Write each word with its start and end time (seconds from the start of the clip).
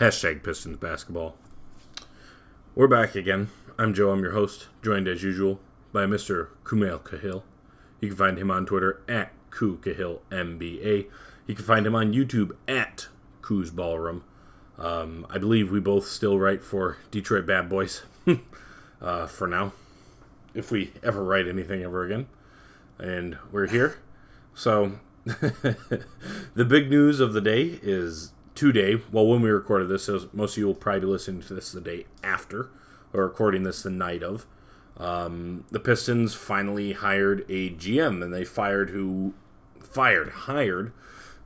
Hashtag 0.00 0.44
Pistons 0.44 0.76
basketball. 0.76 1.34
We're 2.76 2.86
back 2.86 3.16
again. 3.16 3.48
I'm 3.76 3.92
Joe. 3.92 4.12
I'm 4.12 4.22
your 4.22 4.30
host, 4.30 4.68
joined 4.80 5.08
as 5.08 5.24
usual 5.24 5.58
by 5.92 6.04
Mr. 6.06 6.50
Kumail 6.62 7.00
Kahil. 7.00 7.42
You 8.00 8.10
can 8.10 8.16
find 8.16 8.38
him 8.38 8.48
on 8.48 8.64
Twitter 8.64 9.02
at 9.08 9.32
Ku 9.50 9.78
Kahil 9.78 10.20
MBA. 10.30 11.06
You 11.48 11.54
can 11.56 11.64
find 11.64 11.84
him 11.84 11.96
on 11.96 12.12
YouTube 12.12 12.52
at 12.68 13.08
Ku's 13.42 13.72
Ballroom. 13.72 14.22
Um, 14.78 15.26
I 15.30 15.38
believe 15.38 15.72
we 15.72 15.80
both 15.80 16.06
still 16.06 16.38
write 16.38 16.62
for 16.62 16.98
Detroit 17.10 17.44
Bad 17.44 17.68
Boys 17.68 18.02
uh, 19.02 19.26
for 19.26 19.48
now, 19.48 19.72
if 20.54 20.70
we 20.70 20.92
ever 21.02 21.24
write 21.24 21.48
anything 21.48 21.82
ever 21.82 22.04
again. 22.04 22.28
And 23.00 23.36
we're 23.50 23.66
here. 23.66 23.98
So, 24.54 25.00
the 25.24 26.64
big 26.64 26.88
news 26.88 27.18
of 27.18 27.32
the 27.32 27.40
day 27.40 27.80
is 27.82 28.30
today. 28.58 29.00
Well, 29.12 29.26
when 29.26 29.40
we 29.40 29.50
recorded 29.50 29.88
this, 29.88 30.10
most 30.32 30.52
of 30.52 30.58
you 30.58 30.66
will 30.66 30.74
probably 30.74 31.00
be 31.00 31.06
listening 31.06 31.42
to 31.42 31.54
this 31.54 31.72
the 31.72 31.80
day 31.80 32.06
after, 32.24 32.70
or 33.12 33.24
recording 33.24 33.62
this 33.62 33.82
the 33.82 33.90
night 33.90 34.22
of. 34.22 34.46
Um, 34.96 35.64
the 35.70 35.78
Pistons 35.78 36.34
finally 36.34 36.92
hired 36.92 37.44
a 37.48 37.70
GM, 37.70 38.22
and 38.22 38.34
they 38.34 38.44
fired 38.44 38.90
who 38.90 39.34
fired 39.80 40.30
hired 40.30 40.92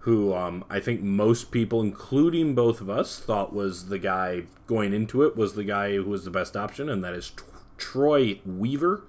who 0.03 0.35
um, 0.35 0.65
I 0.69 0.81
think 0.81 1.01
most 1.01 1.53
people, 1.53 1.81
including 1.81 2.57
both 2.57 2.81
of 2.81 2.91
us, 2.91 3.21
thought 3.21 3.53
was 3.53 3.87
the 3.87 4.01
guy 4.01 4.45
going 4.67 4.93
into 4.93 5.23
it 5.23 5.37
was 5.37 5.55
the 5.55 5.63
guy 5.63 5.95
who 5.95 6.05
was 6.05 6.25
the 6.25 6.31
best 6.31 6.57
option, 6.57 6.89
and 6.89 7.05
that 7.05 7.15
is 7.15 7.33
Troy 7.79 8.41
Weaver, 8.45 9.05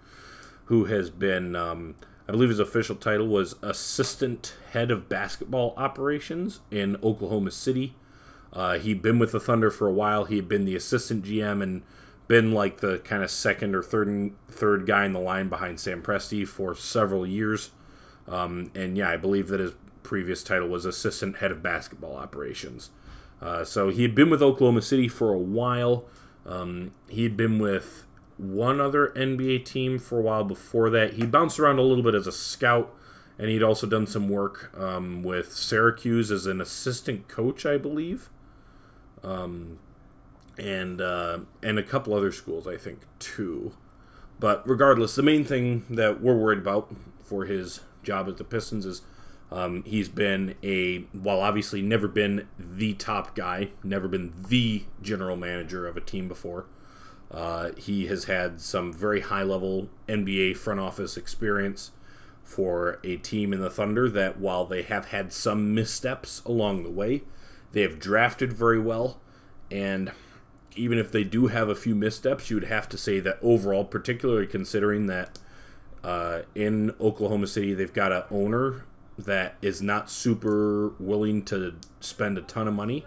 who 0.65 0.85
has 0.85 1.09
been, 1.09 1.55
um, 1.55 1.95
I 2.27 2.31
believe 2.31 2.49
his 2.49 2.59
official 2.59 2.95
title 2.95 3.27
was 3.27 3.55
Assistant 3.61 4.55
Head 4.71 4.91
of 4.91 5.09
Basketball 5.09 5.73
Operations 5.75 6.61
in 6.71 6.95
Oklahoma 7.03 7.51
City. 7.51 7.95
Uh, 8.53 8.77
he'd 8.77 9.01
been 9.01 9.19
with 9.19 9.31
the 9.31 9.39
Thunder 9.39 9.69
for 9.69 9.87
a 9.87 9.93
while. 9.93 10.25
He 10.25 10.37
had 10.37 10.47
been 10.47 10.65
the 10.65 10.75
assistant 10.75 11.25
GM 11.25 11.61
and 11.61 11.81
been 12.27 12.53
like 12.53 12.79
the 12.79 12.99
kind 12.99 13.23
of 13.23 13.31
second 13.31 13.75
or 13.75 13.83
third 13.83 14.31
third 14.47 14.85
guy 14.85 15.05
in 15.05 15.13
the 15.13 15.19
line 15.19 15.49
behind 15.49 15.79
Sam 15.79 16.01
Presti 16.01 16.47
for 16.47 16.73
several 16.75 17.27
years. 17.27 17.71
Um, 18.27 18.71
and 18.73 18.97
yeah, 18.97 19.09
I 19.09 19.17
believe 19.17 19.49
that 19.49 19.59
his 19.59 19.73
previous 20.03 20.43
title 20.43 20.69
was 20.69 20.85
assistant 20.85 21.37
head 21.37 21.51
of 21.51 21.61
basketball 21.61 22.15
operations. 22.15 22.91
Uh, 23.41 23.65
so 23.65 23.89
he 23.89 24.03
had 24.03 24.15
been 24.15 24.29
with 24.29 24.41
Oklahoma 24.41 24.81
City 24.81 25.09
for 25.09 25.33
a 25.33 25.37
while. 25.37 26.05
Um, 26.45 26.93
he 27.09 27.23
had 27.23 27.35
been 27.35 27.59
with 27.59 28.05
one 28.43 28.81
other 28.81 29.13
NBA 29.15 29.65
team 29.65 29.99
for 29.99 30.19
a 30.19 30.21
while 30.21 30.43
before 30.43 30.89
that. 30.91 31.13
He 31.13 31.25
bounced 31.25 31.59
around 31.59 31.79
a 31.79 31.81
little 31.81 32.03
bit 32.03 32.15
as 32.15 32.27
a 32.27 32.31
scout, 32.31 32.93
and 33.37 33.49
he'd 33.49 33.63
also 33.63 33.87
done 33.87 34.05
some 34.07 34.29
work 34.29 34.71
um, 34.77 35.23
with 35.23 35.53
Syracuse 35.53 36.31
as 36.31 36.45
an 36.45 36.61
assistant 36.61 37.27
coach, 37.27 37.65
I 37.65 37.77
believe, 37.77 38.29
um, 39.23 39.79
and 40.57 41.01
uh, 41.01 41.39
and 41.61 41.79
a 41.79 41.83
couple 41.83 42.13
other 42.13 42.31
schools, 42.31 42.67
I 42.67 42.77
think, 42.77 43.01
too. 43.19 43.73
But 44.39 44.67
regardless, 44.67 45.15
the 45.15 45.23
main 45.23 45.45
thing 45.45 45.85
that 45.89 46.21
we're 46.21 46.37
worried 46.37 46.59
about 46.59 46.93
for 47.23 47.45
his 47.45 47.79
job 48.03 48.27
at 48.27 48.37
the 48.37 48.43
Pistons 48.43 48.85
is 48.85 49.01
um, 49.53 49.83
he's 49.85 50.09
been 50.09 50.55
a, 50.63 50.99
while 51.13 51.39
obviously 51.39 51.81
never 51.81 52.07
been 52.07 52.47
the 52.57 52.93
top 52.95 53.35
guy, 53.35 53.69
never 53.83 54.07
been 54.07 54.33
the 54.47 54.83
general 55.01 55.35
manager 55.35 55.87
of 55.87 55.95
a 55.95 56.01
team 56.01 56.27
before. 56.27 56.65
Uh, 57.33 57.71
he 57.77 58.05
has 58.05 58.25
had 58.25 58.61
some 58.61 58.93
very 58.93 59.21
high 59.21 59.43
level 59.43 59.89
NBA 60.07 60.55
front 60.55 60.79
office 60.79 61.17
experience 61.17 61.91
for 62.43 62.99
a 63.03 63.17
team 63.17 63.53
in 63.53 63.59
the 63.59 63.69
Thunder 63.69 64.09
that, 64.09 64.39
while 64.39 64.65
they 64.65 64.83
have 64.83 65.07
had 65.07 65.33
some 65.33 65.73
missteps 65.73 66.43
along 66.45 66.83
the 66.83 66.91
way, 66.91 67.23
they 67.71 67.81
have 67.81 67.99
drafted 67.99 68.53
very 68.53 68.79
well. 68.79 69.19
And 69.71 70.11
even 70.75 70.99
if 70.99 71.11
they 71.11 71.23
do 71.23 71.47
have 71.47 71.69
a 71.69 71.75
few 71.75 71.95
missteps, 71.95 72.49
you 72.49 72.57
would 72.57 72.65
have 72.65 72.87
to 72.89 72.97
say 72.97 73.19
that 73.21 73.39
overall, 73.41 73.85
particularly 73.85 74.45
considering 74.45 75.07
that 75.07 75.39
uh, 76.03 76.41
in 76.53 76.93
Oklahoma 76.99 77.47
City, 77.47 77.73
they've 77.73 77.93
got 77.93 78.11
an 78.11 78.23
owner 78.29 78.85
that 79.17 79.55
is 79.61 79.81
not 79.81 80.09
super 80.09 80.89
willing 80.99 81.43
to 81.45 81.75
spend 81.99 82.37
a 82.37 82.41
ton 82.41 82.67
of 82.67 82.73
money 82.73 83.05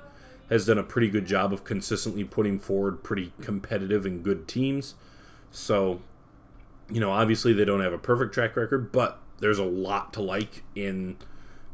has 0.49 0.67
done 0.67 0.79
a 0.79 0.83
pretty 0.83 1.09
good 1.09 1.27
job 1.27 1.53
of 1.53 1.65
consistently 1.65 2.25
putting 2.25 2.59
forward 2.59 3.03
pretty 3.03 3.33
competitive 3.41 4.07
and 4.07 4.23
good 4.23 4.47
teams. 4.47 4.95
So, 5.51 6.01
you 6.91 7.01
know, 7.01 7.11
obviously 7.11 7.53
they 7.53 7.65
don't 7.65 7.81
have 7.81 7.93
a 7.93 7.99
perfect 7.99 8.33
track 8.33 8.57
record, 8.57 8.93
but 8.93 9.21
there's 9.41 9.59
a 9.59 9.65
lot 9.65 10.13
to 10.15 10.23
like 10.23 10.63
in 10.75 11.17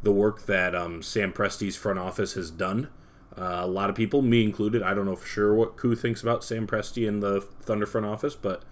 the 0.02 0.12
work 0.12 0.46
that 0.46 0.74
um, 0.74 1.02
Sam 1.02 1.32
Presti's 1.32 1.76
front 1.76 1.98
office 1.98 2.34
has 2.34 2.50
done. 2.50 2.88
Uh, 3.36 3.60
a 3.62 3.66
lot 3.66 3.88
of 3.88 3.96
people, 3.96 4.20
me 4.20 4.42
included, 4.42 4.82
I 4.82 4.94
don't 4.94 5.06
know 5.06 5.16
for 5.16 5.26
sure 5.26 5.54
what 5.54 5.76
Koo 5.76 5.94
thinks 5.94 6.22
about 6.22 6.44
Sam 6.44 6.66
Presti 6.66 7.06
in 7.06 7.20
the 7.20 7.40
Thunder 7.40 7.86
front 7.86 8.06
office, 8.06 8.34
but 8.34 8.62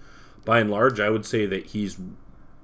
by 0.44 0.60
and 0.60 0.70
large, 0.70 1.00
I 1.00 1.10
would 1.10 1.24
say 1.24 1.46
that 1.46 1.66
he's 1.66 1.98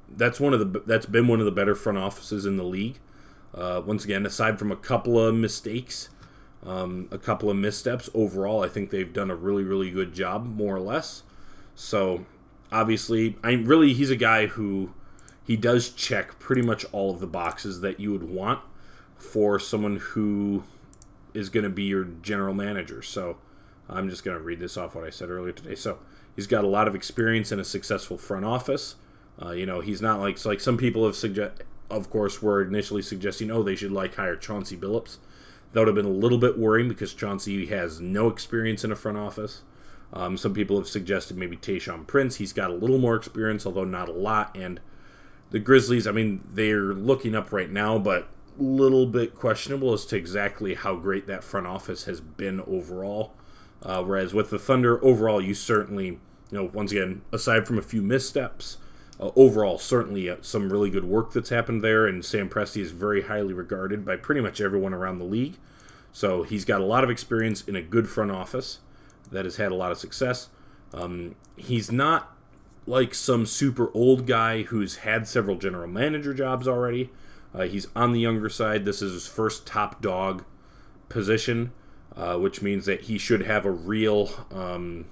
that's 0.09 0.39
one 0.39 0.55
of 0.55 0.61
the 0.61 0.81
that's 0.81 1.07
been 1.07 1.27
one 1.27 1.41
of 1.41 1.47
the 1.47 1.53
better 1.53 1.75
front 1.75 1.99
offices 1.99 2.47
in 2.47 2.57
the 2.57 2.65
league. 2.65 2.99
Uh, 3.55 3.83
once 3.85 4.05
again, 4.05 4.27
aside 4.27 4.59
from 4.59 4.71
a 4.71 4.77
couple 4.77 5.19
of 5.19 5.35
mistakes, 5.35 6.11
um, 6.65 7.09
a 7.11 7.19
couple 7.19 7.51
of 7.51 7.57
missteps, 7.57 8.09
overall, 8.15 8.65
I 8.65 8.69
think 8.69 8.91
they've 8.91 9.13
done 9.13 9.31
a 9.31 9.37
really 9.37 9.65
really 9.65 9.91
good 9.91 10.15
job, 10.15 10.47
more 10.47 10.77
or 10.77 10.81
less. 10.81 11.23
So 11.75 12.25
obviously, 12.73 13.37
I 13.43 13.53
really 13.53 13.93
he's 13.93 14.11
a 14.11 14.17
guy 14.17 14.47
who 14.47 14.93
he 15.45 15.57
does 15.57 15.91
check 15.91 16.39
pretty 16.39 16.63
much 16.63 16.85
all 16.93 17.11
of 17.13 17.21
the 17.21 17.27
boxes 17.27 17.81
that 17.81 18.01
you 18.01 18.13
would 18.13 18.29
want 18.29 18.61
for 19.17 19.59
someone 19.59 19.97
who 19.97 20.65
is 21.35 21.49
going 21.49 21.65
to 21.65 21.71
be 21.71 21.85
your 21.85 22.05
general 22.05 22.55
manager. 22.55 23.03
So 23.03 23.39
I'm 23.89 24.09
just 24.11 24.25
going 24.25 24.37
to 24.37 24.43
read 24.43 24.59
this 24.59 24.77
off 24.77 24.95
what 24.95 25.05
I 25.05 25.11
said 25.11 25.31
earlier 25.31 25.53
today. 25.53 25.75
So 25.75 25.99
he's 26.35 26.47
got 26.47 26.65
a 26.65 26.69
lot 26.69 26.89
of 26.89 26.95
experience 26.95 27.53
in 27.53 27.61
a 27.61 27.65
successful 27.65 28.19
front 28.19 28.45
office. 28.45 28.97
Uh, 29.41 29.51
you 29.53 29.67
know, 29.67 29.81
he's 29.81 30.01
not 30.01 30.19
like 30.19 30.43
like 30.45 30.61
some 30.61 30.79
people 30.79 31.05
have 31.05 31.15
suggest, 31.15 31.63
of 31.91 32.11
course, 32.11 32.43
were 32.43 32.63
initially 32.63 33.03
suggesting, 33.03 33.51
oh, 33.51 33.63
they 33.63 33.77
should 33.77 33.93
like 33.93 34.15
hire 34.15 34.37
Chauncey 34.37 34.77
Billups. 34.77 35.19
That 35.77 35.81
would 35.81 35.89
have 35.89 35.95
been 35.95 36.07
a 36.07 36.09
little 36.09 36.39
bit 36.39 36.59
worrying 36.59 36.89
because 36.89 37.13
Chauncey 37.13 37.67
has 37.67 38.01
no 38.01 38.29
experience 38.29 38.83
in 38.83 38.91
a 38.91 38.97
front 38.97 39.19
office. 39.19 39.61
Um, 40.11 40.39
some 40.39 40.55
people 40.55 40.79
have 40.79 40.89
suggested 40.89 41.37
maybe 41.37 41.59
Tayshaun 41.59 42.07
Prince. 42.07 42.37
He's 42.37 42.55
got 42.55 42.71
a 42.71 42.75
little 42.75 42.97
more 42.97 43.15
experience, 43.15 43.67
although 43.67 43.85
not 43.85 44.09
a 44.09 44.13
lot. 44.13 44.57
And 44.57 44.81
the 45.51 45.59
Grizzlies, 45.59 46.07
I 46.07 46.13
mean, 46.13 46.43
they're 46.51 46.95
looking 46.95 47.35
up 47.35 47.53
right 47.53 47.71
now, 47.71 47.99
but 47.99 48.27
a 48.59 48.63
little 48.63 49.05
bit 49.05 49.35
questionable 49.35 49.93
as 49.93 50.07
to 50.07 50.17
exactly 50.17 50.77
how 50.77 50.97
great 50.97 51.27
that 51.27 51.45
front 51.45 51.67
office 51.67 52.05
has 52.05 52.23
been 52.23 52.63
overall. 52.63 53.35
Uh, 53.83 54.03
whereas 54.03 54.33
with 54.33 54.49
the 54.49 54.59
Thunder, 54.59 55.05
overall, 55.05 55.43
you 55.43 55.53
certainly, 55.53 56.07
you 56.07 56.19
know, 56.53 56.71
once 56.73 56.91
again, 56.91 57.21
aside 57.33 57.67
from 57.67 57.77
a 57.77 57.83
few 57.83 58.01
missteps, 58.01 58.79
uh, 59.19 59.31
overall, 59.37 59.79
certainly 59.79 60.29
uh, 60.29 60.37
some 60.43 60.71
really 60.71 60.91
good 60.91 61.05
work 61.05 61.33
that's 61.33 61.49
happened 61.51 61.83
there, 61.83 62.07
and 62.07 62.25
Sam 62.25 62.49
Presti 62.49 62.83
is 62.83 62.91
very 62.91 63.23
highly 63.23 63.53
regarded 63.53 64.05
by 64.05 64.17
pretty 64.17 64.41
much 64.41 64.61
everyone 64.61 64.93
around 64.93 65.19
the 65.19 65.25
league. 65.25 65.57
So 66.13 66.43
he's 66.43 66.65
got 66.65 66.81
a 66.81 66.85
lot 66.85 67.05
of 67.05 67.11
experience 67.11 67.63
in 67.63 67.77
a 67.77 67.83
good 67.83 68.09
front 68.09 68.31
office 68.31 68.79
that 69.31 69.45
has 69.45 69.57
had 69.57 69.73
a 69.73 69.75
lot 69.75 69.93
of 69.93 69.99
success. 69.99 70.49
Um, 70.93 71.35
he's 71.57 71.91
not 71.91 72.35
like 72.87 73.15
some 73.15 73.47
super 73.47 73.91
old 73.95 74.27
guy 74.27 74.63
who's 74.63 74.97
had 74.97 75.27
several 75.27 75.57
general 75.57 75.89
manager 75.89 76.33
jobs 76.33 76.69
already. 76.69 77.11
Uh, 77.55 77.65
he's 77.65 77.89
on 77.97 78.13
the 78.13 78.21
younger 78.21 78.49
side. 78.49 78.85
This 78.85 79.03
is 79.03 79.13
his 79.13 79.27
first 79.27 79.67
top 79.67 80.01
dog 80.01 80.45
position, 81.09 81.73
uh, 82.15 82.37
which 82.37 82.63
means 82.63 82.87
that 82.87 83.03
he 83.03 83.19
should 83.19 83.43
have 83.43 83.65
a 83.65 83.71
real 83.71 84.47
um, 84.51 85.07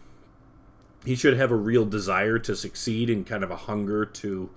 he 1.05 1.15
should 1.15 1.37
have 1.37 1.51
a 1.51 1.57
real 1.57 1.85
desire 1.85 2.39
to 2.39 2.57
succeed 2.57 3.11
and 3.11 3.27
kind 3.27 3.45
of 3.45 3.51
a 3.51 3.57
hunger 3.57 4.05
to 4.05 4.51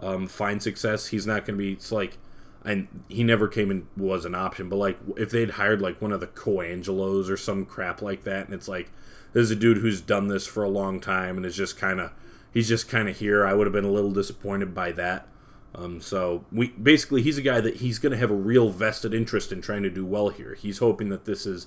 um, 0.00 0.26
find 0.26 0.62
success. 0.62 1.08
He's 1.08 1.26
not 1.26 1.46
going 1.46 1.58
to 1.58 1.64
be. 1.64 1.72
It's 1.72 1.92
like, 1.92 2.18
and 2.64 2.88
he 3.08 3.22
never 3.22 3.48
came 3.48 3.70
and 3.70 3.86
was 3.96 4.24
an 4.24 4.34
option. 4.34 4.68
But 4.68 4.76
like, 4.76 4.98
if 5.16 5.30
they'd 5.30 5.50
hired 5.50 5.80
like 5.80 6.02
one 6.02 6.12
of 6.12 6.20
the 6.20 6.26
Colangelos 6.26 7.30
or 7.30 7.36
some 7.36 7.64
crap 7.64 8.02
like 8.02 8.24
that, 8.24 8.46
and 8.46 8.54
it's 8.54 8.68
like, 8.68 8.90
this 9.32 9.42
is 9.42 9.50
a 9.50 9.56
dude 9.56 9.78
who's 9.78 10.00
done 10.00 10.28
this 10.28 10.46
for 10.46 10.64
a 10.64 10.68
long 10.68 11.00
time 11.00 11.36
and 11.36 11.46
is 11.46 11.56
just 11.56 11.78
kind 11.78 12.00
of, 12.00 12.12
he's 12.52 12.68
just 12.68 12.88
kind 12.88 13.08
of 13.08 13.18
here. 13.18 13.46
I 13.46 13.54
would 13.54 13.66
have 13.66 13.74
been 13.74 13.84
a 13.84 13.90
little 13.90 14.10
disappointed 14.10 14.74
by 14.74 14.92
that. 14.92 15.28
Um, 15.74 16.00
so 16.00 16.44
we 16.50 16.68
basically 16.68 17.22
he's 17.22 17.38
a 17.38 17.42
guy 17.42 17.60
that 17.60 17.76
he's 17.76 17.98
going 17.98 18.12
to 18.12 18.18
have 18.18 18.30
a 18.30 18.34
real 18.34 18.70
vested 18.70 19.14
interest 19.14 19.52
in 19.52 19.60
trying 19.60 19.82
to 19.82 19.90
do 19.90 20.04
well 20.04 20.30
here. 20.30 20.54
He's 20.54 20.78
hoping 20.78 21.08
that 21.10 21.24
this 21.24 21.46
is 21.46 21.66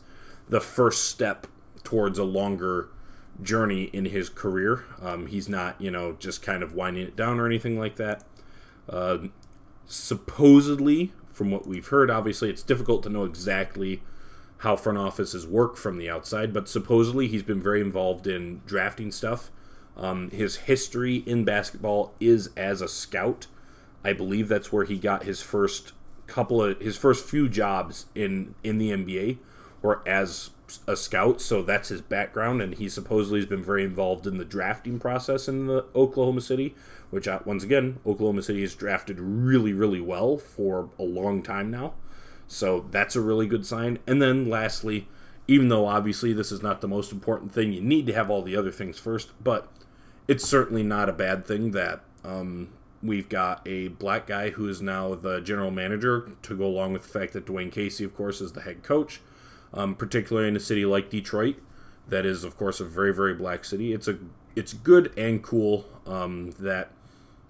the 0.50 0.60
first 0.60 1.06
step 1.06 1.48
towards 1.84 2.20
a 2.20 2.24
longer 2.24 2.90
journey 3.42 3.86
in 3.94 4.06
his 4.06 4.30
career. 4.30 4.86
Um, 5.02 5.28
he's 5.28 5.50
not, 5.50 5.80
you 5.80 5.92
know, 5.92 6.14
just 6.14 6.42
kind 6.42 6.64
of 6.64 6.74
winding 6.74 7.04
it 7.04 7.16
down 7.16 7.40
or 7.40 7.46
anything 7.46 7.80
like 7.80 7.96
that. 7.96 8.24
Uh, 8.90 9.18
supposedly, 9.86 11.12
from 11.32 11.52
what 11.52 11.68
we've 11.68 11.88
heard, 11.88 12.10
obviously 12.12 12.50
it's 12.50 12.64
difficult 12.64 13.04
to 13.04 13.10
know 13.10 13.24
exactly 13.24 14.02
how 14.60 14.76
front 14.76 14.98
offices 14.98 15.48
work 15.48 15.76
from 15.76 15.98
the 15.98 16.10
outside, 16.10 16.54
but 16.54 16.70
supposedly 16.70 17.28
he's 17.28 17.44
been 17.44 17.62
very 17.62 17.82
involved 17.82 18.28
in 18.28 18.62
drafting 18.68 19.12
stuff. 19.12 19.50
Um, 19.98 20.30
his 20.30 20.58
history 20.58 21.18
in 21.18 21.44
basketball 21.44 22.14
is 22.20 22.50
as 22.56 22.82
a 22.82 22.88
scout. 22.88 23.48
I 24.04 24.14
believe 24.14 24.48
that's 24.48 24.72
where 24.72 24.86
he 24.86 24.98
got 24.98 25.24
his 25.24 25.42
first 25.42 25.94
couple 26.28 26.64
of 26.64 26.80
his 26.80 26.96
first 26.96 27.26
few 27.26 27.50
jobs 27.50 28.06
in 28.16 28.56
in 28.64 28.78
the 28.78 28.92
NBA, 28.92 29.38
or 29.84 30.02
as 30.08 30.52
a 30.88 30.96
scout, 30.96 31.42
so 31.42 31.62
that's 31.62 31.90
his 31.90 32.02
background, 32.02 32.62
and 32.62 32.76
he 32.76 32.90
supposedly 32.90 33.40
has 33.40 33.50
been 33.50 33.64
very 33.64 33.84
involved 33.84 34.26
in 34.26 34.38
the 34.38 34.46
drafting 34.46 35.00
process 35.00 35.48
in 35.48 35.68
the 35.68 35.86
Oklahoma 35.96 36.42
City, 36.42 36.76
which 37.10 37.28
uh, 37.28 37.40
once 37.46 37.64
again, 37.64 38.00
Oklahoma 38.06 38.42
City 38.42 38.62
has 38.62 38.76
drafted 38.76 39.20
really, 39.20 39.74
really 39.74 40.02
well 40.02 40.38
for 40.38 40.90
a 40.98 41.04
long 41.04 41.42
time 41.42 41.70
now. 41.70 41.94
So 42.48 42.86
that's 42.92 43.16
a 43.16 43.22
really 43.22 43.48
good 43.48 43.66
sign. 43.66 44.00
And 44.06 44.22
then 44.22 44.50
lastly, 44.50 45.08
even 45.48 45.70
though 45.70 45.88
obviously 45.88 46.34
this 46.34 46.52
is 46.52 46.62
not 46.62 46.82
the 46.82 46.88
most 46.88 47.12
important 47.12 47.52
thing, 47.52 47.72
you 47.72 47.82
need 47.82 48.08
to 48.08 48.14
have 48.14 48.30
all 48.30 48.42
the 48.42 48.56
other 48.56 48.72
things 48.72 49.00
first, 49.00 49.32
but 49.44 49.72
it's 50.28 50.48
certainly 50.48 50.84
not 50.84 51.10
a 51.10 51.14
bad 51.14 51.46
thing 51.46 51.72
that 51.72 52.02
um, 52.24 52.70
we've 53.02 53.30
got 53.30 53.66
a 53.68 53.90
black 53.90 54.28
guy 54.28 54.52
who 54.52 54.68
is 54.68 54.82
now 54.82 55.16
the 55.16 55.42
general 55.42 55.72
manager 55.72 56.30
to 56.44 56.56
go 56.56 56.66
along 56.66 56.94
with 56.94 57.04
the 57.04 57.20
fact 57.20 57.34
that 57.34 57.46
Dwane 57.46 57.72
Casey, 57.72 58.04
of 58.04 58.16
course, 58.16 58.42
is 58.42 58.54
the 58.54 58.62
head 58.62 58.84
coach 58.84 59.22
um, 59.74 59.96
particularly 59.96 60.48
in 60.48 60.56
a 60.56 60.60
city 60.60 60.86
like 60.86 61.10
Detroit, 61.10 61.58
that 62.08 62.26
is, 62.26 62.44
of 62.44 62.58
course, 62.58 62.80
a 62.80 62.86
very 62.86 63.14
very 63.14 63.34
black 63.34 63.66
city. 63.66 63.94
It's 63.94 64.08
a 64.08 64.18
it's 64.56 64.74
good 64.74 65.14
and 65.18 65.42
cool 65.42 65.86
um, 66.06 66.52
that 66.60 66.92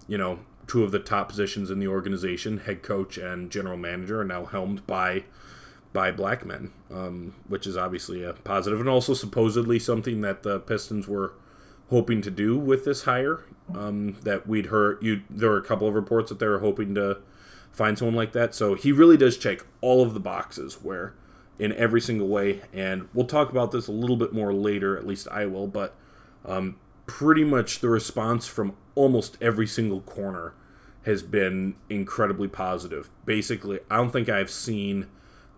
you 0.06 0.18
know 0.18 0.40
two 0.66 0.84
of 0.84 0.92
the 0.92 0.98
top 0.98 1.28
positions 1.28 1.70
in 1.70 1.78
the 1.78 1.88
organization, 1.88 2.58
head 2.58 2.82
coach 2.82 3.18
and 3.18 3.50
general 3.50 3.76
manager, 3.76 4.20
are 4.20 4.24
now 4.24 4.44
helmed 4.44 4.86
by 4.86 5.24
by 5.92 6.10
black 6.10 6.46
men, 6.46 6.72
um, 6.90 7.34
which 7.48 7.66
is 7.66 7.76
obviously 7.76 8.24
a 8.24 8.32
positive, 8.32 8.80
and 8.80 8.88
also 8.88 9.14
supposedly 9.14 9.78
something 9.78 10.20
that 10.22 10.42
the 10.42 10.58
Pistons 10.60 11.06
were 11.06 11.34
hoping 11.90 12.22
to 12.22 12.30
do 12.30 12.56
with 12.56 12.84
this 12.84 13.02
hire. 13.04 13.44
Um, 13.74 14.16
that 14.22 14.46
we'd 14.46 14.66
heard 14.66 15.02
you. 15.02 15.22
There 15.30 15.50
were 15.50 15.58
a 15.58 15.64
couple 15.64 15.88
of 15.88 15.94
reports 15.94 16.28
that 16.28 16.38
they 16.38 16.46
were 16.46 16.58
hoping 16.58 16.94
to 16.94 17.18
find 17.70 17.98
someone 17.98 18.16
like 18.16 18.32
that. 18.32 18.54
So 18.54 18.74
he 18.74 18.92
really 18.92 19.16
does 19.16 19.36
check 19.36 19.64
all 19.80 20.02
of 20.02 20.14
the 20.14 20.20
boxes 20.20 20.82
where 20.82 21.14
in 21.58 21.72
every 21.74 22.00
single 22.00 22.28
way. 22.28 22.62
And 22.72 23.08
we'll 23.14 23.26
talk 23.26 23.50
about 23.50 23.70
this 23.72 23.88
a 23.88 23.92
little 23.92 24.16
bit 24.16 24.32
more 24.32 24.52
later, 24.52 24.96
at 24.96 25.06
least 25.06 25.28
I 25.28 25.46
will, 25.46 25.66
but 25.66 25.94
um, 26.44 26.76
pretty 27.06 27.44
much 27.44 27.80
the 27.80 27.88
response 27.88 28.46
from 28.46 28.74
almost 28.94 29.36
every 29.40 29.66
single 29.66 30.00
corner 30.00 30.54
has 31.04 31.22
been 31.22 31.74
incredibly 31.88 32.48
positive. 32.48 33.10
Basically, 33.24 33.80
I 33.90 33.96
don't 33.96 34.10
think 34.10 34.28
I've 34.28 34.50
seen 34.50 35.08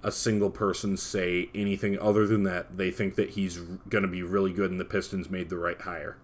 a 0.02 0.12
single 0.12 0.50
person 0.50 0.96
say 0.96 1.48
anything 1.54 1.98
other 1.98 2.26
than 2.26 2.42
that 2.44 2.76
they 2.76 2.90
think 2.90 3.14
that 3.14 3.30
he's 3.30 3.58
going 3.88 4.02
to 4.02 4.08
be 4.08 4.22
really 4.22 4.52
good 4.52 4.70
and 4.70 4.78
the 4.78 4.84
Pistons 4.84 5.30
made 5.30 5.48
the 5.48 5.56
right 5.56 5.80
hire. 5.80 6.18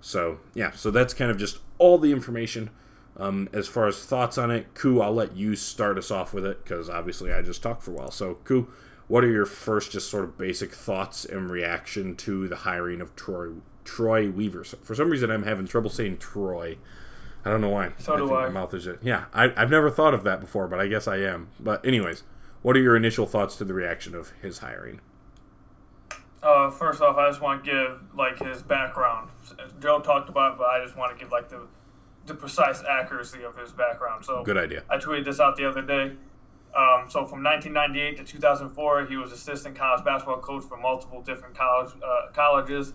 So, 0.00 0.38
yeah, 0.54 0.70
so 0.72 0.90
that's 0.90 1.14
kind 1.14 1.30
of 1.30 1.38
just 1.38 1.58
all 1.78 1.98
the 1.98 2.12
information. 2.12 2.70
Um, 3.16 3.48
as 3.52 3.68
far 3.68 3.86
as 3.86 4.04
thoughts 4.04 4.38
on 4.38 4.50
it, 4.50 4.74
Koo, 4.74 5.00
I'll 5.00 5.14
let 5.14 5.36
you 5.36 5.56
start 5.56 5.98
us 5.98 6.10
off 6.10 6.34
with 6.34 6.44
it 6.44 6.62
because 6.62 6.90
obviously 6.90 7.32
I 7.32 7.42
just 7.42 7.62
talked 7.62 7.82
for 7.82 7.92
a 7.92 7.94
while. 7.94 8.10
So, 8.10 8.38
Koo, 8.44 8.68
what 9.08 9.24
are 9.24 9.30
your 9.30 9.46
first, 9.46 9.92
just 9.92 10.10
sort 10.10 10.24
of 10.24 10.38
basic 10.38 10.72
thoughts 10.72 11.24
and 11.24 11.50
reaction 11.50 12.16
to 12.16 12.48
the 12.48 12.56
hiring 12.56 13.00
of 13.00 13.14
Troy 13.16 13.52
Troy 13.84 14.30
Weaver? 14.30 14.64
So 14.64 14.78
for 14.82 14.94
some 14.94 15.10
reason, 15.10 15.30
I'm 15.30 15.42
having 15.42 15.66
trouble 15.66 15.90
saying 15.90 16.18
Troy. 16.18 16.78
I 17.44 17.50
don't 17.50 17.60
know 17.60 17.68
why. 17.68 17.92
So 17.98 18.14
I 18.14 18.16
do 18.16 18.34
I. 18.34 18.46
My 18.46 18.48
mouth 18.48 18.72
is 18.72 18.86
it. 18.86 19.00
yeah. 19.02 19.24
I, 19.34 19.52
I've 19.56 19.70
never 19.70 19.90
thought 19.90 20.14
of 20.14 20.24
that 20.24 20.40
before, 20.40 20.66
but 20.66 20.80
I 20.80 20.86
guess 20.86 21.06
I 21.06 21.18
am. 21.18 21.48
But 21.60 21.84
anyways, 21.86 22.22
what 22.62 22.76
are 22.76 22.80
your 22.80 22.96
initial 22.96 23.26
thoughts 23.26 23.56
to 23.56 23.64
the 23.64 23.74
reaction 23.74 24.14
of 24.14 24.32
his 24.40 24.58
hiring? 24.58 25.00
Uh, 26.42 26.70
first 26.70 27.00
off, 27.00 27.16
I 27.16 27.28
just 27.28 27.40
want 27.40 27.64
to 27.64 27.70
give 27.70 28.16
like 28.16 28.38
his 28.38 28.62
background. 28.62 29.30
Joe 29.80 30.00
talked 30.00 30.28
about, 30.28 30.52
it, 30.52 30.58
but 30.58 30.66
I 30.66 30.82
just 30.82 30.96
want 30.96 31.16
to 31.16 31.22
give 31.22 31.32
like 31.32 31.48
the 31.48 31.66
the 32.26 32.34
precise 32.34 32.82
accuracy 32.88 33.42
of 33.42 33.56
his 33.56 33.72
background. 33.72 34.24
So 34.24 34.42
good 34.42 34.56
idea. 34.56 34.82
I 34.88 34.96
tweeted 34.96 35.26
this 35.26 35.40
out 35.40 35.56
the 35.56 35.66
other 35.68 35.82
day. 35.82 36.12
Um, 36.76 37.08
so 37.08 37.24
from 37.24 37.44
1998 37.44 38.16
to 38.16 38.24
2004, 38.24 39.06
he 39.06 39.16
was 39.16 39.30
assistant 39.30 39.76
college 39.76 40.04
basketball 40.04 40.40
coach 40.40 40.64
for 40.64 40.76
multiple 40.76 41.22
different 41.22 41.56
college 41.56 41.92
uh, 42.02 42.32
colleges. 42.32 42.94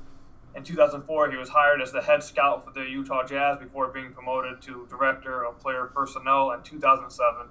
In 0.53 0.63
2004, 0.63 1.31
he 1.31 1.37
was 1.37 1.47
hired 1.47 1.81
as 1.81 1.91
the 1.91 2.01
head 2.01 2.21
scout 2.21 2.65
for 2.65 2.71
the 2.71 2.81
Utah 2.81 3.25
Jazz 3.25 3.57
before 3.57 3.87
being 3.87 4.11
promoted 4.11 4.61
to 4.63 4.85
director 4.89 5.45
of 5.45 5.59
player 5.59 5.85
personnel 5.85 6.51
in 6.51 6.61
2007. 6.63 7.47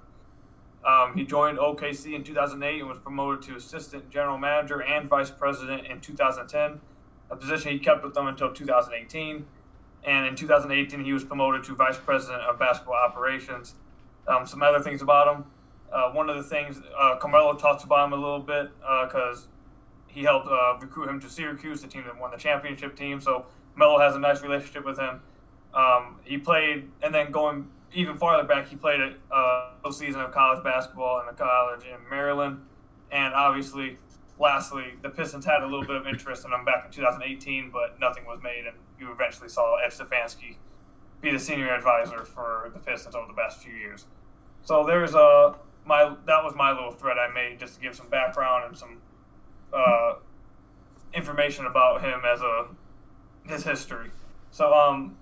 Um, 0.85 1.13
he 1.15 1.23
joined 1.23 1.57
OKC 1.57 2.13
in 2.13 2.23
2008 2.23 2.79
and 2.79 2.89
was 2.89 2.99
promoted 2.99 3.41
to 3.49 3.55
assistant 3.55 4.09
general 4.11 4.37
manager 4.37 4.83
and 4.83 5.09
vice 5.09 5.31
president 5.31 5.87
in 5.87 5.99
2010, 5.99 6.79
a 7.31 7.35
position 7.35 7.71
he 7.71 7.79
kept 7.79 8.03
with 8.03 8.13
them 8.13 8.27
until 8.27 8.53
2018. 8.53 9.45
And 10.05 10.27
in 10.27 10.35
2018, 10.35 11.03
he 11.03 11.11
was 11.11 11.23
promoted 11.23 11.63
to 11.65 11.75
vice 11.75 11.97
president 11.97 12.43
of 12.43 12.59
basketball 12.59 12.95
operations. 12.95 13.75
Um, 14.27 14.45
some 14.45 14.61
other 14.61 14.81
things 14.81 15.01
about 15.01 15.35
him 15.35 15.45
uh, 15.91 16.11
one 16.11 16.29
of 16.29 16.37
the 16.37 16.43
things 16.43 16.81
uh, 16.97 17.15
Carmelo 17.17 17.53
talks 17.55 17.83
about 17.83 18.05
him 18.05 18.13
a 18.13 18.15
little 18.15 18.39
bit 18.39 18.69
because 18.79 19.45
uh, 19.45 19.49
he 20.07 20.23
helped 20.23 20.47
uh, 20.47 20.77
recruit 20.79 21.07
him 21.07 21.19
to 21.19 21.29
Syracuse, 21.29 21.81
the 21.81 21.87
team 21.87 22.03
that 22.05 22.19
won 22.19 22.31
the 22.31 22.37
championship 22.37 22.95
team. 22.95 23.19
So 23.21 23.45
Melo 23.75 23.99
has 23.99 24.15
a 24.15 24.19
nice 24.19 24.41
relationship 24.41 24.85
with 24.85 24.99
him. 24.99 25.21
Um, 25.73 26.19
he 26.23 26.37
played, 26.37 26.89
and 27.01 27.13
then 27.13 27.31
going 27.31 27.67
even 27.93 28.17
farther 28.17 28.47
back, 28.47 28.67
he 28.67 28.75
played 28.75 28.99
a 28.99 29.15
uh, 29.33 29.91
season 29.91 30.21
of 30.21 30.31
college 30.31 30.63
basketball 30.63 31.21
in 31.21 31.27
a 31.27 31.33
college 31.33 31.85
in 31.85 31.97
Maryland. 32.09 32.61
And 33.11 33.33
obviously, 33.33 33.97
lastly, 34.37 34.93
the 35.01 35.09
Pistons 35.09 35.45
had 35.45 35.63
a 35.63 35.65
little 35.65 35.85
bit 35.85 35.95
of 35.95 36.07
interest 36.07 36.45
in 36.45 36.51
him 36.51 36.65
back 36.65 36.85
in 36.85 36.91
2018, 36.91 37.71
but 37.71 37.99
nothing 37.99 38.25
was 38.25 38.39
made, 38.43 38.65
and 38.67 38.75
you 38.99 39.11
eventually 39.11 39.49
saw 39.49 39.77
Ed 39.77 39.89
Stefanski 39.89 40.57
be 41.21 41.31
the 41.31 41.39
senior 41.39 41.73
advisor 41.73 42.23
for 42.23 42.71
the 42.73 42.79
Pistons 42.79 43.15
over 43.15 43.27
the 43.27 43.33
past 43.33 43.61
few 43.63 43.73
years. 43.73 44.05
So 44.63 44.85
there's 44.85 45.15
a 45.15 45.55
my 45.89 46.15
that 46.27 46.43
was 46.43 46.53
my 46.55 46.71
little 46.71 46.91
thread 46.91 47.17
I 47.17 47.33
made 47.33 47.59
just 47.59 47.75
to 47.75 47.81
give 47.81 47.95
some 47.95 48.07
background 48.09 48.65
and 48.67 48.77
some 48.77 48.97
uh, 49.73 50.13
information 51.13 51.65
about 51.65 52.01
him 52.01 52.21
as 52.31 52.41
a 52.41 52.67
his 53.45 53.63
history. 53.63 54.11
So 54.51 54.71
um, 54.71 55.17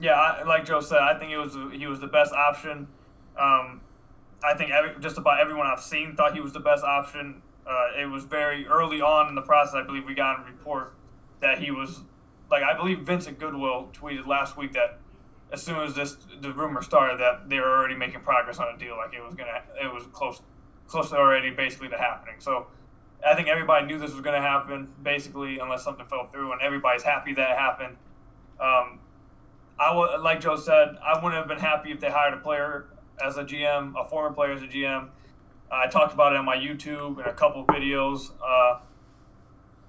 yeah, 0.00 0.14
I, 0.14 0.42
like 0.42 0.64
Joe 0.64 0.80
said, 0.80 0.98
I 0.98 1.16
think 1.18 1.30
he 1.30 1.36
was 1.36 1.56
he 1.72 1.86
was 1.86 2.00
the 2.00 2.08
best 2.08 2.32
option. 2.32 2.88
Um, 3.38 3.82
I 4.42 4.54
think 4.56 4.70
every, 4.70 5.00
just 5.00 5.18
about 5.18 5.40
everyone 5.40 5.66
I've 5.66 5.82
seen 5.82 6.16
thought 6.16 6.34
he 6.34 6.40
was 6.40 6.52
the 6.52 6.60
best 6.60 6.82
option. 6.82 7.42
Uh, 7.66 8.00
it 8.00 8.06
was 8.06 8.24
very 8.24 8.66
early 8.66 9.00
on 9.00 9.28
in 9.28 9.34
the 9.34 9.42
process. 9.42 9.74
I 9.74 9.82
believe 9.82 10.06
we 10.06 10.14
got 10.14 10.40
a 10.40 10.44
report 10.44 10.94
that 11.40 11.58
he 11.58 11.70
was 11.70 12.00
like 12.50 12.62
I 12.62 12.74
believe 12.74 13.00
Vincent 13.00 13.38
Goodwill 13.38 13.90
tweeted 13.92 14.26
last 14.26 14.56
week 14.56 14.72
that 14.72 14.98
as 15.54 15.62
soon 15.62 15.78
as 15.78 15.94
this 15.94 16.16
the 16.40 16.52
rumor 16.52 16.82
started 16.82 17.20
that 17.20 17.48
they 17.48 17.60
were 17.60 17.78
already 17.78 17.94
making 17.94 18.20
progress 18.20 18.58
on 18.58 18.74
a 18.74 18.76
deal, 18.76 18.96
like 18.96 19.14
it 19.14 19.22
was 19.24 19.34
gonna, 19.36 19.62
it 19.80 19.92
was 19.92 20.02
close, 20.12 20.42
close 20.88 21.12
already, 21.12 21.50
basically 21.50 21.88
to 21.88 21.96
happening. 21.96 22.34
So 22.38 22.66
I 23.24 23.36
think 23.36 23.46
everybody 23.46 23.86
knew 23.86 23.96
this 23.96 24.10
was 24.12 24.20
gonna 24.20 24.40
happen, 24.40 24.88
basically, 25.04 25.60
unless 25.60 25.84
something 25.84 26.06
fell 26.06 26.26
through, 26.32 26.52
and 26.52 26.60
everybody's 26.60 27.04
happy 27.04 27.32
that 27.34 27.52
it 27.52 27.56
happened. 27.56 27.96
Um, 28.60 28.98
I 29.78 29.94
would, 29.94 30.20
like 30.22 30.40
Joe 30.40 30.56
said, 30.56 30.96
I 31.04 31.14
wouldn't 31.22 31.34
have 31.34 31.48
been 31.48 31.58
happy 31.58 31.92
if 31.92 32.00
they 32.00 32.10
hired 32.10 32.34
a 32.34 32.38
player 32.38 32.86
as 33.24 33.36
a 33.36 33.44
GM, 33.44 33.94
a 33.96 34.08
former 34.08 34.34
player 34.34 34.52
as 34.52 34.62
a 34.62 34.66
GM. 34.66 35.08
I 35.70 35.86
talked 35.86 36.12
about 36.12 36.32
it 36.32 36.36
on 36.36 36.44
my 36.44 36.56
YouTube 36.56 37.18
and 37.18 37.26
a 37.26 37.32
couple 37.32 37.60
of 37.60 37.68
videos. 37.68 38.30
Uh, 38.44 38.80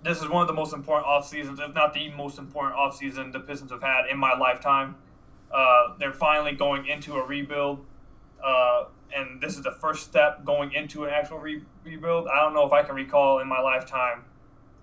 this 0.03 0.22
is 0.22 0.29
one 0.29 0.41
of 0.41 0.48
the 0.48 0.53
most 0.53 0.74
important 0.74 1.07
off 1.07 1.27
seasons, 1.27 1.60
if 1.60 1.74
not 1.74 1.93
the 1.95 2.10
most 2.12 2.38
important 2.38 2.77
off 2.77 2.95
season 2.95 3.31
the 3.31 3.39
Pistons 3.39 3.72
have 3.72 3.81
had 3.81 4.05
in 4.12 4.19
my 4.19 4.38
lifetime. 4.38 4.95
Uh, 5.51 5.95
they're 5.99 6.13
finally 6.13 6.53
going 6.53 6.87
into 6.87 7.15
a 7.15 7.25
rebuild, 7.25 7.85
uh, 8.43 8.85
and 9.15 9.41
this 9.41 9.55
is 9.55 9.63
the 9.63 9.71
first 9.71 10.03
step 10.03 10.43
going 10.43 10.73
into 10.73 11.05
an 11.05 11.11
actual 11.11 11.39
re- 11.39 11.63
rebuild. 11.83 12.27
I 12.27 12.41
don't 12.41 12.53
know 12.53 12.65
if 12.65 12.73
I 12.73 12.83
can 12.83 12.95
recall 12.95 13.39
in 13.39 13.47
my 13.47 13.61
lifetime 13.61 14.25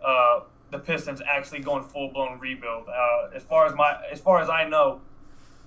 uh, 0.05 0.41
the 0.71 0.79
Pistons 0.79 1.21
actually 1.29 1.61
going 1.61 1.85
full 1.85 2.09
blown 2.13 2.39
rebuild. 2.39 2.89
Uh, 2.89 3.35
as 3.35 3.43
far 3.43 3.67
as 3.67 3.75
my, 3.75 3.97
as 4.11 4.21
far 4.21 4.41
as 4.41 4.49
I 4.49 4.69
know, 4.69 5.01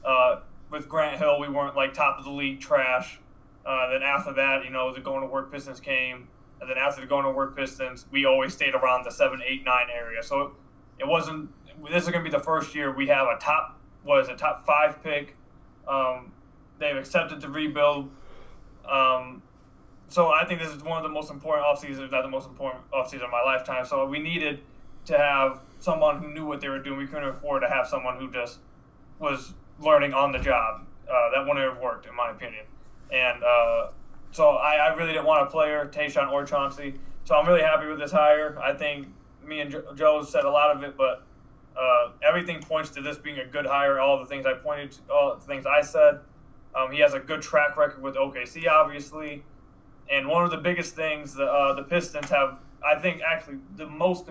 uh, 0.04 0.40
with 0.72 0.90
Grant 0.90 1.20
Hill, 1.20 1.40
we 1.40 1.48
weren't 1.48 1.76
like 1.76 1.94
top 1.94 2.18
of 2.18 2.26
the 2.26 2.32
league 2.32 2.60
trash. 2.60 3.20
then 3.64 4.02
after 4.02 4.34
that, 4.34 4.64
you 4.64 4.72
know, 4.72 4.94
the 4.94 5.02
going 5.02 5.22
to 5.22 5.28
work 5.28 5.52
Pistons 5.52 5.80
came, 5.80 6.28
and 6.60 6.70
then 6.70 6.78
after 6.78 7.02
the 7.02 7.08
going 7.08 7.26
to 7.26 7.32
work 7.32 7.56
Pistons, 7.56 8.06
we 8.12 8.26
always 8.26 8.54
stayed 8.54 8.74
around 8.74 9.04
the 9.06 9.12
seven, 9.12 9.42
eight, 9.46 9.64
nine 9.64 9.88
area. 9.94 10.24
So 10.24 10.54
it 11.00 11.08
wasn't. 11.08 11.50
This 11.92 12.04
is 12.06 12.10
going 12.10 12.24
to 12.24 12.30
be 12.30 12.36
the 12.36 12.44
first 12.44 12.74
year 12.74 12.96
we 12.96 13.08
have 13.08 13.28
a 13.28 13.38
top 13.40 13.80
was 14.06 14.30
a 14.30 14.36
top 14.36 14.66
five 14.66 15.04
pick. 15.04 15.36
Um, 15.88 16.32
they've 16.80 16.96
accepted 16.96 17.42
to 17.42 17.50
rebuild. 17.50 18.10
Um, 18.90 19.42
so 20.08 20.28
I 20.28 20.46
think 20.46 20.62
this 20.62 20.72
is 20.72 20.84
one 20.84 20.98
of 20.98 21.04
the 21.04 21.10
most 21.10 21.32
important 21.32 21.66
off 21.66 21.80
seasons, 21.80 22.00
if 22.00 22.12
not 22.12 22.22
the 22.22 22.30
most 22.30 22.48
important 22.48 22.84
off 22.94 23.10
season 23.10 23.26
of 23.26 23.32
my 23.32 23.42
lifetime. 23.42 23.86
So 23.86 24.06
we 24.06 24.20
needed 24.20 24.62
to 25.06 25.18
have 25.18 25.60
someone 25.80 26.20
who 26.20 26.34
knew 26.34 26.46
what 26.46 26.62
they 26.62 26.70
were 26.70 26.82
doing. 26.82 27.00
We 27.00 27.08
couldn't 27.08 27.30
afford 27.30 27.64
to 27.64 27.70
have 27.70 27.88
someone 27.88 28.18
who 28.18 28.32
just 28.32 28.60
was 29.20 29.54
learning 29.80 30.14
on 30.14 30.32
the 30.32 30.40
job. 30.40 30.86
Uh, 31.08 31.30
that 31.36 31.46
wouldn't 31.48 31.60
have 31.60 31.82
worked, 31.82 32.08
in 32.08 32.16
my 32.16 32.32
opinion. 32.32 32.66
And 33.12 33.44
uh, 33.44 33.88
so 34.32 34.52
I, 34.52 34.76
I, 34.76 34.96
really 34.96 35.14
didn't 35.14 35.28
want 35.28 35.48
a 35.48 35.52
player, 35.52 35.88
Tayshaun 35.94 36.32
or 36.32 36.44
Chauncey. 36.46 36.96
So 37.26 37.36
I'm 37.36 37.48
really 37.48 37.62
happy 37.62 37.86
with 37.86 38.00
this 38.00 38.12
hire. 38.12 38.58
I 38.60 38.74
think 38.74 39.08
me 39.46 39.60
and 39.60 39.76
Joe 39.96 40.24
said 40.24 40.46
a 40.46 40.50
lot 40.50 40.76
of 40.76 40.84
it, 40.84 40.98
but 40.98 41.24
uh, 41.80 42.12
everything 42.28 42.62
points 42.62 42.90
to 42.92 43.02
this 43.02 43.18
being 43.18 43.40
a 43.40 43.46
good 43.46 43.66
hire. 43.66 44.00
All 44.00 44.20
the 44.20 44.26
things 44.26 44.46
I 44.46 44.54
pointed 44.54 44.92
to, 44.92 45.00
all 45.12 45.36
the 45.36 45.42
things 45.42 45.66
I 45.66 45.82
said. 45.82 46.20
Um, 46.76 46.92
he 46.92 47.00
has 47.00 47.14
a 47.14 47.20
good 47.20 47.42
track 47.42 47.78
record 47.78 48.02
with 48.02 48.16
OKC, 48.16 48.68
obviously. 48.68 49.44
And 50.12 50.28
one 50.28 50.44
of 50.44 50.52
the 50.52 50.58
biggest 50.58 50.96
things 50.96 51.34
the, 51.34 51.46
uh, 51.46 51.74
the 51.74 51.84
Pistons 51.84 52.30
have 52.30 52.60
I 52.86 53.00
think 53.00 53.22
actually 53.22 53.58
the 53.76 53.88
most, 53.88 54.30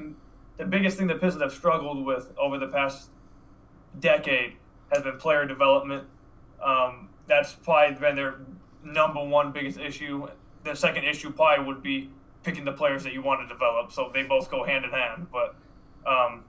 the 0.56 0.64
biggest 0.64 0.96
thing 0.96 1.06
the 1.06 1.14
Pistons 1.14 1.42
have 1.42 1.52
struggled 1.52 2.04
with 2.04 2.32
over 2.38 2.58
the 2.58 2.68
past 2.68 3.10
decade 4.00 4.54
has 4.92 5.02
been 5.02 5.18
player 5.18 5.44
development. 5.44 6.04
Um, 6.64 7.08
that's 7.26 7.52
probably 7.52 7.96
been 7.98 8.16
their 8.16 8.36
number 8.84 9.24
one 9.24 9.50
biggest 9.50 9.78
issue. 9.78 10.28
The 10.62 10.74
second 10.74 11.04
issue 11.04 11.32
probably 11.32 11.64
would 11.66 11.82
be 11.82 12.10
picking 12.42 12.64
the 12.64 12.72
players 12.72 13.02
that 13.04 13.12
you 13.12 13.22
want 13.22 13.40
to 13.40 13.52
develop. 13.52 13.90
So 13.90 14.10
they 14.12 14.22
both 14.22 14.50
go 14.50 14.64
hand 14.64 14.84
in 14.84 14.90
hand. 14.90 15.26
But 15.32 15.56
um, 16.06 16.44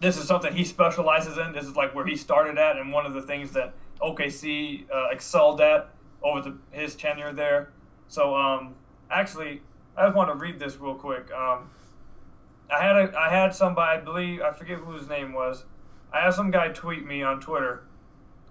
this 0.00 0.16
is 0.16 0.26
something 0.26 0.54
he 0.54 0.64
specializes 0.64 1.38
in. 1.38 1.52
This 1.52 1.66
is 1.66 1.76
like 1.76 1.94
where 1.94 2.06
he 2.06 2.16
started 2.16 2.58
at, 2.58 2.76
and 2.76 2.92
one 2.92 3.06
of 3.06 3.14
the 3.14 3.22
things 3.22 3.52
that 3.52 3.74
OKC 4.00 4.90
uh, 4.90 5.08
excelled 5.10 5.60
at 5.60 5.90
over 6.22 6.40
the, 6.40 6.58
his 6.70 6.94
tenure 6.94 7.32
there. 7.32 7.72
So 8.08 8.34
um, 8.34 8.74
actually, 9.10 9.62
I 9.96 10.06
just 10.06 10.16
want 10.16 10.30
to 10.30 10.34
read 10.34 10.58
this 10.58 10.76
real 10.76 10.94
quick. 10.94 11.30
Um, 11.32 11.70
I 12.72 12.82
had 12.82 12.96
a, 12.96 13.18
I 13.18 13.28
had 13.28 13.54
somebody, 13.54 13.98
I 13.98 14.00
believe, 14.00 14.40
I 14.40 14.52
forget 14.52 14.78
who 14.78 14.92
his 14.92 15.08
name 15.08 15.32
was. 15.32 15.64
I 16.12 16.20
had 16.22 16.34
some 16.34 16.50
guy 16.50 16.68
tweet 16.68 17.04
me 17.04 17.22
on 17.22 17.40
Twitter. 17.40 17.84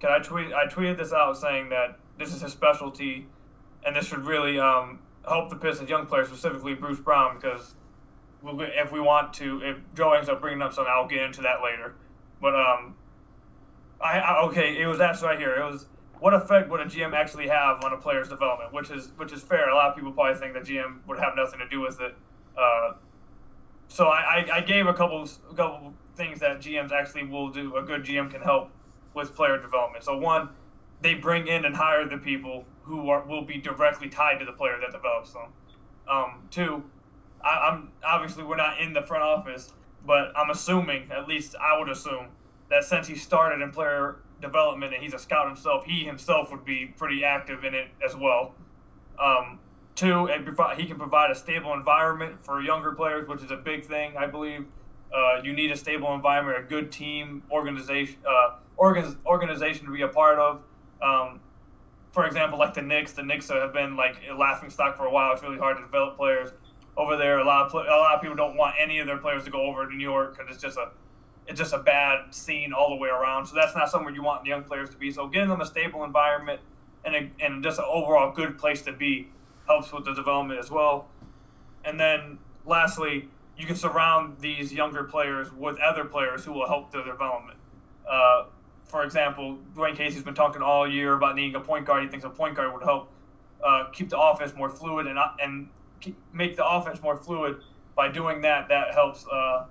Can 0.00 0.10
I 0.10 0.18
tweet? 0.18 0.52
I 0.52 0.66
tweeted 0.66 0.98
this 0.98 1.12
out 1.12 1.36
saying 1.36 1.70
that 1.70 1.98
this 2.18 2.32
is 2.32 2.40
his 2.40 2.52
specialty, 2.52 3.26
and 3.84 3.96
this 3.96 4.06
should 4.06 4.24
really 4.24 4.58
um, 4.58 5.00
help 5.26 5.50
the 5.50 5.56
Pistons 5.56 5.90
young 5.90 6.06
players, 6.06 6.28
specifically 6.28 6.74
Bruce 6.74 7.00
Brown, 7.00 7.36
because 7.36 7.74
if 8.44 8.92
we 8.92 9.00
want 9.00 9.32
to, 9.34 9.62
if 9.62 9.76
Joe 9.94 10.12
ends 10.12 10.28
up 10.28 10.40
bringing 10.40 10.62
up 10.62 10.72
something, 10.72 10.92
I'll 10.94 11.08
get 11.08 11.22
into 11.22 11.42
that 11.42 11.62
later. 11.62 11.94
But 12.40 12.54
um, 12.54 12.94
I, 14.00 14.18
I 14.18 14.42
okay, 14.46 14.80
it 14.80 14.86
was 14.86 15.00
actually 15.00 15.28
right 15.28 15.38
here. 15.38 15.54
It 15.54 15.70
was 15.70 15.86
what 16.20 16.34
effect 16.34 16.70
would 16.70 16.80
a 16.80 16.84
GM 16.84 17.12
actually 17.14 17.48
have 17.48 17.82
on 17.84 17.92
a 17.92 17.96
player's 17.96 18.28
development, 18.28 18.72
which 18.72 18.90
is 18.90 19.10
which 19.16 19.32
is 19.32 19.42
fair. 19.42 19.68
A 19.70 19.74
lot 19.74 19.90
of 19.90 19.96
people 19.96 20.12
probably 20.12 20.38
think 20.38 20.54
the 20.54 20.60
GM 20.60 21.06
would 21.06 21.18
have 21.18 21.34
nothing 21.36 21.58
to 21.58 21.68
do 21.68 21.80
with 21.80 22.00
it. 22.00 22.14
Uh, 22.56 22.92
so 23.88 24.06
I, 24.06 24.20
I, 24.20 24.56
I, 24.56 24.60
gave 24.60 24.86
a 24.86 24.94
couple 24.94 25.26
a 25.50 25.54
couple 25.54 25.94
things 26.14 26.40
that 26.40 26.60
GMs 26.60 26.92
actually 26.92 27.26
will 27.26 27.50
do. 27.50 27.76
A 27.76 27.82
good 27.82 28.04
GM 28.04 28.30
can 28.30 28.42
help 28.42 28.70
with 29.14 29.34
player 29.34 29.60
development. 29.60 30.04
So 30.04 30.16
one, 30.16 30.50
they 31.00 31.14
bring 31.14 31.46
in 31.46 31.64
and 31.64 31.74
hire 31.74 32.08
the 32.08 32.18
people 32.18 32.64
who 32.82 33.08
are 33.08 33.24
will 33.24 33.42
be 33.42 33.58
directly 33.58 34.08
tied 34.08 34.38
to 34.38 34.44
the 34.44 34.52
player 34.52 34.76
that 34.80 34.92
develops 34.92 35.32
them. 35.32 35.52
Um, 36.08 36.42
two, 36.50 36.84
I, 37.44 37.70
I'm 37.70 37.90
obviously 38.04 38.44
we're 38.44 38.56
not 38.56 38.80
in 38.80 38.92
the 38.92 39.02
front 39.02 39.22
office, 39.22 39.72
but 40.06 40.32
I'm 40.36 40.50
assuming, 40.50 41.10
at 41.10 41.28
least 41.28 41.54
I 41.60 41.78
would 41.78 41.88
assume, 41.88 42.28
that 42.70 42.84
since 42.84 43.06
he 43.06 43.16
started 43.16 43.62
in 43.62 43.70
player 43.70 44.16
development 44.40 44.94
and 44.94 45.02
he's 45.02 45.14
a 45.14 45.18
scout 45.18 45.46
himself, 45.46 45.84
he 45.84 46.04
himself 46.04 46.50
would 46.50 46.64
be 46.64 46.86
pretty 46.96 47.24
active 47.24 47.64
in 47.64 47.74
it 47.74 47.88
as 48.06 48.16
well. 48.16 48.54
Um, 49.18 49.58
two, 49.94 50.26
he 50.76 50.86
can 50.86 50.96
provide 50.96 51.30
a 51.30 51.34
stable 51.34 51.74
environment 51.74 52.44
for 52.44 52.62
younger 52.62 52.92
players, 52.92 53.28
which 53.28 53.42
is 53.42 53.50
a 53.50 53.56
big 53.56 53.84
thing, 53.84 54.16
I 54.16 54.26
believe. 54.26 54.66
Uh, 55.14 55.42
you 55.42 55.52
need 55.52 55.72
a 55.72 55.76
stable 55.76 56.14
environment, 56.14 56.58
a 56.58 56.62
good 56.62 56.92
team 56.92 57.42
organization, 57.50 58.16
uh, 58.26 58.56
organ- 58.76 59.18
organization 59.26 59.84
to 59.86 59.92
be 59.92 60.02
a 60.02 60.08
part 60.08 60.38
of. 60.38 60.62
Um, 61.02 61.40
for 62.12 62.26
example, 62.26 62.58
like 62.58 62.74
the 62.74 62.82
Knicks, 62.82 63.12
the 63.12 63.22
Knicks 63.22 63.48
have 63.48 63.72
been 63.72 63.96
like 63.96 64.16
a 64.30 64.34
laughing 64.34 64.70
stock 64.70 64.96
for 64.96 65.06
a 65.06 65.10
while. 65.10 65.32
It's 65.32 65.42
really 65.42 65.58
hard 65.58 65.76
to 65.76 65.82
develop 65.82 66.16
players 66.16 66.50
over 66.96 67.16
there. 67.16 67.38
A 67.38 67.44
lot 67.44 67.66
of 67.66 67.74
a 67.74 67.78
lot 67.78 68.14
of 68.14 68.20
people 68.20 68.36
don't 68.36 68.56
want 68.56 68.74
any 68.80 68.98
of 68.98 69.06
their 69.06 69.18
players 69.18 69.44
to 69.44 69.50
go 69.50 69.62
over 69.62 69.86
to 69.86 69.94
New 69.94 70.02
York 70.02 70.36
because 70.36 70.52
it's 70.52 70.62
just 70.62 70.76
a 70.76 70.90
it's 71.46 71.58
just 71.58 71.72
a 71.72 71.78
bad 71.78 72.34
scene 72.34 72.72
all 72.72 72.90
the 72.90 72.96
way 72.96 73.08
around. 73.08 73.46
So 73.46 73.54
that's 73.54 73.74
not 73.74 73.90
somewhere 73.90 74.12
you 74.12 74.22
want 74.22 74.46
young 74.46 74.62
players 74.62 74.90
to 74.90 74.96
be. 74.96 75.10
So 75.10 75.26
getting 75.26 75.48
them 75.48 75.60
a 75.60 75.66
stable 75.66 76.04
environment 76.04 76.60
and 77.04 77.14
a, 77.14 77.30
and 77.40 77.62
just 77.62 77.78
an 77.78 77.86
overall 77.88 78.32
good 78.32 78.58
place 78.58 78.82
to 78.82 78.92
be 78.92 79.28
helps 79.66 79.92
with 79.92 80.04
the 80.04 80.14
development 80.14 80.60
as 80.60 80.70
well. 80.70 81.08
And 81.84 81.98
then 81.98 82.38
lastly, 82.66 83.28
you 83.56 83.66
can 83.66 83.76
surround 83.76 84.38
these 84.38 84.72
younger 84.72 85.04
players 85.04 85.52
with 85.52 85.78
other 85.80 86.04
players 86.04 86.44
who 86.44 86.52
will 86.52 86.66
help 86.66 86.92
their 86.92 87.04
development. 87.04 87.58
Uh, 88.08 88.44
for 88.84 89.04
example, 89.04 89.58
Dwane 89.74 89.96
Casey's 89.96 90.22
been 90.22 90.34
talking 90.34 90.62
all 90.62 90.88
year 90.88 91.14
about 91.14 91.36
needing 91.36 91.54
a 91.54 91.60
point 91.60 91.86
guard. 91.86 92.02
He 92.02 92.08
thinks 92.08 92.24
a 92.24 92.30
point 92.30 92.56
guard 92.56 92.72
would 92.72 92.82
help 92.82 93.10
uh, 93.64 93.84
keep 93.92 94.08
the 94.08 94.18
offense 94.18 94.54
more 94.54 94.68
fluid 94.68 95.06
and 95.06 95.18
and 95.40 95.68
make 96.32 96.56
the 96.56 96.66
offense 96.66 97.02
more 97.02 97.16
fluid. 97.16 97.62
By 97.96 98.08
doing 98.10 98.40
that, 98.42 98.68
that 98.68 98.94
helps 98.94 99.26
uh, 99.26 99.66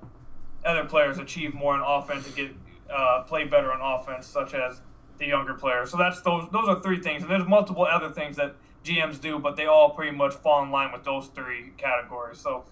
other 0.65 0.85
players 0.85 1.17
achieve 1.17 1.53
more 1.53 1.73
on 1.73 1.81
offense 1.81 2.25
and 2.27 2.35
get 2.35 2.51
uh, 2.93 3.23
play 3.23 3.45
better 3.45 3.71
on 3.71 3.79
offense, 3.81 4.27
such 4.27 4.53
as 4.53 4.81
the 5.17 5.27
younger 5.27 5.53
players. 5.53 5.91
So 5.91 5.97
that's 5.97 6.21
those 6.21 6.47
those 6.51 6.67
are 6.67 6.81
three 6.81 6.99
things, 6.99 7.23
and 7.23 7.31
there's 7.31 7.47
multiple 7.47 7.85
other 7.85 8.09
things 8.09 8.35
that 8.37 8.55
GMs 8.83 9.19
do, 9.19 9.39
but 9.39 9.55
they 9.55 9.65
all 9.65 9.91
pretty 9.91 10.15
much 10.15 10.33
fall 10.33 10.63
in 10.63 10.71
line 10.71 10.91
with 10.91 11.03
those 11.03 11.27
three 11.27 11.71
categories. 11.77 12.39
So 12.39 12.65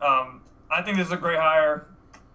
um, 0.00 0.42
I 0.70 0.82
think 0.82 0.96
this 0.96 1.06
is 1.06 1.12
a 1.12 1.16
great 1.16 1.38
hire. 1.38 1.86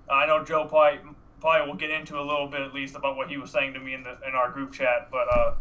I 0.09 0.25
know 0.25 0.43
Joe 0.43 0.65
probably 0.65 0.99
probably 1.39 1.67
will 1.67 1.77
get 1.77 1.89
into 1.89 2.19
a 2.19 2.23
little 2.23 2.47
bit 2.47 2.61
at 2.61 2.73
least 2.73 2.95
about 2.95 3.15
what 3.15 3.29
he 3.29 3.37
was 3.37 3.51
saying 3.51 3.73
to 3.73 3.79
me 3.79 3.93
in 3.93 4.03
the 4.03 4.17
in 4.27 4.35
our 4.35 4.51
group 4.51 4.71
chat, 4.71 5.09
but. 5.11 5.27
Uh, 5.31 5.55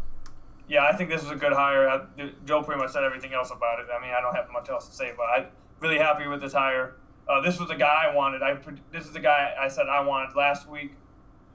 yeah, 0.69 0.85
I 0.85 0.95
think 0.95 1.09
this 1.09 1.23
is 1.23 1.31
a 1.31 1.35
good 1.35 1.51
hire. 1.51 1.89
I, 1.89 2.29
Joe 2.45 2.61
pretty 2.61 2.79
much 2.79 2.91
said 2.91 3.03
everything 3.03 3.33
else 3.33 3.49
about 3.49 3.79
it. 3.79 3.87
I 3.91 3.99
mean, 3.99 4.13
I 4.15 4.21
don't 4.21 4.35
have 4.35 4.49
much 4.53 4.69
else 4.69 4.87
to 4.87 4.95
say, 4.95 5.11
but 5.17 5.23
I'm 5.23 5.47
really 5.79 5.97
happy 5.97 6.27
with 6.27 6.41
this 6.41 6.53
hire. 6.53 6.95
Uh, 7.27 7.41
this 7.41 7.59
was 7.59 7.69
the 7.69 7.75
guy 7.75 8.05
I 8.09 8.15
wanted. 8.15 8.43
I 8.43 8.57
this 8.91 9.05
is 9.05 9.11
the 9.11 9.19
guy 9.19 9.53
I 9.59 9.67
said 9.67 9.87
I 9.87 10.01
wanted 10.01 10.35
last 10.35 10.69
week, 10.69 10.93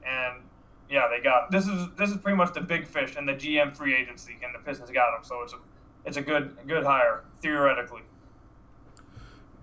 and 0.04 0.42
yeah, 0.90 1.08
they 1.08 1.22
got 1.22 1.50
this 1.50 1.66
is 1.66 1.88
this 1.96 2.10
is 2.10 2.16
pretty 2.16 2.36
much 2.36 2.52
the 2.54 2.60
big 2.60 2.86
fish 2.86 3.16
in 3.16 3.24
the 3.24 3.32
GM 3.32 3.76
free 3.76 3.94
agency, 3.94 4.36
and 4.42 4.52
the 4.52 4.58
Pistons 4.58 4.90
got 4.90 5.16
him. 5.16 5.22
So 5.22 5.42
it's 5.42 5.52
a 5.52 5.56
it's 6.04 6.16
a 6.16 6.22
good 6.22 6.56
good 6.66 6.84
hire 6.84 7.24
theoretically. 7.40 8.02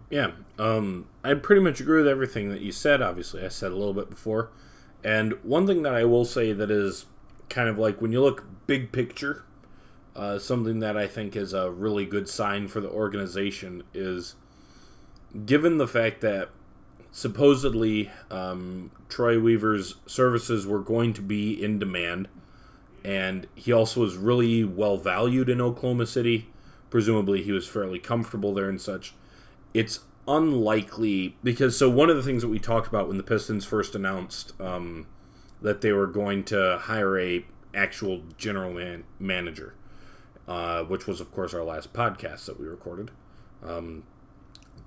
Yeah, 0.10 0.31
um, 0.60 1.08
I 1.24 1.34
pretty 1.34 1.62
much 1.62 1.79
agree 1.79 2.00
with 2.00 2.08
everything 2.08 2.50
that 2.50 2.62
you 2.62 2.72
said. 2.72 3.01
Obviously, 3.01 3.46
I 3.46 3.50
said 3.50 3.72
a 3.72 3.75
little 3.75 3.93
bit 3.93 4.10
before, 4.10 4.50
and 5.03 5.34
one 5.43 5.67
thing 5.67 5.84
that 5.84 5.93
I 5.93 6.03
will 6.05 6.25
say 6.25 6.51
that 6.51 6.72
is 6.72 7.05
kind 7.51 7.70
of 7.70 7.77
like 7.77 8.01
when 8.01 8.12
you 8.12 8.22
look 8.22 8.46
big 8.65 8.91
picture, 8.91 9.43
uh, 10.15 10.39
something 10.39 10.79
that 10.79 10.98
I 10.98 11.08
think 11.08 11.36
is 11.36 11.53
a 11.53 11.70
really 11.70 12.05
good 12.05 12.27
sign 12.27 12.67
for 12.67 12.81
the 12.81 12.89
organization 12.89 13.84
is 13.93 14.36
given 15.46 15.77
the 15.77 15.88
fact 15.88 16.22
that 16.22 16.50
supposedly 17.12 18.10
um, 18.29 18.91
Troy 19.10 19.39
Weaver's 19.39 19.96
services 20.05 20.65
were 20.65 20.79
going 20.79 21.13
to 21.13 21.22
be 21.22 21.62
in 21.62 21.77
demand, 21.77 22.27
and 23.03 23.48
he 23.55 23.72
also 23.72 24.01
was 24.01 24.15
really 24.15 24.63
well 24.63 24.98
valued 24.98 25.50
in 25.50 25.62
Oklahoma 25.62 26.08
City. 26.08 26.48
Presumably, 26.89 27.43
he 27.43 27.51
was 27.51 27.67
fairly 27.67 28.00
comfortable 28.00 28.53
there 28.53 28.70
and 28.70 28.81
such. 28.81 29.13
It's 29.74 30.01
unlikely 30.27 31.38
because 31.43 31.77
so 31.77 31.89
one 31.89 32.10
of 32.10 32.15
the 32.15 32.24
things 32.24 32.41
that 32.41 32.50
we 32.50 32.60
talked 32.60 32.88
about 32.88 33.08
when 33.08 33.17
the 33.17 33.24
Pistons 33.24 33.65
first 33.65 33.96
announced 33.96 34.53
um, 34.62 35.08
that 35.61 35.81
they 35.81 35.91
were 35.91 36.07
going 36.07 36.43
to 36.45 36.79
hire 36.83 37.19
a 37.19 37.45
actual 37.73 38.21
general 38.37 38.73
man- 38.73 39.03
manager, 39.19 39.73
uh, 40.47 40.83
which 40.83 41.07
was 41.07 41.21
of 41.21 41.31
course 41.31 41.53
our 41.53 41.63
last 41.63 41.93
podcast 41.93 42.45
that 42.45 42.59
we 42.59 42.67
recorded. 42.67 43.11
Um, 43.63 44.03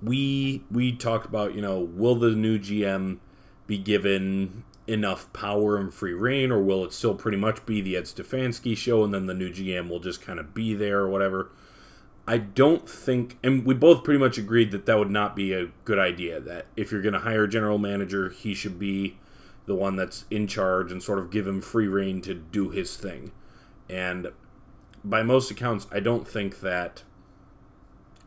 we 0.01 0.63
we 0.69 0.91
talked 0.91 1.25
about 1.25 1.55
you 1.55 1.61
know 1.61 1.79
will 1.79 2.15
the 2.15 2.31
new 2.31 2.59
GM 2.59 3.19
be 3.67 3.77
given 3.77 4.63
enough 4.87 5.31
power 5.33 5.77
and 5.77 5.93
free 5.93 6.13
reign, 6.13 6.51
or 6.51 6.61
will 6.61 6.85
it 6.85 6.93
still 6.93 7.15
pretty 7.15 7.37
much 7.37 7.65
be 7.65 7.81
the 7.81 7.97
Ed 7.97 8.03
Stefanski 8.03 8.77
show, 8.77 9.03
and 9.03 9.13
then 9.13 9.25
the 9.25 9.33
new 9.33 9.51
GM 9.51 9.89
will 9.89 9.99
just 9.99 10.21
kind 10.21 10.39
of 10.39 10.53
be 10.53 10.73
there 10.73 10.99
or 10.99 11.09
whatever? 11.09 11.51
I 12.27 12.37
don't 12.37 12.89
think, 12.89 13.37
and 13.43 13.65
we 13.65 13.75
both 13.75 14.03
pretty 14.03 14.19
much 14.19 14.37
agreed 14.37 14.71
that 14.71 14.87
that 14.87 14.97
would 14.97 15.11
not 15.11 15.35
be 15.35 15.53
a 15.53 15.67
good 15.83 15.99
idea. 15.99 16.39
That 16.39 16.65
if 16.75 16.91
you're 16.91 17.01
going 17.01 17.13
to 17.13 17.19
hire 17.19 17.43
a 17.43 17.49
general 17.49 17.77
manager, 17.77 18.29
he 18.29 18.53
should 18.53 18.79
be 18.79 19.17
the 19.65 19.75
one 19.75 19.95
that's 19.95 20.25
in 20.29 20.47
charge 20.47 20.91
and 20.91 21.01
sort 21.01 21.19
of 21.19 21.31
give 21.31 21.47
him 21.47 21.61
free 21.61 21.87
reign 21.87 22.21
to 22.21 22.33
do 22.33 22.69
his 22.69 22.95
thing. 22.95 23.31
And 23.89 24.31
by 25.03 25.23
most 25.23 25.51
accounts, 25.51 25.87
I 25.91 25.99
don't 25.99 26.27
think 26.27 26.61
that 26.61 27.03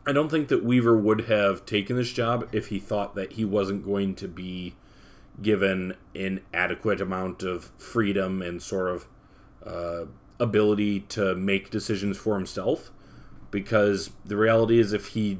I 0.07 0.11
don't 0.11 0.29
think 0.29 0.47
that 0.47 0.63
Weaver 0.63 0.97
would 0.97 1.21
have 1.27 1.65
taken 1.65 1.95
this 1.95 2.11
job 2.11 2.49
if 2.51 2.67
he 2.67 2.79
thought 2.79 3.15
that 3.15 3.33
he 3.33 3.45
wasn't 3.45 3.85
going 3.85 4.15
to 4.15 4.27
be 4.27 4.75
given 5.41 5.95
an 6.15 6.41
adequate 6.53 6.99
amount 6.99 7.43
of 7.43 7.71
freedom 7.77 8.41
and 8.41 8.61
sort 8.61 8.89
of 8.89 9.07
uh, 9.65 10.05
ability 10.39 11.01
to 11.01 11.35
make 11.35 11.69
decisions 11.69 12.17
for 12.17 12.35
himself. 12.35 12.91
Because 13.51 14.11
the 14.25 14.37
reality 14.37 14.79
is, 14.79 14.93
if 14.93 15.07
he 15.07 15.39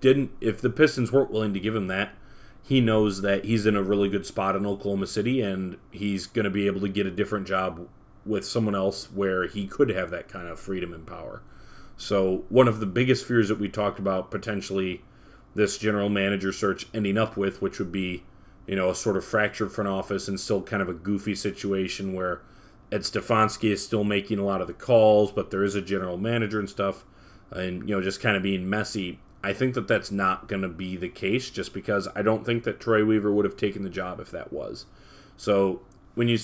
didn't, 0.00 0.30
if 0.40 0.60
the 0.60 0.70
Pistons 0.70 1.12
weren't 1.12 1.30
willing 1.30 1.54
to 1.54 1.60
give 1.60 1.76
him 1.76 1.86
that, 1.86 2.14
he 2.62 2.80
knows 2.80 3.22
that 3.22 3.44
he's 3.44 3.66
in 3.66 3.76
a 3.76 3.82
really 3.82 4.08
good 4.08 4.24
spot 4.24 4.56
in 4.56 4.64
Oklahoma 4.64 5.06
City 5.06 5.40
and 5.40 5.76
he's 5.90 6.26
going 6.26 6.44
to 6.44 6.50
be 6.50 6.66
able 6.66 6.80
to 6.80 6.88
get 6.88 7.06
a 7.06 7.10
different 7.10 7.46
job 7.46 7.88
with 8.24 8.46
someone 8.46 8.74
else 8.74 9.10
where 9.12 9.46
he 9.46 9.66
could 9.66 9.90
have 9.90 10.10
that 10.10 10.28
kind 10.28 10.46
of 10.46 10.60
freedom 10.60 10.92
and 10.92 11.06
power. 11.06 11.42
So, 11.96 12.44
one 12.48 12.68
of 12.68 12.80
the 12.80 12.86
biggest 12.86 13.26
fears 13.26 13.48
that 13.48 13.58
we 13.58 13.68
talked 13.68 13.98
about 13.98 14.30
potentially 14.30 15.02
this 15.54 15.76
general 15.76 16.08
manager 16.08 16.52
search 16.52 16.86
ending 16.94 17.18
up 17.18 17.36
with, 17.36 17.60
which 17.60 17.78
would 17.78 17.92
be, 17.92 18.24
you 18.66 18.76
know, 18.76 18.90
a 18.90 18.94
sort 18.94 19.16
of 19.16 19.24
fractured 19.24 19.72
front 19.72 19.88
office 19.88 20.28
and 20.28 20.40
still 20.40 20.62
kind 20.62 20.82
of 20.82 20.88
a 20.88 20.94
goofy 20.94 21.34
situation 21.34 22.12
where 22.12 22.42
Ed 22.90 23.02
Stefanski 23.02 23.70
is 23.70 23.84
still 23.84 24.04
making 24.04 24.38
a 24.38 24.44
lot 24.44 24.60
of 24.60 24.66
the 24.66 24.72
calls, 24.72 25.32
but 25.32 25.50
there 25.50 25.64
is 25.64 25.74
a 25.74 25.82
general 25.82 26.16
manager 26.16 26.58
and 26.58 26.68
stuff, 26.68 27.04
and, 27.50 27.88
you 27.88 27.94
know, 27.94 28.02
just 28.02 28.20
kind 28.20 28.36
of 28.36 28.42
being 28.42 28.68
messy. 28.68 29.18
I 29.44 29.52
think 29.52 29.74
that 29.74 29.88
that's 29.88 30.10
not 30.10 30.46
going 30.46 30.62
to 30.62 30.68
be 30.68 30.96
the 30.96 31.08
case 31.08 31.50
just 31.50 31.74
because 31.74 32.08
I 32.14 32.22
don't 32.22 32.46
think 32.46 32.64
that 32.64 32.80
Troy 32.80 33.04
Weaver 33.04 33.32
would 33.32 33.44
have 33.44 33.56
taken 33.56 33.82
the 33.82 33.90
job 33.90 34.20
if 34.20 34.30
that 34.30 34.52
was. 34.52 34.86
So 35.36 35.80
when 36.14 36.28
you 36.28 36.38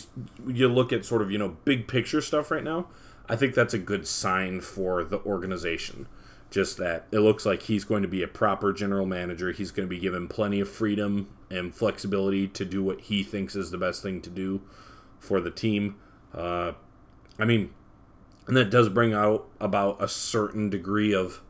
you 0.46 0.68
look 0.68 0.92
at 0.92 1.04
sort 1.04 1.22
of 1.22 1.30
you 1.30 1.38
know 1.38 1.56
big 1.64 1.86
picture 1.86 2.20
stuff 2.20 2.50
right 2.50 2.64
now, 2.64 2.88
I 3.28 3.36
think 3.36 3.54
that's 3.54 3.74
a 3.74 3.78
good 3.78 4.06
sign 4.06 4.60
for 4.60 5.04
the 5.04 5.20
organization. 5.20 6.08
Just 6.50 6.78
that 6.78 7.06
it 7.12 7.20
looks 7.20 7.44
like 7.44 7.62
he's 7.62 7.84
going 7.84 8.02
to 8.02 8.08
be 8.08 8.22
a 8.22 8.28
proper 8.28 8.72
general 8.72 9.04
manager. 9.04 9.52
He's 9.52 9.70
going 9.70 9.86
to 9.86 9.90
be 9.90 10.00
given 10.00 10.28
plenty 10.28 10.60
of 10.60 10.68
freedom 10.68 11.28
and 11.50 11.74
flexibility 11.74 12.48
to 12.48 12.64
do 12.64 12.82
what 12.82 13.02
he 13.02 13.22
thinks 13.22 13.54
is 13.54 13.70
the 13.70 13.78
best 13.78 14.02
thing 14.02 14.22
to 14.22 14.30
do 14.30 14.62
for 15.18 15.40
the 15.40 15.50
team. 15.50 15.96
Uh, 16.34 16.72
I 17.38 17.44
mean, 17.44 17.70
and 18.46 18.56
that 18.56 18.70
does 18.70 18.88
bring 18.88 19.12
out 19.12 19.46
about 19.60 20.02
a 20.02 20.08
certain 20.08 20.70
degree 20.70 21.14
of 21.14 21.42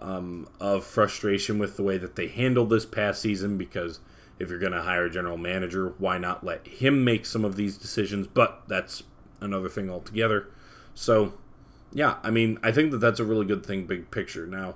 um, 0.00 0.48
of 0.60 0.84
frustration 0.84 1.58
with 1.58 1.76
the 1.76 1.82
way 1.82 1.98
that 1.98 2.16
they 2.16 2.28
handled 2.28 2.70
this 2.70 2.86
past 2.86 3.20
season 3.20 3.58
because 3.58 4.00
if 4.38 4.50
you're 4.50 4.58
going 4.58 4.72
to 4.72 4.82
hire 4.82 5.04
a 5.04 5.10
general 5.10 5.36
manager, 5.36 5.94
why 5.98 6.18
not 6.18 6.44
let 6.44 6.66
him 6.66 7.04
make 7.04 7.26
some 7.26 7.44
of 7.44 7.56
these 7.56 7.76
decisions? 7.76 8.26
But 8.26 8.62
that's 8.66 9.02
another 9.40 9.68
thing 9.68 9.90
altogether. 9.90 10.48
So, 10.94 11.34
yeah, 11.92 12.16
I 12.22 12.30
mean, 12.30 12.58
I 12.62 12.72
think 12.72 12.90
that 12.90 12.98
that's 12.98 13.20
a 13.20 13.24
really 13.24 13.46
good 13.46 13.64
thing, 13.64 13.86
big 13.86 14.10
picture. 14.10 14.46
Now, 14.46 14.74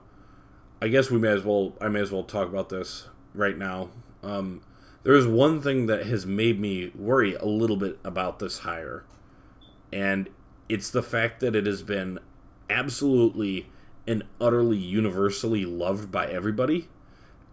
I 0.80 0.88
guess 0.88 1.10
we 1.10 1.18
may 1.18 1.28
as 1.28 1.42
well, 1.42 1.74
I 1.80 1.88
may 1.88 2.00
as 2.00 2.12
well 2.12 2.22
talk 2.22 2.48
about 2.48 2.68
this 2.68 3.08
right 3.34 3.56
now. 3.56 3.88
Um, 4.22 4.62
there 5.02 5.14
is 5.14 5.26
one 5.26 5.60
thing 5.60 5.86
that 5.86 6.06
has 6.06 6.26
made 6.26 6.60
me 6.60 6.90
worry 6.94 7.34
a 7.34 7.44
little 7.44 7.76
bit 7.76 7.98
about 8.04 8.38
this 8.38 8.58
hire, 8.58 9.04
and 9.92 10.28
it's 10.68 10.90
the 10.90 11.02
fact 11.02 11.40
that 11.40 11.54
it 11.54 11.66
has 11.66 11.82
been 11.82 12.18
absolutely 12.68 13.68
and 14.06 14.24
utterly 14.40 14.76
universally 14.76 15.64
loved 15.64 16.10
by 16.10 16.26
everybody. 16.26 16.88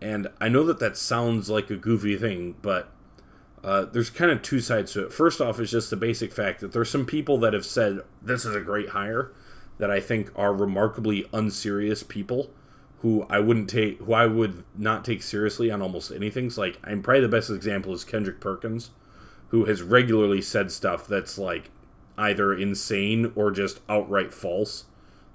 And 0.01 0.27
I 0.39 0.49
know 0.49 0.63
that 0.65 0.79
that 0.79 0.97
sounds 0.97 1.49
like 1.49 1.69
a 1.69 1.77
goofy 1.77 2.17
thing, 2.17 2.55
but 2.61 2.91
uh, 3.63 3.85
there's 3.85 4.09
kind 4.09 4.31
of 4.31 4.41
two 4.41 4.59
sides 4.59 4.91
to 4.93 5.05
it. 5.05 5.13
First 5.13 5.39
off, 5.39 5.59
is 5.59 5.71
just 5.71 5.89
the 5.89 5.95
basic 5.95 6.33
fact 6.33 6.59
that 6.59 6.73
there's 6.73 6.89
some 6.89 7.05
people 7.05 7.37
that 7.39 7.53
have 7.53 7.65
said 7.65 8.01
this 8.21 8.45
is 8.45 8.55
a 8.55 8.61
great 8.61 8.89
hire 8.89 9.31
that 9.77 9.89
I 9.89 9.99
think 9.99 10.31
are 10.35 10.53
remarkably 10.53 11.25
unserious 11.33 12.03
people 12.03 12.51
who 12.99 13.25
I 13.29 13.39
wouldn't 13.39 13.69
take, 13.69 13.99
who 13.99 14.13
I 14.13 14.27
would 14.27 14.63
not 14.77 15.03
take 15.03 15.23
seriously 15.23 15.71
on 15.71 15.81
almost 15.81 16.11
anything. 16.11 16.49
So 16.49 16.61
like, 16.61 16.79
I'm 16.83 17.01
probably 17.01 17.21
the 17.21 17.27
best 17.29 17.49
example 17.49 17.93
is 17.93 18.03
Kendrick 18.03 18.39
Perkins, 18.39 18.91
who 19.49 19.65
has 19.65 19.81
regularly 19.81 20.41
said 20.41 20.71
stuff 20.71 21.07
that's 21.07 21.37
like 21.37 21.69
either 22.17 22.53
insane 22.53 23.31
or 23.35 23.51
just 23.51 23.79
outright 23.89 24.33
false, 24.33 24.85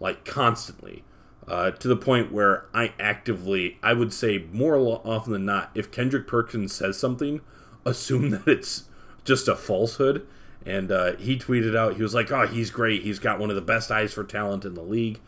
like 0.01 0.25
constantly. 0.25 1.05
Uh, 1.49 1.71
to 1.71 1.89
the 1.89 1.97
point 1.97 2.31
where 2.31 2.67
I 2.75 2.93
actively, 3.01 3.79
I 3.83 3.95
would 3.95 4.13
say 4.13 4.45
more 4.53 4.77
often 4.77 5.33
than 5.33 5.47
not, 5.47 5.71
if 5.75 5.91
Kendrick 5.91 6.27
Perkins 6.27 6.75
says 6.75 6.99
something, 6.99 7.41
assume 7.87 8.31
that 8.31 8.47
it's 8.47 8.85
just 9.25 9.49
a 9.49 9.57
falsehood. 9.57 10.27
And 10.67 10.93
uh, 10.93 11.17
he 11.17 11.39
tweeted 11.39 11.75
out, 11.75 11.97
he 11.97 12.03
was 12.03 12.15
like, 12.15 12.31
"Oh, 12.31 12.47
he's 12.47 12.71
great. 12.71 13.03
He's 13.03 13.19
got 13.19 13.39
one 13.39 13.49
of 13.49 13.57
the 13.57 13.63
best 13.63 13.91
eyes 13.91 14.13
for 14.13 14.25
talent 14.25 14.67
in 14.67 14.75
the 14.75 14.83
league." 14.83 15.21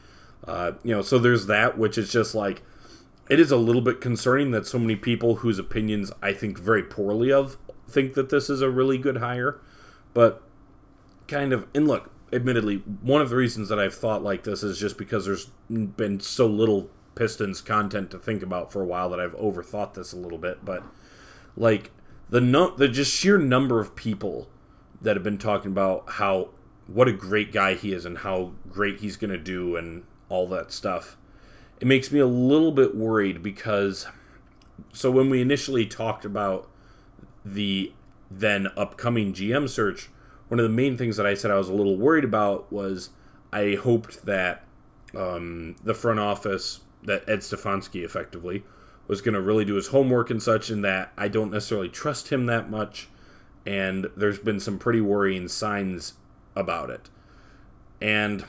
Uh, 0.46 0.72
you 0.82 0.94
know, 0.94 1.02
so 1.02 1.18
there's 1.18 1.46
that, 1.46 1.78
which 1.78 1.96
is 1.96 2.10
just 2.10 2.34
like, 2.34 2.62
it 3.28 3.38
is 3.38 3.50
a 3.50 3.56
little 3.56 3.82
bit 3.82 4.00
concerning 4.00 4.50
that 4.50 4.66
so 4.66 4.78
many 4.78 4.96
people 4.96 5.36
whose 5.36 5.58
opinions 5.58 6.10
I 6.22 6.32
think 6.32 6.58
very 6.58 6.82
poorly 6.82 7.32
of 7.32 7.56
think 7.88 8.14
that 8.14 8.30
this 8.30 8.50
is 8.50 8.60
a 8.60 8.70
really 8.70 8.98
good 8.98 9.18
hire. 9.18 9.60
But 10.12 10.42
kind 11.28 11.52
of, 11.52 11.66
and 11.74 11.86
look, 11.86 12.10
admittedly, 12.32 12.76
one 13.02 13.20
of 13.20 13.30
the 13.30 13.37
reasons 13.37 13.68
that 13.68 13.78
I've 13.78 13.94
thought 13.94 14.22
like 14.22 14.44
this 14.44 14.62
is 14.62 14.78
just 14.78 14.99
because 14.99 15.26
there's 15.26 15.46
been 15.68 16.20
so 16.20 16.46
little 16.46 16.90
Pistons 17.14 17.60
content 17.60 18.10
to 18.12 18.18
think 18.18 18.42
about 18.42 18.72
for 18.72 18.82
a 18.82 18.87
while 18.87 19.10
that 19.10 19.20
I've 19.20 19.37
overthought 19.37 19.94
this 19.94 20.12
a 20.12 20.16
little 20.16 20.38
bit. 20.38 20.64
But 20.64 20.82
like 21.56 21.90
the 22.30 22.40
no, 22.40 22.75
the 22.75 22.88
just 22.88 23.12
sheer 23.12 23.37
number 23.37 23.80
of 23.80 23.96
people 23.96 24.49
that 25.02 25.16
have 25.16 25.23
been 25.25 25.38
talking 25.38 25.71
about 25.71 26.04
how 26.12 26.50
what 26.86 27.08
a 27.08 27.12
great 27.12 27.52
guy 27.52 27.75
he 27.75 27.93
is 27.93 28.04
and 28.04 28.19
how 28.19 28.52
great 28.69 29.00
he's 29.00 29.16
going 29.16 29.30
to 29.30 29.38
do 29.38 29.76
and 29.76 30.04
all 30.28 30.47
that 30.49 30.73
stuff. 30.73 31.16
It 31.80 31.86
makes 31.86 32.10
me 32.12 32.21
a 32.21 32.26
little 32.26 32.73
bit 32.73 32.95
worried 32.95 33.43
because 33.43 34.06
so 34.93 35.10
when 35.10 35.30
we 35.30 35.40
initially 35.40 35.86
talked 35.86 36.25
about 36.25 36.69
the 37.45 37.93
then 38.30 38.69
upcoming 38.76 39.32
GM 39.32 39.69
search, 39.69 40.08
one 40.50 40.58
of 40.58 40.65
the 40.65 40.69
main 40.69 40.99
things 40.99 41.17
that 41.17 41.26
I 41.26 41.34
said 41.34 41.52
I 41.52 41.58
was 41.58 41.69
a 41.69 41.73
little 41.73 41.97
worried 41.97 42.25
about 42.25 42.73
was 42.73 43.10
I 43.52 43.78
hoped 43.80 44.26
that 44.26 44.65
um, 45.17 45.76
the 45.84 45.95
front 45.95 46.19
office, 46.19 46.80
that 47.04 47.23
Ed 47.28 47.39
Stefanski 47.39 48.04
effectively, 48.04 48.65
was 49.06 49.21
going 49.21 49.34
to 49.34 49.41
really 49.41 49.65
do 49.65 49.76
his 49.76 49.86
homework 49.86 50.28
and 50.28 50.43
such, 50.43 50.69
and 50.69 50.84
that 50.84 51.13
I 51.17 51.28
don't 51.28 51.52
necessarily 51.52 51.89
trust 51.89 52.30
him 52.30 52.47
that 52.47 52.69
much. 52.69 53.08
And 53.65 54.10
there's 54.17 54.41
been 54.41 54.58
some 54.58 54.76
pretty 54.76 55.00
worrying 55.00 55.47
signs 55.47 56.15
about 56.56 56.91
it. 56.91 57.10
And 58.00 58.45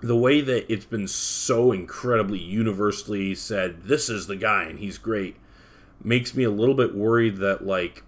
the 0.00 0.16
way 0.16 0.42
that 0.42 0.72
it's 0.72 0.84
been 0.84 1.08
so 1.08 1.72
incredibly 1.72 2.38
universally 2.38 3.34
said, 3.34 3.82
this 3.82 4.08
is 4.08 4.28
the 4.28 4.36
guy 4.36 4.62
and 4.62 4.78
he's 4.78 4.98
great, 4.98 5.38
makes 6.04 6.36
me 6.36 6.44
a 6.44 6.50
little 6.50 6.76
bit 6.76 6.94
worried 6.94 7.38
that, 7.38 7.66
like, 7.66 8.04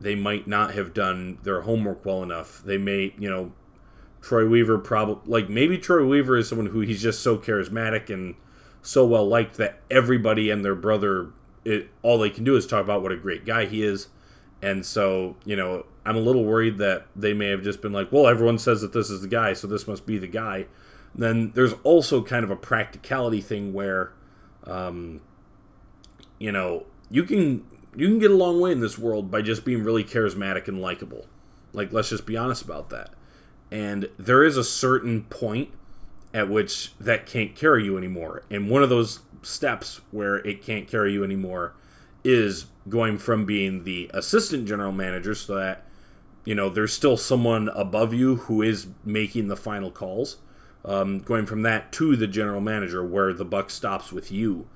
they 0.00 0.14
might 0.14 0.46
not 0.46 0.74
have 0.74 0.92
done 0.92 1.38
their 1.42 1.62
homework 1.62 2.04
well 2.04 2.22
enough. 2.22 2.62
They 2.64 2.78
may, 2.78 3.14
you 3.18 3.30
know, 3.30 3.52
Troy 4.20 4.46
Weaver 4.48 4.78
probably 4.78 5.30
like 5.30 5.48
maybe 5.48 5.78
Troy 5.78 6.04
Weaver 6.04 6.36
is 6.36 6.48
someone 6.48 6.66
who 6.66 6.80
he's 6.80 7.00
just 7.00 7.22
so 7.22 7.38
charismatic 7.38 8.10
and 8.10 8.34
so 8.82 9.06
well 9.06 9.26
liked 9.26 9.56
that 9.56 9.80
everybody 9.90 10.50
and 10.50 10.64
their 10.64 10.74
brother 10.74 11.30
it, 11.64 11.90
all 12.02 12.18
they 12.18 12.30
can 12.30 12.44
do 12.44 12.56
is 12.56 12.66
talk 12.66 12.82
about 12.82 13.02
what 13.02 13.12
a 13.12 13.16
great 13.16 13.44
guy 13.44 13.66
he 13.66 13.82
is. 13.82 14.08
And 14.62 14.86
so, 14.86 15.36
you 15.44 15.56
know, 15.56 15.84
I'm 16.04 16.16
a 16.16 16.20
little 16.20 16.44
worried 16.44 16.78
that 16.78 17.06
they 17.14 17.34
may 17.34 17.48
have 17.48 17.62
just 17.62 17.82
been 17.82 17.92
like, 17.92 18.12
well, 18.12 18.26
everyone 18.26 18.58
says 18.58 18.80
that 18.80 18.92
this 18.92 19.10
is 19.10 19.22
the 19.22 19.28
guy, 19.28 19.52
so 19.52 19.66
this 19.66 19.86
must 19.86 20.06
be 20.06 20.16
the 20.16 20.28
guy. 20.28 20.66
And 21.14 21.22
then 21.22 21.52
there's 21.54 21.74
also 21.82 22.22
kind 22.22 22.44
of 22.44 22.50
a 22.50 22.56
practicality 22.56 23.40
thing 23.40 23.72
where, 23.72 24.12
um, 24.64 25.20
you 26.38 26.52
know, 26.52 26.86
you 27.10 27.24
can 27.24 27.64
you 27.96 28.08
can 28.08 28.18
get 28.18 28.30
a 28.30 28.36
long 28.36 28.60
way 28.60 28.72
in 28.72 28.80
this 28.80 28.98
world 28.98 29.30
by 29.30 29.42
just 29.42 29.64
being 29.64 29.82
really 29.82 30.04
charismatic 30.04 30.68
and 30.68 30.80
likable. 30.80 31.26
Like, 31.72 31.92
let's 31.92 32.10
just 32.10 32.26
be 32.26 32.36
honest 32.36 32.62
about 32.62 32.90
that. 32.90 33.10
And 33.70 34.08
there 34.18 34.44
is 34.44 34.56
a 34.56 34.64
certain 34.64 35.24
point 35.24 35.70
at 36.32 36.48
which 36.48 36.92
that 36.98 37.26
can't 37.26 37.54
carry 37.56 37.84
you 37.84 37.96
anymore. 37.96 38.44
And 38.50 38.70
one 38.70 38.82
of 38.82 38.90
those 38.90 39.20
steps 39.42 40.00
where 40.10 40.36
it 40.36 40.62
can't 40.62 40.88
carry 40.88 41.12
you 41.12 41.24
anymore 41.24 41.74
is 42.24 42.66
going 42.88 43.18
from 43.18 43.44
being 43.46 43.84
the 43.84 44.10
assistant 44.12 44.66
general 44.66 44.92
manager 44.92 45.34
so 45.34 45.54
that 45.54 45.84
you 46.44 46.54
know 46.54 46.68
there's 46.68 46.92
still 46.92 47.16
someone 47.16 47.68
above 47.68 48.12
you 48.12 48.36
who 48.36 48.62
is 48.62 48.88
making 49.04 49.46
the 49.46 49.56
final 49.56 49.90
calls 49.90 50.38
um, 50.84 51.20
going 51.20 51.46
from 51.46 51.62
that 51.62 51.92
to 51.92 52.16
the 52.16 52.26
general 52.26 52.60
manager 52.60 53.04
where 53.04 53.32
the 53.32 53.44
buck 53.44 53.70
stops 53.70 54.12
with 54.12 54.32
you 54.32 54.66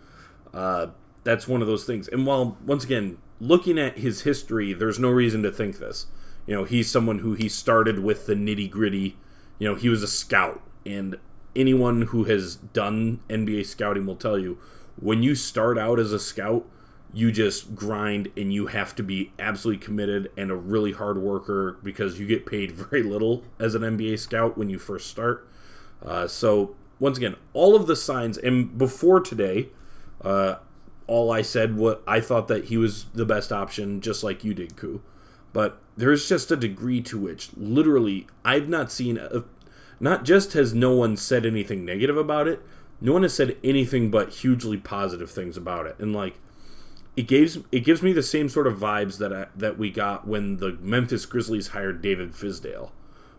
uh, 0.55 0.87
that's 1.25 1.49
one 1.49 1.61
of 1.61 1.69
those 1.69 1.85
things. 1.85 2.09
And 2.09 2.27
while 2.27 2.57
once 2.65 2.85
again 2.85 3.19
looking 3.41 3.79
at 3.79 3.99
his 3.99 4.23
history, 4.23 4.73
there's 4.73 4.99
no 4.99 5.11
reason 5.11 5.43
to 5.43 5.53
think 5.53 5.79
this. 5.79 6.07
You 6.47 6.55
know, 6.55 6.65
he's 6.65 6.91
someone 6.91 7.21
who 7.21 7.35
he 7.35 7.49
started 7.49 8.01
with 8.01 8.27
the 8.27 8.35
nitty 8.35 8.71
gritty. 8.71 9.17
You 9.59 9.69
know, 9.69 9.75
he 9.75 9.89
was 9.89 10.03
a 10.03 10.09
scout, 10.09 10.63
and 10.87 11.17
anyone 11.55 12.03
who 12.03 12.25
has 12.25 12.57
done 12.57 13.21
NBA 13.29 13.67
scouting 13.67 14.07
will 14.07 14.17
tell 14.17 14.39
you 14.39 14.59
when 14.97 15.23
you 15.23 15.35
start 15.35 15.79
out 15.79 15.99
as 15.99 16.13
a 16.13 16.19
scout, 16.19 16.67
you 17.13 17.33
just 17.33 17.75
grind 17.75 18.29
and 18.37 18.53
you 18.53 18.69
have 18.69 18.95
to 18.95 19.03
be 19.03 19.33
absolutely 19.39 19.85
committed 19.85 20.31
and 20.37 20.51
a 20.51 20.55
really 20.55 20.93
hard 20.93 21.19
worker 21.19 21.79
because 21.83 22.21
you 22.21 22.27
get 22.27 22.47
paid 22.47 22.71
very 22.73 23.03
little 23.03 23.43
as 23.59 23.75
an 23.75 23.83
NBA 23.83 24.19
scout 24.19 24.57
when 24.57 24.71
you 24.71 24.79
first 24.79 25.09
start. 25.09 25.49
Uh, 26.05 26.27
so 26.27 26.77
once 26.99 27.19
again, 27.19 27.37
all 27.53 27.75
of 27.75 27.87
the 27.87 27.97
signs, 27.97 28.39
and 28.39 28.77
before 28.77 29.21
today, 29.21 29.69
uh, 30.23 30.57
all 31.11 31.33
I 31.33 31.43
said 31.43 31.77
what 31.77 32.05
I 32.07 32.21
thought 32.21 32.47
that 32.47 32.67
he 32.67 32.77
was 32.77 33.07
the 33.13 33.27
best 33.27 33.51
option, 33.53 34.01
just 34.01 34.23
like 34.23 34.45
you 34.45 34.55
did, 34.55 34.77
Koo. 34.77 35.03
But 35.53 35.83
there's 35.97 36.29
just 36.29 36.53
a 36.53 36.57
degree 36.57 37.01
to 37.03 37.19
which, 37.19 37.51
literally, 37.57 38.29
I've 38.45 38.69
not 38.69 38.93
seen. 38.93 39.19
A, 39.19 39.43
not 39.99 40.25
just 40.25 40.53
has 40.53 40.73
no 40.73 40.93
one 40.93 41.17
said 41.17 41.45
anything 41.45 41.85
negative 41.85 42.17
about 42.17 42.47
it, 42.47 42.63
no 43.01 43.13
one 43.13 43.25
has 43.25 43.35
said 43.35 43.57
anything 43.65 44.09
but 44.09 44.35
hugely 44.35 44.77
positive 44.77 45.31
things 45.31 45.57
about 45.57 45.87
it, 45.87 45.97
and 45.99 46.15
like. 46.15 46.37
It 47.17 47.27
gives 47.27 47.59
it 47.73 47.81
gives 47.81 48.03
me 48.03 48.13
the 48.13 48.23
same 48.23 48.49
sort 48.49 48.69
of 48.69 48.79
vibes 48.79 49.19
that 49.19 49.33
I, 49.33 49.47
that 49.57 49.77
we 49.77 49.91
got 49.91 50.29
when 50.29 50.59
the 50.59 50.79
Memphis 50.81 51.27
Grizzlies 51.27 51.69
hired 51.69 52.01
David 52.01 52.33
Fizdale, 52.33 52.93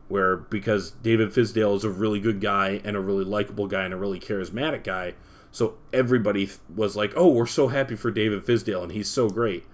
where 0.10 0.36
because 0.36 0.92
David 0.92 1.30
Fizdale 1.30 1.78
is 1.78 1.86
a 1.86 1.90
really 1.90 2.20
good 2.20 2.42
guy 2.42 2.82
and 2.84 2.98
a 2.98 3.00
really 3.00 3.24
likable 3.24 3.68
guy 3.68 3.86
and 3.86 3.94
a 3.94 3.98
really 3.98 4.20
charismatic 4.20 4.84
guy, 4.84 5.14
so 5.52 5.78
everybody 5.92 6.50
was 6.74 6.96
like, 6.96 7.14
"Oh, 7.16 7.30
we're 7.30 7.46
so 7.46 7.68
happy 7.70 7.96
for 7.96 8.12
David 8.12 8.46
Fizdale, 8.46 8.84
and 8.84 8.92
he's 8.92 9.10
so 9.10 9.30
great." 9.30 9.66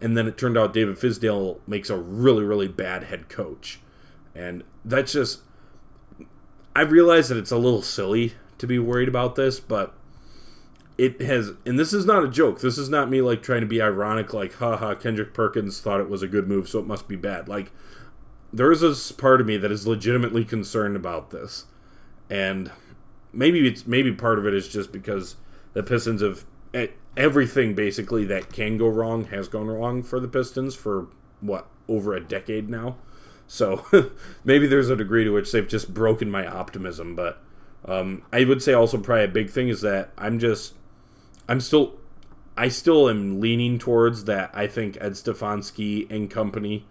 And 0.00 0.16
then 0.16 0.26
it 0.26 0.36
turned 0.36 0.58
out 0.58 0.72
David 0.72 0.96
Fizdale 0.96 1.60
makes 1.66 1.88
a 1.88 1.96
really, 1.96 2.44
really 2.44 2.68
bad 2.68 3.04
head 3.04 3.28
coach, 3.28 3.80
and 4.34 4.64
that's 4.84 5.12
just. 5.12 5.40
I 6.74 6.82
realize 6.82 7.28
that 7.28 7.36
it's 7.36 7.50
a 7.50 7.58
little 7.58 7.82
silly 7.82 8.32
to 8.56 8.66
be 8.66 8.78
worried 8.78 9.08
about 9.08 9.34
this, 9.34 9.60
but 9.60 9.94
it 10.96 11.20
has, 11.20 11.52
and 11.66 11.78
this 11.78 11.92
is 11.92 12.06
not 12.06 12.24
a 12.24 12.28
joke. 12.28 12.60
This 12.60 12.78
is 12.78 12.88
not 12.88 13.10
me 13.10 13.20
like 13.20 13.42
trying 13.42 13.60
to 13.60 13.66
be 13.66 13.82
ironic, 13.82 14.32
like, 14.32 14.54
haha, 14.54 14.94
Kendrick 14.94 15.34
Perkins 15.34 15.80
thought 15.80 16.00
it 16.00 16.08
was 16.08 16.22
a 16.22 16.28
good 16.28 16.48
move, 16.48 16.68
so 16.68 16.78
it 16.78 16.86
must 16.86 17.08
be 17.08 17.16
bad. 17.16 17.48
Like, 17.48 17.72
there 18.52 18.70
is 18.70 18.82
a 18.82 19.14
part 19.14 19.40
of 19.40 19.46
me 19.46 19.56
that 19.56 19.72
is 19.72 19.86
legitimately 19.86 20.44
concerned 20.44 20.96
about 20.96 21.30
this, 21.30 21.64
and 22.30 22.70
maybe 23.32 23.66
it's 23.66 23.86
maybe 23.86 24.12
part 24.12 24.38
of 24.38 24.46
it 24.46 24.54
is 24.54 24.68
just 24.68 24.92
because 24.92 25.36
the 25.72 25.82
Pistons 25.82 26.20
have 26.20 26.44
everything 27.16 27.74
basically 27.74 28.24
that 28.24 28.52
can 28.52 28.78
go 28.78 28.88
wrong 28.88 29.24
has 29.26 29.48
gone 29.48 29.68
wrong 29.68 30.02
for 30.02 30.18
the 30.18 30.28
Pistons 30.28 30.74
for 30.74 31.08
what 31.40 31.66
over 31.88 32.14
a 32.14 32.20
decade 32.20 32.68
now. 32.68 32.96
So 33.46 33.84
maybe 34.44 34.66
there's 34.66 34.88
a 34.88 34.96
degree 34.96 35.24
to 35.24 35.30
which 35.30 35.52
they've 35.52 35.68
just 35.68 35.92
broken 35.92 36.30
my 36.30 36.46
optimism, 36.46 37.14
but 37.14 37.42
um, 37.84 38.22
I 38.32 38.44
would 38.44 38.62
say 38.62 38.72
also 38.72 38.98
probably 38.98 39.24
a 39.24 39.28
big 39.28 39.50
thing 39.50 39.68
is 39.68 39.80
that 39.82 40.10
I'm 40.16 40.38
just 40.38 40.74
I'm 41.48 41.60
still 41.60 41.98
I 42.56 42.68
still 42.68 43.08
am 43.08 43.40
leaning 43.40 43.78
towards 43.78 44.24
that. 44.24 44.50
I 44.54 44.66
think 44.66 44.96
Ed 45.00 45.12
Stefanski 45.12 46.10
and 46.10 46.30
company 46.30 46.86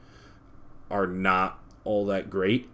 are 0.89 1.08
not 1.08 1.60
all 1.84 2.06
that 2.08 2.30
great, 2.30 2.69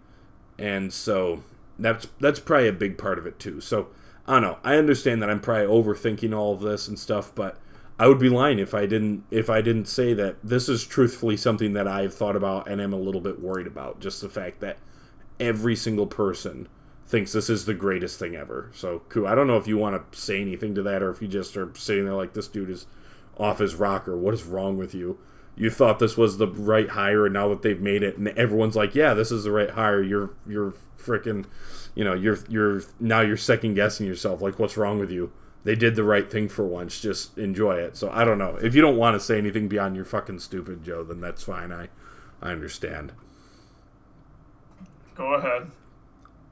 and 0.58 0.92
so 0.92 1.44
that's 1.80 2.08
that's 2.20 2.40
probably 2.40 2.68
a 2.68 2.74
big 2.74 2.98
part 2.98 3.20
of 3.20 3.26
it 3.26 3.40
too. 3.40 3.62
So 3.62 3.88
I 4.28 4.34
don't 4.34 4.42
know. 4.42 4.58
I 4.64 4.76
understand 4.76 5.22
that 5.22 5.30
I'm 5.30 5.40
probably 5.40 5.68
overthinking 5.68 6.36
all 6.36 6.54
of 6.54 6.62
this 6.62 6.88
and 6.88 6.98
stuff, 6.98 7.34
but 7.34 7.58
I 8.00 8.08
would 8.08 8.20
be 8.20 8.30
lying 8.30 8.60
if 8.60 8.74
I 8.74 8.86
didn't 8.86 9.24
if 9.32 9.50
I 9.50 9.62
didn't 9.62 9.88
say 9.88 10.14
that 10.14 10.38
this 10.44 10.70
is 10.70 10.86
truthfully 10.86 11.38
something 11.38 11.74
that 11.74 11.88
I've 11.88 12.14
thought 12.14 12.36
about 12.36 12.68
and 12.68 12.82
am 12.82 12.94
a 12.94 13.00
little 13.00 13.22
bit 13.22 13.42
worried 13.42 13.68
about. 13.68 14.00
Just 14.00 14.22
the 14.22 14.30
fact 14.30 14.60
that 14.60 14.78
every 15.40 15.76
single 15.76 16.08
person 16.08 16.68
thinks 17.06 17.32
this 17.32 17.50
is 17.50 17.66
the 17.66 17.74
greatest 17.74 18.20
thing 18.20 18.36
ever. 18.36 18.70
So. 18.74 19.02
I 19.26 19.34
don't 19.34 19.48
know 19.48 19.58
if 19.58 19.68
you 19.68 19.78
want 19.78 20.12
to 20.12 20.20
say 20.20 20.42
anything 20.42 20.76
to 20.76 20.84
that 20.84 21.02
or 21.02 21.10
if 21.10 21.22
you 21.22 21.28
just 21.28 21.56
are 21.56 21.74
sitting 21.76 22.06
there 22.06 22.14
like 22.14 22.34
this 22.34 22.48
dude 22.48 22.70
is 22.70 22.86
off 23.38 23.60
his 23.60 23.76
rocker. 23.76 24.18
What 24.18 24.34
is 24.34 24.44
wrong 24.44 24.78
with 24.78 24.94
you? 24.94 25.18
You 25.58 25.70
thought 25.72 26.00
this 26.00 26.16
was 26.16 26.38
the 26.38 26.48
right 26.48 26.90
hire, 26.90 27.26
and 27.26 27.34
now 27.34 27.50
that 27.50 27.64
they've 27.64 27.82
made 27.82 28.04
it, 28.04 28.18
and 28.18 28.28
everyone's 28.30 28.76
like, 28.76 28.94
"Yeah, 28.94 29.14
this 29.14 29.32
is 29.32 29.44
the 29.44 29.52
right 29.52 29.72
hire." 29.72 30.04
You're 30.04 30.30
you're 30.48 30.74
freaking, 31.00 31.46
you 31.96 32.04
know, 32.04 32.14
you're 32.14 32.38
you're 32.48 32.84
now 33.00 33.22
you're 33.22 33.38
second 33.38 33.74
guessing 33.74 34.06
yourself. 34.06 34.42
Like, 34.42 34.60
what's 34.60 34.78
wrong 34.78 35.00
with 35.00 35.12
you? 35.12 35.32
They 35.64 35.76
did 35.76 35.96
the 35.96 36.04
right 36.04 36.30
thing 36.30 36.48
for 36.48 36.66
once. 36.66 37.02
Just 37.02 37.38
enjoy 37.38 37.78
it. 37.78 37.98
So 37.98 38.10
I 38.12 38.24
don't 38.24 38.38
know. 38.38 38.58
If 38.62 38.76
you 38.76 38.82
don't 38.82 38.98
want 38.98 39.16
to 39.16 39.20
say 39.20 39.38
anything 39.38 39.68
beyond 39.68 39.96
you're 39.96 40.06
fucking 40.06 40.40
stupid, 40.40 40.84
Joe, 40.84 41.04
then 41.04 41.22
that's 41.22 41.44
fine. 41.44 41.72
I 41.72 41.90
I 42.42 42.52
understand. 42.52 43.14
Go 45.16 45.34
ahead. 45.34 45.72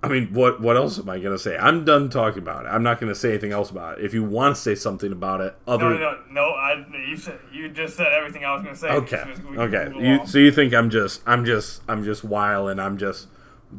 I 0.04 0.08
mean, 0.08 0.34
what 0.34 0.62
what 0.62 0.78
else 0.78 1.00
am 1.00 1.10
I 1.10 1.20
going 1.20 1.36
to 1.36 1.40
say? 1.40 1.58
I'm 1.58 1.84
done 1.84 2.10
talking 2.10 2.40
about 2.40 2.66
it. 2.66 2.70
I'm 2.70 2.84
not 2.84 3.00
going 3.00 3.12
to 3.12 3.20
say 3.20 3.30
anything 3.30 3.52
else 3.52 3.72
about 3.72 3.98
it. 3.98 4.06
If 4.06 4.14
you 4.14 4.24
want 4.24 4.56
to 4.56 4.62
say 4.62 4.76
something 4.76 5.12
about 5.12 5.42
it, 5.42 5.56
other 5.68 5.90
no, 5.90 5.98
no, 5.98 6.20
no, 6.30 6.42
I, 6.52 6.86
you 7.10 7.18
said 7.18 7.40
you 7.52 7.70
just 7.70 7.98
said 7.98 8.08
everything 8.14 8.46
I 8.46 8.54
was 8.54 8.64
going 8.64 8.76
to 8.76 8.80
say. 8.80 8.90
Okay, 8.90 9.24
okay. 9.58 9.92
You, 9.98 10.28
so 10.28 10.38
you 10.38 10.52
think 10.52 10.74
I'm 10.74 10.90
just 10.90 11.22
I'm 11.26 11.44
just 11.44 11.82
I'm 11.88 12.04
just 12.04 12.24
wild 12.24 12.70
and 12.70 12.80
I'm 12.80 12.98
just 12.98 13.28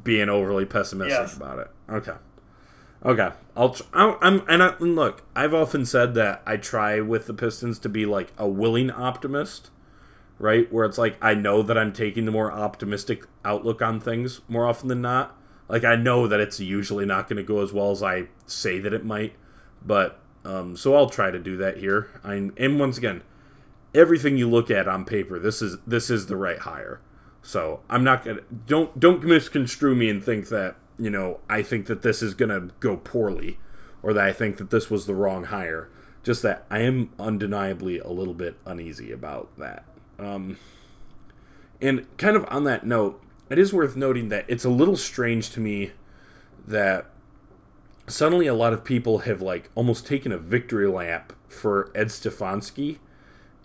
being 0.03 0.29
overly 0.29 0.65
pessimistic 0.65 1.17
yes. 1.17 1.37
about 1.37 1.61
it? 1.61 1.71
Okay, 1.89 2.15
okay. 3.05 3.31
I'll 3.57 3.71
tr- 3.71 3.85
I'm 3.93 4.43
and, 4.49 4.63
I, 4.63 4.75
and 4.81 4.97
look, 4.97 5.23
I've 5.37 5.55
often 5.55 5.87
said 5.87 6.15
that 6.15 6.43
I 6.45 6.57
try 6.57 7.01
with 7.01 7.27
the 7.27 7.35
Pistons 7.35 7.79
to 7.81 7.89
be 7.89 8.05
like 8.05 8.33
a 8.37 8.49
willing 8.49 8.91
optimist, 8.91 9.71
right? 10.41 10.73
Where 10.73 10.85
it's 10.87 10.99
like 10.99 11.19
I 11.23 11.35
know 11.35 11.63
that 11.63 11.79
I'm 11.79 11.93
taking 11.93 12.25
the 12.25 12.33
more 12.33 12.51
optimistic 12.51 13.27
outlook 13.45 13.81
on 13.81 14.01
things 14.01 14.41
more 14.49 14.67
often 14.67 14.89
than 14.89 15.03
not 15.03 15.37
like 15.69 15.85
I 15.85 15.97
know 15.97 16.27
that 16.27 16.41
it's 16.41 16.61
usually 16.61 17.07
not 17.07 17.29
going 17.29 17.39
to 17.39 17.43
go 17.43 17.63
as 17.63 17.73
well 17.73 17.91
as 17.91 18.03
I 18.03 18.29
say 18.47 18.79
that 18.79 18.93
it 18.93 19.05
might, 19.05 19.35
but 19.85 20.21
um, 20.45 20.77
so 20.77 20.95
I'll 20.95 21.11
try 21.11 21.31
to 21.31 21.39
do 21.39 21.57
that 21.57 21.79
here. 21.79 22.09
I 22.23 22.35
and 22.57 22.79
once 22.79 22.99
again, 22.99 23.23
everything 23.95 24.37
you 24.37 24.49
look 24.49 24.71
at 24.71 24.87
on 24.87 25.05
paper, 25.05 25.39
this 25.39 25.61
is 25.61 25.79
this 25.87 26.09
is 26.09 26.27
the 26.27 26.37
right 26.37 26.61
hire. 26.61 27.01
So 27.43 27.81
I'm 27.91 28.05
not 28.05 28.25
gonna 28.25 28.43
don't 28.67 28.99
don't 28.99 29.23
misconstrue 29.25 29.95
me 29.95 30.09
and 30.09 30.23
think 30.23 30.49
that 30.49 30.77
you 30.99 31.11
know 31.11 31.41
I 31.49 31.63
think 31.63 31.87
that 31.87 32.03
this 32.03 32.23
is 32.23 32.35
gonna 32.35 32.69
go 32.81 32.97
poorly, 32.97 33.59
or 34.03 34.13
that 34.13 34.25
I 34.25 34.33
think 34.33 34.59
that 34.59 34.71
this 34.71 34.91
was 34.91 35.07
the 35.07 35.15
wrong 35.15 35.45
hire. 35.45 35.89
Just 36.23 36.43
that 36.43 36.65
I 36.71 36.81
am 36.81 37.11
undeniably 37.19 37.99
a 37.99 38.09
little 38.09 38.35
bit 38.35 38.57
uneasy 38.65 39.13
about 39.13 39.57
that. 39.59 39.85
Um, 40.19 40.59
and 41.81 42.07
kind 42.17 42.37
of 42.37 42.45
on 42.49 42.65
that 42.65 42.85
note, 42.85 43.23
it 43.49 43.59
is 43.59 43.73
worth 43.73 43.97
noting 43.97 44.29
that 44.29 44.45
it's 44.49 44.65
a 44.65 44.71
little 44.71 44.97
strange 44.97 45.51
to 45.51 45.61
me 45.61 45.93
that 46.67 47.07
suddenly 48.09 48.47
a 48.47 48.55
lot 48.55 48.73
of 48.73 48.85
people 48.85 49.19
have 49.19 49.41
like 49.41 49.71
almost 49.75 50.07
taken 50.07 50.33
a 50.33 50.39
victory 50.39 50.89
lap 50.89 51.33
for 51.49 51.91
Ed 51.95 52.09
Stefanski. 52.09 52.99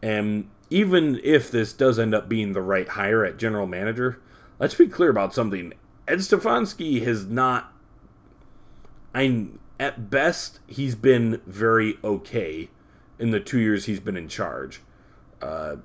And 0.01 0.49
even 0.69 1.19
if 1.23 1.51
this 1.51 1.73
does 1.73 1.99
end 1.99 2.13
up 2.15 2.29
being 2.29 2.53
the 2.53 2.61
right 2.61 2.87
hire 2.87 3.25
at 3.25 3.37
general 3.37 3.67
manager, 3.67 4.19
let's 4.59 4.75
be 4.75 4.87
clear 4.87 5.09
about 5.09 5.33
something. 5.33 5.73
Ed 6.07 6.19
Stefanski 6.19 7.03
has 7.03 7.25
not 7.25 7.73
I 9.13 9.47
at 9.79 10.09
best 10.09 10.59
he's 10.67 10.95
been 10.95 11.41
very 11.45 11.97
okay 12.03 12.69
in 13.19 13.31
the 13.31 13.39
2 13.39 13.59
years 13.59 13.85
he's 13.85 13.99
been 13.99 14.17
in 14.17 14.27
charge. 14.27 14.81
Uh 15.41 15.77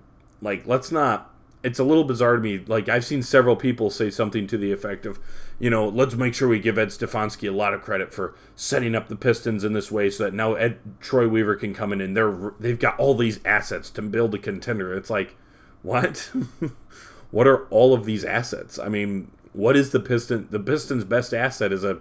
like 0.43 0.67
let's 0.67 0.93
not 0.93 1.35
it's 1.67 1.81
a 1.81 1.85
little 1.85 2.05
bizarre 2.05 2.37
to 2.37 2.41
me. 2.41 2.63
Like 2.65 2.89
I've 2.89 3.05
seen 3.05 3.25
several 3.25 3.57
people 3.57 3.91
say 3.91 4.09
something 4.09 4.47
to 4.47 4.57
the 4.57 4.71
effect 4.71 5.05
of, 5.05 5.19
you 5.59 5.69
know, 5.69 5.89
let's 5.89 6.15
make 6.15 6.33
sure 6.33 6.47
we 6.47 6.61
give 6.61 6.79
Ed 6.79 6.89
Stefanski 6.89 7.49
a 7.49 7.53
lot 7.53 7.75
of 7.75 7.83
credit 7.83 8.15
for 8.15 8.37
setting 8.55 8.95
up 8.95 9.09
the 9.09 9.17
Pistons 9.17 9.65
in 9.65 9.73
this 9.73 9.91
way, 9.91 10.09
so 10.09 10.23
that 10.23 10.33
now 10.33 10.55
Ed 10.55 10.79
Troy 11.01 11.27
Weaver 11.27 11.57
can 11.57 11.75
come 11.75 11.93
in 11.93 12.01
and 12.01 12.17
they're 12.17 12.53
they've 12.61 12.79
got 12.79 12.97
all 13.01 13.17
these 13.17 13.41
assets 13.45 13.91
to 13.91 14.03
build 14.03 14.33
a 14.37 14.39
contender. 14.39 14.95
It's 14.95 15.11
like, 15.11 15.35
what? 15.83 16.31
what 17.33 17.49
are 17.49 17.67
all 17.67 17.93
of 17.95 18.05
these 18.05 18.25
assets? 18.25 18.79
I 18.79 18.89
mean, 18.89 19.33
what 19.53 19.77
is 19.77 19.91
the 19.91 19.99
Piston? 19.99 20.47
The 20.53 20.61
Pistons' 20.61 21.03
best 21.03 21.35
asset 21.35 21.73
is 21.73 21.83
a, 21.83 21.99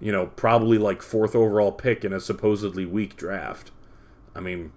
you 0.00 0.12
know, 0.12 0.26
probably 0.26 0.78
like 0.78 1.02
fourth 1.02 1.34
overall 1.34 1.72
pick 1.72 2.04
in 2.04 2.12
a 2.12 2.20
supposedly 2.20 2.86
weak 2.86 3.16
draft. 3.16 3.72
I 4.36 4.40
mean, 4.40 4.70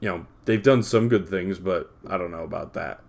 you 0.00 0.10
know, 0.10 0.26
they've 0.44 0.62
done 0.62 0.82
some 0.82 1.08
good 1.08 1.30
things, 1.30 1.58
but 1.58 1.90
I 2.06 2.18
don't 2.18 2.30
know 2.30 2.44
about 2.44 2.74
that. 2.74 3.00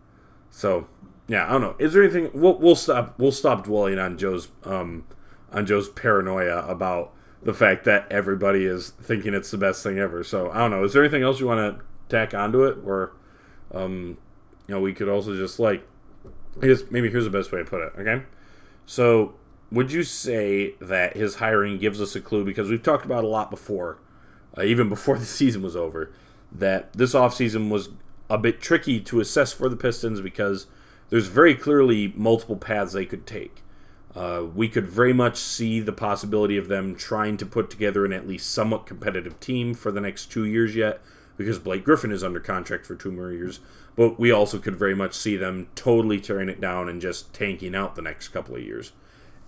So 0.51 0.87
yeah, 1.27 1.47
I 1.47 1.51
don't 1.51 1.61
know. 1.61 1.75
Is 1.79 1.93
there 1.93 2.03
anything? 2.03 2.31
We'll, 2.33 2.57
we'll 2.57 2.75
stop. 2.75 3.17
We'll 3.19 3.31
stop 3.31 3.65
dwelling 3.65 3.99
on 3.99 4.17
Joe's 4.17 4.49
um, 4.63 5.05
on 5.51 5.65
Joe's 5.65 5.89
paranoia 5.89 6.65
about 6.67 7.13
the 7.41 7.53
fact 7.53 7.85
that 7.85 8.11
everybody 8.11 8.65
is 8.65 8.89
thinking 9.01 9.33
it's 9.33 9.51
the 9.51 9.57
best 9.57 9.83
thing 9.83 9.99
ever. 9.99 10.23
So 10.23 10.51
I 10.51 10.57
don't 10.57 10.71
know. 10.71 10.83
Is 10.83 10.93
there 10.93 11.03
anything 11.03 11.23
else 11.23 11.39
you 11.39 11.47
want 11.47 11.77
to 11.77 11.85
tack 12.09 12.33
onto 12.33 12.63
it, 12.65 12.79
or 12.83 13.13
um, 13.73 14.17
you 14.67 14.75
know, 14.75 14.81
we 14.81 14.93
could 14.93 15.07
also 15.07 15.35
just 15.35 15.59
like, 15.59 15.87
guess 16.61 16.81
maybe 16.89 17.09
here's 17.09 17.25
the 17.25 17.29
best 17.29 17.51
way 17.51 17.59
to 17.59 17.65
put 17.65 17.81
it. 17.81 17.93
Okay, 17.99 18.23
so 18.85 19.35
would 19.71 19.91
you 19.91 20.03
say 20.03 20.73
that 20.81 21.15
his 21.15 21.35
hiring 21.35 21.77
gives 21.77 22.01
us 22.01 22.15
a 22.15 22.21
clue 22.21 22.43
because 22.43 22.69
we've 22.69 22.83
talked 22.83 23.05
about 23.05 23.23
a 23.23 23.27
lot 23.27 23.51
before, 23.51 23.99
uh, 24.57 24.63
even 24.63 24.89
before 24.89 25.17
the 25.19 25.25
season 25.25 25.61
was 25.61 25.75
over, 25.75 26.11
that 26.51 26.91
this 26.93 27.13
offseason 27.13 27.69
was 27.69 27.89
a 28.29 28.37
bit 28.37 28.61
tricky 28.61 28.99
to 28.99 29.19
assess 29.19 29.53
for 29.53 29.69
the 29.69 29.75
Pistons 29.75 30.21
because 30.21 30.67
there's 31.09 31.27
very 31.27 31.55
clearly 31.55 32.13
multiple 32.15 32.57
paths 32.57 32.93
they 32.93 33.05
could 33.05 33.25
take. 33.25 33.63
Uh, 34.15 34.43
we 34.55 34.67
could 34.67 34.87
very 34.87 35.13
much 35.13 35.37
see 35.37 35.79
the 35.79 35.93
possibility 35.93 36.57
of 36.57 36.67
them 36.67 36.95
trying 36.95 37.37
to 37.37 37.45
put 37.45 37.69
together 37.69 38.05
an 38.05 38.13
at 38.13 38.27
least 38.27 38.51
somewhat 38.51 38.85
competitive 38.85 39.39
team 39.39 39.73
for 39.73 39.91
the 39.91 40.01
next 40.01 40.31
two 40.31 40.45
years 40.45 40.75
yet, 40.75 40.99
because 41.37 41.59
Blake 41.59 41.83
Griffin 41.83 42.11
is 42.11 42.23
under 42.23 42.39
contract 42.39 42.85
for 42.85 42.95
two 42.95 43.11
more 43.11 43.31
years. 43.31 43.59
But 43.95 44.19
we 44.19 44.31
also 44.31 44.59
could 44.59 44.75
very 44.75 44.95
much 44.95 45.13
see 45.13 45.35
them 45.35 45.67
totally 45.75 46.19
tearing 46.19 46.49
it 46.49 46.61
down 46.61 46.89
and 46.89 47.01
just 47.01 47.33
tanking 47.33 47.75
out 47.75 47.95
the 47.95 48.01
next 48.01 48.29
couple 48.29 48.55
of 48.55 48.63
years. 48.63 48.93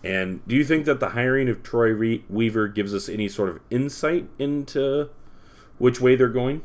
And 0.04 0.46
do 0.48 0.56
you 0.56 0.64
think 0.64 0.86
that 0.86 1.00
the 1.00 1.10
hiring 1.10 1.48
of 1.48 1.64
Troy 1.64 2.22
Weaver 2.28 2.68
gives 2.68 2.94
us 2.94 3.08
any 3.08 3.28
sort 3.28 3.50
of 3.50 3.60
insight 3.70 4.28
into 4.40 5.10
which 5.78 6.02
way 6.02 6.16
they're 6.16 6.30
going? 6.30 6.62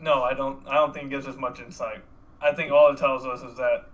No, 0.00 0.22
I 0.22 0.34
don't. 0.34 0.66
I 0.68 0.74
don't 0.74 0.92
think 0.92 1.06
it 1.06 1.10
gives 1.10 1.26
us 1.26 1.36
much 1.36 1.60
insight. 1.60 2.02
I 2.40 2.52
think 2.52 2.70
all 2.70 2.92
it 2.92 2.98
tells 2.98 3.24
us 3.24 3.42
is 3.42 3.56
that, 3.56 3.86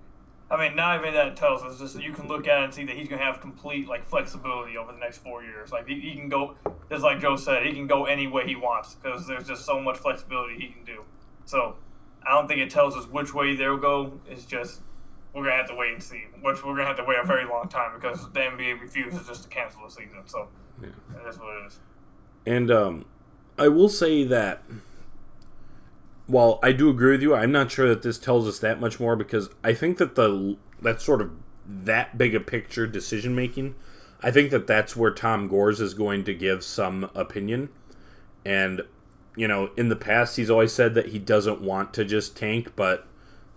I 0.51 0.57
mean, 0.57 0.75
not 0.75 1.01
even 1.01 1.15
that 1.15 1.29
it 1.29 1.37
tells 1.37 1.63
us, 1.63 1.79
just 1.79 2.01
you 2.01 2.13
can 2.13 2.27
look 2.27 2.49
at 2.49 2.61
it 2.61 2.65
and 2.65 2.75
see 2.75 2.85
that 2.85 2.97
he's 2.97 3.09
going 3.09 3.21
to 3.21 3.25
have 3.25 3.41
complete 3.41 3.87
like 3.87 4.05
flexibility 4.05 4.77
over 4.77 4.93
the 4.93 4.99
next 4.99 5.19
four 5.19 5.45
years. 5.45 5.71
Like 5.71 5.87
he, 5.87 6.01
he 6.01 6.15
can 6.15 6.29
go, 6.29 6.57
just 6.91 7.05
like 7.05 7.21
Joe 7.21 7.37
said, 7.37 7.65
he 7.65 7.73
can 7.73 7.87
go 7.87 8.07
any 8.07 8.27
way 8.27 8.47
he 8.47 8.57
wants 8.57 8.95
because 8.95 9.27
there's 9.27 9.47
just 9.47 9.65
so 9.65 9.81
much 9.81 9.99
flexibility 9.99 10.59
he 10.59 10.69
can 10.69 10.85
do. 10.85 11.05
So 11.45 11.77
I 12.27 12.35
don't 12.35 12.49
think 12.49 12.61
it 12.61 12.71
tells 12.71 12.97
us 12.97 13.07
which 13.07 13.33
way 13.33 13.55
they'll 13.55 13.77
go. 13.77 14.21
It's 14.29 14.45
just 14.45 14.81
we're 15.35 15.45
gonna 15.45 15.57
have 15.57 15.69
to 15.69 15.75
wait 15.75 15.93
and 15.93 16.03
see. 16.03 16.25
Which 16.41 16.65
we're 16.65 16.75
gonna 16.75 16.87
have 16.87 16.97
to 16.97 17.05
wait 17.05 17.19
a 17.19 17.27
very 17.27 17.47
long 17.47 17.69
time 17.69 17.93
because 17.95 18.21
the 18.33 18.41
NBA 18.41 18.81
refuses 18.81 19.27
just 19.27 19.45
to 19.45 19.49
cancel 19.49 19.83
the 19.85 19.91
season. 19.91 20.23
So 20.27 20.49
yeah. 20.83 20.89
that's 21.25 21.39
what 21.39 21.57
it 21.57 21.67
is. 21.67 21.79
And 22.45 22.71
um, 22.71 23.05
I 23.59 23.69
will 23.69 23.89
say 23.89 24.25
that 24.25 24.63
while 26.27 26.59
I 26.63 26.73
do 26.73 26.89
agree 26.89 27.13
with 27.13 27.23
you, 27.23 27.35
I'm 27.35 27.53
not 27.53 27.71
sure 27.71 27.89
that 27.89 28.03
this 28.03 28.19
tells 28.19 28.47
us 28.47 28.59
that 28.61 28.81
much 28.81 29.01
more 29.01 29.17
because 29.17 29.51
I 29.65 29.75
think 29.75 29.99
that 29.99 30.15
the 30.15 30.57
that 30.81 31.01
sort 31.01 31.21
of 31.21 31.31
that 31.67 32.19
big 32.19 32.35
a 32.35 32.41
picture 32.41 32.87
decision 32.87 33.35
making, 33.35 33.75
I 34.23 34.31
think 34.31 34.51
that 34.51 34.67
that's 34.67 34.97
where 34.97 35.13
Tom 35.13 35.49
Gores 35.49 35.81
is 35.81 35.95
going 35.95 36.25
to 36.25 36.35
give 36.35 36.65
some 36.65 37.11
opinion, 37.15 37.69
And, 38.45 38.83
you 39.37 39.49
know, 39.49 39.71
in 39.77 39.89
the 39.89 39.97
past, 39.97 40.37
he's 40.37 40.51
always 40.51 40.73
said 40.73 40.95
that 40.95 41.09
he 41.09 41.19
doesn't 41.19 41.61
want 41.61 41.95
to 41.95 42.05
just 42.05 42.37
tank, 42.37 42.73
but 42.77 43.07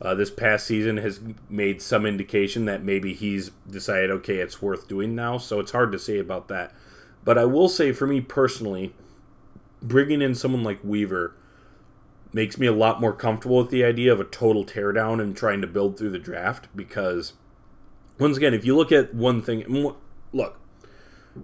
uh, 0.02 0.14
this 0.14 0.30
past 0.32 0.68
season 0.68 0.98
has 0.98 1.22
made 1.50 1.82
some 1.82 2.06
indication 2.06 2.66
that 2.66 2.84
maybe 2.84 3.14
he's 3.14 3.52
decided, 3.70 4.12
okay, 4.12 4.38
it's 4.38 4.62
worth 4.62 4.88
doing 4.88 5.16
now. 5.16 5.38
So 5.38 5.60
it's 5.60 5.72
hard 5.72 5.92
to 5.94 6.00
say 6.00 6.20
about 6.20 6.48
that. 6.50 6.74
But 7.24 7.38
I 7.38 7.46
will 7.46 7.70
say, 7.70 7.92
for 7.92 8.06
me 8.06 8.22
personally, 8.22 8.94
bringing 9.82 10.22
in 10.22 10.36
someone 10.36 10.64
like 10.64 10.84
Weaver 10.84 11.36
makes 12.36 12.58
me 12.58 12.68
a 12.68 12.74
lot 12.74 13.00
more 13.00 13.14
comfortable 13.14 13.60
with 13.60 13.70
the 13.70 13.86
idea 13.86 14.12
of 14.12 14.20
a 14.20 14.26
total 14.26 14.66
teardown 14.66 15.22
and 15.22 15.38
trying 15.38 15.62
to 15.62 15.68
build 15.68 15.98
through 15.98 16.10
the 16.10 16.20
draft 16.20 16.68
because, 16.76 17.32
once 18.20 18.36
again, 18.36 18.54
if 18.54 18.66
you 18.66 18.76
look 18.76 18.92
at 18.92 19.16
one 19.16 19.42
thing, 19.42 19.64
look, 20.34 20.60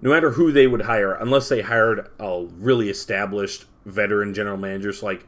no 0.02 0.10
matter 0.10 0.32
who 0.32 0.52
they 0.52 0.68
would 0.68 0.82
hire, 0.82 1.14
unless 1.14 1.48
they 1.48 1.62
hired 1.62 2.10
a 2.20 2.46
really 2.58 2.90
established 2.90 3.64
veteran 3.86 4.34
general 4.34 4.58
manager, 4.58 4.92
so 4.92 5.06
like 5.06 5.26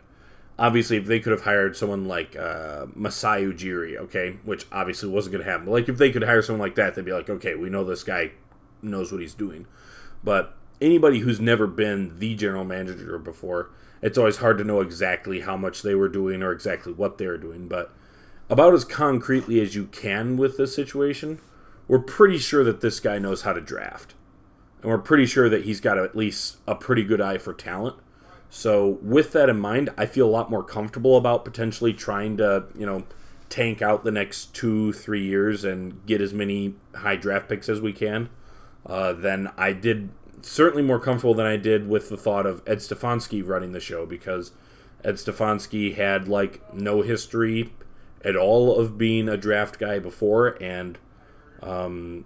obviously 0.59 0.97
if 0.97 1.05
they 1.05 1.21
could 1.21 1.31
have 1.31 1.43
hired 1.43 1.77
someone 1.77 2.09
like 2.09 2.35
uh, 2.35 2.85
Masai 2.93 3.45
Ujiri, 3.45 3.95
okay, 3.95 4.37
which 4.43 4.65
obviously 4.69 5.07
wasn't 5.07 5.31
going 5.31 5.45
to 5.45 5.49
happen. 5.49 5.65
But 5.65 5.71
like 5.71 5.87
if 5.87 5.97
they 5.97 6.11
could 6.11 6.23
hire 6.23 6.41
someone 6.41 6.59
like 6.59 6.75
that, 6.75 6.93
they'd 6.93 7.05
be 7.05 7.13
like, 7.13 7.29
okay, 7.29 7.55
we 7.55 7.69
know 7.69 7.85
this 7.85 8.03
guy 8.03 8.31
knows 8.81 9.13
what 9.13 9.21
he's 9.21 9.33
doing. 9.33 9.65
But 10.25 10.57
anybody 10.81 11.19
who's 11.19 11.39
never 11.39 11.67
been 11.67 12.19
the 12.19 12.35
general 12.35 12.65
manager 12.65 13.17
before, 13.17 13.69
it's 14.03 14.17
always 14.17 14.37
hard 14.37 14.59
to 14.59 14.63
know 14.63 14.81
exactly 14.81 15.39
how 15.39 15.57
much 15.57 15.81
they 15.81 15.95
were 15.95 16.09
doing 16.09 16.43
or 16.43 16.51
exactly 16.51 16.93
what 16.93 17.17
they 17.17 17.25
were 17.25 17.37
doing. 17.37 17.67
But 17.67 17.91
about 18.49 18.75
as 18.75 18.85
concretely 18.85 19.59
as 19.61 19.73
you 19.73 19.85
can 19.85 20.37
with 20.37 20.57
this 20.57 20.75
situation, 20.75 21.39
we're 21.87 21.99
pretty 21.99 22.37
sure 22.37 22.63
that 22.63 22.81
this 22.81 22.99
guy 22.99 23.17
knows 23.17 23.41
how 23.41 23.53
to 23.53 23.61
draft 23.61 24.13
and 24.83 24.91
we're 24.91 24.97
pretty 24.97 25.25
sure 25.25 25.49
that 25.49 25.63
he's 25.63 25.79
got 25.79 25.97
at 25.97 26.15
least 26.15 26.57
a 26.67 26.75
pretty 26.75 27.03
good 27.03 27.21
eye 27.21 27.37
for 27.37 27.53
talent. 27.53 27.95
So 28.49 28.99
with 29.01 29.31
that 29.31 29.49
in 29.49 29.57
mind, 29.59 29.89
I 29.97 30.05
feel 30.05 30.27
a 30.27 30.29
lot 30.29 30.51
more 30.51 30.63
comfortable 30.63 31.15
about 31.17 31.45
potentially 31.45 31.93
trying 31.93 32.37
to, 32.37 32.65
you 32.77 32.85
know, 32.85 33.03
tank 33.49 33.81
out 33.81 34.03
the 34.03 34.11
next 34.11 34.53
two, 34.53 34.91
three 34.91 35.23
years 35.23 35.63
and 35.63 36.05
get 36.05 36.19
as 36.19 36.33
many 36.33 36.75
high 36.95 37.15
draft 37.15 37.47
picks 37.47 37.69
as 37.69 37.79
we 37.79 37.93
can. 37.93 38.29
Uh, 38.85 39.13
than 39.13 39.49
I 39.57 39.71
did, 39.71 40.09
certainly 40.45 40.83
more 40.83 40.99
comfortable 40.99 41.33
than 41.33 41.45
I 41.45 41.57
did 41.57 41.87
with 41.87 42.09
the 42.09 42.17
thought 42.17 42.45
of 42.45 42.61
Ed 42.67 42.79
Stefanski 42.79 43.45
running 43.45 43.71
the 43.71 43.79
show 43.79 44.05
because 44.05 44.51
Ed 45.03 45.15
Stefanski 45.15 45.95
had 45.95 46.27
like 46.27 46.73
no 46.73 47.01
history 47.01 47.73
at 48.23 48.35
all 48.35 48.79
of 48.79 48.97
being 48.97 49.27
a 49.27 49.37
draft 49.37 49.79
guy 49.79 49.99
before, 49.99 50.57
and 50.61 50.97
um, 51.61 52.25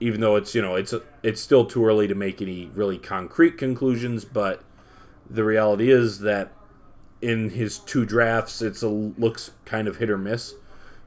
even 0.00 0.20
though 0.20 0.36
it's 0.36 0.54
you 0.54 0.62
know 0.62 0.74
it's 0.76 0.94
it's 1.22 1.40
still 1.40 1.64
too 1.64 1.84
early 1.84 2.06
to 2.06 2.14
make 2.14 2.42
any 2.42 2.66
really 2.74 2.98
concrete 2.98 3.58
conclusions, 3.58 4.24
but 4.24 4.62
the 5.28 5.44
reality 5.44 5.90
is 5.90 6.20
that 6.20 6.52
in 7.20 7.50
his 7.50 7.78
two 7.78 8.04
drafts, 8.04 8.60
it's 8.60 8.82
a 8.82 8.88
looks 8.88 9.52
kind 9.64 9.88
of 9.88 9.96
hit 9.96 10.10
or 10.10 10.18
miss. 10.18 10.54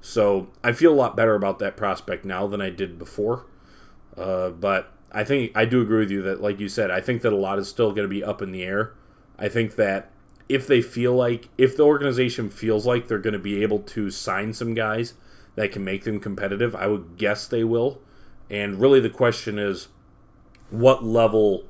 So 0.02 0.50
I 0.64 0.72
feel 0.72 0.94
a 0.94 0.96
lot 0.96 1.16
better 1.16 1.36
about 1.36 1.60
that 1.60 1.76
prospect 1.76 2.26
now 2.26 2.48
than 2.48 2.62
I 2.62 2.70
did 2.70 3.00
before. 3.00 3.46
Uh, 4.16 4.50
but 4.50 4.95
I 5.16 5.24
think 5.24 5.54
I 5.56 5.64
do 5.64 5.82
agree 5.82 6.00
with 6.00 6.12
you 6.12 6.22
that, 6.24 6.42
like 6.42 6.60
you 6.60 6.68
said, 6.68 6.92
I 6.92 7.00
think 7.00 7.22
that 7.22 7.32
a 7.32 7.38
lot 7.38 7.58
is 7.58 7.70
still 7.70 7.92
going 7.92 8.04
to 8.04 8.10
be 8.10 8.22
up 8.22 8.42
in 8.42 8.52
the 8.52 8.64
air. 8.64 8.94
I 9.40 9.48
think 9.48 9.76
that 9.78 10.12
if 10.50 10.68
they 10.68 10.82
feel 10.82 11.14
like, 11.16 11.48
if 11.58 11.78
the 11.78 11.84
organization 11.84 12.50
feels 12.50 12.86
like 12.86 13.08
they're 13.08 13.18
going 13.18 13.34
to 13.34 13.40
be 13.40 13.64
able 13.64 13.80
to 13.80 14.12
sign 14.12 14.52
some 14.52 14.74
guys 14.74 15.14
that 15.56 15.72
can 15.72 15.86
make 15.86 16.04
them 16.04 16.20
competitive, 16.20 16.76
I 16.76 16.88
would 16.88 17.16
guess 17.18 17.48
they 17.48 17.64
will. 17.64 18.02
And 18.50 18.80
really, 18.80 19.00
the 19.00 19.10
question 19.10 19.58
is 19.58 19.88
what 20.70 21.06
level, 21.06 21.64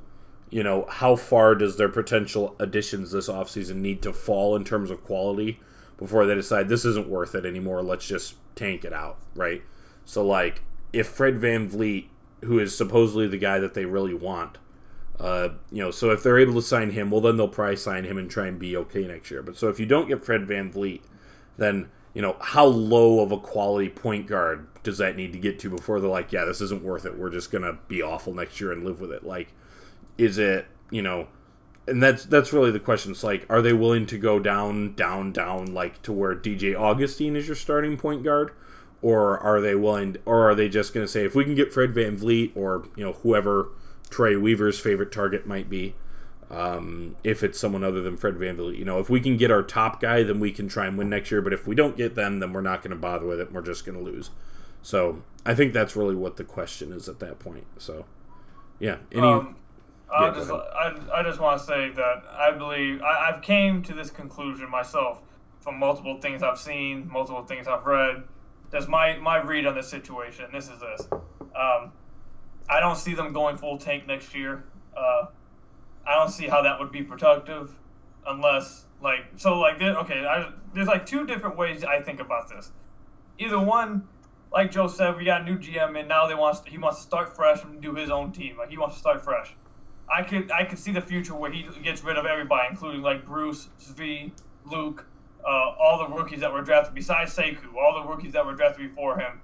you 0.50 0.64
know, 0.64 0.84
how 0.90 1.14
far 1.14 1.54
does 1.54 1.76
their 1.76 1.88
potential 1.88 2.56
additions 2.58 3.12
this 3.12 3.28
offseason 3.28 3.76
need 3.76 4.02
to 4.02 4.12
fall 4.12 4.56
in 4.56 4.64
terms 4.64 4.90
of 4.90 5.04
quality 5.04 5.60
before 5.98 6.26
they 6.26 6.34
decide 6.34 6.68
this 6.68 6.84
isn't 6.84 7.08
worth 7.08 7.36
it 7.36 7.46
anymore? 7.46 7.80
Let's 7.80 8.08
just 8.08 8.34
tank 8.56 8.84
it 8.84 8.92
out, 8.92 9.18
right? 9.36 9.62
So, 10.04 10.26
like, 10.26 10.62
if 10.92 11.06
Fred 11.06 11.40
VanVleet, 11.40 12.08
who 12.46 12.58
is 12.58 12.76
supposedly 12.76 13.26
the 13.26 13.38
guy 13.38 13.58
that 13.58 13.74
they 13.74 13.84
really 13.84 14.14
want, 14.14 14.58
uh, 15.20 15.50
you 15.70 15.82
know, 15.82 15.90
so 15.90 16.10
if 16.10 16.22
they're 16.22 16.38
able 16.38 16.54
to 16.54 16.62
sign 16.62 16.90
him, 16.90 17.10
well, 17.10 17.20
then 17.20 17.36
they'll 17.36 17.48
probably 17.48 17.76
sign 17.76 18.04
him 18.04 18.18
and 18.18 18.30
try 18.30 18.46
and 18.46 18.58
be 18.58 18.76
okay 18.76 19.06
next 19.06 19.30
year. 19.30 19.42
But 19.42 19.56
so 19.56 19.68
if 19.68 19.80
you 19.80 19.86
don't 19.86 20.08
get 20.08 20.24
Fred 20.24 20.42
VanVleet, 20.42 21.00
then 21.56 21.88
you 22.16 22.22
know, 22.22 22.34
how 22.40 22.64
low 22.64 23.20
of 23.20 23.30
a 23.30 23.36
quality 23.36 23.90
point 23.90 24.26
guard 24.26 24.66
does 24.82 24.96
that 24.96 25.16
need 25.16 25.34
to 25.34 25.38
get 25.38 25.58
to 25.58 25.68
before 25.68 26.00
they're 26.00 26.08
like, 26.08 26.32
yeah, 26.32 26.46
this 26.46 26.62
isn't 26.62 26.82
worth 26.82 27.04
it. 27.04 27.18
We're 27.18 27.28
just 27.28 27.52
gonna 27.52 27.78
be 27.88 28.00
awful 28.00 28.32
next 28.32 28.58
year 28.58 28.72
and 28.72 28.84
live 28.84 29.02
with 29.02 29.12
it. 29.12 29.22
Like, 29.22 29.48
is 30.16 30.38
it, 30.38 30.66
you 30.90 31.02
know, 31.02 31.28
and 31.86 32.02
that's 32.02 32.24
that's 32.24 32.54
really 32.54 32.70
the 32.70 32.80
question. 32.80 33.12
It's 33.12 33.22
like, 33.22 33.44
are 33.50 33.60
they 33.60 33.74
willing 33.74 34.06
to 34.06 34.16
go 34.16 34.38
down, 34.38 34.94
down, 34.94 35.30
down, 35.30 35.74
like 35.74 36.00
to 36.04 36.12
where 36.12 36.34
DJ 36.34 36.74
Augustin 36.74 37.36
is 37.36 37.46
your 37.48 37.54
starting 37.54 37.98
point 37.98 38.24
guard, 38.24 38.52
or 39.02 39.38
are 39.38 39.60
they 39.60 39.74
willing, 39.74 40.14
to, 40.14 40.20
or 40.24 40.50
are 40.50 40.54
they 40.54 40.68
just 40.68 40.94
gonna 40.94 41.08
say 41.08 41.24
if 41.24 41.34
we 41.34 41.44
can 41.44 41.54
get 41.54 41.72
Fred 41.72 41.94
VanVleet 41.94 42.56
or 42.56 42.88
you 42.96 43.04
know 43.04 43.12
whoever 43.12 43.68
Trey 44.10 44.36
Weaver's 44.36 44.78
favorite 44.78 45.12
target 45.12 45.46
might 45.46 45.68
be, 45.68 45.94
um, 46.50 47.16
if 47.24 47.42
it's 47.42 47.58
someone 47.58 47.82
other 47.82 48.00
than 48.00 48.16
Fred 48.16 48.34
VanVleet. 48.34 48.78
You 48.78 48.84
know, 48.84 48.98
if 48.98 49.10
we 49.10 49.20
can 49.20 49.36
get 49.36 49.50
our 49.50 49.62
top 49.62 50.00
guy, 50.00 50.22
then 50.22 50.38
we 50.40 50.52
can 50.52 50.68
try 50.68 50.86
and 50.86 50.96
win 50.96 51.08
next 51.10 51.30
year. 51.30 51.42
But 51.42 51.52
if 51.52 51.66
we 51.66 51.74
don't 51.74 51.96
get 51.96 52.14
them, 52.14 52.40
then 52.40 52.52
we're 52.52 52.60
not 52.60 52.82
going 52.82 52.90
to 52.90 52.96
bother 52.96 53.26
with 53.26 53.40
it. 53.40 53.52
We're 53.52 53.62
just 53.62 53.84
going 53.84 53.98
to 53.98 54.04
lose. 54.04 54.30
So 54.82 55.22
I 55.44 55.54
think 55.54 55.72
that's 55.72 55.96
really 55.96 56.14
what 56.14 56.36
the 56.36 56.44
question 56.44 56.92
is 56.92 57.08
at 57.08 57.18
that 57.18 57.38
point. 57.38 57.66
So, 57.78 58.04
yeah. 58.78 58.98
Any, 59.10 59.26
um, 59.26 59.56
yeah, 60.10 60.18
I 60.18 60.30
just 60.30 60.50
I, 60.50 60.94
I 61.14 61.22
just 61.24 61.40
want 61.40 61.60
to 61.60 61.66
say 61.66 61.90
that 61.90 62.22
I 62.30 62.52
believe 62.52 63.02
I, 63.02 63.32
I've 63.32 63.42
came 63.42 63.82
to 63.82 63.92
this 63.94 64.10
conclusion 64.10 64.70
myself 64.70 65.22
from 65.60 65.80
multiple 65.80 66.20
things 66.20 66.44
I've 66.44 66.58
seen, 66.60 67.08
multiple 67.10 67.42
things 67.42 67.66
I've 67.66 67.84
read. 67.84 68.22
That's 68.70 68.88
my 68.88 69.16
my 69.18 69.38
read 69.38 69.66
on 69.66 69.74
this 69.74 69.88
situation. 69.88 70.46
This 70.52 70.68
is 70.68 70.80
this. 70.80 71.08
Um, 71.12 71.92
I 72.68 72.80
don't 72.80 72.96
see 72.96 73.14
them 73.14 73.32
going 73.32 73.56
full 73.56 73.78
tank 73.78 74.06
next 74.06 74.34
year. 74.34 74.64
Uh, 74.96 75.26
I 76.06 76.14
don't 76.14 76.30
see 76.30 76.46
how 76.46 76.62
that 76.62 76.78
would 76.78 76.90
be 76.90 77.02
productive 77.02 77.72
unless 78.26 78.84
like 79.02 79.20
so 79.36 79.58
like 79.58 79.78
this, 79.78 79.96
okay 79.96 80.24
I, 80.24 80.52
there's 80.74 80.88
like 80.88 81.06
two 81.06 81.26
different 81.26 81.56
ways 81.56 81.84
I 81.84 82.00
think 82.00 82.20
about 82.20 82.48
this. 82.48 82.72
Either 83.38 83.60
one, 83.60 84.08
like 84.52 84.70
Joe 84.70 84.88
said, 84.88 85.16
we 85.16 85.24
got 85.24 85.42
a 85.42 85.44
new 85.44 85.58
GM 85.58 85.98
and 85.98 86.08
now 86.08 86.26
they 86.26 86.34
wants 86.34 86.60
to, 86.60 86.70
he 86.70 86.78
wants 86.78 87.00
to 87.00 87.02
start 87.02 87.36
fresh 87.36 87.62
and 87.62 87.80
do 87.80 87.94
his 87.94 88.10
own 88.10 88.32
team. 88.32 88.56
Like 88.56 88.70
he 88.70 88.78
wants 88.78 88.96
to 88.96 89.00
start 89.00 89.22
fresh. 89.22 89.54
I 90.12 90.22
could 90.22 90.50
I 90.50 90.64
could 90.64 90.78
see 90.78 90.92
the 90.92 91.00
future 91.00 91.34
where 91.34 91.50
he 91.50 91.68
gets 91.82 92.02
rid 92.04 92.16
of 92.16 92.26
everybody, 92.26 92.68
including 92.70 93.02
like 93.02 93.26
Bruce, 93.26 93.68
Svi, 93.80 94.32
Luke, 94.64 95.06
uh, 95.46 95.74
all 95.80 95.98
the 95.98 96.14
rookies 96.14 96.40
that 96.40 96.52
were 96.52 96.62
drafted 96.62 96.94
besides 96.94 97.34
Sekou, 97.34 97.76
all 97.80 98.02
the 98.02 98.08
rookies 98.08 98.32
that 98.32 98.44
were 98.44 98.54
drafted 98.54 98.88
before 98.88 99.18
him, 99.18 99.40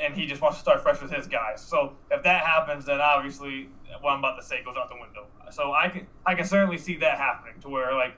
and 0.00 0.14
he 0.14 0.26
just 0.26 0.42
wants 0.42 0.58
to 0.58 0.62
start 0.62 0.82
fresh 0.82 1.00
with 1.00 1.12
his 1.12 1.26
guys. 1.26 1.60
So 1.60 1.94
if 2.10 2.22
that 2.24 2.44
happens, 2.44 2.84
then 2.86 3.00
obviously 3.00 3.68
what 4.00 4.12
I'm 4.12 4.18
about 4.18 4.36
to 4.36 4.44
say 4.44 4.62
goes 4.64 4.76
out 4.76 4.88
the 4.88 4.96
window. 5.00 5.26
So 5.50 5.72
I 5.72 5.88
can 5.88 6.06
I 6.26 6.34
can 6.34 6.44
certainly 6.44 6.78
see 6.78 6.96
that 6.96 7.18
happening 7.18 7.60
to 7.60 7.68
where 7.68 7.94
like 7.94 8.14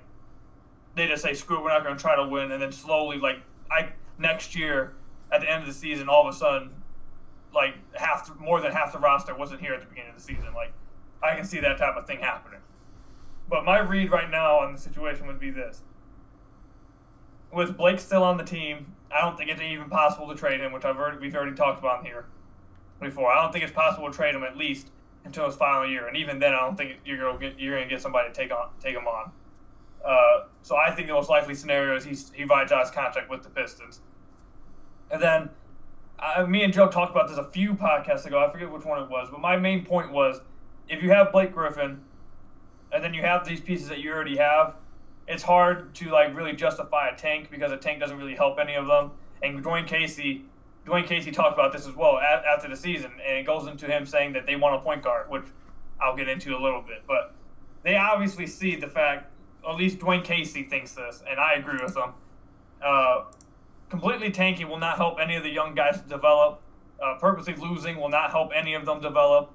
they 0.94 1.06
just 1.06 1.22
say 1.22 1.34
screw, 1.34 1.62
we're 1.62 1.70
not 1.70 1.82
going 1.82 1.96
to 1.96 2.00
try 2.00 2.16
to 2.16 2.26
win, 2.26 2.52
and 2.52 2.62
then 2.62 2.72
slowly 2.72 3.18
like 3.18 3.38
I 3.70 3.90
next 4.18 4.56
year 4.56 4.94
at 5.32 5.40
the 5.40 5.50
end 5.50 5.62
of 5.62 5.68
the 5.68 5.74
season, 5.74 6.08
all 6.08 6.26
of 6.26 6.34
a 6.34 6.38
sudden 6.38 6.70
like 7.52 7.74
half 7.94 8.26
the, 8.26 8.34
more 8.42 8.60
than 8.60 8.72
half 8.72 8.92
the 8.92 8.98
roster 8.98 9.34
wasn't 9.34 9.60
here 9.60 9.74
at 9.74 9.80
the 9.80 9.86
beginning 9.86 10.10
of 10.10 10.16
the 10.16 10.22
season. 10.22 10.54
Like 10.54 10.72
I 11.22 11.34
can 11.34 11.44
see 11.44 11.60
that 11.60 11.78
type 11.78 11.96
of 11.96 12.06
thing 12.06 12.20
happening. 12.20 12.60
But 13.48 13.64
my 13.64 13.78
read 13.78 14.10
right 14.10 14.30
now 14.30 14.60
on 14.60 14.72
the 14.72 14.78
situation 14.78 15.26
would 15.26 15.40
be 15.40 15.50
this: 15.50 15.82
with 17.54 17.76
Blake 17.76 18.00
still 18.00 18.22
on 18.22 18.36
the 18.36 18.44
team, 18.44 18.94
I 19.12 19.20
don't 19.20 19.36
think 19.36 19.50
it's 19.50 19.60
even 19.60 19.88
possible 19.88 20.28
to 20.28 20.34
trade 20.34 20.60
him, 20.60 20.72
which 20.72 20.84
I've 20.84 20.96
already 20.96 21.18
we've 21.18 21.34
already 21.34 21.56
talked 21.56 21.78
about 21.78 22.04
here 22.04 22.26
before. 23.00 23.32
I 23.32 23.42
don't 23.42 23.52
think 23.52 23.64
it's 23.64 23.72
possible 23.72 24.10
to 24.10 24.16
trade 24.16 24.34
him 24.34 24.42
at 24.42 24.56
least 24.56 24.88
until 25.24 25.46
his 25.46 25.54
final 25.54 25.88
year, 25.88 26.06
and 26.06 26.16
even 26.16 26.38
then, 26.38 26.52
I 26.52 26.60
don't 26.60 26.76
think 26.76 26.98
you're 27.04 27.18
gonna 27.18 27.38
get 27.38 27.58
you're 27.58 27.76
gonna 27.78 27.88
get 27.88 28.02
somebody 28.02 28.28
to 28.28 28.34
take 28.34 28.50
on 28.50 28.70
take 28.80 28.94
him 28.94 29.06
on. 29.06 29.32
Uh, 30.04 30.46
so 30.62 30.76
I 30.76 30.90
think 30.94 31.08
the 31.08 31.14
most 31.14 31.30
likely 31.30 31.54
scenario 31.54 31.96
is 31.96 32.04
he's, 32.04 32.30
he 32.34 32.42
his 32.42 32.90
contract 32.90 33.30
with 33.30 33.42
the 33.42 33.48
Pistons, 33.48 34.00
and 35.10 35.22
then 35.22 35.48
uh, 36.18 36.44
me 36.46 36.62
and 36.62 36.72
Joe 36.72 36.88
talked 36.88 37.10
about 37.10 37.28
this 37.28 37.38
a 37.38 37.44
few 37.44 37.74
podcasts 37.74 38.26
ago. 38.26 38.44
I 38.44 38.50
forget 38.50 38.70
which 38.70 38.84
one 38.84 39.02
it 39.02 39.08
was, 39.08 39.28
but 39.30 39.40
my 39.40 39.56
main 39.56 39.84
point 39.84 40.12
was 40.12 40.40
if 40.88 41.02
you 41.02 41.10
have 41.10 41.32
Blake 41.32 41.52
Griffin, 41.52 42.02
and 42.92 43.02
then 43.02 43.14
you 43.14 43.22
have 43.22 43.46
these 43.46 43.60
pieces 43.60 43.88
that 43.88 43.98
you 44.00 44.12
already 44.12 44.36
have, 44.36 44.74
it's 45.26 45.42
hard 45.42 45.94
to 45.96 46.10
like 46.10 46.36
really 46.36 46.52
justify 46.52 47.08
a 47.08 47.16
tank 47.16 47.50
because 47.50 47.72
a 47.72 47.76
tank 47.76 48.00
doesn't 48.00 48.18
really 48.18 48.34
help 48.34 48.58
any 48.58 48.74
of 48.74 48.86
them. 48.86 49.12
And 49.42 49.64
Dwane 49.64 49.86
Casey 49.86 50.44
Dwane 50.86 51.06
Casey 51.06 51.30
talked 51.30 51.54
about 51.54 51.72
this 51.72 51.86
as 51.86 51.94
well 51.94 52.18
after 52.18 52.68
the 52.68 52.76
season, 52.76 53.12
and 53.26 53.38
it 53.38 53.46
goes 53.46 53.66
into 53.66 53.86
him 53.86 54.04
saying 54.04 54.34
that 54.34 54.46
they 54.46 54.56
want 54.56 54.76
a 54.76 54.78
point 54.80 55.02
guard, 55.02 55.30
which 55.30 55.44
I'll 56.00 56.16
get 56.16 56.28
into 56.28 56.56
a 56.56 56.60
little 56.60 56.82
bit. 56.82 57.04
But 57.06 57.34
they 57.82 57.96
obviously 57.96 58.46
see 58.46 58.76
the 58.76 58.86
fact, 58.86 59.30
at 59.66 59.76
least 59.76 59.98
Dwane 59.98 60.22
Casey 60.22 60.64
thinks 60.64 60.92
this, 60.92 61.22
and 61.28 61.40
I 61.40 61.54
agree 61.54 61.78
with 61.82 61.96
him. 61.96 62.12
Uh, 62.84 63.24
completely 63.88 64.30
tanking 64.30 64.68
will 64.68 64.78
not 64.78 64.98
help 64.98 65.18
any 65.18 65.36
of 65.36 65.42
the 65.42 65.50
young 65.50 65.74
guys 65.74 66.00
develop. 66.02 66.60
Uh, 67.02 67.14
purposely 67.18 67.54
losing 67.54 67.98
will 67.98 68.10
not 68.10 68.30
help 68.30 68.50
any 68.54 68.74
of 68.74 68.84
them 68.84 69.00
develop. 69.00 69.50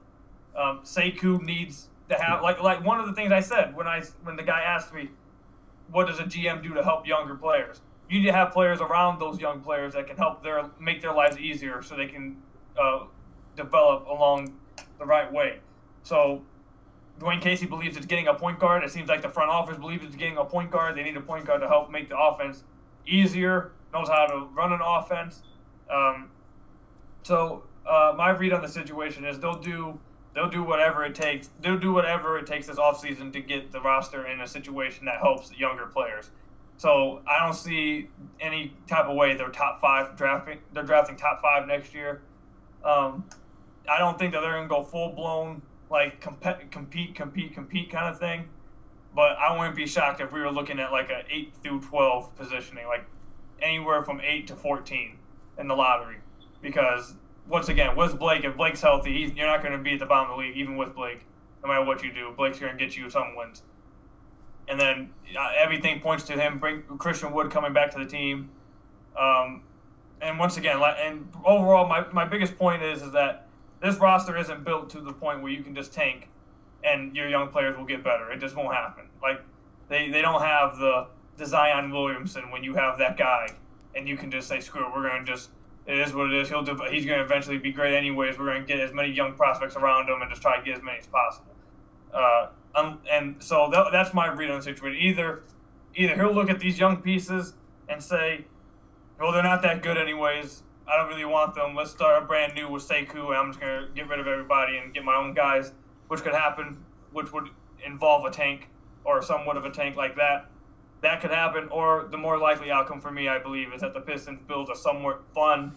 Um, 0.56 0.82
Sekou 0.84 1.42
needs 1.42 1.90
to 2.10 2.16
have 2.16 2.42
like 2.42 2.60
like 2.62 2.84
one 2.84 3.00
of 3.00 3.06
the 3.06 3.14
things 3.14 3.32
I 3.32 3.40
said 3.40 3.76
when 3.76 3.88
I 3.88 4.02
when 4.24 4.36
the 4.36 4.44
guy 4.44 4.62
asked 4.62 4.94
me, 4.94 5.10
what 5.92 6.08
does 6.08 6.20
a 6.20 6.24
GM 6.24 6.64
do 6.64 6.74
to 6.74 6.84
help 6.84 7.08
younger 7.08 7.36
players? 7.36 7.82
You 8.10 8.20
need 8.20 8.26
to 8.26 8.34
have 8.34 8.52
players 8.52 8.82
around 8.82 9.20
those 9.20 9.40
young 9.40 9.62
players 9.62 9.94
that 9.94 10.08
can 10.08 10.18
help 10.18 10.44
their 10.44 10.70
make 10.80 11.02
their 11.02 11.14
lives 11.14 11.38
easier 11.38 11.82
so 11.82 11.96
they 11.96 12.08
can 12.08 12.38
uh, 12.80 13.06
develop 13.56 14.08
along 14.08 14.56
the 14.98 15.06
right 15.06 15.32
way. 15.32 15.60
So 16.04 16.42
Dwane 17.20 17.42
Casey 17.42 17.66
believes 17.66 17.98
it's 17.98 18.06
getting 18.06 18.28
a 18.28 18.34
point 18.34 18.60
guard. 18.60 18.84
It 18.84 18.92
seems 18.92 19.10
like 19.10 19.22
the 19.22 19.30
front 19.30 19.52
office 19.52 19.78
believes 19.78 20.06
it's 20.06 20.16
getting 20.16 20.38
a 20.38 20.46
point 20.46 20.72
guard. 20.72 20.96
They 20.96 21.04
need 21.04 21.18
a 21.18 21.22
point 21.22 21.46
guard 21.46 21.62
to 21.62 21.68
help 21.68 21.92
make 21.92 22.10
the 22.10 22.18
offense 22.18 22.64
easier, 23.06 23.72
knows 23.94 24.08
how 24.08 24.26
to 24.28 24.48
run 24.56 24.72
an 24.72 24.80
offense. 24.84 25.44
Um, 25.94 26.30
so 27.24 27.64
uh, 27.88 28.14
my 28.16 28.30
read 28.30 28.54
on 28.54 28.62
the 28.62 28.68
situation 28.68 29.26
is 29.26 29.40
they'll 29.40 29.60
do 29.60 30.00
they'll 30.40 30.50
do 30.50 30.64
whatever 30.64 31.04
it 31.04 31.16
takes. 31.16 31.50
They'll 31.62 31.78
do 31.78 31.92
whatever 31.92 32.38
it 32.38 32.48
takes 32.48 32.68
this 32.68 32.78
offseason 32.78 33.34
to 33.34 33.42
get 33.42 33.74
the 33.74 33.82
roster 33.82 34.26
in 34.26 34.40
a 34.40 34.48
situation 34.48 35.04
that 35.06 35.18
helps 35.18 35.52
younger 35.58 35.86
players. 35.86 36.32
So 36.78 37.22
I 37.28 37.44
don't 37.44 37.56
see 37.56 38.08
any 38.40 38.74
type 38.88 39.06
of 39.06 39.18
way 39.18 39.36
they're 39.36 39.50
top 39.50 39.82
five 39.82 40.16
drafting. 40.16 40.60
They're 40.74 40.84
drafting 40.84 41.18
top 41.18 41.42
five 41.42 41.68
next 41.68 41.94
year. 41.94 42.22
Um, 42.86 43.26
I 43.90 44.00
don't 44.00 44.18
think 44.18 44.32
that 44.32 44.40
they're 44.40 44.62
to 44.62 44.68
go 44.70 44.82
full 44.82 45.10
blown 45.10 45.62
like 45.90 46.22
compete, 46.22 46.72
compete, 46.72 47.16
compete, 47.16 47.54
compete 47.54 47.92
kind 47.92 48.08
of 48.08 48.18
thing. 48.18 48.48
But 49.14 49.38
I 49.38 49.58
wouldn't 49.58 49.76
be 49.76 49.88
shocked 49.88 50.22
if 50.22 50.32
we 50.32 50.40
were 50.40 50.52
looking 50.52 50.80
at 50.80 50.94
like 50.94 51.10
a 51.10 51.24
eight 51.30 51.52
through 51.62 51.82
twelve 51.82 52.34
positioning, 52.38 52.88
like 52.88 53.06
anywhere 53.62 54.04
from 54.04 54.22
eight 54.22 54.48
to 54.48 54.56
fourteen 54.56 55.18
in 55.58 55.68
the 55.68 55.76
lottery, 55.76 56.20
because 56.62 57.16
once 57.50 57.68
again, 57.68 57.96
with 57.96 58.18
Blake, 58.20 58.44
if 58.44 58.56
Blake's 58.56 58.82
healthy, 58.82 59.34
you're 59.36 59.48
not 59.48 59.62
going 59.62 59.74
to 59.74 59.80
be 59.80 59.94
at 59.94 60.00
the 60.00 60.06
bottom 60.06 60.32
of 60.32 60.38
the 60.38 60.44
league, 60.44 60.56
even 60.56 60.78
with 60.78 60.96
Blake, 60.96 61.26
no 61.64 61.70
matter 61.70 61.84
what 61.84 62.04
you 62.04 62.14
do. 62.14 62.32
Blake's 62.38 62.60
going 62.60 62.78
to 62.78 62.86
get 62.86 62.96
you 62.96 63.10
some 63.10 63.36
wins. 63.36 63.64
And 64.68 64.80
then 64.80 65.10
uh, 65.38 65.50
everything 65.58 66.00
points 66.00 66.24
to 66.26 66.34
him 66.34 66.60
bring 66.60 66.84
Christian 67.00 67.34
Wood 67.34 67.50
coming 67.50 67.74
back 67.74 67.92
to 67.92 68.00
the 68.00 68.06
team. 68.06 68.52
Um, 69.20 69.64
and 70.22 70.38
once 70.38 70.58
again, 70.58 70.80
and 70.82 71.28
overall, 71.44 71.88
my, 71.88 72.06
my 72.12 72.26
biggest 72.26 72.56
point 72.56 72.84
is 72.84 73.02
is 73.02 73.12
that 73.14 73.48
this 73.82 73.96
roster 73.96 74.38
isn't 74.38 74.64
built 74.64 74.90
to 74.92 75.02
the 75.02 75.14
point 75.14 75.42
where 75.42 75.52
you 75.52 75.64
can 75.64 75.74
just 75.74 75.92
tank 75.92 76.30
and 76.84 77.16
your 77.16 77.28
young 77.28 77.48
players 77.48 77.76
will 77.76 77.86
get 77.86 78.04
better. 78.04 78.32
It 78.32 78.40
just 78.40 78.56
won't 78.56 78.76
happen. 78.76 79.06
Like 79.24 79.42
they, 79.88 80.12
they 80.12 80.22
don't 80.22 80.42
have 80.42 80.78
the, 80.78 81.08
the 81.38 81.46
Zion 81.46 81.90
Williamson 81.92 82.52
when 82.52 82.64
you 82.64 82.76
have 82.76 83.00
that 83.00 83.18
guy 83.18 83.48
and 83.96 84.08
you 84.08 84.18
can 84.18 84.30
just 84.30 84.48
say 84.48 84.60
screw 84.60 84.86
it, 84.86 84.94
we're 84.94 85.10
gonna 85.10 85.26
just 85.26 85.50
it 85.90 85.98
is 85.98 86.14
what 86.14 86.32
it 86.32 86.40
is. 86.40 86.50
He'll 86.50 86.62
do, 86.62 86.80
he's 86.92 87.06
gonna 87.06 87.24
eventually 87.24 87.58
be 87.58 87.72
great 87.72 87.96
anyways. 87.96 88.38
We're 88.38 88.46
gonna 88.46 88.64
get 88.64 88.80
as 88.80 88.94
many 88.94 89.12
young 89.12 89.34
prospects 89.34 89.76
around 89.76 90.08
him 90.08 90.22
and 90.22 90.30
just 90.30 90.42
try 90.42 90.56
to 90.58 90.64
get 90.64 90.78
as 90.78 90.84
many 90.84 91.00
as 91.00 91.08
possible. 91.08 91.56
Uh, 92.14 92.48
um, 92.76 93.00
and 93.12 93.42
so 93.44 93.70
that, 93.72 93.88
that's 93.92 94.14
my 94.14 94.28
read 94.28 94.52
on 94.52 94.58
the 94.58 94.64
situation. 94.64 95.02
Either 95.02 95.42
either 95.96 96.14
he'll 96.14 96.32
look 96.32 96.52
at 96.52 96.60
these 96.60 96.78
young 96.78 96.98
pieces 96.98 97.54
and 97.90 98.02
say, 98.04 98.46
well, 99.20 99.32
they're 99.32 99.42
not 99.42 99.64
that 99.64 99.82
good 99.82 99.98
anyways. 99.98 100.62
I 100.88 100.96
don't 100.96 101.08
really 101.08 101.26
want 101.26 101.56
them. 101.56 101.76
Let's 101.76 101.90
start 101.90 102.22
a 102.22 102.26
brand 102.26 102.54
new 102.54 102.70
with 102.70 102.88
Sekou, 102.88 103.30
and 103.30 103.38
I'm 103.38 103.50
just 103.50 103.60
gonna 103.60 103.88
get 103.96 104.08
rid 104.08 104.20
of 104.20 104.28
everybody 104.28 104.78
and 104.78 104.94
get 104.94 105.04
my 105.04 105.16
own 105.16 105.34
guys, 105.34 105.72
which 106.08 106.22
could 106.22 106.36
happen, 106.36 106.78
which 107.14 107.34
would 107.34 107.50
involve 107.84 108.26
a 108.26 108.32
tank 108.32 108.70
or 109.06 109.24
somewhat 109.24 109.58
of 109.58 109.66
a 109.66 109.72
tank 109.72 109.96
like 109.96 110.16
that. 110.18 110.52
That 111.02 111.22
could 111.22 111.32
happen, 111.32 111.70
or 111.70 112.08
the 112.12 112.18
more 112.18 112.38
likely 112.38 112.72
outcome 112.72 113.00
for 113.00 113.12
me, 113.12 113.30
I 113.30 113.40
believe, 113.40 113.74
is 113.74 113.82
that 113.82 113.94
the 113.94 114.02
Pistons 114.02 114.42
build 114.48 114.70
a 114.70 114.76
somewhat 114.76 115.24
fun. 115.34 115.76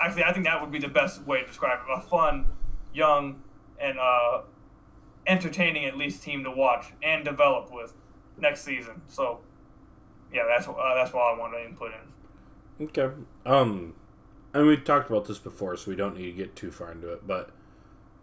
Actually, 0.00 0.24
I 0.24 0.32
think 0.32 0.46
that 0.46 0.60
would 0.60 0.72
be 0.72 0.80
the 0.80 0.88
best 0.88 1.22
way 1.22 1.40
to 1.40 1.46
describe 1.46 1.78
it: 1.78 1.92
a 1.96 2.00
fun, 2.00 2.46
young, 2.92 3.42
and 3.78 3.98
uh, 3.98 4.42
entertaining 5.26 5.84
at 5.84 5.96
least 5.96 6.22
team 6.22 6.42
to 6.44 6.50
watch 6.50 6.86
and 7.02 7.24
develop 7.24 7.72
with 7.72 7.92
next 8.36 8.62
season. 8.62 9.02
So, 9.06 9.40
yeah, 10.32 10.42
that's 10.48 10.66
uh, 10.66 10.74
that's 10.94 11.12
what 11.12 11.22
I 11.22 11.38
wanted 11.38 11.58
to 11.58 11.64
input 11.66 11.92
in. 11.92 12.86
Okay. 12.86 13.14
Um, 13.46 13.94
and 14.52 14.66
we 14.66 14.76
talked 14.76 15.08
about 15.08 15.26
this 15.26 15.38
before, 15.38 15.76
so 15.76 15.90
we 15.90 15.96
don't 15.96 16.16
need 16.16 16.26
to 16.26 16.32
get 16.32 16.56
too 16.56 16.70
far 16.70 16.92
into 16.92 17.12
it. 17.12 17.26
But 17.26 17.50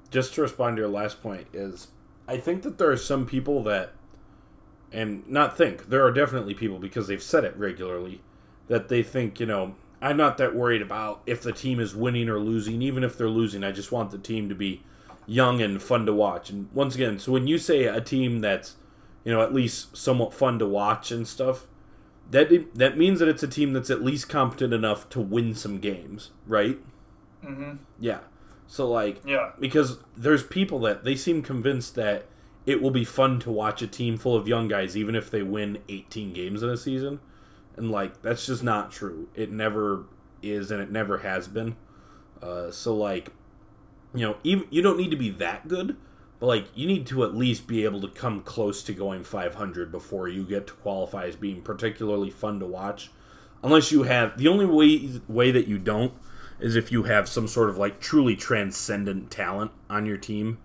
just 0.09 0.33
to 0.35 0.41
respond 0.41 0.75
to 0.75 0.81
your 0.81 0.89
last 0.89 1.21
point 1.21 1.47
is, 1.53 1.87
I 2.27 2.37
think 2.37 2.63
that 2.63 2.77
there 2.77 2.91
are 2.91 2.97
some 2.97 3.25
people 3.25 3.63
that, 3.63 3.93
and 4.91 5.27
not 5.27 5.57
think 5.57 5.89
there 5.89 6.05
are 6.05 6.11
definitely 6.11 6.53
people 6.53 6.79
because 6.79 7.07
they've 7.07 7.23
said 7.23 7.43
it 7.43 7.55
regularly, 7.57 8.21
that 8.67 8.89
they 8.89 9.03
think 9.03 9.39
you 9.39 9.45
know 9.45 9.75
I'm 10.01 10.17
not 10.17 10.37
that 10.37 10.55
worried 10.55 10.81
about 10.81 11.21
if 11.25 11.41
the 11.41 11.53
team 11.53 11.79
is 11.79 11.95
winning 11.95 12.29
or 12.29 12.39
losing. 12.39 12.81
Even 12.81 13.03
if 13.03 13.17
they're 13.17 13.29
losing, 13.29 13.63
I 13.63 13.71
just 13.71 13.91
want 13.91 14.11
the 14.11 14.17
team 14.17 14.49
to 14.49 14.55
be 14.55 14.83
young 15.25 15.61
and 15.61 15.81
fun 15.81 16.05
to 16.05 16.13
watch. 16.13 16.49
And 16.49 16.69
once 16.73 16.95
again, 16.95 17.19
so 17.19 17.31
when 17.31 17.47
you 17.47 17.57
say 17.57 17.85
a 17.85 18.01
team 18.01 18.39
that's 18.41 18.75
you 19.23 19.31
know 19.31 19.41
at 19.41 19.53
least 19.53 19.95
somewhat 19.95 20.33
fun 20.33 20.59
to 20.59 20.65
watch 20.65 21.11
and 21.11 21.27
stuff 21.27 21.67
that 22.31 22.49
that 22.75 22.97
means 22.97 23.19
that 23.19 23.27
it's 23.27 23.43
a 23.43 23.47
team 23.47 23.73
that's 23.73 23.89
at 23.89 24.01
least 24.01 24.29
competent 24.29 24.73
enough 24.73 25.07
to 25.09 25.19
win 25.19 25.53
some 25.53 25.79
games, 25.79 26.31
right? 26.47 26.79
Mm-hmm. 27.43 27.73
Yeah. 27.99 28.19
So 28.67 28.89
like, 28.89 29.21
yeah, 29.25 29.51
because 29.59 29.99
there's 30.15 30.43
people 30.43 30.79
that 30.79 31.03
they 31.03 31.15
seem 31.15 31.41
convinced 31.41 31.95
that 31.95 32.25
it 32.65 32.81
will 32.81 32.91
be 32.91 33.05
fun 33.05 33.39
to 33.39 33.51
watch 33.51 33.81
a 33.81 33.87
team 33.87 34.17
full 34.17 34.35
of 34.35 34.47
young 34.47 34.67
guys, 34.67 34.95
even 34.95 35.15
if 35.15 35.29
they 35.31 35.41
win 35.41 35.79
18 35.89 36.33
games 36.33 36.63
in 36.63 36.69
a 36.69 36.77
season, 36.77 37.19
and 37.75 37.91
like 37.91 38.21
that's 38.21 38.45
just 38.45 38.63
not 38.63 38.91
true. 38.91 39.29
It 39.35 39.51
never 39.51 40.05
is, 40.41 40.71
and 40.71 40.81
it 40.81 40.91
never 40.91 41.19
has 41.19 41.47
been. 41.47 41.75
Uh, 42.41 42.71
so 42.71 42.95
like, 42.95 43.29
you 44.13 44.21
know, 44.21 44.37
even 44.43 44.67
you 44.69 44.81
don't 44.81 44.97
need 44.97 45.11
to 45.11 45.17
be 45.17 45.29
that 45.29 45.67
good 45.67 45.97
but 46.41 46.47
like 46.47 46.65
you 46.73 46.87
need 46.87 47.05
to 47.05 47.23
at 47.23 47.35
least 47.35 47.67
be 47.67 47.85
able 47.85 48.01
to 48.01 48.07
come 48.07 48.41
close 48.41 48.81
to 48.83 48.93
going 48.93 49.23
500 49.23 49.91
before 49.91 50.27
you 50.27 50.43
get 50.43 50.65
to 50.67 50.73
qualify 50.73 51.25
as 51.25 51.35
being 51.35 51.61
particularly 51.61 52.31
fun 52.31 52.59
to 52.59 52.65
watch. 52.65 53.11
Unless 53.63 53.91
you 53.91 54.03
have 54.03 54.39
the 54.39 54.47
only 54.47 54.65
way 54.65 55.21
way 55.27 55.51
that 55.51 55.67
you 55.67 55.77
don't 55.77 56.13
is 56.59 56.75
if 56.75 56.91
you 56.91 57.03
have 57.03 57.29
some 57.29 57.47
sort 57.47 57.69
of 57.69 57.77
like 57.77 57.99
truly 57.99 58.35
transcendent 58.35 59.29
talent 59.29 59.69
on 59.87 60.07
your 60.07 60.17
team. 60.17 60.57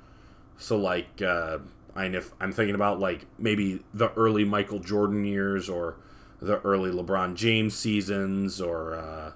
So 0.57 0.79
like 0.79 1.21
uh, 1.21 1.59
I 1.97 2.07
if 2.07 2.33
I'm 2.41 2.53
thinking 2.53 2.75
about 2.75 3.01
like 3.01 3.27
maybe 3.39 3.83
the 3.95 4.13
early 4.13 4.45
Michael 4.45 4.79
Jordan 4.79 5.25
years 5.25 5.69
or 5.69 5.97
the 6.41 6.61
early 6.61 6.91
LeBron 6.91 7.35
James 7.35 7.75
seasons 7.75 8.61
or 8.61 8.95
uh, 8.95 9.33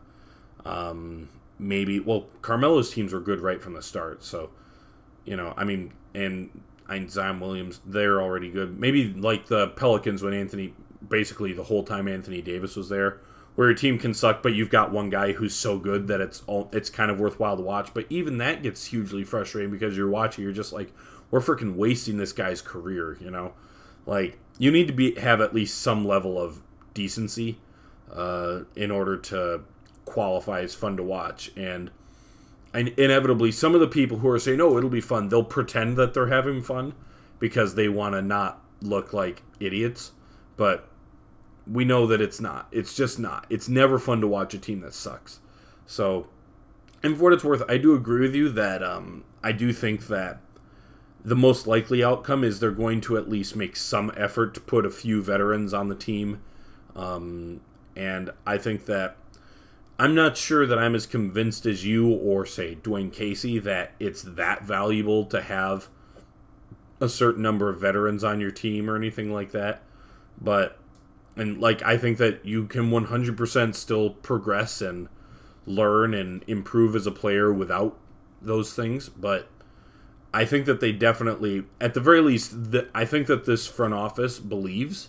um, 0.68 1.28
maybe 1.58 2.00
well 2.00 2.26
Carmelo's 2.42 2.90
teams 2.90 3.12
were 3.12 3.20
good 3.20 3.40
right 3.40 3.62
from 3.62 3.74
the 3.74 3.82
start. 3.82 4.22
So 4.22 4.50
you 5.24 5.36
know 5.36 5.54
I 5.56 5.64
mean 5.64 5.92
and 6.14 6.50
Zion 7.08 7.40
Williams, 7.40 7.80
they're 7.86 8.20
already 8.20 8.50
good. 8.50 8.78
Maybe 8.78 9.12
like 9.12 9.46
the 9.46 9.68
Pelicans 9.68 10.22
when 10.22 10.34
Anthony, 10.34 10.74
basically 11.08 11.52
the 11.52 11.64
whole 11.64 11.84
time 11.84 12.08
Anthony 12.08 12.42
Davis 12.42 12.76
was 12.76 12.88
there, 12.88 13.20
where 13.54 13.68
your 13.68 13.76
team 13.76 13.98
can 13.98 14.14
suck, 14.14 14.42
but 14.42 14.54
you've 14.54 14.70
got 14.70 14.90
one 14.90 15.10
guy 15.10 15.32
who's 15.32 15.54
so 15.54 15.78
good 15.78 16.08
that 16.08 16.20
it's 16.20 16.42
all 16.46 16.68
it's 16.72 16.90
kind 16.90 17.10
of 17.10 17.20
worthwhile 17.20 17.56
to 17.56 17.62
watch. 17.62 17.94
But 17.94 18.06
even 18.10 18.38
that 18.38 18.62
gets 18.62 18.86
hugely 18.86 19.24
frustrating 19.24 19.70
because 19.70 19.96
you're 19.96 20.10
watching, 20.10 20.42
you're 20.44 20.52
just 20.52 20.72
like, 20.72 20.92
we're 21.30 21.40
freaking 21.40 21.76
wasting 21.76 22.16
this 22.16 22.32
guy's 22.32 22.60
career, 22.60 23.16
you 23.20 23.30
know. 23.30 23.52
Like 24.06 24.38
you 24.58 24.70
need 24.70 24.86
to 24.88 24.92
be 24.92 25.14
have 25.16 25.40
at 25.40 25.54
least 25.54 25.80
some 25.80 26.06
level 26.06 26.38
of 26.40 26.62
decency 26.94 27.58
uh, 28.12 28.60
in 28.74 28.90
order 28.90 29.16
to 29.16 29.62
qualify 30.04 30.60
as 30.60 30.74
fun 30.74 30.96
to 30.96 31.02
watch. 31.02 31.52
And 31.56 31.90
and 32.72 32.88
inevitably 32.88 33.52
some 33.52 33.74
of 33.74 33.80
the 33.80 33.88
people 33.88 34.18
who 34.18 34.28
are 34.28 34.38
saying 34.38 34.60
oh 34.60 34.78
it'll 34.78 34.88
be 34.88 35.00
fun 35.00 35.28
they'll 35.28 35.42
pretend 35.42 35.96
that 35.96 36.14
they're 36.14 36.28
having 36.28 36.62
fun 36.62 36.94
because 37.40 37.74
they 37.74 37.88
want 37.88 38.14
to 38.14 38.22
not 38.22 38.62
look 38.80 39.12
like 39.12 39.42
idiots. 39.60 40.12
But 40.56 40.88
we 41.70 41.84
know 41.84 42.06
that 42.06 42.20
it's 42.20 42.40
not. 42.40 42.68
It's 42.72 42.94
just 42.94 43.18
not. 43.18 43.46
It's 43.48 43.68
never 43.68 43.98
fun 43.98 44.20
to 44.20 44.26
watch 44.26 44.54
a 44.54 44.58
team 44.58 44.80
that 44.80 44.94
sucks. 44.94 45.40
So 45.86 46.28
and 47.02 47.16
for 47.16 47.24
what 47.24 47.32
it's 47.32 47.44
worth 47.44 47.62
i 47.68 47.76
do 47.76 47.94
agree 47.94 48.20
with 48.20 48.34
you 48.34 48.48
that 48.48 48.82
um, 48.82 49.24
i 49.42 49.52
do 49.52 49.72
think 49.72 50.06
that 50.08 50.40
the 51.24 51.36
most 51.36 51.66
likely 51.66 52.02
outcome 52.02 52.44
is 52.44 52.60
they're 52.60 52.70
going 52.70 53.00
to 53.00 53.16
at 53.16 53.28
least 53.28 53.54
make 53.56 53.76
some 53.76 54.12
effort 54.16 54.54
to 54.54 54.60
put 54.60 54.86
a 54.86 54.90
few 54.90 55.22
veterans 55.22 55.74
on 55.74 55.88
the 55.88 55.94
team 55.94 56.40
um, 56.96 57.60
and 57.96 58.30
i 58.46 58.56
think 58.56 58.86
that 58.86 59.16
I'm 60.00 60.14
not 60.14 60.38
sure 60.38 60.66
that 60.66 60.78
I'm 60.78 60.94
as 60.94 61.04
convinced 61.04 61.66
as 61.66 61.84
you 61.84 62.08
or 62.08 62.46
say 62.46 62.78
Dwane 62.82 63.12
Casey 63.12 63.58
that 63.58 63.92
it's 64.00 64.22
that 64.22 64.62
valuable 64.62 65.26
to 65.26 65.42
have 65.42 65.88
a 67.02 67.06
certain 67.06 67.42
number 67.42 67.68
of 67.68 67.82
veterans 67.82 68.24
on 68.24 68.40
your 68.40 68.50
team 68.50 68.88
or 68.88 68.96
anything 68.96 69.30
like 69.30 69.52
that. 69.52 69.82
But 70.40 70.78
and 71.36 71.60
like 71.60 71.82
I 71.82 71.98
think 71.98 72.16
that 72.16 72.46
you 72.46 72.64
can 72.64 72.90
100% 72.90 73.74
still 73.74 74.08
progress 74.08 74.80
and 74.80 75.10
learn 75.66 76.14
and 76.14 76.44
improve 76.46 76.96
as 76.96 77.06
a 77.06 77.12
player 77.12 77.52
without 77.52 77.98
those 78.40 78.72
things, 78.72 79.10
but 79.10 79.49
I 80.32 80.44
think 80.44 80.66
that 80.66 80.80
they 80.80 80.92
definitely 80.92 81.64
at 81.80 81.94
the 81.94 82.00
very 82.00 82.20
least 82.20 82.72
that 82.72 82.90
I 82.94 83.04
think 83.04 83.26
that 83.26 83.44
this 83.46 83.66
front 83.66 83.94
office 83.94 84.38
believes 84.38 85.08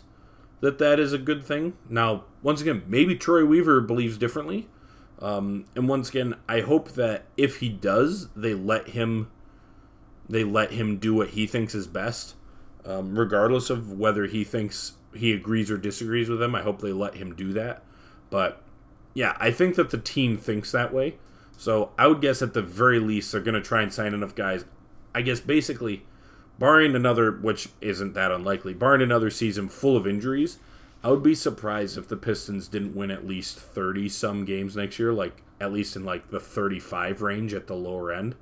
that 0.62 0.78
that 0.80 1.00
is 1.00 1.14
a 1.14 1.18
good 1.18 1.44
thing. 1.44 1.74
Now, 1.90 2.26
once 2.42 2.62
again, 2.62 2.84
maybe 2.88 3.16
Troy 3.16 3.46
Weaver 3.46 3.82
believes 3.82 4.18
differently 4.18 4.68
um, 5.20 5.66
and 5.76 5.88
once 5.88 6.10
again, 6.10 6.36
I 6.50 6.62
hope 6.62 6.94
that 6.94 7.26
if 7.38 7.58
he 7.60 7.70
does, 7.70 8.30
they 8.36 8.56
let 8.56 8.90
him 8.90 9.30
they 10.28 10.44
let 10.44 10.72
him 10.72 10.98
do 10.98 11.14
what 11.14 11.30
he 11.30 11.46
thinks 11.46 11.76
is 11.76 11.88
best. 11.88 12.36
um, 12.86 13.18
regardless 13.18 13.70
of 13.70 13.94
whether 13.94 14.26
he 14.26 14.44
thinks 14.44 14.94
he 15.14 15.34
agrees 15.34 15.70
or 15.70 15.78
disagrees 15.78 16.30
with 16.30 16.40
them. 16.40 16.56
I 16.56 16.62
hope 16.62 16.82
they 16.82 16.94
let 16.94 17.16
him 17.16 17.36
do 17.36 17.54
that. 17.54 17.84
But 18.30 18.62
yeah, 19.14 19.36
I 19.40 19.52
think 19.52 19.76
that 19.76 19.90
the 19.90 19.98
team 19.98 20.38
thinks 20.38 20.72
that 20.72 20.94
way. 20.94 21.18
So 21.58 21.92
I 21.98 22.08
would 22.08 22.22
guess 22.22 22.42
at 22.42 22.54
the 22.54 22.62
very 22.62 23.00
least 23.00 23.32
they're 23.32 23.42
going 23.42 23.56
to 23.56 23.62
try 23.62 23.82
and 23.82 23.94
sign 23.94 24.14
enough 24.14 24.34
guys. 24.36 24.66
I 25.14 25.22
guess 25.22 25.40
basically, 25.40 26.04
barring 26.60 26.96
another, 26.96 27.32
which 27.32 27.70
isn't 27.82 28.14
that 28.14 28.32
unlikely, 28.32 28.74
barring 28.74 29.02
another 29.02 29.30
season 29.30 29.70
full 29.70 29.98
of 29.98 30.08
injuries, 30.08 30.60
I 31.04 31.10
would 31.10 31.24
be 31.24 31.36
surprised 31.36 31.98
if 31.98 32.08
the 32.08 32.18
Pistons 32.18 32.68
didn't 32.68 32.96
win 32.96 33.12
at 33.12 33.28
least 33.28 33.60
30 33.60 34.10
some 34.10 34.46
games 34.46 34.76
next 34.76 35.00
year, 35.00 35.12
like 35.12 35.42
at 35.60 35.74
least 35.74 35.96
in 35.96 36.06
like 36.06 36.30
the 36.30 36.40
35 36.40 37.22
range 37.22 37.54
at 37.54 37.68
the 37.68 37.76
lower 37.76 38.12
end. 38.12 38.36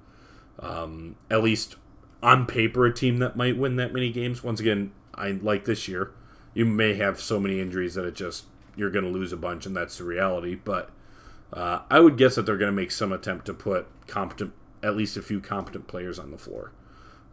Um, 0.60 1.16
at 1.32 1.42
least 1.42 1.76
on 2.22 2.46
paper, 2.46 2.86
a 2.86 2.94
team 2.94 3.18
that 3.20 3.38
might 3.38 3.58
win 3.58 3.78
that 3.78 3.94
many 3.94 4.12
games. 4.12 4.44
Once 4.44 4.60
again, 4.60 4.92
I 5.16 5.32
like 5.32 5.66
this 5.66 5.88
year. 5.88 6.12
You 6.54 6.66
may 6.66 6.96
have 6.96 7.20
so 7.20 7.40
many 7.40 7.60
injuries 7.62 7.96
that 7.96 8.06
it 8.06 8.16
just 8.16 8.46
you're 8.76 8.90
going 8.90 9.06
to 9.06 9.12
lose 9.12 9.32
a 9.32 9.38
bunch, 9.38 9.66
and 9.66 9.76
that's 9.76 9.98
the 9.98 10.04
reality. 10.04 10.56
But 10.56 10.90
uh, 11.54 11.82
I 11.90 12.00
would 12.00 12.18
guess 12.18 12.36
that 12.36 12.46
they're 12.46 12.58
going 12.58 12.72
to 12.72 12.76
make 12.76 12.92
some 12.92 13.12
attempt 13.12 13.46
to 13.46 13.54
put 13.54 13.88
competent, 14.08 14.54
at 14.82 14.96
least 14.96 15.18
a 15.18 15.22
few 15.22 15.40
competent 15.42 15.88
players 15.88 16.20
on 16.20 16.32
the 16.32 16.38
floor. 16.38 16.72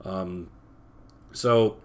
Um, 0.05 0.51
so 1.33 1.77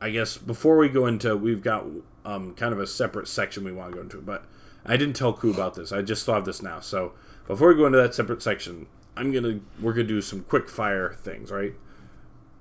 I 0.00 0.10
guess 0.10 0.36
before 0.36 0.76
we 0.76 0.88
go 0.88 1.06
into, 1.06 1.36
we've 1.36 1.62
got 1.62 1.84
um, 2.24 2.54
kind 2.54 2.72
of 2.72 2.80
a 2.80 2.86
separate 2.86 3.28
section 3.28 3.64
we 3.64 3.72
want 3.72 3.90
to 3.92 3.96
go 3.96 4.02
into, 4.02 4.20
but 4.20 4.44
I 4.84 4.96
didn't 4.96 5.16
tell 5.16 5.32
Koo 5.32 5.50
about 5.50 5.74
this. 5.74 5.92
I 5.92 6.02
just 6.02 6.26
thought 6.26 6.38
of 6.38 6.44
this 6.44 6.62
now. 6.62 6.80
So 6.80 7.12
before 7.46 7.68
we 7.68 7.74
go 7.74 7.86
into 7.86 7.98
that 7.98 8.14
separate 8.14 8.42
section, 8.42 8.86
I'm 9.16 9.32
gonna 9.32 9.60
we're 9.80 9.92
gonna 9.92 10.08
do 10.08 10.20
some 10.20 10.42
quick 10.42 10.68
fire 10.68 11.12
things, 11.12 11.50
right? 11.50 11.74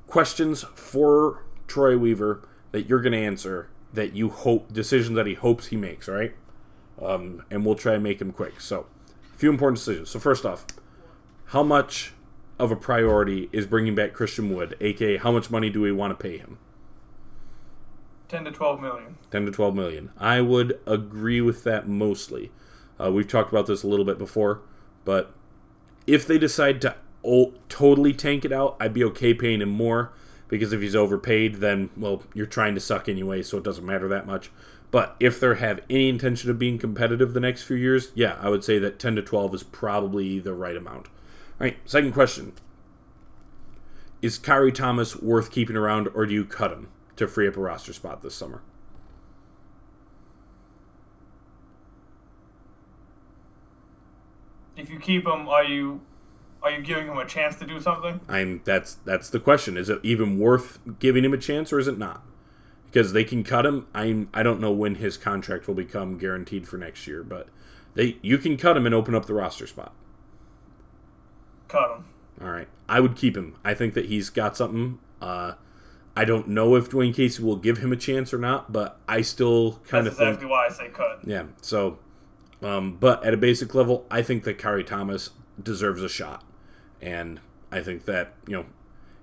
Questions 0.08 0.64
for 0.76 1.43
Troy 1.68 1.97
Weaver 1.97 2.47
that 2.72 2.88
you're 2.88 3.01
gonna 3.01 3.18
answer 3.18 3.70
that 3.93 4.16
you 4.16 4.30
hope 4.30 4.74
decisions 4.74 5.16
that 5.16 5.28
he 5.28 5.34
hopes 5.36 5.68
he 5.68 5.78
makes, 5.78 6.08
right? 6.08 6.36
Um, 7.01 7.43
and 7.49 7.66
we'll 7.66 7.76
try 7.76 7.93
and 7.93 8.04
make 8.04 8.20
them 8.20 8.32
quick. 8.32 8.60
So, 8.60 8.88
a 9.34 9.38
few 9.38 9.49
important 9.49 9.80
decisions. 9.80 10.10
So 10.10 10.20
first 10.20 10.45
off, 10.45 10.66
how 11.47 11.64
much 11.64 12.14
of 12.64 12.72
a 12.72 12.76
priority 12.78 13.49
is 13.51 13.68
bringing 13.68 13.93
back 13.93 14.14
Christian 14.14 14.53
Wood, 14.55 14.78
aka 14.80 15.18
how 15.18 15.32
much 15.32 15.51
money 15.51 15.70
do 15.70 15.82
we 15.82 15.91
want 15.91 16.18
to 16.18 16.22
pay 16.22 16.38
him? 16.38 16.57
10 18.30 18.45
to 18.45 18.51
12 18.51 18.82
million. 18.82 19.18
10 19.32 19.45
to 19.45 19.51
12 19.51 19.76
million. 19.76 20.11
I 20.18 20.41
would 20.41 20.80
agree 20.88 21.41
with 21.41 21.64
that 21.66 21.88
mostly. 21.88 22.51
Uh, 22.99 23.11
we've 23.11 23.28
talked 23.28 23.51
about 23.51 23.68
this 23.68 23.84
a 23.84 23.88
little 23.88 24.05
bit 24.05 24.18
before, 24.18 24.61
but 25.03 25.34
if 26.07 26.26
they 26.26 26.38
decide 26.38 26.82
to 26.82 26.95
o- 27.26 27.53
totally 27.68 28.14
tank 28.14 28.45
it 28.45 28.53
out, 28.53 28.78
I'd 28.80 28.93
be 28.93 29.03
okay 29.03 29.34
paying 29.34 29.61
him 29.61 29.70
more 29.70 30.14
because 30.47 30.72
if 30.72 30.82
he's 30.82 30.95
overpaid, 30.95 31.55
then, 31.55 31.89
well, 31.97 32.24
you're 32.34 32.45
trying 32.45 32.76
to 32.76 32.82
suck 32.82 33.09
anyway, 33.09 33.43
so 33.43 33.57
it 33.57 33.64
doesn't 33.64 33.86
matter 33.86 34.07
that 34.07 34.26
much. 34.26 34.51
But 34.89 35.16
if 35.20 35.39
they 35.39 35.55
have 35.55 35.82
any 35.89 36.07
intention 36.07 36.49
of 36.49 36.59
being 36.59 36.78
competitive 36.78 37.34
the 37.34 37.39
next 37.39 37.64
few 37.64 37.76
years, 37.76 38.11
yeah, 38.16 38.38
I 38.39 38.49
would 38.49 38.64
say 38.64 38.80
that 38.80 38.99
10 38.99 39.16
to 39.16 39.22
12 39.22 39.55
is 39.55 39.64
probably 39.64 40.39
the 40.39 40.53
right 40.53 40.78
amount. 40.78 41.07
All 41.60 41.66
right, 41.68 41.78
second 41.86 42.14
question. 42.14 42.54
Is 44.22 44.39
Khyri 44.39 44.74
Thomas 44.74 45.16
worth 45.18 45.51
keeping 45.51 45.76
around, 45.76 46.08
or 46.14 46.26
do 46.26 46.34
you 46.34 46.45
cut 46.45 46.72
him 46.72 46.89
to 47.18 47.28
free 47.28 47.47
up 47.47 47.58
a 47.58 47.60
roster 47.60 47.93
spot 47.93 48.22
this 48.22 48.34
summer? 48.34 48.62
If 54.76 54.89
you 54.89 54.99
keep 54.99 55.28
him, 55.28 55.47
are 55.47 55.64
you 55.64 56.01
are 56.64 56.72
you 56.72 56.82
giving 56.82 57.08
him 57.08 57.18
a 57.18 57.26
chance 57.26 57.58
to 57.58 57.66
do 57.66 57.80
something? 57.80 58.22
I'm 58.28 58.62
that's 58.64 58.95
that's 58.95 59.30
the 59.30 59.39
question. 59.39 59.78
Is 59.78 59.89
it 59.89 59.99
even 60.04 60.39
worth 60.39 60.80
giving 60.99 61.24
him 61.26 61.34
a 61.34 61.38
chance 61.38 61.72
or 61.72 61.80
is 61.80 61.88
it 61.88 61.97
not? 61.97 62.24
Because 62.86 63.14
they 63.14 63.24
can 63.24 63.43
cut 63.43 63.66
him. 63.66 63.88
I'm 63.93 64.30
I 64.34 64.41
don't 64.41 64.60
know 64.60 64.72
when 64.72 64.95
his 64.95 65.18
contract 65.18 65.68
will 65.68 65.76
become 65.76 66.18
guaranteed 66.18 66.68
for 66.68 66.78
next 66.78 67.06
year, 67.06 67.24
but 67.24 67.49
they 67.93 68.18
you 68.22 68.38
can 68.38 68.58
cut 68.58 68.78
him 68.78 68.86
and 68.86 68.95
open 68.95 69.14
up 69.14 69.26
the 69.26 69.34
roster 69.34 69.68
spot. 69.68 69.93
Cut 71.74 71.98
him. 71.98 72.06
All 72.42 72.52
right. 72.52 72.68
I 72.88 73.00
would 73.00 73.16
keep 73.16 73.36
him. 73.36 73.56
I 73.66 73.74
think 73.74 73.96
that 73.96 74.06
he's 74.06 74.30
got 74.30 74.56
something. 74.56 75.00
Uh, 75.22 75.54
I 76.16 76.24
don't 76.26 76.48
know 76.50 76.76
if 76.76 76.90
Dwane 76.92 77.16
Casey 77.16 77.42
will 77.42 77.56
give 77.56 77.80
him 77.80 77.92
a 77.92 77.96
chance 77.96 78.32
or 78.34 78.38
not, 78.38 78.72
but 78.72 79.00
I 79.08 79.22
still 79.24 79.80
kind 79.88 80.06
That's 80.06 80.14
of 80.14 80.18
think 80.20 80.28
exactly 80.36 80.48
why 80.48 80.68
I 80.68 80.70
say 80.70 80.90
cut. 80.90 81.20
yeah. 81.26 81.46
So, 81.62 81.98
um, 82.62 82.98
but 83.00 83.26
at 83.26 83.34
a 83.34 83.38
basic 83.38 83.74
level, 83.74 84.06
I 84.12 84.22
think 84.22 84.44
that 84.44 84.60
Khyri 84.60 84.86
Thomas 84.86 85.32
deserves 85.62 86.04
a 86.04 86.10
shot, 86.10 86.44
and 87.02 87.40
I 87.72 87.82
think 87.82 88.06
that 88.06 88.34
you 88.48 88.58
know, 88.58 88.66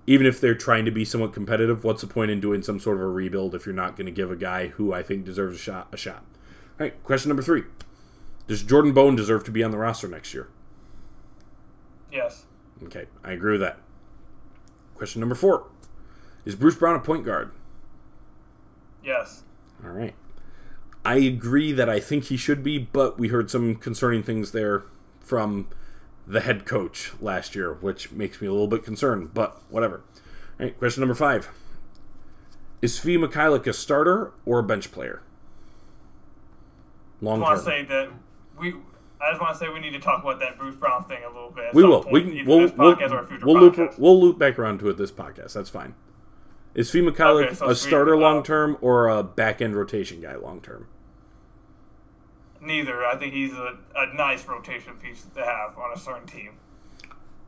even 0.09 0.27
if 0.27 0.41
they're 0.41 0.57
trying 0.57 0.85
to 0.85 0.91
be 0.91 1.05
somewhat 1.05 1.33
competitive, 1.33 1.85
what's 1.85 2.01
the 2.01 2.09
point 2.09 2.33
in 2.33 2.41
doing 2.41 2.63
some 2.63 2.81
sort 2.81 2.97
of 2.97 3.03
a 3.05 3.09
rebuild 3.09 3.55
if 3.55 3.67
you're 3.67 3.75
not 3.75 3.97
going 3.97 4.07
to 4.07 4.13
give 4.13 4.31
a 4.33 4.37
guy 4.37 4.69
who 4.69 4.93
I 4.93 5.05
think 5.05 5.25
deserves 5.25 5.57
a 5.57 5.61
shot 5.61 5.87
a 5.93 5.97
shot? 5.97 6.25
All 6.81 6.87
right. 6.87 7.01
Question 7.05 7.29
number 7.29 7.43
three: 7.43 7.63
Does 8.49 8.65
Jordan 8.65 8.93
Bone 8.93 9.15
deserve 9.15 9.45
to 9.45 9.53
be 9.53 9.63
on 9.63 9.71
the 9.71 9.79
roster 9.79 10.09
next 10.09 10.35
year? 10.35 10.49
Yes. 12.13 12.47
Okay, 12.85 13.07
I 13.25 13.33
agree 13.33 13.53
with 13.53 13.61
that. 13.61 13.79
Question 14.95 15.21
number 15.21 15.35
four: 15.35 15.67
Is 16.45 16.55
Bruce 16.55 16.75
Brown 16.75 16.97
a 16.97 17.01
point 17.01 17.25
guard? 17.25 17.53
Yes. 19.05 19.43
All 19.85 19.91
right. 19.91 20.15
I 21.05 21.17
agree 21.17 21.73
that 21.73 21.89
I 21.89 22.01
think 22.01 22.25
he 22.25 22.37
should 22.37 22.63
be, 22.63 22.79
but 22.79 23.19
we 23.19 23.29
heard 23.29 23.51
some 23.51 23.75
concerning 23.75 24.23
things 24.23 24.53
there 24.53 24.85
from 25.21 25.69
the 26.27 26.41
head 26.41 26.67
coach 26.67 27.13
last 27.21 27.55
year, 27.55 27.75
which 27.75 28.13
makes 28.13 28.41
me 28.41 28.47
a 28.47 28.53
little 28.53 28.69
bit 28.69 28.85
concerned, 28.85 29.33
but 29.33 29.63
whatever. 29.71 30.03
All 30.59 30.67
right, 30.67 30.79
question 30.79 31.01
number 31.01 31.15
five. 31.15 31.49
Is 32.83 33.01
Svi 33.01 33.19
Mykhailiuk 33.19 33.67
a 33.67 33.73
starter 33.73 34.33
or 34.45 34.59
a 34.59 34.63
bench 34.63 34.93
player? 34.93 35.23
Long 37.21 37.41
I 37.41 37.45
want 37.45 37.59
to 37.59 37.65
say 37.65 37.85
that 37.85 38.11
we. 38.59 38.75
I 39.23 39.31
just 39.31 39.41
want 39.41 39.53
to 39.53 39.59
say 39.59 39.69
we 39.69 39.81
need 39.81 39.93
to 39.93 40.01
talk 40.01 40.23
about 40.23 40.41
that 40.41 40.59
Bruce 40.59 40.77
Brown 40.77 41.05
thing 41.05 41.23
a 41.25 41.29
little 41.29 41.51
bit. 41.51 41.75
We 41.75 41.85
will. 41.85 42.07
We 42.11 42.23
can. 42.23 42.47
We'll, 42.47 42.59
we'll, 42.61 42.97
podcast 42.97 43.11
or 43.11 43.19
a 43.21 43.27
future 43.27 43.47
we'll 43.47 43.61
loop. 43.61 43.99
We'll 43.99 44.21
loop 44.21 44.39
back 44.39 44.59
around 44.59 44.79
to 44.81 44.89
it 44.89 44.97
this 44.97 45.13
podcast. 45.13 45.53
That's 45.53 45.69
fine. 45.69 45.95
Is 46.75 46.91
Svi 46.91 47.07
Mykhailiuk 47.07 47.47
Okay, 47.47 47.55
so 47.55 47.69
a 47.69 47.75
starter 47.75 48.17
long 48.17 48.43
term 48.43 48.79
or 48.81 49.09
a 49.09 49.23
back 49.23 49.61
end 49.61 49.77
rotation 49.77 50.21
guy 50.21 50.37
long 50.37 50.61
term? 50.61 50.89
Neither. 52.61 53.05
I 53.05 53.17
think 53.17 53.35
he's 53.35 53.53
a, 53.53 53.79
a 53.97 54.15
nice 54.15 54.47
rotation 54.47 54.95
piece 54.95 55.27
to 55.35 55.45
have 55.45 55.77
on 55.77 55.93
a 55.93 55.99
certain 55.99 56.27
team. 56.27 56.53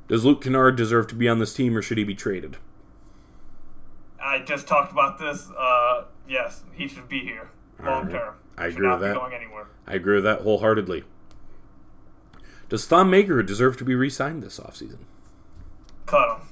Does 0.09 0.25
Luke 0.25 0.43
Kennard 0.43 0.77
deserve 0.77 1.07
to 1.09 1.15
be 1.15 1.29
on 1.29 1.39
this 1.39 1.55
team 1.55 1.77
or 1.77 1.83
should 1.83 1.99
he 1.99 2.05
be 2.05 2.15
traded? 2.15 2.57
I 4.21 4.41
just 4.41 4.67
talked 4.67 4.93
about 4.93 5.19
this. 5.19 5.49
Uh, 5.57 6.05
yes, 6.29 6.63
he 6.73 6.89
should 6.89 7.09
be 7.09 7.21
here 7.21 7.51
long 7.83 8.11
term. 8.11 8.35
I 8.57 8.67
agree 8.67 8.89
with 8.89 9.01
that. 9.01 9.15
Going 9.15 9.33
anywhere? 9.33 9.69
I 9.87 9.95
agree 9.95 10.17
with 10.17 10.25
that 10.25 10.43
wholeheartedly. 10.43 11.05
Does 12.73 12.87
Thon 12.87 13.11
Maker 13.11 13.43
deserve 13.43 13.77
to 13.77 13.85
be 13.85 13.95
re-signed 13.95 14.43
this 14.43 14.59
offseason? 14.59 15.01
Cut 16.07 16.39
him. 16.39 16.49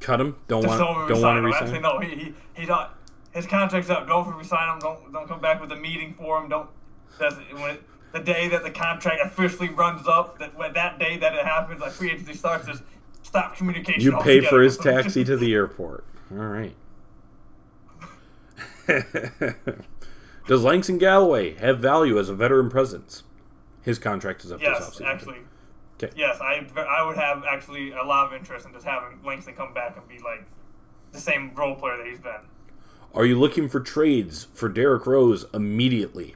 Cut 0.00 0.20
him. 0.20 0.36
Don't 0.46 0.60
Just 0.60 0.78
want. 0.78 1.08
don't 1.08 1.22
want 1.22 1.38
to 1.38 1.40
resign. 1.40 1.62
Actually, 1.62 1.80
no. 1.80 1.98
He, 1.98 2.14
he 2.14 2.34
he's 2.54 2.68
not. 2.68 2.98
His 3.30 3.46
contract's 3.46 3.88
up. 3.88 4.06
Don't 4.06 4.34
resign 4.36 4.68
him. 4.74 4.80
Don't 4.80 5.10
don't 5.14 5.26
come 5.26 5.40
back 5.40 5.62
with 5.62 5.72
a 5.72 5.76
meeting 5.76 6.12
for 6.12 6.36
him. 6.36 6.50
Don't. 6.50 6.68
That's 7.18 7.36
when 7.36 7.70
it, 7.76 7.82
the 8.12 8.20
day 8.20 8.48
that 8.48 8.64
the 8.64 8.70
contract 8.70 9.22
officially 9.24 9.70
runs 9.70 10.06
up. 10.06 10.38
That 10.40 10.54
when 10.58 10.74
that 10.74 10.98
day 10.98 11.16
that 11.16 11.32
it 11.34 11.46
happens, 11.46 11.80
like 11.80 11.92
free 11.92 12.10
agency 12.10 12.34
starts, 12.34 12.66
just 12.66 12.82
stop 13.22 13.56
communication. 13.56 14.02
You 14.02 14.10
pay 14.18 14.40
altogether. 14.44 14.46
for 14.48 14.60
his 14.60 14.76
taxi 14.90 15.24
to 15.24 15.38
the 15.38 15.54
airport. 15.54 16.04
All 16.30 16.36
right. 16.36 16.74
Does 20.46 20.62
Langston 20.64 20.98
Galloway 20.98 21.54
have 21.54 21.78
value 21.78 22.18
as 22.18 22.28
a 22.28 22.34
veteran 22.34 22.68
presence? 22.68 23.22
His 23.80 23.98
contract 23.98 24.44
is 24.44 24.52
up 24.52 24.58
this 24.60 24.68
Yes, 24.68 24.90
offseason. 24.90 25.06
actually. 25.06 25.38
Okay. 26.02 26.12
Yes, 26.16 26.38
I 26.40 26.66
I 26.76 27.06
would 27.06 27.16
have 27.16 27.44
actually 27.48 27.92
a 27.92 28.02
lot 28.02 28.26
of 28.26 28.32
interest 28.38 28.66
in 28.66 28.72
just 28.72 28.84
having 28.84 29.18
Langston 29.24 29.54
come 29.54 29.72
back 29.74 29.96
and 29.96 30.06
be 30.08 30.18
like 30.18 30.44
the 31.12 31.20
same 31.20 31.54
role 31.54 31.74
player 31.76 31.96
that 31.98 32.06
he's 32.06 32.18
been. 32.20 32.32
Are 33.14 33.24
you 33.26 33.38
looking 33.38 33.68
for 33.68 33.78
trades 33.80 34.48
for 34.54 34.68
Derrick 34.68 35.06
Rose 35.06 35.44
immediately? 35.52 36.34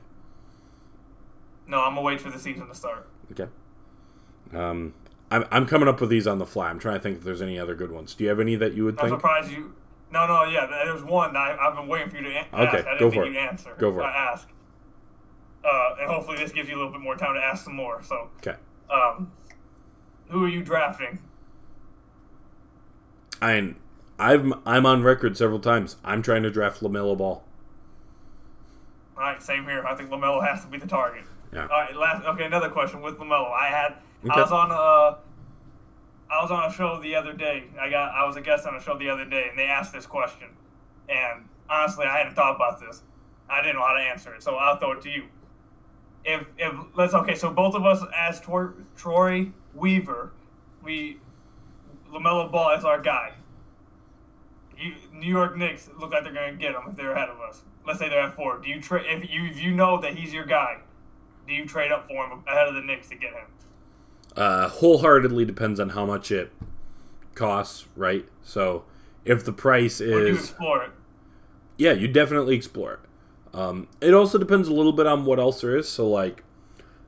No, 1.66 1.80
I'm 1.82 1.90
gonna 1.94 2.02
wait 2.02 2.20
for 2.20 2.30
the 2.30 2.38
season 2.38 2.68
to 2.68 2.74
start. 2.74 3.08
Okay. 3.32 3.48
Um, 4.54 4.94
I'm, 5.30 5.44
I'm 5.50 5.66
coming 5.66 5.88
up 5.88 6.00
with 6.00 6.10
these 6.10 6.26
on 6.26 6.38
the 6.38 6.46
fly. 6.46 6.68
I'm 6.68 6.78
trying 6.78 6.94
to 6.96 7.00
think 7.00 7.18
if 7.18 7.24
there's 7.24 7.42
any 7.42 7.58
other 7.58 7.74
good 7.74 7.90
ones. 7.90 8.14
Do 8.14 8.22
you 8.24 8.30
have 8.30 8.38
any 8.38 8.54
that 8.56 8.74
you 8.74 8.84
would 8.84 8.98
I'm 9.00 9.08
think? 9.08 9.20
surprised 9.20 9.50
you. 9.50 9.74
No, 10.12 10.26
no, 10.28 10.44
yeah. 10.44 10.66
There's 10.66 11.02
one 11.02 11.32
that 11.32 11.38
I, 11.40 11.66
I've 11.68 11.74
been 11.74 11.88
waiting 11.88 12.10
for 12.10 12.16
you 12.18 12.22
to 12.24 12.28
an- 12.30 12.46
ask. 12.52 12.54
Okay, 12.54 12.88
I 12.88 12.92
didn't 12.92 12.98
go 13.00 13.10
think 13.10 13.14
for 13.14 13.24
it. 13.24 13.32
you'd 13.32 13.38
answer. 13.38 13.74
Go 13.78 13.92
for 13.92 14.02
it. 14.02 14.04
ask. 14.04 14.48
Uh, 15.64 15.96
and 16.00 16.08
hopefully 16.08 16.36
this 16.36 16.52
gives 16.52 16.68
you 16.68 16.76
a 16.76 16.78
little 16.78 16.92
bit 16.92 17.00
more 17.00 17.16
time 17.16 17.34
to 17.34 17.40
ask 17.40 17.64
some 17.64 17.74
more. 17.74 18.00
So, 18.04 18.28
Okay. 18.38 18.54
um, 18.88 19.32
who 20.28 20.44
are 20.44 20.48
you 20.48 20.62
drafting? 20.62 21.18
I 23.40 23.74
I'm 24.18 24.54
I'm 24.64 24.86
on 24.86 25.02
record 25.02 25.36
several 25.36 25.58
times. 25.58 25.96
I'm 26.04 26.22
trying 26.22 26.42
to 26.42 26.50
draft 26.50 26.80
Lamelo 26.80 27.16
Ball. 27.16 27.44
All 29.16 29.22
right, 29.22 29.42
same 29.42 29.64
here. 29.64 29.84
I 29.86 29.94
think 29.94 30.10
Lamelo 30.10 30.46
has 30.46 30.62
to 30.62 30.68
be 30.68 30.78
the 30.78 30.86
target. 30.86 31.24
Yeah. 31.52 31.62
All 31.62 31.68
right, 31.68 31.96
last. 31.96 32.24
Okay, 32.24 32.44
another 32.44 32.68
question 32.68 33.02
with 33.02 33.16
Lamelo. 33.18 33.50
I 33.52 33.68
had. 33.68 33.96
Okay. 34.24 34.30
I 34.30 34.42
was 34.42 34.52
on 34.52 34.70
a. 34.70 35.18
I 36.28 36.42
was 36.42 36.50
on 36.50 36.70
a 36.70 36.72
show 36.72 37.00
the 37.00 37.14
other 37.14 37.32
day. 37.32 37.64
I 37.80 37.88
got. 37.88 38.12
I 38.12 38.26
was 38.26 38.36
a 38.36 38.40
guest 38.40 38.66
on 38.66 38.74
a 38.74 38.80
show 38.80 38.98
the 38.98 39.08
other 39.08 39.24
day, 39.24 39.46
and 39.48 39.58
they 39.58 39.64
asked 39.64 39.92
this 39.92 40.06
question, 40.06 40.48
and 41.08 41.44
honestly, 41.68 42.04
I 42.06 42.18
hadn't 42.18 42.34
thought 42.34 42.56
about 42.56 42.80
this. 42.80 43.02
I 43.48 43.62
didn't 43.62 43.76
know 43.76 43.86
how 43.86 43.94
to 43.94 44.02
answer 44.02 44.34
it, 44.34 44.42
so 44.42 44.56
I'll 44.56 44.78
throw 44.78 44.92
it 44.92 45.02
to 45.02 45.10
you. 45.10 45.26
If 46.24 46.46
if 46.58 46.74
let's 46.94 47.14
okay, 47.14 47.36
so 47.36 47.50
both 47.52 47.74
of 47.74 47.86
us 47.86 48.02
as 48.16 48.40
Tor, 48.40 48.74
Troy 48.96 49.52
Weaver, 49.76 50.32
we 50.82 51.18
Lamelo 52.10 52.50
Ball 52.50 52.72
is 52.76 52.84
our 52.84 53.00
guy. 53.00 53.34
You, 54.78 54.94
New 55.12 55.28
York 55.28 55.56
Knicks 55.56 55.88
look 55.98 56.12
like 56.12 56.24
they're 56.24 56.32
going 56.32 56.52
to 56.52 56.58
get 56.58 56.74
him 56.74 56.82
if 56.88 56.96
they're 56.96 57.12
ahead 57.12 57.30
of 57.30 57.40
us. 57.40 57.62
Let's 57.86 57.98
say 57.98 58.08
they're 58.08 58.20
at 58.20 58.36
four. 58.36 58.58
Do 58.58 58.68
you 58.68 58.80
trade 58.80 59.06
if 59.08 59.30
you 59.30 59.46
if 59.46 59.60
you 59.60 59.72
know 59.72 60.00
that 60.00 60.14
he's 60.14 60.32
your 60.32 60.44
guy? 60.44 60.78
Do 61.46 61.54
you 61.54 61.64
trade 61.64 61.92
up 61.92 62.08
for 62.08 62.26
him 62.26 62.42
ahead 62.46 62.68
of 62.68 62.74
the 62.74 62.82
Knicks 62.82 63.08
to 63.08 63.14
get 63.14 63.32
him? 63.32 63.46
Uh, 64.34 64.68
wholeheartedly 64.68 65.44
depends 65.44 65.80
on 65.80 65.90
how 65.90 66.04
much 66.04 66.30
it 66.30 66.52
costs, 67.34 67.86
right? 67.96 68.26
So 68.42 68.84
if 69.24 69.44
the 69.44 69.52
price 69.52 70.00
you 70.00 70.18
is 70.18 70.38
explore 70.50 70.84
it? 70.84 70.90
yeah, 71.78 71.92
you 71.92 72.08
definitely 72.08 72.56
explore 72.56 72.94
it. 72.94 73.00
Um, 73.54 73.88
it 74.00 74.12
also 74.12 74.36
depends 74.38 74.68
a 74.68 74.74
little 74.74 74.92
bit 74.92 75.06
on 75.06 75.24
what 75.24 75.38
else 75.38 75.62
there 75.62 75.76
is. 75.76 75.88
So, 75.88 76.08
like, 76.08 76.44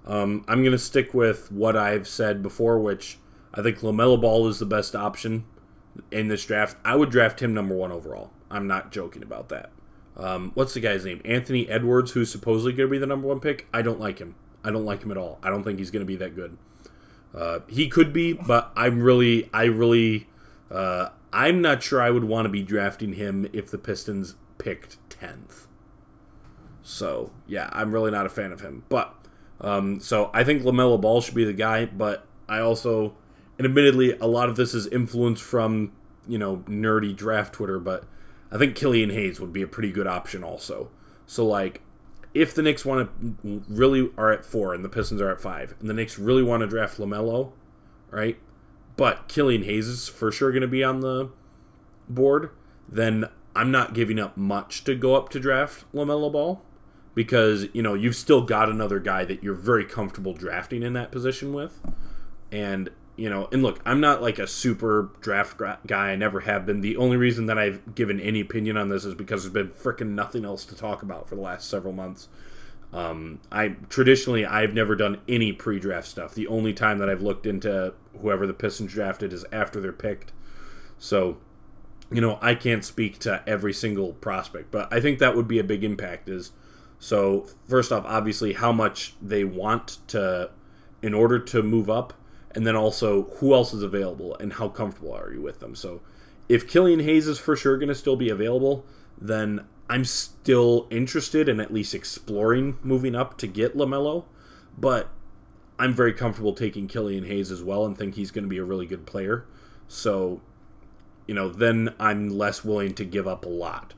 um, 0.08 0.44
I'm 0.48 0.62
going 0.62 0.72
to 0.72 0.78
stick 0.78 1.14
with 1.14 1.52
what 1.52 1.76
I've 1.76 2.08
said 2.08 2.42
before, 2.42 2.78
which 2.80 3.18
I 3.54 3.62
think 3.62 3.78
LaMelo 3.80 4.20
Ball 4.20 4.48
is 4.48 4.58
the 4.58 4.66
best 4.66 4.96
option 4.96 5.44
in 6.10 6.28
this 6.28 6.44
draft. 6.44 6.76
I 6.84 6.96
would 6.96 7.10
draft 7.10 7.40
him 7.40 7.54
number 7.54 7.74
one 7.74 7.92
overall. 7.92 8.30
I'm 8.50 8.66
not 8.66 8.90
joking 8.90 9.22
about 9.22 9.50
that. 9.50 9.70
Um, 10.16 10.50
what's 10.54 10.74
the 10.74 10.80
guy's 10.80 11.04
name? 11.04 11.20
Anthony 11.24 11.68
Edwards, 11.68 12.12
who's 12.12 12.30
supposedly 12.30 12.72
going 12.72 12.88
to 12.88 12.90
be 12.90 12.98
the 12.98 13.06
number 13.06 13.28
one 13.28 13.38
pick. 13.38 13.68
I 13.72 13.82
don't 13.82 14.00
like 14.00 14.18
him. 14.18 14.34
I 14.64 14.70
don't 14.70 14.84
like 14.84 15.02
him 15.02 15.10
at 15.10 15.16
all. 15.16 15.38
I 15.42 15.50
don't 15.50 15.62
think 15.62 15.78
he's 15.78 15.90
going 15.90 16.04
to 16.04 16.06
be 16.06 16.16
that 16.16 16.34
good. 16.34 16.56
Uh, 17.34 17.60
he 17.68 17.88
could 17.88 18.12
be, 18.12 18.32
but 18.32 18.72
I'm 18.74 19.00
really, 19.00 19.48
I 19.52 19.64
really, 19.64 20.26
uh, 20.70 21.10
I'm 21.32 21.60
not 21.60 21.82
sure 21.82 22.00
I 22.00 22.10
would 22.10 22.24
want 22.24 22.46
to 22.46 22.48
be 22.48 22.62
drafting 22.62 23.12
him 23.12 23.48
if 23.52 23.70
the 23.70 23.78
Pistons 23.78 24.34
picked 24.56 24.96
10th. 25.10 25.66
So, 26.82 27.32
yeah, 27.46 27.68
I'm 27.72 27.92
really 27.92 28.10
not 28.10 28.26
a 28.26 28.30
fan 28.30 28.50
of 28.50 28.62
him. 28.62 28.84
But, 28.88 29.14
um, 29.60 30.00
so 30.00 30.30
I 30.32 30.44
think 30.44 30.62
LaMelo 30.62 31.00
Ball 31.00 31.20
should 31.20 31.34
be 31.34 31.44
the 31.44 31.52
guy, 31.52 31.86
but 31.86 32.26
I 32.48 32.60
also, 32.60 33.14
and 33.58 33.66
admittedly, 33.66 34.12
a 34.18 34.26
lot 34.26 34.48
of 34.48 34.56
this 34.56 34.74
is 34.74 34.86
influenced 34.86 35.42
from, 35.42 35.92
you 36.26 36.38
know, 36.38 36.58
nerdy 36.68 37.14
draft 37.14 37.54
Twitter, 37.54 37.78
but 37.78 38.04
I 38.50 38.58
think 38.58 38.76
Killian 38.76 39.10
Hayes 39.10 39.40
would 39.40 39.52
be 39.52 39.62
a 39.62 39.66
pretty 39.66 39.90
good 39.90 40.06
option 40.06 40.44
also. 40.44 40.90
So, 41.26 41.44
like, 41.46 41.82
if 42.34 42.54
the 42.54 42.62
Knicks 42.62 42.84
want 42.84 43.10
to 43.42 43.64
really 43.68 44.10
are 44.16 44.30
at 44.30 44.44
four 44.44 44.74
and 44.74 44.84
the 44.84 44.88
Pistons 44.88 45.20
are 45.20 45.30
at 45.30 45.40
five, 45.40 45.74
and 45.80 45.90
the 45.90 45.94
Knicks 45.94 46.18
really 46.18 46.42
want 46.42 46.60
to 46.60 46.66
draft 46.66 46.98
LaMelo, 46.98 47.52
right? 48.10 48.38
But 48.96 49.28
Killian 49.28 49.64
Hayes 49.64 49.88
is 49.88 50.08
for 50.08 50.30
sure 50.30 50.50
going 50.52 50.62
to 50.62 50.68
be 50.68 50.84
on 50.84 51.00
the 51.00 51.30
board, 52.08 52.50
then 52.88 53.26
I'm 53.56 53.70
not 53.70 53.92
giving 53.92 54.18
up 54.18 54.36
much 54.36 54.84
to 54.84 54.94
go 54.94 55.16
up 55.16 55.28
to 55.30 55.40
draft 55.40 55.84
LaMelo 55.92 56.30
Ball 56.30 56.62
because, 57.14 57.66
you 57.72 57.82
know, 57.82 57.94
you've 57.94 58.16
still 58.16 58.42
got 58.42 58.68
another 58.68 58.98
guy 59.00 59.24
that 59.24 59.42
you're 59.42 59.54
very 59.54 59.84
comfortable 59.84 60.32
drafting 60.32 60.82
in 60.82 60.92
that 60.92 61.10
position 61.10 61.52
with. 61.52 61.80
And, 62.52 62.90
you 63.16 63.28
know, 63.28 63.48
and 63.50 63.62
look, 63.62 63.80
I'm 63.84 64.00
not 64.00 64.22
like 64.22 64.38
a 64.38 64.46
super 64.46 65.10
draft 65.20 65.60
guy. 65.86 66.10
I 66.10 66.16
never 66.16 66.40
have 66.40 66.64
been. 66.64 66.80
The 66.80 66.96
only 66.96 67.16
reason 67.16 67.46
that 67.46 67.58
I've 67.58 67.94
given 67.94 68.20
any 68.20 68.40
opinion 68.40 68.76
on 68.76 68.88
this 68.88 69.04
is 69.04 69.14
because 69.14 69.42
there's 69.42 69.52
been 69.52 69.70
freaking 69.74 70.10
nothing 70.10 70.44
else 70.44 70.64
to 70.66 70.76
talk 70.76 71.02
about 71.02 71.28
for 71.28 71.34
the 71.34 71.40
last 71.40 71.68
several 71.68 71.92
months. 71.92 72.28
Um, 72.92 73.40
I 73.52 73.76
traditionally 73.90 74.46
I've 74.46 74.72
never 74.72 74.96
done 74.96 75.20
any 75.28 75.52
pre-draft 75.52 76.06
stuff. 76.06 76.34
The 76.34 76.46
only 76.46 76.72
time 76.72 76.98
that 76.98 77.10
I've 77.10 77.20
looked 77.20 77.44
into 77.44 77.92
whoever 78.20 78.46
the 78.46 78.54
Pistons 78.54 78.92
drafted 78.92 79.32
is 79.32 79.44
after 79.52 79.80
they're 79.80 79.92
picked. 79.92 80.32
So, 80.98 81.38
you 82.10 82.20
know, 82.20 82.38
I 82.40 82.54
can't 82.54 82.84
speak 82.84 83.18
to 83.20 83.42
every 83.46 83.72
single 83.72 84.14
prospect, 84.14 84.70
but 84.70 84.90
I 84.92 85.00
think 85.00 85.18
that 85.18 85.36
would 85.36 85.48
be 85.48 85.58
a 85.58 85.64
big 85.64 85.84
impact. 85.84 86.28
Is 86.28 86.52
so 86.98 87.46
first 87.68 87.92
off, 87.92 88.04
obviously 88.06 88.54
how 88.54 88.72
much 88.72 89.14
they 89.22 89.44
want 89.44 89.98
to 90.08 90.50
in 91.02 91.14
order 91.14 91.38
to 91.38 91.62
move 91.62 91.88
up, 91.88 92.12
and 92.54 92.66
then 92.66 92.74
also 92.74 93.24
who 93.36 93.54
else 93.54 93.72
is 93.72 93.82
available 93.82 94.36
and 94.38 94.54
how 94.54 94.68
comfortable 94.68 95.12
are 95.12 95.32
you 95.32 95.40
with 95.40 95.60
them. 95.60 95.74
So, 95.74 96.00
if 96.48 96.66
Killian 96.66 97.00
Hayes 97.00 97.28
is 97.28 97.38
for 97.38 97.54
sure 97.54 97.76
going 97.76 97.90
to 97.90 97.94
still 97.94 98.16
be 98.16 98.30
available, 98.30 98.86
then 99.20 99.66
I'm 99.90 100.04
still 100.04 100.86
interested 100.90 101.48
in 101.48 101.60
at 101.60 101.72
least 101.72 101.94
exploring 101.94 102.78
moving 102.82 103.14
up 103.14 103.38
to 103.38 103.46
get 103.46 103.76
LaMelo, 103.76 104.24
but 104.76 105.10
I'm 105.78 105.94
very 105.94 106.12
comfortable 106.12 106.52
taking 106.54 106.88
Killian 106.88 107.24
Hayes 107.24 107.50
as 107.50 107.62
well 107.62 107.84
and 107.84 107.96
think 107.96 108.14
he's 108.14 108.30
going 108.30 108.44
to 108.44 108.48
be 108.48 108.58
a 108.58 108.64
really 108.64 108.86
good 108.86 109.06
player. 109.06 109.46
So, 109.86 110.40
you 111.26 111.34
know, 111.34 111.48
then 111.48 111.94
I'm 112.00 112.28
less 112.28 112.64
willing 112.64 112.94
to 112.94 113.04
give 113.04 113.28
up 113.28 113.44
a 113.44 113.48
lot. 113.48 113.94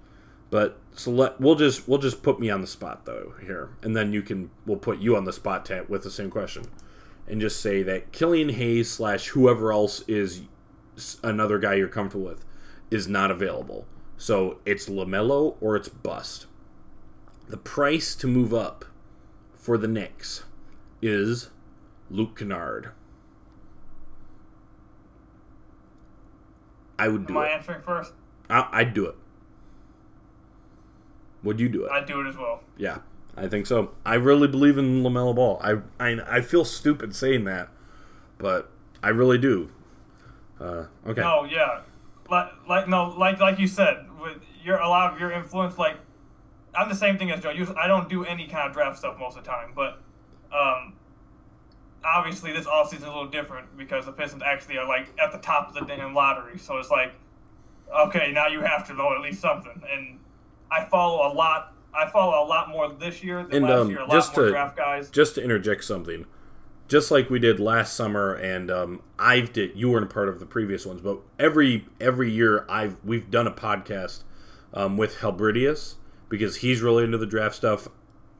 But 0.51 0.79
so 0.93 1.11
let 1.13 1.41
we'll 1.41 1.55
just 1.55 1.89
we'll 1.89 1.99
just 1.99 2.23
put 2.23 2.41
me 2.41 2.51
on 2.51 2.61
the 2.61 2.67
spot 2.67 3.05
though 3.07 3.35
here, 3.41 3.71
and 3.83 3.97
then 3.97 4.13
you 4.13 4.21
can 4.23 4.51
we'll 4.67 4.77
put 4.79 4.99
you 4.99 5.17
on 5.17 5.25
the 5.25 5.33
spot 5.33 5.65
Tat, 5.65 5.89
with 5.89 6.03
the 6.03 6.11
same 6.11 6.31
question, 6.31 6.65
and 7.29 7.41
just 7.41 7.61
say 7.61 7.83
that 7.85 8.11
Killian 8.13 8.51
Hayes 8.51 8.91
slash 8.91 9.29
whoever 9.29 9.73
else 9.73 10.03
is 10.09 10.43
another 11.23 11.59
guy 11.59 11.75
you're 11.75 11.89
comfortable 11.89 12.27
with 12.27 12.45
is 12.91 13.07
not 13.07 13.31
available. 13.31 13.87
So 14.17 14.59
it's 14.67 14.89
Lamelo 14.89 15.57
or 15.61 15.77
it's 15.77 15.89
bust. 15.89 16.47
The 17.49 17.57
price 17.57 18.15
to 18.17 18.27
move 18.27 18.53
up 18.53 18.85
for 19.55 19.79
the 19.79 19.89
Knicks 19.89 20.45
is 21.01 21.51
Luke 22.11 22.37
Kennard. 22.39 22.91
I 26.99 27.09
would 27.09 27.27
do 27.27 27.35
Am 27.35 27.39
I 27.39 27.49
it. 27.49 27.53
answering 27.53 27.81
first? 27.83 28.13
I, 28.51 28.69
I'd 28.73 28.93
do 28.93 29.07
it. 29.07 29.17
Would 31.43 31.61
you 31.61 31.69
do 31.69 31.85
it? 31.85 31.91
I'd 31.91 32.07
do 32.07 32.21
it 32.21 32.29
as 32.29 32.37
well. 32.37 32.63
Yeah, 32.77 32.99
I 33.37 33.49
think 33.49 33.67
so. 33.67 33.93
I 34.05 34.15
really 34.15 34.49
believe 34.49 34.79
in 34.79 35.03
Lamelo 35.03 35.35
Ball. 35.35 35.61
I, 35.63 35.79
I 35.99 36.39
I 36.39 36.41
feel 36.41 36.65
stupid 36.65 37.15
saying 37.15 37.45
that, 37.45 37.69
but 38.39 38.71
I 39.03 39.09
really 39.09 39.39
do. 39.39 39.71
Uh, 40.61 40.87
okay. 41.07 41.23
No, 41.23 41.45
yeah, 41.45 41.81
like, 42.31 42.51
like 42.69 42.89
no, 42.89 43.15
like 43.19 43.41
like 43.41 43.59
you 43.59 43.67
said, 43.67 44.07
with 44.21 44.39
your 44.63 44.79
a 44.79 44.89
lot 44.89 45.13
of 45.13 45.21
your 45.21 45.33
influence. 45.33 45.79
Like, 45.79 45.97
I'm 46.75 46.89
the 46.89 46.95
same 46.95 47.17
thing 47.17 47.31
as 47.31 47.41
Joe. 47.43 47.55
I 47.79 47.87
don't 47.87 48.09
do 48.09 48.25
any 48.25 48.47
kind 48.47 48.69
of 48.69 48.75
draft 48.75 48.99
stuff 48.99 49.19
most 49.19 49.39
of 49.39 49.45
the 49.45 49.51
time, 49.51 49.73
but 49.75 50.03
um, 50.53 50.95
obviously 52.05 52.53
this 52.53 52.67
offseason 52.67 52.95
is 52.95 53.03
a 53.05 53.07
little 53.07 53.27
different 53.27 53.77
because 53.77 54.07
the 54.07 54.13
Pistons 54.13 54.43
actually 54.45 54.79
are 54.79 54.87
like 54.87 55.09
at 55.23 55.33
the 55.33 55.39
top 55.39 55.69
of 55.69 55.75
the 55.75 55.81
damn 55.81 56.15
lottery. 56.15 56.59
So 56.59 56.79
it's 56.79 56.91
like, 56.91 57.15
okay, 58.07 58.33
now 58.33 58.47
you 58.47 58.61
have 58.61 58.87
to 58.89 58.95
know 58.95 59.13
at 59.15 59.21
least 59.21 59.41
something. 59.41 59.83
And 59.91 60.19
I 60.71 60.85
follow 60.87 61.33
a 61.33 61.33
lot. 61.35 61.75
I 61.93 62.09
follow 62.11 62.45
a 62.45 62.47
lot 62.47 62.69
more 62.69 62.93
this 62.93 63.23
year 63.23 63.43
than 63.43 63.57
And, 63.57 63.65
last 63.65 63.81
um, 63.81 63.91
year. 63.91 63.99
A 64.01 64.03
lot 64.03 64.13
just 64.13 64.37
more 64.37 64.47
to- 64.47 64.51
draft 64.53 64.77
guys. 64.77 65.11
Just 65.11 65.35
to 65.35 65.43
interject 65.43 65.85
something, 65.85 66.25
just 66.89 67.11
like 67.11 67.31
we 67.31 67.39
did 67.39 67.59
last 67.59 67.95
summer, 67.95 68.35
and 68.35 68.71
um, 68.71 69.03
I've 69.19 69.53
did. 69.53 69.77
You 69.77 69.91
weren't 69.91 70.05
a 70.05 70.15
part 70.15 70.29
of 70.29 70.39
the 70.41 70.47
previous 70.47 70.87
ones, 70.87 71.01
but 71.01 71.19
every 71.39 71.87
every 72.01 72.31
year 72.31 72.65
I've 72.69 72.97
we've 73.05 73.31
done 73.31 73.47
a 73.47 73.53
podcast 73.53 74.23
um, 74.73 74.97
with 74.97 75.17
Helbridius 75.17 75.95
because 76.29 76.57
he's 76.59 76.81
really 76.81 77.05
into 77.05 77.19
the 77.19 77.27
draft 77.27 77.57
stuff. 77.57 77.89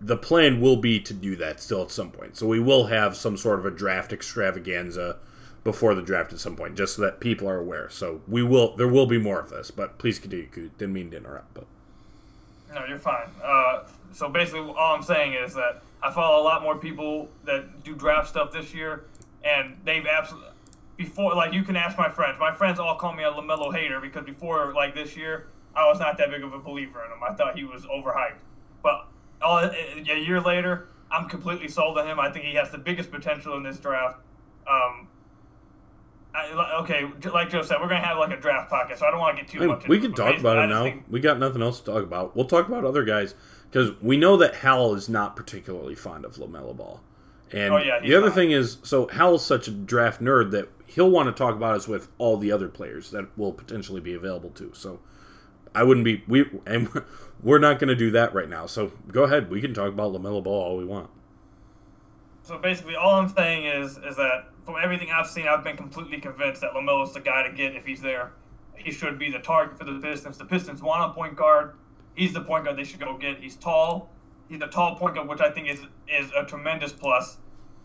The 0.01 0.17
plan 0.17 0.61
will 0.63 0.77
be 0.77 0.99
to 1.01 1.13
do 1.13 1.37
that 1.37 1.61
still 1.61 1.83
at 1.83 1.91
some 1.91 2.11
point, 2.11 2.37
so 2.37 2.47
we 2.47 2.59
will 2.61 2.87
have 2.87 3.17
some 3.17 3.37
sort 3.37 3.59
of 3.59 3.67
a 3.67 3.71
draft 3.71 4.13
extravaganza 4.13 5.19
before 5.63 5.95
the 5.95 6.01
draft 6.01 6.33
at 6.33 6.39
some 6.39 6.57
point, 6.57 6.75
just 6.75 6.97
so 6.97 7.03
that 7.03 7.21
people 7.21 7.47
are 7.47 7.59
aware. 7.59 7.91
So 7.91 8.23
we 8.27 8.43
will 8.43 8.77
there 8.77 8.89
will 8.89 9.07
be 9.07 9.19
more 9.19 9.41
of 9.41 9.51
this, 9.51 9.71
but 9.71 9.99
please 9.99 10.19
continue. 10.19 10.49
Didn't 10.79 10.93
mean 10.95 11.11
to 11.11 11.19
interrupt, 11.19 11.53
but 11.53 11.67
No, 12.73 12.85
you're 12.87 12.99
fine. 12.99 13.29
Uh, 13.43 13.85
so 14.13 14.29
basically, 14.29 14.61
all 14.61 14.95
I'm 14.95 15.03
saying 15.03 15.35
is 15.35 15.55
that 15.55 15.83
I 16.03 16.11
follow 16.13 16.43
a 16.43 16.45
lot 16.45 16.63
more 16.63 16.77
people 16.77 17.29
that 17.45 17.85
do 17.85 17.95
draft 17.95 18.29
stuff 18.29 18.53
this 18.53 18.73
year, 18.73 19.05
and 19.45 19.77
they've 19.85 20.07
absolutely 20.07 20.51
before. 20.97 21.35
Like 21.35 21.53
you 21.53 21.63
can 21.63 21.77
ask 21.77 21.97
my 21.99 22.09
friends. 22.09 22.37
My 22.39 22.55
friends 22.55 22.79
all 22.79 22.97
call 22.97 23.13
me 23.13 23.25
a 23.25 23.31
Lamelo 23.31 23.75
hater 23.75 24.01
because 24.01 24.25
before 24.25 24.73
like 24.75 24.95
this 24.95 25.17
year, 25.17 25.47
I 25.75 25.87
was 25.89 25.99
not 25.99 26.19
that 26.19 26.31
big 26.31 26.43
of 26.43 26.53
a 26.53 26.59
believer 26.59 27.05
in 27.05 27.11
him. 27.11 27.19
I 27.27 27.35
thought 27.35 27.57
he 27.57 27.65
was 27.65 27.87
overhyped. 27.87 28.39
But 28.83 29.07
all, 29.43 29.59
a 29.59 30.01
year 30.01 30.41
later, 30.41 30.89
I'm 31.11 31.29
completely 31.29 31.69
sold 31.69 31.99
on 31.99 32.07
him. 32.07 32.21
I 32.21 32.31
think 32.31 32.45
he 32.45 32.55
has 32.55 32.71
the 32.71 32.79
biggest 32.79 33.11
potential 33.11 33.57
in 33.57 33.63
this 33.63 33.79
draft. 33.79 34.19
Um, 34.71 35.09
I, 36.35 36.79
okay, 36.83 37.05
like 37.33 37.51
Joe 37.51 37.63
said, 37.63 37.79
we're 37.81 37.89
gonna 37.89 38.05
have 38.05 38.19
like 38.19 38.31
a 38.31 38.41
draft 38.41 38.71
pocket, 38.71 38.99
so 38.99 39.07
I 39.07 39.11
don't 39.11 39.21
want 39.21 39.37
to 39.37 39.43
get 39.43 39.51
too 39.51 39.59
I 39.59 39.61
mean, 39.63 39.69
much. 39.71 39.89
we 39.89 39.99
can 39.99 40.13
talk 40.15 40.39
about 40.39 40.59
it 40.59 40.69
now. 40.69 40.85
think- 40.85 41.05
We 41.11 41.19
got 41.21 41.39
nothing 41.39 41.61
else 41.63 41.81
to 41.81 41.87
talk 41.93 42.03
about. 42.05 42.37
We'll 42.37 42.45
talk 42.47 42.69
about 42.69 42.85
other 42.85 43.05
guys 43.05 43.35
because 43.71 43.91
we 44.01 44.17
know 44.17 44.37
that 44.37 44.57
Hal 44.57 44.95
is 44.95 45.09
not 45.09 45.35
particularly 45.37 45.95
fond 45.95 46.25
of 46.25 46.37
Lamelo 46.37 46.77
Ball. 46.77 47.01
And 47.53 47.75
Oh, 47.75 47.79
yeah, 47.79 47.99
the 48.01 48.15
other 48.15 48.27
not. 48.27 48.35
thing 48.37 48.53
is, 48.53 48.79
so 48.85 49.09
Hal's 49.09 49.45
such 49.45 49.67
a 49.67 49.73
draft 49.73 50.21
nerd 50.23 50.53
that 50.53 50.69
he'll 50.87 51.11
want 51.11 51.27
to 51.29 51.33
talk 51.33 51.57
about 51.57 51.75
us 51.75 51.89
with 51.89 52.09
all 52.19 52.37
the 52.37 52.53
other 52.53 52.69
players 52.69 53.11
that 53.11 53.27
will 53.37 53.53
potentially 53.53 54.01
be 54.01 54.15
available 54.15 54.51
too. 54.51 54.71
So 54.73 55.01
I 55.75 55.83
wouldn't 55.83 56.05
be 56.05 56.23
we 56.29 56.49
and 56.65 56.89
we're 57.43 57.59
not 57.59 57.81
going 57.81 57.89
to 57.89 57.97
do 57.97 58.13
that 58.13 58.33
right 58.35 58.49
now. 58.49 58.67
So 58.67 58.93
go 59.11 59.25
ahead, 59.25 59.51
we 59.51 59.61
can 59.61 59.75
talk 59.75 59.89
about 59.89 60.13
Lamelo 60.13 60.43
Ball 60.45 60.63
all 60.63 60.77
we 60.77 60.85
want. 60.85 61.11
So 62.43 62.59
basically, 62.59 62.95
all 62.97 63.15
I'm 63.21 63.29
saying 63.29 63.67
is 63.67 63.99
is 63.99 64.17
that 64.17 64.47
from 64.71 64.83
everything 64.83 65.11
I've 65.11 65.27
seen, 65.27 65.49
I've 65.49 65.65
been 65.65 65.77
completely 65.77 66.21
convinced 66.21 66.61
that 66.61 66.75
Lamelo's 66.75 67.13
the 67.13 67.21
guy 67.21 67.43
to 67.43 67.53
get 67.53 67.75
if 67.75 67.85
he's 67.85 68.01
there. 68.01 68.33
He 68.77 68.93
should 68.93 69.19
be 69.19 69.31
the 69.31 69.41
target 69.41 69.77
for 69.77 69.85
the 69.85 69.99
Pistons. 69.99 70.39
The 70.39 70.45
Pistons 70.45 70.81
want 70.81 71.11
a 71.11 71.15
point 71.15 71.37
guard. 71.37 71.75
he's 72.15 72.33
the 72.33 72.41
point 72.41 72.65
guard 72.65 72.79
they 72.79 72.85
should 72.85 73.01
go 73.01 73.17
get. 73.19 73.39
He's 73.39 73.57
tall. 73.57 74.11
He's 74.49 74.61
a 74.63 74.69
tall 74.69 74.97
point 74.97 75.17
guard, 75.17 75.29
which 75.29 75.41
I 75.41 75.51
think 75.51 75.69
is 75.69 75.81
is 76.09 76.31
a 76.37 76.45
tremendous 76.45 76.93
plus. 76.93 77.39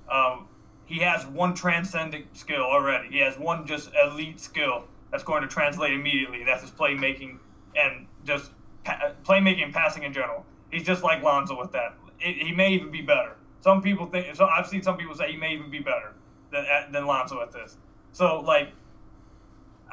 Um, 0.09 0.47
he 0.85 0.99
has 0.99 1.25
one 1.25 1.53
transcendent 1.53 2.37
skill 2.37 2.61
already. 2.61 3.09
He 3.09 3.19
has 3.19 3.37
one 3.37 3.65
just 3.65 3.89
elite 4.03 4.39
skill 4.39 4.85
that's 5.11 5.23
going 5.23 5.41
to 5.41 5.47
translate 5.47 5.93
immediately. 5.93 6.43
That's 6.45 6.61
his 6.61 6.71
playmaking 6.71 7.39
and 7.75 8.07
just 8.25 8.51
pa- 8.83 9.13
playmaking 9.23 9.63
and 9.63 9.73
passing 9.73 10.03
in 10.03 10.13
general. 10.13 10.45
He's 10.71 10.83
just 10.83 11.03
like 11.03 11.23
Lonzo 11.23 11.59
with 11.59 11.71
that. 11.71 11.95
It, 12.19 12.45
he 12.45 12.51
may 12.53 12.69
even 12.73 12.91
be 12.91 13.01
better. 13.01 13.35
Some 13.61 13.81
people 13.81 14.05
think. 14.05 14.35
So 14.35 14.45
I've 14.45 14.67
seen 14.67 14.83
some 14.83 14.97
people 14.97 15.15
say 15.15 15.31
he 15.31 15.37
may 15.37 15.53
even 15.53 15.71
be 15.71 15.79
better 15.79 16.13
than 16.51 16.65
than 16.91 17.05
Lonzo 17.05 17.41
at 17.41 17.51
this. 17.51 17.77
So 18.11 18.41
like, 18.41 18.71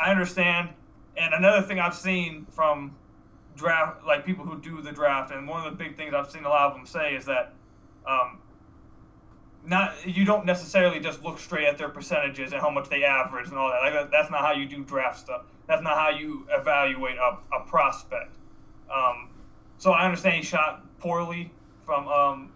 I 0.01 0.11
understand. 0.11 0.71
And 1.17 1.35
another 1.35 1.61
thing 1.61 1.79
I've 1.79 1.95
seen 1.95 2.47
from 2.51 2.97
draft, 3.55 4.05
like 4.07 4.25
people 4.25 4.45
who 4.45 4.59
do 4.59 4.81
the 4.81 4.93
draft, 4.93 5.31
and 5.31 5.47
one 5.47 5.67
of 5.67 5.71
the 5.71 5.85
big 5.85 5.97
things 5.97 6.15
I've 6.15 6.31
seen 6.31 6.45
a 6.45 6.49
lot 6.49 6.71
of 6.71 6.77
them 6.77 6.87
say 6.87 7.15
is 7.15 7.27
that 7.27 7.53
um, 8.07 8.39
not 9.65 9.95
you 10.07 10.25
don't 10.25 10.45
necessarily 10.45 11.01
just 11.01 11.23
look 11.23 11.39
straight 11.39 11.67
at 11.67 11.79
their 11.79 11.89
percentages 11.89 12.53
and 12.53 12.61
how 12.61 12.71
much 12.71 12.89
they 12.89 13.05
average 13.05 13.49
and 13.49 13.59
all 13.59 13.71
that. 13.71 13.95
Like 13.95 14.11
that's 14.11 14.31
not 14.31 14.41
how 14.41 14.53
you 14.53 14.67
do 14.67 14.83
draft 14.83 15.19
stuff. 15.19 15.43
That's 15.67 15.83
not 15.83 15.97
how 15.97 16.11
you 16.11 16.47
evaluate 16.51 17.17
a, 17.17 17.39
a 17.55 17.67
prospect. 17.67 18.37
Um, 18.93 19.31
so 19.79 19.93
I 19.93 20.05
understand 20.05 20.37
he 20.37 20.43
shot 20.43 20.85
poorly 20.99 21.53
from 21.85 22.09
um, 22.09 22.53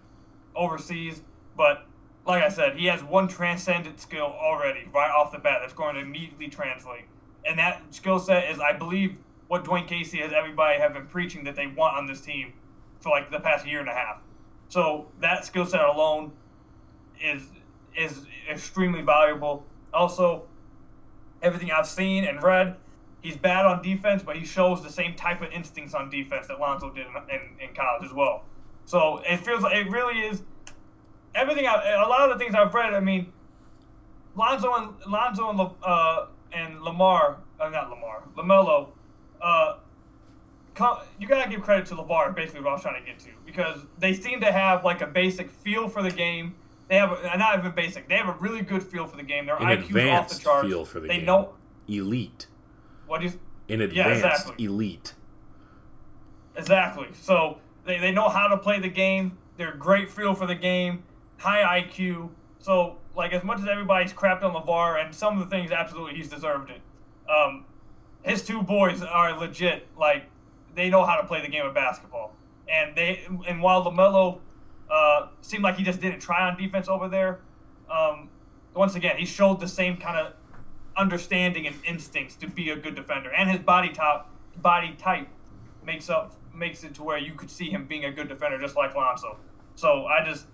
overseas, 0.55 1.23
but 1.57 1.86
like 2.27 2.43
I 2.43 2.49
said, 2.49 2.77
he 2.77 2.87
has 2.87 3.03
one 3.03 3.29
transcendent 3.29 4.01
skill 4.01 4.25
already 4.25 4.89
right 4.93 5.11
off 5.11 5.33
the 5.33 5.39
bat 5.39 5.59
that's 5.61 5.73
going 5.73 5.95
to 5.95 6.01
immediately 6.01 6.49
translate. 6.49 7.05
And 7.45 7.59
that 7.59 7.83
skill 7.91 8.19
set 8.19 8.51
is, 8.51 8.59
I 8.59 8.73
believe, 8.73 9.17
what 9.49 9.65
Dwane 9.65 9.87
Casey 9.87 10.19
has 10.19 10.33
everybody 10.33 10.79
have 10.81 10.93
been 10.93 11.07
preaching 11.07 11.45
that 11.45 11.55
they 11.55 11.69
want 11.69 11.97
on 11.97 12.07
this 12.07 12.21
team 12.21 12.53
for 13.01 13.11
like 13.11 13.31
the 13.31 13.39
past 13.39 13.67
year 13.67 13.79
and 13.79 13.89
a 13.89 13.93
half. 13.93 14.19
So 14.69 15.07
that 15.21 15.45
skill 15.45 15.65
set 15.65 15.81
alone 15.81 16.33
is 17.23 17.43
is 17.97 18.27
extremely 18.51 19.03
valuable. 19.03 19.65
Also, 19.95 20.47
everything 21.41 21.71
I've 21.71 21.87
seen 21.87 22.25
and 22.25 22.43
read, 22.43 22.77
he's 23.23 23.37
bad 23.37 23.65
on 23.65 23.83
defense, 23.83 24.23
but 24.23 24.37
he 24.37 24.45
shows 24.45 24.83
the 24.83 24.91
same 24.91 25.15
type 25.15 25.41
of 25.41 25.51
instincts 25.53 25.95
on 25.95 26.11
defense 26.11 26.49
that 26.49 26.59
Lonzo 26.59 26.91
did 26.91 27.07
in, 27.07 27.15
in, 27.31 27.69
in 27.69 27.75
college 27.75 28.05
as 28.05 28.13
well. 28.13 28.45
So 28.85 29.23
it 29.25 29.39
feels 29.39 29.63
like 29.63 29.77
it 29.77 29.91
really 29.91 30.21
is 30.21 30.43
everything. 31.37 31.67
I, 31.67 32.03
a 32.05 32.09
lot 32.09 32.31
of 32.31 32.39
the 32.39 32.45
things 32.45 32.55
I've 32.55 32.73
read. 32.75 32.95
I 32.95 33.01
mean, 33.01 33.33
Lonzo 34.35 34.75
and 34.75 34.95
Lonzo 35.07 35.51
and 35.51 35.61
uh, 35.83 36.27
and 36.53 36.83
Lamar, 36.83 37.39
uh, 37.61 37.69
not 37.69 37.91
Lamar, 37.91 38.23
Lamelo. 38.37 38.89
Uh, 39.41 39.77
you 41.19 41.27
gotta 41.27 41.49
give 41.49 41.63
credit 41.63 41.87
to 41.87 41.95
LaVar. 41.95 42.35
Basically, 42.35 42.61
what 42.61 42.71
I 42.71 42.73
was 42.75 42.83
trying 42.83 43.03
to 43.03 43.07
get 43.11 43.19
to 43.21 43.31
because 43.47 43.81
they 43.99 44.13
seem 44.13 44.41
to 44.41 44.53
have 44.53 44.85
like 44.85 45.01
a 45.01 45.07
basic 45.07 45.51
feel 45.51 45.89
for 45.89 46.03
the 46.03 46.11
game 46.11 46.55
they 46.89 46.97
have 46.97 47.13
a, 47.13 47.37
not 47.37 47.59
even 47.59 47.73
basic. 47.73 48.09
They 48.09 48.17
have 48.17 48.29
a 48.29 48.39
really 48.39 48.63
good 48.63 48.83
feel 48.83 49.07
for 49.07 49.17
the 49.17 49.23
game. 49.23 49.47
Their 49.47 49.57
An 49.57 49.67
IQ's 49.67 50.11
off 50.11 50.29
the 50.29 50.39
charts. 50.39 50.69
Feel 50.69 50.85
for 50.85 51.01
the 51.01 51.09
they 51.09 51.17
game. 51.17 51.27
know 51.27 51.55
elite. 51.89 52.47
What 53.07 53.25
is 53.25 53.37
an 53.69 53.81
advanced 53.81 53.97
yeah, 53.97 54.29
exactly. 54.29 54.65
elite? 54.65 55.15
Exactly. 56.57 57.09
So 57.21 57.59
they, 57.85 57.99
they 57.99 58.13
know 58.13 58.29
how 58.29 58.49
to 58.49 58.57
play 58.57 58.81
the 58.81 58.89
game. 58.89 59.37
They're 59.57 59.75
great 59.75 60.11
feel 60.11 60.35
for 60.35 60.47
the 60.47 60.55
game, 60.55 61.03
high 61.39 61.83
IQ. 61.83 62.31
So 62.59 62.99
like 63.17 63.33
as 63.33 63.45
much 63.45 63.61
as 63.61 63.69
everybody's 63.69 64.13
crapped 64.13 64.43
on 64.43 64.55
LaVar 64.55 65.05
and 65.05 65.15
some 65.15 65.41
of 65.41 65.49
the 65.49 65.55
things 65.55 65.71
absolutely 65.71 66.15
he's 66.15 66.29
deserved 66.29 66.71
it. 66.71 66.81
Um, 67.31 67.65
his 68.23 68.43
two 68.43 68.63
boys 68.63 69.03
are 69.03 69.39
legit. 69.39 69.87
Like 69.97 70.27
they 70.75 70.91
know 70.91 71.05
how 71.05 71.17
to 71.17 71.27
play 71.27 71.41
the 71.41 71.49
game 71.49 71.65
of 71.65 71.75
basketball. 71.75 72.35
And 72.69 72.97
they 72.97 73.27
and 73.47 73.63
while 73.63 73.85
Lamelo 73.85 74.41
uh, 74.91 75.29
seemed 75.41 75.63
like 75.63 75.77
he 75.77 75.85
just 75.85 76.01
didn't 76.01 76.21
try 76.21 76.49
on 76.49 76.57
defense 76.57 76.89
over 76.89 77.09
there. 77.09 77.41
Um, 77.91 78.29
once 78.75 78.95
again, 78.95 79.17
he 79.17 79.25
showed 79.25 79.61
the 79.61 79.69
same 79.69 79.97
kind 79.97 80.19
of 80.19 80.35
understanding 80.97 81.67
and 81.67 81.77
instincts 81.87 82.35
to 82.37 82.49
be 82.49 82.71
a 82.71 82.77
good 82.77 82.95
defender, 82.95 83.31
and 83.33 83.51
his 83.51 83.61
body 83.61 83.91
top 83.91 84.33
body 84.57 84.95
type 84.99 85.29
makes 85.85 86.09
up 86.09 86.35
makes 86.55 86.85
it 86.85 86.95
to 86.95 87.03
where 87.03 87.19
you 87.19 87.35
could 87.35 87.51
see 87.51 87.71
him 87.71 87.87
being 87.87 88.05
a 88.05 88.11
good 88.11 88.29
defender, 88.29 88.59
just 88.59 88.77
like 88.77 88.95
Lonzo. 88.95 89.39
So 89.75 90.07
I 90.07 90.25
just 90.25 90.47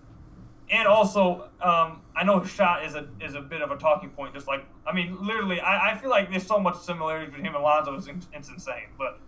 and 0.72 0.88
also 0.88 1.48
um, 1.60 2.00
I 2.16 2.24
know 2.24 2.40
his 2.40 2.50
shot 2.50 2.84
is 2.84 2.96
a 2.96 3.06
is 3.20 3.34
a 3.34 3.40
bit 3.40 3.62
of 3.62 3.70
a 3.70 3.76
talking 3.76 4.10
point. 4.10 4.34
Just 4.34 4.48
like 4.48 4.64
I 4.86 4.92
mean, 4.92 5.16
literally, 5.24 5.60
I, 5.60 5.92
I 5.92 5.98
feel 5.98 6.10
like 6.10 6.30
there's 6.30 6.46
so 6.46 6.58
much 6.58 6.78
similarity 6.80 7.26
between 7.26 7.46
him 7.46 7.54
and 7.54 7.62
Lonzo. 7.62 7.94
It's, 7.94 8.08
it's 8.32 8.48
insane, 8.48 8.88
but 8.98 9.20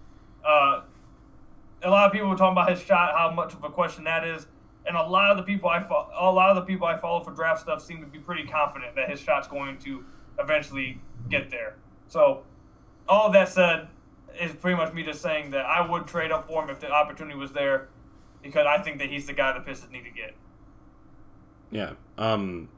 uh, 0.45 0.82
a 1.82 1.90
lot 1.90 2.07
of 2.07 2.12
people 2.12 2.28
were 2.28 2.36
talking 2.36 2.53
about 2.53 2.70
his 2.70 2.82
shot, 2.82 3.14
how 3.16 3.30
much 3.30 3.53
of 3.53 3.62
a 3.62 3.70
question 3.70 4.05
that 4.05 4.24
is 4.24 4.47
and 4.86 4.97
a 4.97 5.03
lot 5.03 5.30
of 5.30 5.36
the 5.36 5.42
people 5.42 5.68
I 5.68 5.82
fo- 5.82 6.09
a 6.18 6.30
lot 6.30 6.51
of 6.51 6.57
the 6.57 6.62
people 6.62 6.86
I 6.86 6.99
follow 6.99 7.22
for 7.22 7.30
draft 7.30 7.62
stuff 7.62 7.82
seem 7.82 8.01
to 8.01 8.07
be 8.07 8.18
pretty 8.18 8.45
confident 8.45 8.95
that 8.97 9.09
his 9.09 9.20
shot's 9.20 9.49
going 9.49 9.78
to 9.78 10.05
eventually 10.38 11.01
get 11.30 11.51
there. 11.51 11.76
So, 12.09 12.42
all 13.09 13.30
that 13.32 13.49
said, 13.49 13.88
is 14.40 14.53
pretty 14.53 14.76
much 14.76 14.92
me 14.92 15.03
just 15.03 15.22
saying 15.22 15.51
that 15.53 15.64
I 15.64 15.88
would 15.88 16.07
trade 16.07 16.32
up 16.32 16.49
for 16.49 16.62
him 16.62 16.70
if 16.70 16.80
the 16.80 16.90
opportunity 16.90 17.38
was 17.38 17.53
there, 17.53 17.88
because 18.42 18.66
I 18.66 18.82
think 18.82 18.99
that 18.99 19.09
he's 19.09 19.26
the 19.26 19.32
guy 19.32 19.53
the 19.53 19.61
Pistons 19.61 19.92
need 19.92 20.05
to 20.05 20.11
get. 20.11 20.34
Yeah. 21.75 21.95
Um, 22.16 22.68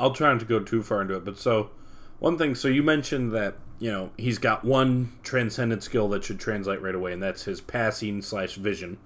I'll 0.00 0.12
try 0.12 0.32
not 0.32 0.40
to 0.40 0.46
go 0.46 0.58
too 0.60 0.82
far 0.82 1.02
into 1.02 1.14
it, 1.14 1.24
but 1.24 1.38
so 1.38 1.70
one 2.18 2.38
thing. 2.38 2.54
So 2.54 2.66
you 2.66 2.82
mentioned 2.82 3.32
that 3.32 3.56
you 3.78 3.92
know 3.92 4.10
he's 4.16 4.38
got 4.38 4.64
one 4.64 5.12
transcendent 5.22 5.82
skill 5.82 6.08
that 6.08 6.24
should 6.24 6.40
translate 6.40 6.80
right 6.80 6.94
away, 6.94 7.12
and 7.12 7.22
that's 7.22 7.44
his 7.44 7.60
passing 7.60 8.22
slash 8.22 8.54
vision. 8.56 8.98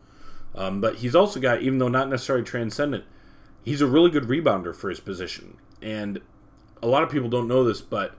Um, 0.55 0.81
but 0.81 0.97
he's 0.97 1.15
also 1.15 1.41
got, 1.41 1.63
even 1.63 1.79
though 1.79 1.89
not 1.89 2.11
necessarily 2.11 2.45
transcendent, 2.45 3.05
he's 3.65 3.81
a 3.81 3.87
really 3.87 4.11
good 4.11 4.25
rebounder 4.25 4.75
for 4.75 4.91
his 4.91 5.01
position. 5.01 5.57
And 5.81 6.21
a 6.83 6.87
lot 6.87 7.03
of 7.03 7.11
people 7.11 7.31
don't 7.31 7.49
know 7.49 7.65
this, 7.65 7.81
but 7.81 8.15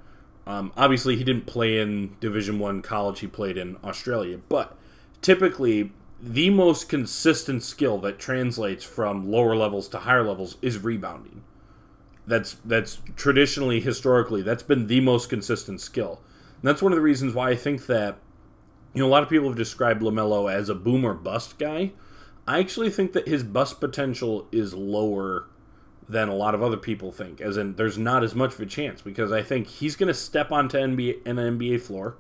um, 0.47 0.73
obviously 0.75 1.15
he 1.15 1.23
didn't 1.23 1.45
play 1.45 1.79
in 1.79 2.17
Division 2.19 2.57
One 2.59 2.81
college. 2.81 3.19
He 3.19 3.27
played 3.27 3.55
in 3.55 3.77
Australia. 3.83 4.39
But 4.49 4.75
typically, 5.21 5.91
the 6.23 6.49
most 6.49 6.87
consistent 6.87 7.63
skill 7.63 7.97
that 7.99 8.17
translates 8.17 8.83
from 8.83 9.29
lower 9.29 9.55
levels 9.55 9.87
to 9.89 9.99
higher 9.99 10.23
levels 10.23 10.57
is 10.61 10.77
rebounding. 10.77 11.43
That's 12.25 12.55
that's 12.63 13.01
traditionally, 13.15 13.81
historically, 13.81 14.41
that's 14.41 14.63
been 14.63 14.87
the 14.87 15.01
most 15.01 15.29
consistent 15.29 15.81
skill. 15.81 16.21
And 16.61 16.69
that's 16.69 16.81
one 16.81 16.93
of 16.93 16.97
the 16.97 17.03
reasons 17.03 17.33
why 17.33 17.49
I 17.49 17.55
think 17.55 17.87
that 17.87 18.17
you 18.93 19.01
know 19.01 19.07
a 19.07 19.11
lot 19.11 19.23
of 19.23 19.29
people 19.29 19.49
have 19.49 19.57
described 19.57 20.01
Lamelo 20.01 20.51
as 20.51 20.69
a 20.69 20.75
boomer 20.75 21.13
bust 21.13 21.59
guy 21.59 21.91
I 22.47 22.59
actually 22.59 22.89
think 22.89 23.13
that 23.13 23.27
his 23.27 23.43
bust 23.43 23.79
potential 23.79 24.47
is 24.51 24.73
lower 24.73 25.47
than 26.09 26.27
a 26.27 26.35
lot 26.35 26.53
of 26.53 26.61
other 26.61 26.77
people 26.77 27.11
think. 27.11 27.39
As 27.39 27.55
in, 27.55 27.75
there's 27.75 27.97
not 27.97 28.23
as 28.23 28.35
much 28.35 28.53
of 28.55 28.59
a 28.59 28.65
chance 28.65 29.01
because 29.01 29.31
I 29.31 29.41
think 29.41 29.67
he's 29.67 29.95
going 29.95 30.07
to 30.07 30.13
step 30.13 30.51
onto 30.51 30.77
NBA 30.77 31.25
an 31.25 31.37
NBA 31.37 31.81
floor. 31.81 32.17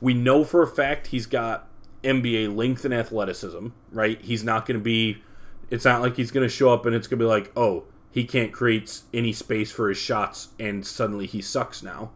We 0.00 0.14
know 0.14 0.44
for 0.44 0.62
a 0.62 0.68
fact 0.68 1.08
he's 1.08 1.26
got 1.26 1.68
NBA 2.06 2.56
length 2.56 2.84
and 2.84 2.94
athleticism. 2.94 3.68
Right? 3.92 4.20
He's 4.20 4.44
not 4.44 4.66
going 4.66 4.78
to 4.78 4.84
be. 4.84 5.22
It's 5.68 5.84
not 5.84 6.00
like 6.00 6.16
he's 6.16 6.30
going 6.30 6.46
to 6.46 6.54
show 6.54 6.72
up 6.72 6.86
and 6.86 6.94
it's 6.94 7.08
going 7.08 7.18
to 7.18 7.24
be 7.24 7.28
like, 7.28 7.50
oh, 7.56 7.84
he 8.10 8.24
can't 8.24 8.52
create 8.52 9.00
any 9.12 9.32
space 9.32 9.72
for 9.72 9.88
his 9.88 9.98
shots 9.98 10.48
and 10.60 10.86
suddenly 10.86 11.26
he 11.26 11.42
sucks 11.42 11.82
now. 11.82 12.12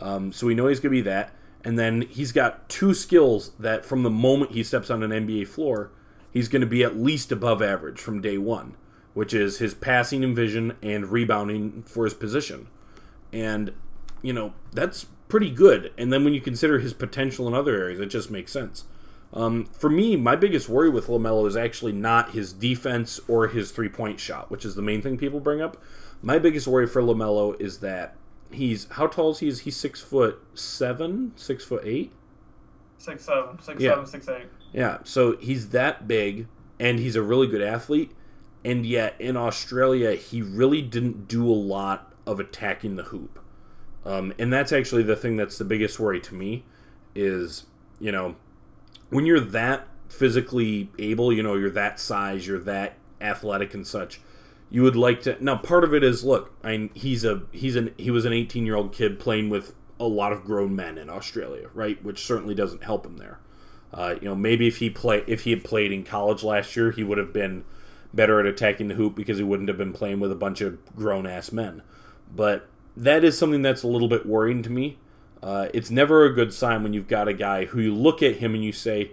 Um, 0.00 0.32
so 0.32 0.46
we 0.46 0.54
know 0.54 0.68
he's 0.68 0.78
going 0.78 0.92
to 0.92 1.02
be 1.02 1.02
that. 1.02 1.32
And 1.64 1.76
then 1.76 2.02
he's 2.02 2.30
got 2.30 2.68
two 2.68 2.94
skills 2.94 3.50
that 3.58 3.84
from 3.84 4.04
the 4.04 4.10
moment 4.10 4.52
he 4.52 4.62
steps 4.62 4.90
on 4.90 5.02
an 5.02 5.10
NBA 5.10 5.48
floor 5.48 5.90
he's 6.34 6.48
going 6.48 6.60
to 6.60 6.66
be 6.66 6.82
at 6.82 6.96
least 6.96 7.32
above 7.32 7.62
average 7.62 7.98
from 7.98 8.20
day 8.20 8.36
one, 8.36 8.74
which 9.14 9.32
is 9.32 9.58
his 9.58 9.72
passing 9.72 10.24
and 10.24 10.34
vision 10.34 10.76
and 10.82 11.10
rebounding 11.10 11.84
for 11.84 12.04
his 12.04 12.12
position. 12.12 12.66
And, 13.32 13.72
you 14.20 14.32
know, 14.32 14.52
that's 14.72 15.06
pretty 15.28 15.50
good. 15.50 15.92
And 15.96 16.12
then 16.12 16.24
when 16.24 16.34
you 16.34 16.40
consider 16.40 16.80
his 16.80 16.92
potential 16.92 17.46
in 17.46 17.54
other 17.54 17.76
areas, 17.76 18.00
it 18.00 18.06
just 18.06 18.30
makes 18.30 18.52
sense. 18.52 18.84
Um, 19.34 19.66
for 19.66 19.90
me, 19.90 20.16
my 20.16 20.36
biggest 20.36 20.68
worry 20.68 20.88
with 20.88 21.08
LaMelo 21.08 21.46
is 21.46 21.56
actually 21.56 21.92
not 21.92 22.30
his 22.30 22.52
defense 22.52 23.20
or 23.26 23.48
his 23.48 23.72
three 23.72 23.88
point 23.88 24.20
shot, 24.20 24.50
which 24.50 24.64
is 24.64 24.76
the 24.76 24.82
main 24.82 25.02
thing 25.02 25.18
people 25.18 25.40
bring 25.40 25.60
up. 25.60 25.76
My 26.22 26.38
biggest 26.38 26.68
worry 26.68 26.86
for 26.86 27.02
LaMelo 27.02 27.60
is 27.60 27.80
that 27.80 28.16
he's 28.52 28.86
how 28.92 29.08
tall 29.08 29.32
is 29.32 29.40
he? 29.40 29.48
Is 29.48 29.60
he 29.60 29.72
six 29.72 30.00
foot 30.00 30.40
seven, 30.54 31.32
six 31.34 31.64
foot 31.64 31.82
eight? 31.84 32.12
Six 32.98 33.24
seven, 33.24 33.60
six 33.60 33.80
yeah. 33.82 33.90
seven, 33.90 34.06
six 34.06 34.28
eight. 34.28 34.46
Yeah, 34.72 34.98
so 35.02 35.36
he's 35.36 35.70
that 35.70 36.06
big 36.06 36.46
and 36.78 36.98
he's 37.00 37.16
a 37.16 37.22
really 37.22 37.48
good 37.48 37.62
athlete, 37.62 38.12
and 38.64 38.86
yet 38.86 39.16
in 39.18 39.36
Australia 39.36 40.12
he 40.14 40.42
really 40.42 40.80
didn't 40.80 41.26
do 41.26 41.44
a 41.46 41.52
lot 41.52 42.14
of 42.24 42.38
attacking 42.38 42.94
the 42.94 43.04
hoop. 43.04 43.40
Um, 44.04 44.32
and 44.38 44.52
that's 44.52 44.72
actually 44.72 45.02
the 45.02 45.16
thing 45.16 45.36
that's 45.36 45.58
the 45.58 45.64
biggest 45.64 45.98
worry 45.98 46.20
to 46.20 46.34
me 46.34 46.64
is, 47.14 47.66
you 47.98 48.12
know, 48.12 48.36
when 49.14 49.26
you're 49.26 49.38
that 49.38 49.86
physically 50.08 50.90
able, 50.98 51.32
you 51.32 51.40
know, 51.40 51.54
you're 51.54 51.70
that 51.70 52.00
size, 52.00 52.48
you're 52.48 52.58
that 52.58 52.96
athletic 53.20 53.72
and 53.72 53.86
such, 53.86 54.20
you 54.70 54.82
would 54.82 54.96
like 54.96 55.22
to 55.22 55.36
now 55.42 55.56
part 55.56 55.84
of 55.84 55.94
it 55.94 56.02
is 56.02 56.24
look, 56.24 56.52
I 56.64 56.90
he's 56.94 57.24
a 57.24 57.42
he's 57.52 57.76
an 57.76 57.94
he 57.96 58.10
was 58.10 58.24
an 58.24 58.32
18 58.32 58.66
year 58.66 58.74
old 58.74 58.92
kid 58.92 59.20
playing 59.20 59.50
with 59.50 59.72
a 60.00 60.04
lot 60.04 60.32
of 60.32 60.44
grown 60.44 60.74
men 60.74 60.98
in 60.98 61.08
Australia, 61.08 61.68
right? 61.74 62.02
Which 62.04 62.26
certainly 62.26 62.56
doesn't 62.56 62.82
help 62.82 63.06
him 63.06 63.18
there. 63.18 63.38
Uh, 63.92 64.16
you 64.20 64.26
know, 64.26 64.34
maybe 64.34 64.66
if 64.66 64.78
he 64.78 64.90
play 64.90 65.22
if 65.28 65.42
he 65.42 65.50
had 65.50 65.62
played 65.62 65.92
in 65.92 66.02
college 66.02 66.42
last 66.42 66.74
year, 66.74 66.90
he 66.90 67.04
would 67.04 67.18
have 67.18 67.32
been 67.32 67.64
better 68.12 68.40
at 68.40 68.46
attacking 68.46 68.88
the 68.88 68.96
hoop 68.96 69.14
because 69.14 69.38
he 69.38 69.44
wouldn't 69.44 69.68
have 69.68 69.78
been 69.78 69.92
playing 69.92 70.18
with 70.18 70.32
a 70.32 70.36
bunch 70.36 70.60
of 70.60 70.84
grown 70.96 71.24
ass 71.24 71.52
men. 71.52 71.82
But 72.34 72.68
that 72.96 73.22
is 73.22 73.38
something 73.38 73.62
that's 73.62 73.84
a 73.84 73.88
little 73.88 74.08
bit 74.08 74.26
worrying 74.26 74.64
to 74.64 74.70
me. 74.70 74.98
Uh, 75.44 75.68
it's 75.74 75.90
never 75.90 76.24
a 76.24 76.32
good 76.32 76.54
sign 76.54 76.82
when 76.82 76.94
you've 76.94 77.06
got 77.06 77.28
a 77.28 77.34
guy 77.34 77.66
who 77.66 77.78
you 77.78 77.94
look 77.94 78.22
at 78.22 78.36
him 78.36 78.54
and 78.54 78.64
you 78.64 78.72
say 78.72 79.10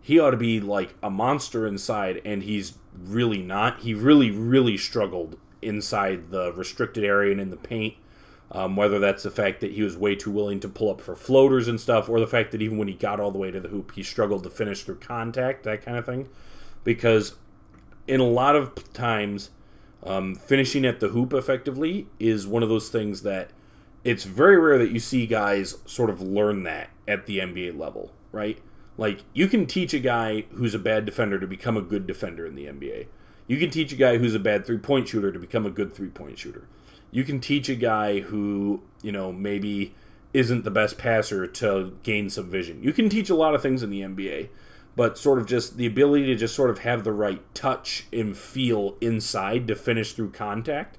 he 0.00 0.18
ought 0.18 0.30
to 0.30 0.36
be 0.38 0.58
like 0.58 0.94
a 1.02 1.10
monster 1.10 1.66
inside, 1.66 2.22
and 2.24 2.44
he's 2.44 2.78
really 2.98 3.42
not. 3.42 3.80
He 3.80 3.92
really, 3.92 4.30
really 4.30 4.78
struggled 4.78 5.36
inside 5.60 6.30
the 6.30 6.50
restricted 6.54 7.04
area 7.04 7.30
and 7.32 7.40
in 7.40 7.50
the 7.50 7.58
paint. 7.58 7.94
Um, 8.50 8.74
whether 8.74 8.98
that's 8.98 9.24
the 9.24 9.30
fact 9.30 9.60
that 9.60 9.72
he 9.72 9.82
was 9.82 9.98
way 9.98 10.14
too 10.14 10.30
willing 10.30 10.60
to 10.60 10.68
pull 10.68 10.90
up 10.90 11.02
for 11.02 11.14
floaters 11.14 11.68
and 11.68 11.78
stuff, 11.78 12.08
or 12.08 12.20
the 12.20 12.26
fact 12.26 12.52
that 12.52 12.62
even 12.62 12.78
when 12.78 12.88
he 12.88 12.94
got 12.94 13.20
all 13.20 13.30
the 13.30 13.38
way 13.38 13.50
to 13.50 13.60
the 13.60 13.68
hoop, 13.68 13.92
he 13.96 14.02
struggled 14.02 14.44
to 14.44 14.50
finish 14.50 14.82
through 14.82 15.00
contact, 15.00 15.64
that 15.64 15.84
kind 15.84 15.98
of 15.98 16.06
thing. 16.06 16.28
Because 16.84 17.34
in 18.08 18.20
a 18.20 18.26
lot 18.26 18.56
of 18.56 18.92
times, 18.94 19.50
um, 20.04 20.36
finishing 20.36 20.86
at 20.86 21.00
the 21.00 21.08
hoop 21.08 21.34
effectively 21.34 22.06
is 22.18 22.46
one 22.46 22.62
of 22.62 22.70
those 22.70 22.88
things 22.88 23.20
that 23.22 23.50
it's 24.06 24.22
very 24.22 24.56
rare 24.56 24.78
that 24.78 24.92
you 24.92 25.00
see 25.00 25.26
guys 25.26 25.78
sort 25.84 26.10
of 26.10 26.22
learn 26.22 26.62
that 26.62 26.90
at 27.08 27.26
the 27.26 27.38
NBA 27.38 27.76
level, 27.76 28.12
right? 28.30 28.62
Like, 28.96 29.24
you 29.34 29.48
can 29.48 29.66
teach 29.66 29.92
a 29.92 29.98
guy 29.98 30.42
who's 30.52 30.74
a 30.74 30.78
bad 30.78 31.04
defender 31.04 31.40
to 31.40 31.46
become 31.46 31.76
a 31.76 31.82
good 31.82 32.06
defender 32.06 32.46
in 32.46 32.54
the 32.54 32.66
NBA. 32.66 33.08
You 33.48 33.58
can 33.58 33.68
teach 33.68 33.92
a 33.92 33.96
guy 33.96 34.18
who's 34.18 34.36
a 34.36 34.38
bad 34.38 34.64
three 34.64 34.78
point 34.78 35.08
shooter 35.08 35.32
to 35.32 35.40
become 35.40 35.66
a 35.66 35.70
good 35.70 35.92
three 35.92 36.08
point 36.08 36.38
shooter. 36.38 36.68
You 37.10 37.24
can 37.24 37.40
teach 37.40 37.68
a 37.68 37.74
guy 37.74 38.20
who, 38.20 38.82
you 39.02 39.10
know, 39.10 39.32
maybe 39.32 39.92
isn't 40.32 40.62
the 40.62 40.70
best 40.70 40.98
passer 40.98 41.44
to 41.48 41.96
gain 42.04 42.30
some 42.30 42.48
vision. 42.48 42.84
You 42.84 42.92
can 42.92 43.08
teach 43.08 43.28
a 43.28 43.34
lot 43.34 43.56
of 43.56 43.62
things 43.62 43.82
in 43.82 43.90
the 43.90 44.02
NBA, 44.02 44.50
but 44.94 45.18
sort 45.18 45.40
of 45.40 45.46
just 45.46 45.78
the 45.78 45.86
ability 45.86 46.26
to 46.26 46.36
just 46.36 46.54
sort 46.54 46.70
of 46.70 46.78
have 46.80 47.02
the 47.02 47.12
right 47.12 47.42
touch 47.54 48.06
and 48.12 48.38
feel 48.38 48.96
inside 49.00 49.66
to 49.66 49.74
finish 49.74 50.12
through 50.12 50.30
contact. 50.30 50.96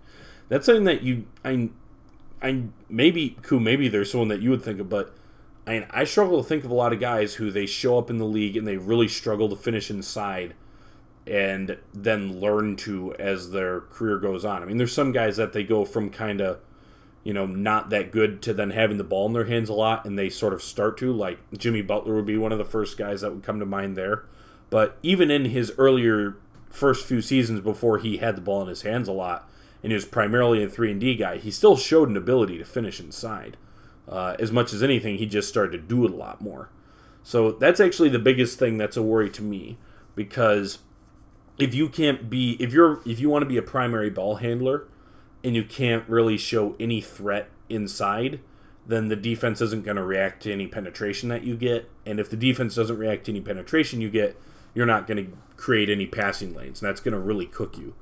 That's 0.49 0.65
something 0.65 0.85
that 0.85 1.03
you, 1.03 1.25
I, 1.45 1.69
I 2.41 2.63
maybe, 2.89 3.37
cool, 3.41 3.59
maybe 3.59 3.87
there's 3.87 4.11
someone 4.11 4.29
that 4.29 4.41
you 4.41 4.49
would 4.51 4.63
think 4.63 4.79
of, 4.79 4.89
but 4.89 5.15
I, 5.65 5.71
mean, 5.71 5.87
I 5.89 6.03
struggle 6.05 6.41
to 6.41 6.47
think 6.47 6.63
of 6.63 6.71
a 6.71 6.75
lot 6.75 6.93
of 6.93 6.99
guys 6.99 7.35
who 7.35 7.51
they 7.51 7.65
show 7.65 7.97
up 7.97 8.09
in 8.09 8.17
the 8.17 8.25
league 8.25 8.55
and 8.55 8.67
they 8.67 8.77
really 8.77 9.07
struggle 9.07 9.49
to 9.49 9.55
finish 9.55 9.89
inside 9.89 10.53
and 11.25 11.77
then 11.93 12.39
learn 12.39 12.77
to 12.77 13.13
as 13.15 13.51
their 13.51 13.81
career 13.81 14.17
goes 14.17 14.45
on. 14.45 14.61
I 14.61 14.65
mean, 14.65 14.77
there's 14.77 14.93
some 14.93 15.11
guys 15.11 15.35
that 15.37 15.51
they 15.51 15.63
go 15.63 15.83
from 15.83 16.09
kind 16.09 16.39
of, 16.39 16.59
you 17.23 17.33
know, 17.33 17.45
not 17.45 17.89
that 17.89 18.11
good 18.11 18.41
to 18.43 18.53
then 18.53 18.69
having 18.69 18.97
the 18.97 19.03
ball 19.03 19.25
in 19.25 19.33
their 19.33 19.45
hands 19.45 19.67
a 19.67 19.73
lot 19.73 20.05
and 20.05 20.17
they 20.17 20.29
sort 20.29 20.53
of 20.53 20.63
start 20.63 20.97
to. 20.99 21.11
Like 21.11 21.39
Jimmy 21.57 21.81
Butler 21.81 22.15
would 22.15 22.25
be 22.25 22.37
one 22.37 22.53
of 22.53 22.57
the 22.57 22.65
first 22.65 22.97
guys 22.97 23.21
that 23.21 23.33
would 23.33 23.43
come 23.43 23.59
to 23.59 23.65
mind 23.65 23.97
there. 23.97 24.23
But 24.69 24.97
even 25.03 25.29
in 25.29 25.45
his 25.45 25.73
earlier 25.77 26.37
first 26.69 27.05
few 27.05 27.21
seasons 27.21 27.59
before 27.59 27.97
he 27.97 28.17
had 28.17 28.37
the 28.37 28.41
ball 28.41 28.61
in 28.61 28.67
his 28.67 28.83
hands 28.83 29.09
a 29.09 29.13
lot 29.13 29.49
and 29.87 29.93
he 29.93 29.95
was 29.95 30.03
primarily 30.03 30.61
a 30.61 30.67
3 30.67 30.91
and 30.91 30.99
D 30.99 31.15
guy, 31.15 31.37
he 31.37 31.49
still 31.49 31.77
showed 31.77 32.09
an 32.09 32.17
ability 32.17 32.57
to 32.57 32.65
finish 32.65 32.99
inside. 32.99 33.55
Uh, 34.05 34.35
as 34.37 34.51
much 34.51 34.73
as 34.73 34.83
anything, 34.83 35.17
he 35.17 35.25
just 35.25 35.47
started 35.47 35.71
to 35.71 35.77
do 35.77 36.03
it 36.03 36.11
a 36.11 36.13
lot 36.13 36.41
more. 36.41 36.69
So 37.23 37.53
that's 37.53 37.79
actually 37.79 38.09
the 38.09 38.19
biggest 38.19 38.59
thing 38.59 38.77
that's 38.77 38.97
a 38.97 39.01
worry 39.01 39.29
to 39.29 39.41
me 39.41 39.77
because 40.13 40.79
if 41.57 41.73
you 41.73 41.87
can't 41.87 42.29
be 42.29 42.57
if 42.59 42.73
you're 42.73 42.99
if 43.05 43.21
you 43.21 43.29
want 43.29 43.43
to 43.43 43.45
be 43.47 43.55
a 43.55 43.61
primary 43.61 44.09
ball 44.09 44.35
handler 44.35 44.89
and 45.41 45.55
you 45.55 45.63
can't 45.63 46.03
really 46.09 46.35
show 46.35 46.75
any 46.81 46.99
threat 46.99 47.49
inside, 47.69 48.41
then 48.85 49.07
the 49.07 49.15
defense 49.15 49.61
isn't 49.61 49.85
going 49.85 49.95
to 49.95 50.03
react 50.03 50.43
to 50.43 50.51
any 50.51 50.67
penetration 50.67 51.29
that 51.29 51.45
you 51.45 51.55
get. 51.55 51.89
And 52.05 52.19
if 52.19 52.29
the 52.29 52.35
defense 52.35 52.75
doesn't 52.75 52.97
react 52.97 53.23
to 53.27 53.31
any 53.31 53.39
penetration 53.39 54.01
you 54.01 54.09
get, 54.09 54.37
you're 54.73 54.85
not 54.85 55.07
going 55.07 55.25
to 55.25 55.37
create 55.55 55.89
any 55.89 56.07
passing 56.07 56.53
lanes. 56.53 56.81
And 56.81 56.89
that's 56.89 56.99
going 56.99 57.13
to 57.13 57.19
really 57.21 57.45
cook 57.45 57.77
you. 57.77 57.95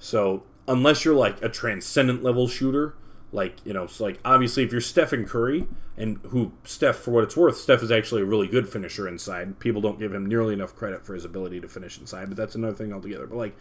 So, 0.00 0.42
unless 0.68 1.04
you're 1.04 1.14
like 1.14 1.42
a 1.42 1.48
transcendent 1.48 2.22
level 2.22 2.46
shooter, 2.46 2.94
like, 3.32 3.56
you 3.64 3.72
know, 3.72 3.86
so 3.86 4.04
like 4.04 4.20
obviously 4.24 4.62
if 4.62 4.72
you're 4.72 4.80
Stephen 4.80 5.26
Curry, 5.26 5.66
and 5.96 6.18
who 6.28 6.52
Steph, 6.62 6.96
for 6.96 7.10
what 7.10 7.24
it's 7.24 7.36
worth, 7.36 7.56
Steph 7.56 7.82
is 7.82 7.90
actually 7.90 8.22
a 8.22 8.24
really 8.24 8.46
good 8.46 8.68
finisher 8.68 9.08
inside. 9.08 9.58
People 9.58 9.80
don't 9.80 9.98
give 9.98 10.14
him 10.14 10.26
nearly 10.26 10.54
enough 10.54 10.76
credit 10.76 11.04
for 11.04 11.14
his 11.14 11.24
ability 11.24 11.60
to 11.60 11.68
finish 11.68 11.98
inside, 11.98 12.28
but 12.28 12.36
that's 12.36 12.54
another 12.54 12.76
thing 12.76 12.92
altogether. 12.92 13.26
But 13.26 13.36
like, 13.36 13.56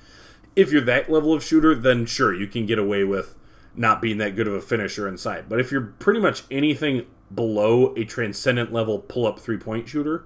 if 0.56 0.72
you're 0.72 0.82
that 0.82 1.10
level 1.10 1.34
of 1.34 1.44
shooter, 1.44 1.74
then 1.74 2.06
sure, 2.06 2.34
you 2.34 2.48
can 2.48 2.68
get 2.68 2.78
away 2.78 3.04
with 3.04 3.36
not 3.76 4.02
being 4.02 4.18
that 4.20 4.36
good 4.36 4.48
of 4.48 4.54
a 4.54 4.62
finisher 4.62 5.08
inside. 5.08 5.50
But 5.50 5.60
if 5.60 5.72
you're 5.72 5.82
pretty 5.82 6.20
much 6.20 6.44
anything 6.52 7.08
below 7.34 7.94
a 7.96 8.06
transcendent 8.06 8.72
level 8.72 9.00
pull 9.00 9.26
up 9.26 9.40
three 9.40 9.58
point 9.58 9.90
shooter, 9.90 10.26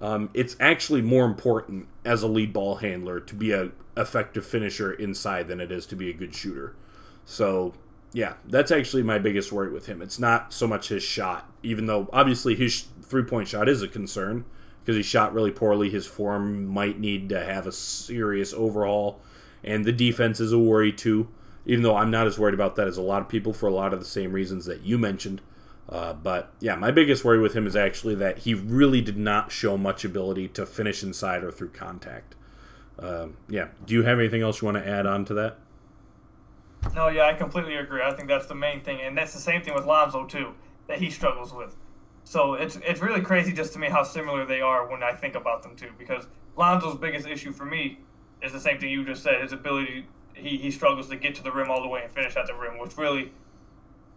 um, 0.00 0.30
it's 0.34 0.56
actually 0.60 1.02
more 1.02 1.24
important 1.24 1.88
as 2.04 2.22
a 2.22 2.28
lead 2.28 2.52
ball 2.52 2.76
handler 2.76 3.20
to 3.20 3.34
be 3.34 3.52
a 3.52 3.70
effective 3.96 4.46
finisher 4.46 4.92
inside 4.92 5.48
than 5.48 5.60
it 5.60 5.72
is 5.72 5.84
to 5.86 5.96
be 5.96 6.08
a 6.08 6.12
good 6.12 6.34
shooter. 6.34 6.74
So 7.24 7.74
yeah, 8.12 8.34
that's 8.46 8.70
actually 8.70 9.02
my 9.02 9.18
biggest 9.18 9.52
worry 9.52 9.70
with 9.70 9.86
him. 9.86 10.00
It's 10.00 10.18
not 10.18 10.52
so 10.52 10.66
much 10.66 10.88
his 10.88 11.02
shot, 11.02 11.50
even 11.62 11.86
though 11.86 12.08
obviously 12.12 12.54
his 12.54 12.86
three 13.02 13.24
point 13.24 13.48
shot 13.48 13.68
is 13.68 13.82
a 13.82 13.88
concern 13.88 14.44
because 14.80 14.96
he 14.96 15.02
shot 15.02 15.34
really 15.34 15.50
poorly. 15.50 15.90
His 15.90 16.06
form 16.06 16.66
might 16.66 16.98
need 16.98 17.28
to 17.30 17.44
have 17.44 17.66
a 17.66 17.72
serious 17.72 18.54
overhaul, 18.54 19.20
and 19.62 19.84
the 19.84 19.92
defense 19.92 20.40
is 20.40 20.52
a 20.52 20.58
worry 20.58 20.92
too. 20.92 21.28
Even 21.66 21.82
though 21.82 21.96
I'm 21.96 22.10
not 22.10 22.26
as 22.26 22.38
worried 22.38 22.54
about 22.54 22.76
that 22.76 22.88
as 22.88 22.96
a 22.96 23.02
lot 23.02 23.20
of 23.20 23.28
people 23.28 23.52
for 23.52 23.66
a 23.66 23.74
lot 23.74 23.92
of 23.92 23.98
the 23.98 24.06
same 24.06 24.32
reasons 24.32 24.64
that 24.64 24.82
you 24.82 24.96
mentioned. 24.96 25.42
Uh, 25.88 26.12
but 26.12 26.52
yeah, 26.60 26.74
my 26.74 26.90
biggest 26.90 27.24
worry 27.24 27.40
with 27.40 27.54
him 27.54 27.66
is 27.66 27.74
actually 27.74 28.14
that 28.14 28.38
he 28.38 28.52
really 28.52 29.00
did 29.00 29.16
not 29.16 29.50
show 29.50 29.78
much 29.78 30.04
ability 30.04 30.48
to 30.48 30.66
finish 30.66 31.02
inside 31.02 31.42
or 31.42 31.50
through 31.50 31.70
contact. 31.70 32.34
Uh, 32.98 33.28
yeah, 33.48 33.68
do 33.86 33.94
you 33.94 34.02
have 34.02 34.18
anything 34.18 34.42
else 34.42 34.60
you 34.60 34.66
want 34.66 34.76
to 34.76 34.86
add 34.86 35.06
on 35.06 35.24
to 35.24 35.34
that? 35.34 35.56
No, 36.94 37.08
yeah, 37.08 37.26
I 37.26 37.34
completely 37.34 37.76
agree. 37.76 38.02
I 38.02 38.12
think 38.12 38.28
that's 38.28 38.46
the 38.46 38.54
main 38.54 38.82
thing, 38.82 39.00
and 39.00 39.16
that's 39.16 39.32
the 39.32 39.40
same 39.40 39.62
thing 39.62 39.74
with 39.74 39.86
Lonzo 39.86 40.26
too 40.26 40.54
that 40.88 40.98
he 40.98 41.10
struggles 41.10 41.52
with. 41.52 41.76
So 42.24 42.54
it's 42.54 42.76
it's 42.84 43.00
really 43.00 43.20
crazy 43.20 43.52
just 43.52 43.72
to 43.74 43.78
me 43.78 43.88
how 43.88 44.02
similar 44.02 44.44
they 44.44 44.60
are 44.60 44.90
when 44.90 45.02
I 45.02 45.12
think 45.12 45.34
about 45.34 45.62
them 45.62 45.76
too. 45.76 45.90
Because 45.96 46.26
Lonzo's 46.56 46.96
biggest 46.96 47.26
issue 47.26 47.52
for 47.52 47.64
me 47.64 48.00
is 48.42 48.52
the 48.52 48.60
same 48.60 48.78
thing 48.78 48.90
you 48.90 49.04
just 49.04 49.22
said. 49.22 49.40
His 49.40 49.52
ability, 49.52 50.06
he, 50.34 50.58
he 50.58 50.70
struggles 50.70 51.08
to 51.08 51.16
get 51.16 51.34
to 51.36 51.42
the 51.42 51.52
rim 51.52 51.70
all 51.70 51.82
the 51.82 51.88
way 51.88 52.02
and 52.02 52.12
finish 52.12 52.36
at 52.36 52.46
the 52.46 52.54
rim, 52.54 52.78
which 52.78 52.96
really, 52.96 53.32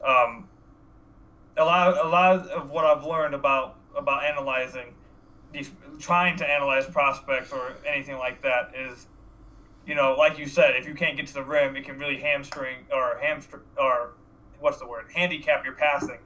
um, 0.05 0.47
a 1.57 1.63
lot 1.63 2.05
a 2.05 2.07
lot 2.07 2.47
of 2.47 2.69
what 2.69 2.85
I've 2.85 3.03
learned 3.03 3.35
about 3.35 3.77
about 3.95 4.23
analyzing 4.23 4.93
trying 5.99 6.37
to 6.37 6.47
analyze 6.47 6.85
prospects 6.85 7.51
or 7.51 7.75
anything 7.85 8.17
like 8.17 8.41
that 8.41 8.71
is 8.75 9.07
you 9.85 9.95
know, 9.95 10.15
like 10.17 10.37
you 10.37 10.47
said, 10.47 10.75
if 10.75 10.87
you 10.87 10.93
can't 10.93 11.17
get 11.17 11.27
to 11.27 11.33
the 11.33 11.43
rim, 11.43 11.75
it 11.75 11.83
can 11.83 11.97
really 11.97 12.19
hamstring 12.19 12.85
or 12.93 13.19
hamstring 13.21 13.63
or 13.77 14.13
what's 14.59 14.77
the 14.77 14.87
word? 14.87 15.05
Handicap 15.13 15.65
your 15.65 15.73
passing, 15.73 16.19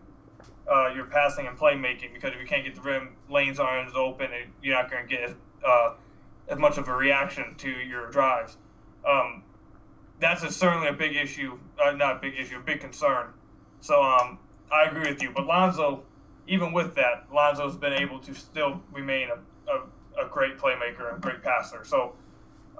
uh, 0.71 0.89
your 0.93 1.05
passing 1.05 1.47
and 1.47 1.57
playmaking 1.57 2.13
because 2.13 2.33
if 2.33 2.39
you 2.39 2.45
can't 2.45 2.65
get 2.65 2.75
the 2.75 2.81
rim, 2.81 3.15
lanes 3.29 3.59
aren't 3.59 3.95
open, 3.95 4.27
and 4.33 4.51
you're 4.61 4.75
not 4.75 4.91
going 4.91 5.07
to 5.07 5.09
get 5.09 5.23
as, 5.23 5.35
uh, 5.65 5.93
as 6.49 6.59
much 6.59 6.77
of 6.77 6.87
a 6.87 6.93
reaction 6.93 7.55
to 7.57 7.69
your 7.69 8.09
drives. 8.11 8.57
Um, 9.07 9.43
that's 10.19 10.43
a, 10.43 10.51
certainly 10.51 10.87
a 10.87 10.93
big 10.93 11.15
issue, 11.15 11.57
uh, 11.83 11.91
not 11.91 12.17
a 12.17 12.19
big 12.19 12.37
issue, 12.37 12.57
a 12.57 12.61
big 12.61 12.81
concern. 12.81 13.27
So 13.79 14.03
um, 14.03 14.39
I 14.71 14.85
agree 14.85 15.11
with 15.11 15.21
you. 15.21 15.31
But 15.31 15.45
Lonzo, 15.45 16.03
even 16.47 16.73
with 16.73 16.95
that, 16.95 17.27
Lonzo's 17.33 17.75
been 17.75 17.93
able 17.93 18.19
to 18.19 18.33
still 18.33 18.81
remain 18.91 19.29
a, 19.29 19.71
a, 19.71 20.25
a 20.25 20.29
great 20.29 20.57
playmaker 20.57 21.13
and 21.13 21.21
great 21.21 21.41
passer. 21.41 21.83
So 21.83 22.13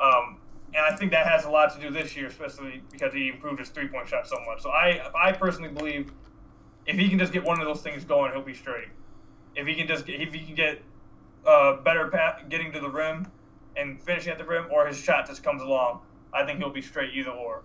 um, 0.02 0.38
and 0.74 0.84
I 0.86 0.96
think 0.96 1.12
that 1.12 1.26
has 1.26 1.46
a 1.46 1.50
lot 1.50 1.74
to 1.76 1.80
do 1.80 1.90
this 1.90 2.16
year, 2.16 2.28
especially 2.28 2.84
because 2.92 3.14
he 3.14 3.30
improved 3.30 3.60
his 3.60 3.70
three 3.70 3.88
point 3.88 4.08
shot 4.08 4.28
so 4.28 4.38
much. 4.46 4.62
So 4.62 4.70
I, 4.72 5.10
I 5.16 5.32
personally 5.32 5.70
believe 5.70 6.12
if 6.86 6.98
he 6.98 7.10
can 7.10 7.18
just 7.18 7.32
get 7.32 7.44
one 7.44 7.60
of 7.60 7.66
those 7.66 7.82
things 7.82 8.04
going, 8.04 8.32
he'll 8.34 8.42
be 8.42 8.54
straight. 8.54 8.90
If 9.56 9.68
he 9.68 9.76
can 9.76 9.88
just 9.88 10.06
get, 10.06 10.22
if 10.22 10.34
he 10.34 10.46
can 10.46 10.56
get 10.56 10.82
uh, 11.46 11.78
better 11.78 12.10
pat, 12.10 12.50
getting 12.50 12.74
to 12.74 12.80
the 12.80 12.90
rim 12.90 13.28
and 13.78 14.02
finishing 14.02 14.32
at 14.32 14.38
the 14.38 14.44
rim, 14.44 14.66
or 14.70 14.86
his 14.86 14.98
shot 14.98 15.28
just 15.28 15.44
comes 15.44 15.62
along, 15.62 16.02
I 16.34 16.46
think 16.46 16.60
he'll 16.60 16.70
be 16.70 16.82
straight 16.82 17.14
either 17.14 17.32
or. 17.32 17.64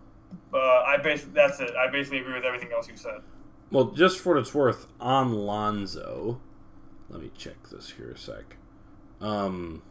But 0.53 0.61
I 0.61 0.97
basically 1.03 1.35
that's 1.35 1.59
it. 1.59 1.75
I 1.75 1.91
basically 1.91 2.19
agree 2.19 2.35
with 2.35 2.45
everything 2.45 2.71
else 2.73 2.89
you 2.89 2.97
said. 2.97 3.21
Well, 3.71 3.93
just 3.93 4.19
for 4.19 4.35
what 4.35 4.41
it's 4.41 4.55
worth, 4.55 4.87
on 5.01 5.33
Lonzo, 5.33 6.41
let 7.09 7.21
me 7.21 7.31
check 7.37 7.69
this 7.71 7.91
here 7.91 8.11
a 8.11 8.19
sec. 8.19 8.57
Um, 9.21 9.83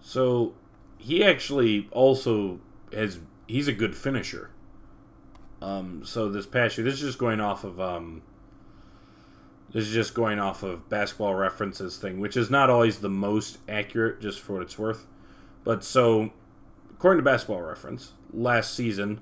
so 0.00 0.54
he 0.96 1.22
actually 1.22 1.88
also 1.92 2.60
has 2.92 3.20
he's 3.46 3.68
a 3.68 3.72
good 3.72 3.96
finisher. 3.96 4.50
Um, 5.60 6.02
so 6.04 6.28
this 6.28 6.46
past 6.46 6.78
year, 6.78 6.84
this 6.84 6.94
is 6.94 7.00
just 7.00 7.18
going 7.18 7.40
off 7.40 7.64
of 7.64 7.80
um, 7.80 8.22
this 9.72 9.86
is 9.86 9.92
just 9.92 10.14
going 10.14 10.38
off 10.38 10.62
of 10.62 10.88
basketball 10.88 11.34
references 11.34 11.96
thing, 11.96 12.20
which 12.20 12.36
is 12.36 12.50
not 12.50 12.70
always 12.70 12.98
the 12.98 13.08
most 13.08 13.58
accurate, 13.68 14.20
just 14.20 14.40
for 14.40 14.54
what 14.54 14.62
it's 14.62 14.78
worth. 14.78 15.06
But 15.64 15.84
so, 15.84 16.30
according 16.90 17.18
to 17.18 17.30
basketball 17.30 17.62
reference, 17.62 18.12
last 18.32 18.74
season, 18.74 19.20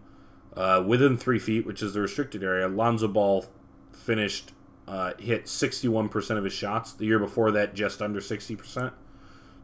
uh, 0.56 0.82
within 0.86 1.16
three 1.16 1.38
feet, 1.38 1.66
which 1.66 1.82
is 1.82 1.94
the 1.94 2.00
restricted 2.00 2.42
area, 2.42 2.68
Lonzo 2.68 3.08
Ball 3.08 3.46
finished 3.92 4.52
uh, 4.88 5.12
hit 5.18 5.46
61% 5.46 6.38
of 6.38 6.44
his 6.44 6.52
shots. 6.52 6.92
The 6.92 7.06
year 7.06 7.18
before 7.18 7.50
that, 7.50 7.74
just 7.74 8.00
under 8.00 8.20
60%. 8.20 8.92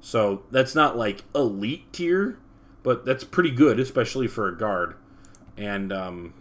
So 0.00 0.42
that's 0.50 0.74
not 0.74 0.96
like 0.96 1.22
elite 1.34 1.92
tier, 1.92 2.38
but 2.82 3.04
that's 3.04 3.24
pretty 3.24 3.52
good, 3.52 3.78
especially 3.78 4.26
for 4.26 4.48
a 4.48 4.56
guard. 4.56 4.96
And 5.56 5.92
um, 5.92 6.34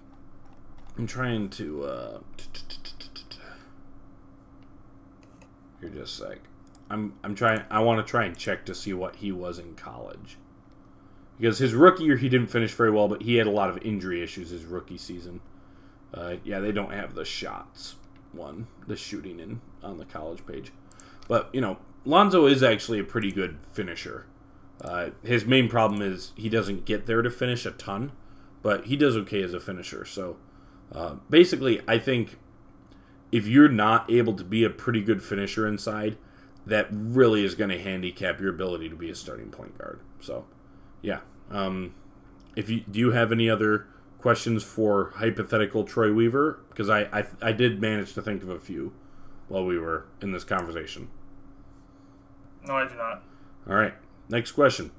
I'm 0.98 1.06
trying 1.06 1.50
to. 1.52 1.84
Uh, 1.84 2.20
You're 5.80 5.92
just 5.92 6.20
like, 6.22 6.42
I'm. 6.90 7.14
I'm 7.24 7.36
trying. 7.36 7.64
I 7.70 7.82
want 7.82 8.06
to 8.06 8.10
try 8.10 8.26
and 8.26 8.36
check 8.36 8.66
to 8.66 8.74
see 8.74 8.94
what 8.94 9.18
he 9.18 9.32
was 9.32 9.60
in 9.60 9.76
college, 9.76 10.38
because 11.42 11.58
his 11.58 11.74
rookie 11.74 12.04
year 12.04 12.18
he 12.18 12.30
didn't 12.30 12.52
finish 12.52 12.72
very 12.72 12.92
well, 12.92 13.08
but 13.08 13.24
he 13.24 13.38
had 13.38 13.48
a 13.48 13.52
lot 13.52 13.72
of 13.72 13.80
injury 13.80 14.22
issues 14.22 14.52
his 14.52 14.64
rookie 14.64 14.98
season. 14.98 15.42
Uh, 16.14 16.36
yeah, 16.44 16.60
they 16.60 16.72
don't 16.72 16.94
have 16.94 17.16
the 17.16 17.26
shots 17.26 17.96
one, 18.32 18.68
the 18.86 18.96
shooting 18.96 19.40
in 19.40 19.60
on 19.82 19.98
the 19.98 20.06
college 20.06 20.46
page, 20.46 20.72
but 21.28 21.50
you 21.52 21.60
know, 21.60 21.80
Lonzo 22.06 22.46
is 22.46 22.62
actually 22.62 23.00
a 23.00 23.04
pretty 23.04 23.32
good 23.32 23.58
finisher. 23.72 24.28
Uh, 24.82 25.10
his 25.24 25.44
main 25.44 25.68
problem 25.68 26.00
is 26.00 26.32
he 26.36 26.48
doesn't 26.48 26.86
get 26.86 27.08
there 27.08 27.24
to 27.24 27.32
finish 27.32 27.66
a 27.66 27.72
ton, 27.72 28.12
but 28.62 28.86
he 28.86 28.96
does 28.96 29.18
okay 29.18 29.42
as 29.42 29.56
a 29.56 29.60
finisher. 29.60 30.06
So 30.06 30.38
uh, 30.92 31.16
basically, 31.28 31.82
I 31.88 31.98
think 31.98 32.38
if 33.32 33.48
you're 33.48 33.68
not 33.68 34.12
able 34.12 34.34
to 34.34 34.44
be 34.44 34.64
a 34.64 34.70
pretty 34.70 35.02
good 35.02 35.24
finisher 35.24 35.68
inside, 35.68 36.18
that 36.68 36.88
really 36.92 37.44
is 37.44 37.56
going 37.56 37.72
to 37.72 37.80
handicap 37.80 38.40
your 38.40 38.52
ability 38.52 38.90
to 38.90 38.96
be 38.96 39.10
a 39.10 39.16
starting 39.16 39.50
point 39.50 39.76
guard. 39.78 40.02
So, 40.20 40.46
yeah. 41.02 41.22
Um, 41.52 41.94
if 42.56 42.70
you 42.70 42.82
do 42.82 43.00
you 43.00 43.12
have 43.12 43.32
any 43.32 43.50
other 43.50 43.88
questions 44.18 44.64
for 44.64 45.12
hypothetical 45.16 45.84
Troy 45.84 46.12
Weaver? 46.14 46.60
Because 46.70 46.90
I, 46.90 47.02
I 47.12 47.26
I 47.42 47.52
did 47.52 47.82
manage 47.82 48.14
to 48.14 48.22
think 48.22 48.44
of 48.44 48.50
a 48.50 48.60
few 48.60 48.94
while 49.48 49.66
we 49.66 49.78
were 49.78 50.06
in 50.22 50.32
this 50.32 50.44
conversation. 50.44 51.10
No, 52.66 52.76
I 52.76 52.88
do 52.88 52.96
not. 52.96 53.24
All 53.68 53.76
right. 53.76 53.94
Next 54.30 54.52
question. 54.54 54.92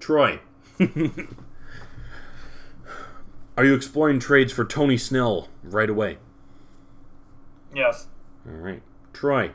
Troy. 0.00 0.40
Are 3.56 3.64
you 3.64 3.74
exploring 3.74 4.20
trades 4.20 4.52
for 4.52 4.64
Tony 4.64 4.96
Snell 4.96 5.48
right 5.64 5.90
away? 5.90 6.18
Yes. 7.74 8.06
All 8.46 8.54
right. 8.54 8.82
Troy. 9.12 9.50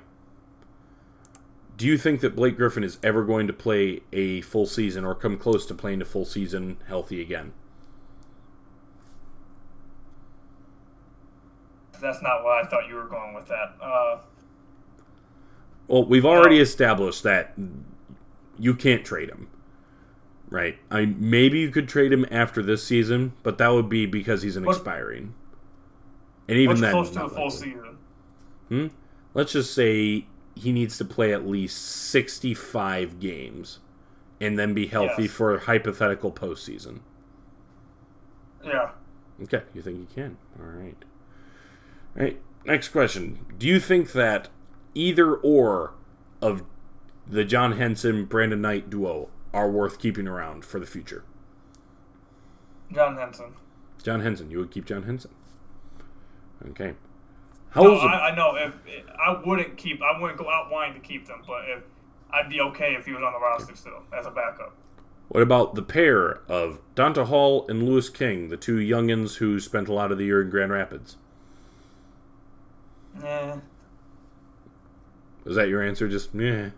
Do 1.75 1.87
you 1.87 1.97
think 1.97 2.21
that 2.21 2.35
Blake 2.35 2.55
Griffin 2.55 2.83
is 2.83 2.99
ever 3.01 3.23
going 3.23 3.47
to 3.47 3.53
play 3.53 4.01
a 4.11 4.41
full 4.41 4.65
season 4.65 5.05
or 5.05 5.15
come 5.15 5.37
close 5.37 5.65
to 5.67 5.73
playing 5.73 6.01
a 6.01 6.05
full 6.05 6.25
season 6.25 6.77
healthy 6.87 7.21
again? 7.21 7.53
That's 11.99 12.21
not 12.21 12.43
what 12.43 12.63
I 12.63 12.67
thought 12.67 12.87
you 12.87 12.95
were 12.95 13.07
going 13.07 13.33
with 13.33 13.47
that. 13.47 13.75
Uh, 13.81 14.19
well, 15.87 16.05
we've 16.05 16.25
already 16.25 16.59
established 16.59 17.23
that 17.23 17.53
you 18.59 18.75
can't 18.75 19.05
trade 19.05 19.29
him. 19.29 19.49
Right? 20.49 20.77
I 20.91 21.05
maybe 21.05 21.59
you 21.59 21.71
could 21.71 21.87
trade 21.87 22.13
him 22.13 22.27
after 22.29 22.61
this 22.61 22.85
season, 22.85 23.33
but 23.41 23.57
that 23.57 23.69
would 23.69 23.89
be 23.89 24.05
because 24.05 24.43
he's 24.43 24.55
an 24.55 24.67
expiring. 24.67 25.33
And 26.47 26.57
even 26.57 26.81
then, 26.81 26.91
close 26.91 27.09
to 27.11 27.23
a 27.23 27.29
full 27.29 27.45
likely. 27.45 27.57
season? 27.57 27.97
Hmm? 28.67 28.87
Let's 29.33 29.53
just 29.53 29.73
say 29.73 30.27
he 30.55 30.71
needs 30.71 30.97
to 30.97 31.05
play 31.05 31.33
at 31.33 31.47
least 31.47 31.81
65 31.81 33.19
games 33.19 33.79
and 34.39 34.57
then 34.59 34.73
be 34.73 34.87
healthy 34.87 35.23
Yes. 35.23 35.31
for 35.31 35.55
a 35.55 35.59
hypothetical 35.59 36.31
postseason. 36.31 36.99
Yeah. 38.63 38.91
Okay, 39.41 39.63
you 39.73 39.81
think 39.81 39.97
he 40.07 40.13
can? 40.13 40.37
All 40.59 40.65
right. 40.65 40.95
All 42.15 42.23
right. 42.23 42.41
Next 42.65 42.89
question: 42.89 43.45
Do 43.57 43.67
you 43.67 43.79
think 43.79 44.11
that 44.13 44.49
either 44.93 45.35
or 45.35 45.93
of 46.41 46.63
the 47.27 47.43
John 47.43 47.73
Henson 47.73 48.25
Brandon 48.25 48.61
Knight 48.61 48.89
duo 48.89 49.29
are 49.53 49.69
worth 49.69 49.97
keeping 49.99 50.27
around 50.27 50.63
for 50.65 50.79
the 50.79 50.85
future? 50.85 51.23
John 52.93 53.17
Henson. 53.17 53.53
John 54.01 54.21
Henson, 54.21 54.51
you 54.51 54.59
would 54.59 54.71
keep 54.71 54.85
John 54.85 55.03
Henson. 55.03 55.31
Okay. 56.69 56.93
How 57.73 57.83
No, 57.83 57.95
I, 57.95 58.29
I 58.29 58.35
know. 58.35 58.55
If 58.55 58.73
I 59.19 59.41
wouldn't 59.43 59.77
keep, 59.77 60.01
I 60.01 60.19
wouldn't 60.19 60.37
go 60.37 60.49
out 60.49 60.71
wanting 60.71 60.93
to 60.93 60.99
keep 60.99 61.27
them, 61.27 61.41
but 61.47 61.67
if 61.67 61.83
I'd 62.31 62.49
be 62.49 62.61
okay 62.61 62.93
if 62.93 63.05
he 63.05 63.13
was 63.13 63.23
on 63.23 63.33
the 63.33 63.39
roster 63.39 63.75
still 63.75 64.03
as 64.17 64.25
a 64.25 64.31
backup. 64.31 64.75
What 65.29 65.41
about 65.41 65.73
the 65.73 65.81
pair 65.81 66.41
of 66.47 66.79
Donta 66.95 67.25
Hall 67.25 67.65
and 67.67 67.83
Louis 67.83 68.09
King, 68.09 68.49
the 68.49 68.57
two 68.57 68.77
youngins 68.77 69.37
who 69.37 69.59
spent 69.59 69.87
a 69.87 69.93
lot 69.93 70.11
of 70.11 70.17
the 70.17 70.25
year 70.25 70.41
in 70.41 70.49
Grand 70.49 70.71
Rapids? 70.71 71.17
Yeah. 73.21 73.59
Is 75.45 75.55
that 75.55 75.69
your 75.69 75.81
answer? 75.81 76.07
Just 76.07 76.29
yeah. 76.35 76.69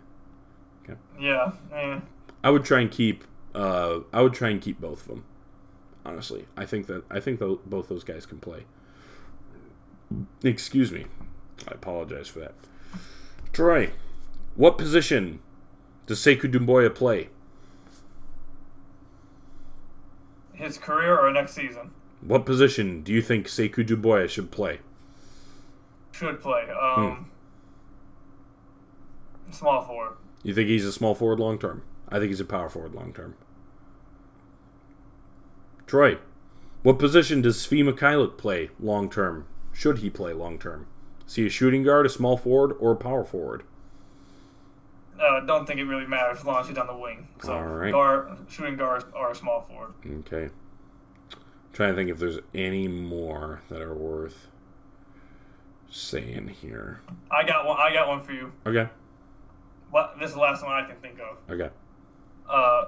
Yeah. 1.18 1.52
Yeah. 1.70 2.00
I 2.42 2.50
would 2.50 2.64
try 2.64 2.80
and 2.80 2.90
keep. 2.90 3.24
Uh, 3.54 4.00
I 4.12 4.22
would 4.22 4.34
try 4.34 4.50
and 4.50 4.60
keep 4.60 4.80
both 4.80 5.02
of 5.02 5.08
them. 5.08 5.24
Honestly, 6.04 6.46
I 6.56 6.64
think 6.66 6.86
that 6.86 7.04
I 7.10 7.20
think 7.20 7.40
tho- 7.40 7.60
both 7.66 7.88
those 7.88 8.04
guys 8.04 8.26
can 8.26 8.38
play. 8.38 8.64
Excuse 10.42 10.92
me. 10.92 11.06
I 11.68 11.72
apologize 11.72 12.28
for 12.28 12.40
that. 12.40 12.54
Troy, 13.52 13.90
what 14.54 14.78
position 14.78 15.40
does 16.06 16.18
Sekou 16.20 16.52
Doumbouya 16.52 16.94
play? 16.94 17.28
His 20.52 20.78
career 20.78 21.18
or 21.18 21.30
next 21.32 21.54
season 21.54 21.90
What 22.22 22.46
position 22.46 23.02
do 23.02 23.12
you 23.12 23.20
think 23.20 23.46
Sekou 23.46 23.86
Doumbouya 23.86 24.28
should 24.28 24.50
play? 24.50 24.80
should 26.12 26.40
play. 26.40 26.66
Um. 26.70 27.30
Small 29.50 29.84
forward. 29.84 30.16
You 30.42 30.54
think 30.54 30.68
he's 30.68 30.86
a 30.86 30.92
small 30.92 31.14
forward 31.14 31.38
long 31.40 31.58
term? 31.58 31.82
I 32.08 32.18
think 32.18 32.28
he's 32.30 32.40
a 32.40 32.44
power 32.44 32.68
forward 32.70 32.94
long 32.94 33.12
term. 33.12 33.34
Troy, 35.86 36.16
what 36.82 36.98
position 36.98 37.42
does 37.42 37.58
Svi 37.66 37.84
Mykhailiuk 37.84 38.38
play 38.38 38.70
long 38.80 39.10
term? 39.10 39.46
Should 39.76 39.98
he 39.98 40.08
play 40.08 40.32
long 40.32 40.58
term? 40.58 40.86
See 41.26 41.44
a 41.44 41.50
shooting 41.50 41.82
guard, 41.82 42.06
a 42.06 42.08
small 42.08 42.38
forward, 42.38 42.74
or 42.80 42.92
a 42.92 42.96
power 42.96 43.24
forward? 43.24 43.62
Uh, 45.20 45.40
don't 45.40 45.66
think 45.66 45.78
it 45.78 45.84
really 45.84 46.06
matters 46.06 46.38
as 46.38 46.44
long 46.46 46.62
as 46.62 46.68
he's 46.68 46.78
on 46.78 46.86
the 46.86 46.96
wing. 46.96 47.28
So 47.42 47.52
All 47.52 47.62
right. 47.62 47.92
guard, 47.92 48.38
shooting 48.48 48.76
guards 48.76 49.04
are 49.14 49.32
a 49.32 49.34
small 49.34 49.66
forward. 49.68 49.92
Okay. 50.20 50.48
trying 51.74 51.90
to 51.90 51.94
think 51.94 52.08
if 52.08 52.18
there's 52.18 52.38
any 52.54 52.88
more 52.88 53.60
that 53.68 53.82
are 53.82 53.94
worth 53.94 54.48
saying 55.90 56.48
here. 56.62 57.00
I 57.30 57.44
got 57.46 57.66
one. 57.66 57.76
I 57.78 57.92
got 57.92 58.08
one 58.08 58.22
for 58.22 58.32
you. 58.32 58.52
Okay. 58.64 58.88
What? 59.90 60.16
This 60.18 60.30
is 60.30 60.34
the 60.36 60.40
last 60.40 60.64
one 60.64 60.72
I 60.72 60.86
can 60.86 60.96
think 60.96 61.18
of. 61.20 61.36
Okay. 61.52 61.68
Uh, 62.48 62.86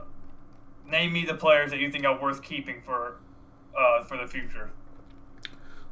name 0.91 1.13
me 1.13 1.27
the 1.27 1.35
players 1.35 1.71
that 1.71 1.81
you 1.81 1.91
think 1.93 2.07
are 2.07 2.19
worth 2.19 2.43
keeping 2.43 2.81
for, 2.81 3.17
uh, 3.79 4.05
for 4.05 4.17
the 4.17 4.27
future. 4.27 4.71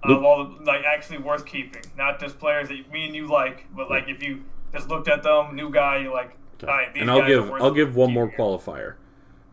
Of 0.02 0.22
all, 0.22 0.44
the, 0.44 0.64
like 0.64 0.84
actually 0.84 1.18
worth 1.18 1.44
keeping, 1.44 1.82
not 1.96 2.20
just 2.20 2.38
players 2.38 2.68
that 2.68 2.92
me 2.92 3.06
and 3.06 3.14
you 3.14 3.26
like, 3.26 3.66
but 3.74 3.90
like 3.90 4.08
if 4.08 4.22
you 4.22 4.44
just 4.72 4.88
looked 4.88 5.08
at 5.08 5.22
them, 5.22 5.56
new 5.56 5.70
guy, 5.70 5.98
you're 5.98 6.12
like, 6.12 6.36
all 6.62 6.68
right, 6.68 6.92
these 6.94 7.00
and 7.00 7.10
I'll 7.10 7.20
guys 7.20 7.28
give 7.28 7.44
are 7.44 7.50
worth 7.50 7.62
I'll 7.62 7.70
give 7.72 7.96
one 7.96 8.12
more 8.12 8.28
keeping. 8.28 8.44
qualifier. 8.44 8.94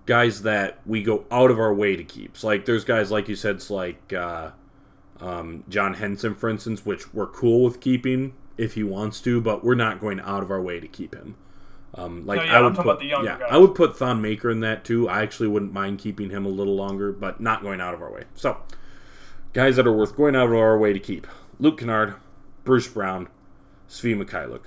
Guys 0.06 0.44
that 0.44 0.80
we 0.86 1.02
go 1.02 1.26
out 1.32 1.50
of 1.50 1.58
our 1.58 1.74
way 1.74 1.96
to 1.96 2.04
keep. 2.04 2.38
So 2.38 2.48
like 2.48 2.66
there's 2.66 2.84
guys 2.84 3.10
like 3.10 3.28
you 3.28 3.36
said, 3.36 3.56
it's 3.56 3.70
like 3.70 4.14
uh, 4.14 4.52
um, 5.20 5.64
John 5.70 5.96
Henson, 5.96 6.36
for 6.36 6.50
instance, 6.50 6.86
which 6.86 7.14
we're 7.14 7.28
cool 7.28 7.64
with 7.64 7.80
keeping 7.80 8.34
if 8.58 8.74
he 8.74 8.84
wants 8.84 9.22
to, 9.22 9.42
but 9.42 9.64
we're 9.64 9.76
not 9.76 10.00
going 10.00 10.20
out 10.20 10.44
of 10.44 10.52
our 10.52 10.62
way 10.62 10.80
to 10.80 10.88
keep 10.88 11.16
him. 11.16 11.36
Um, 11.96 12.26
like 12.26 12.38
No, 12.38 12.44
yeah, 12.44 12.58
I 12.58 12.62
would 12.62 12.76
put, 12.76 12.86
about 12.86 13.00
the 13.00 13.06
younger 13.06 13.30
yeah, 13.30 13.40
guys. 13.40 13.50
I 13.52 13.58
would 13.58 13.76
put 13.76 13.98
Thon 13.98 14.22
Maker 14.22 14.50
in 14.50 14.62
that 14.62 14.84
too. 14.84 15.08
I 15.08 15.22
actually 15.22 15.48
wouldn't 15.50 15.74
mind 15.74 16.00
keeping 16.00 16.32
him 16.32 16.46
a 16.46 16.50
little 16.50 16.76
longer, 16.76 17.12
but 17.12 17.40
not 17.40 17.62
going 17.62 17.80
out 17.80 17.94
of 17.94 18.02
our 18.02 18.12
way. 18.12 18.24
So, 18.36 18.58
guys 19.54 19.76
that 19.76 19.88
are 19.88 19.94
worth 19.94 20.16
going 20.16 20.36
out 20.36 20.48
of 20.48 20.54
our 20.54 20.78
way 20.78 20.94
to 20.94 21.00
keep: 21.00 21.28
Luke 21.60 21.80
Kennard, 21.80 22.16
Bruce 22.64 22.88
Brown, 22.88 23.30
Svi 23.88 24.16
Mykhailiuk, 24.16 24.64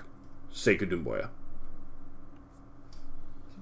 Sekou 0.53 0.91
Doumbouya. 0.91 1.29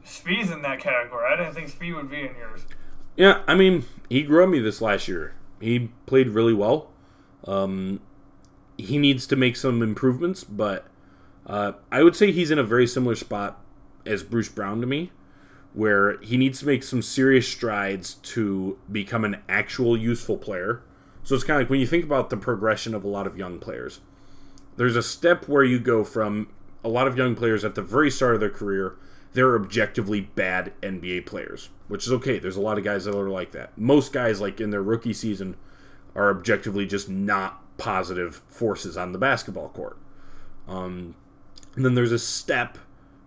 Speed's 0.04 0.50
in 0.50 0.62
that 0.62 0.80
category. 0.80 1.26
I 1.26 1.36
didn't 1.36 1.54
think 1.54 1.70
Speed 1.70 1.94
would 1.94 2.10
be 2.10 2.20
in 2.20 2.36
yours. 2.36 2.66
Yeah, 3.16 3.42
I 3.46 3.54
mean, 3.54 3.84
he 4.08 4.22
grew 4.22 4.42
on 4.42 4.50
me 4.50 4.58
this 4.58 4.82
last 4.82 5.08
year. 5.08 5.34
He 5.60 5.90
played 6.06 6.28
really 6.28 6.52
well. 6.52 6.90
Um, 7.46 8.00
he 8.76 8.98
needs 8.98 9.26
to 9.28 9.36
make 9.36 9.56
some 9.56 9.82
improvements, 9.82 10.44
but 10.44 10.86
uh, 11.46 11.72
I 11.90 12.02
would 12.02 12.16
say 12.16 12.32
he's 12.32 12.50
in 12.50 12.58
a 12.58 12.64
very 12.64 12.86
similar 12.86 13.14
spot 13.14 13.60
as 14.04 14.22
Bruce 14.22 14.48
Brown 14.48 14.80
to 14.80 14.86
me, 14.86 15.12
where 15.72 16.18
he 16.20 16.36
needs 16.36 16.60
to 16.60 16.66
make 16.66 16.82
some 16.82 17.02
serious 17.02 17.48
strides 17.48 18.14
to 18.14 18.78
become 18.90 19.24
an 19.24 19.42
actual 19.48 19.96
useful 19.96 20.36
player. 20.36 20.82
So 21.24 21.34
it's 21.34 21.44
kind 21.44 21.60
of 21.60 21.66
like 21.66 21.70
when 21.70 21.80
you 21.80 21.86
think 21.86 22.04
about 22.04 22.30
the 22.30 22.36
progression 22.36 22.94
of 22.94 23.02
a 23.02 23.08
lot 23.08 23.26
of 23.26 23.36
young 23.36 23.58
players, 23.58 24.00
there's 24.76 24.96
a 24.96 25.02
step 25.02 25.48
where 25.48 25.64
you 25.64 25.78
go 25.78 26.04
from 26.04 26.48
a 26.84 26.88
lot 26.88 27.08
of 27.08 27.16
young 27.16 27.34
players 27.34 27.64
at 27.64 27.74
the 27.74 27.82
very 27.82 28.10
start 28.10 28.34
of 28.34 28.40
their 28.40 28.50
career, 28.50 28.96
they're 29.32 29.56
objectively 29.56 30.20
bad 30.20 30.72
NBA 30.82 31.26
players, 31.26 31.70
which 31.88 32.06
is 32.06 32.12
okay. 32.12 32.38
There's 32.38 32.56
a 32.56 32.60
lot 32.60 32.78
of 32.78 32.84
guys 32.84 33.06
that 33.06 33.18
are 33.18 33.30
like 33.30 33.52
that. 33.52 33.76
Most 33.76 34.12
guys, 34.12 34.40
like 34.40 34.60
in 34.60 34.70
their 34.70 34.82
rookie 34.82 35.14
season, 35.14 35.56
are 36.14 36.30
objectively 36.30 36.86
just 36.86 37.08
not 37.08 37.60
positive 37.78 38.42
forces 38.46 38.96
on 38.96 39.12
the 39.12 39.18
basketball 39.18 39.70
court. 39.70 39.96
Um, 40.68 41.16
and 41.74 41.84
then 41.84 41.94
there's 41.94 42.12
a 42.12 42.18
step 42.18 42.78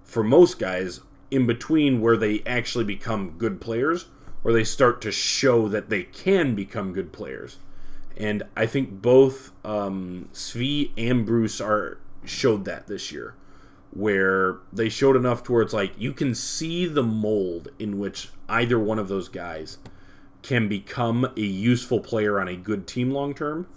for 0.04 0.24
most 0.24 0.60
guys 0.60 1.02
in 1.30 1.46
between 1.46 2.00
where 2.00 2.16
they 2.16 2.42
actually 2.46 2.86
become 2.86 3.32
good 3.38 3.60
players 3.60 4.06
or 4.44 4.54
they 4.54 4.64
start 4.64 5.02
to 5.02 5.12
show 5.12 5.68
that 5.68 5.90
they 5.90 6.04
can 6.04 6.56
become 6.56 6.94
good 6.94 7.12
players. 7.12 7.58
And 8.18 8.44
I 8.56 8.66
think 8.66 9.02
both 9.02 9.52
um, 9.64 10.30
Svi 10.34 10.92
and 10.98 11.26
Bruce 11.26 11.62
are 11.62 12.00
showed 12.26 12.66
that 12.66 12.88
this 12.88 13.12
year, 13.12 13.36
where 13.92 14.58
they 14.74 14.90
showed 14.90 15.16
enough 15.16 15.44
towards 15.44 15.74
like 15.74 15.94
you 15.98 16.14
can 16.14 16.34
see 16.36 16.86
the 16.86 17.04
mold 17.04 17.70
in 17.80 18.00
which 18.00 18.30
either 18.50 18.80
one 18.80 19.00
of 19.00 19.08
those 19.08 19.30
guys 19.30 19.78
can 20.42 20.68
become 20.68 21.26
a 21.36 21.42
useful 21.42 22.00
player 22.00 22.40
on 22.40 22.48
a 22.48 22.56
good 22.56 22.88
team 22.88 23.12
long 23.12 23.34
term, 23.34 23.68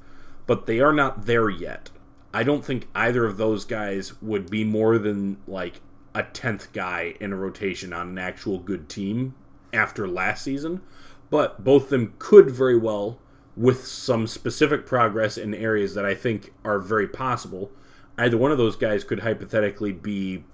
but 0.46 0.66
they 0.66 0.80
are 0.80 0.92
not 0.92 1.26
there 1.26 1.48
yet. 1.48 1.90
I 2.32 2.42
don't 2.42 2.64
think 2.64 2.88
either 2.94 3.26
of 3.26 3.36
those 3.36 3.64
guys 3.64 4.20
would 4.22 4.50
be 4.50 4.64
more 4.64 4.98
than 4.98 5.38
like 5.46 5.80
a 6.14 6.22
10th 6.22 6.72
guy 6.72 7.14
in 7.20 7.32
a 7.32 7.36
rotation 7.36 7.92
on 7.92 8.08
an 8.08 8.18
actual 8.18 8.58
good 8.58 8.88
team 8.88 9.34
after 9.72 10.06
last 10.06 10.44
season, 10.44 10.80
but 11.28 11.62
both 11.64 11.84
of 11.84 11.88
them 11.90 12.14
could 12.18 12.50
very 12.50 12.78
well, 12.78 13.18
with 13.56 13.84
some 13.86 14.26
specific 14.26 14.86
progress 14.86 15.36
in 15.36 15.54
areas 15.54 15.94
that 15.94 16.04
I 16.04 16.14
think 16.14 16.52
are 16.64 16.78
very 16.78 17.08
possible, 17.08 17.70
either 18.16 18.36
one 18.36 18.52
of 18.52 18.58
those 18.58 18.76
guys 18.76 19.04
could 19.04 19.20
hypothetically 19.20 19.92
be, 19.92 20.44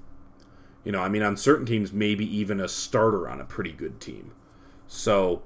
you 0.84 0.92
know, 0.92 1.00
I 1.00 1.08
mean, 1.08 1.22
on 1.22 1.36
certain 1.36 1.66
teams, 1.66 1.92
maybe 1.92 2.24
even 2.36 2.60
a 2.60 2.68
starter 2.68 3.28
on 3.28 3.40
a 3.40 3.44
pretty 3.44 3.72
good 3.72 4.00
team. 4.00 4.32
So, 4.86 5.42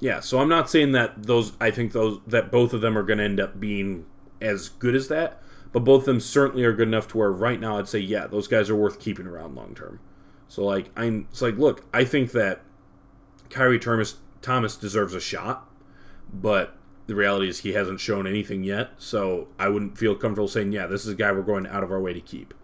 yeah, 0.00 0.20
so 0.20 0.40
I'm 0.40 0.48
not 0.48 0.70
saying 0.70 0.92
that 0.92 1.24
those, 1.24 1.52
I 1.60 1.70
think 1.70 1.92
those, 1.92 2.20
that 2.26 2.50
both 2.50 2.72
of 2.72 2.80
them 2.80 2.96
are 2.96 3.02
going 3.02 3.18
to 3.18 3.24
end 3.24 3.40
up 3.40 3.60
being 3.60 4.06
as 4.40 4.68
good 4.68 4.94
as 4.94 5.08
that, 5.08 5.42
but 5.72 5.84
both 5.84 6.02
of 6.02 6.06
them 6.06 6.20
certainly 6.20 6.64
are 6.64 6.72
good 6.72 6.88
enough 6.88 7.08
to 7.08 7.18
where 7.18 7.30
right 7.30 7.60
now 7.60 7.78
I'd 7.78 7.88
say, 7.88 7.98
yeah, 7.98 8.26
those 8.26 8.48
guys 8.48 8.70
are 8.70 8.76
worth 8.76 8.98
keeping 8.98 9.26
around 9.26 9.54
long 9.54 9.74
term. 9.74 10.00
So, 10.48 10.64
like, 10.64 10.90
I'm, 10.96 11.28
it's 11.30 11.42
like, 11.42 11.56
look, 11.58 11.84
I 11.92 12.04
think 12.04 12.32
that 12.32 12.62
Khyri 13.50 13.80
Thomas, 13.80 14.16
Thomas 14.42 14.76
deserves 14.76 15.14
a 15.14 15.20
shot, 15.20 15.68
but 16.32 16.76
the 17.10 17.16
reality 17.16 17.48
is 17.48 17.58
he 17.58 17.72
hasn't 17.72 17.98
shown 17.98 18.24
anything 18.24 18.62
yet, 18.62 18.90
so 18.96 19.48
I 19.58 19.68
wouldn't 19.68 19.98
feel 19.98 20.14
comfortable 20.14 20.46
saying, 20.46 20.70
yeah, 20.70 20.86
this 20.86 21.04
is 21.04 21.12
a 21.12 21.16
guy 21.16 21.32
we're 21.32 21.42
going 21.42 21.66
out 21.66 21.82
of 21.82 21.90
our 21.90 22.00
way 22.00 22.12
to 22.12 22.20
keep. 22.20 22.54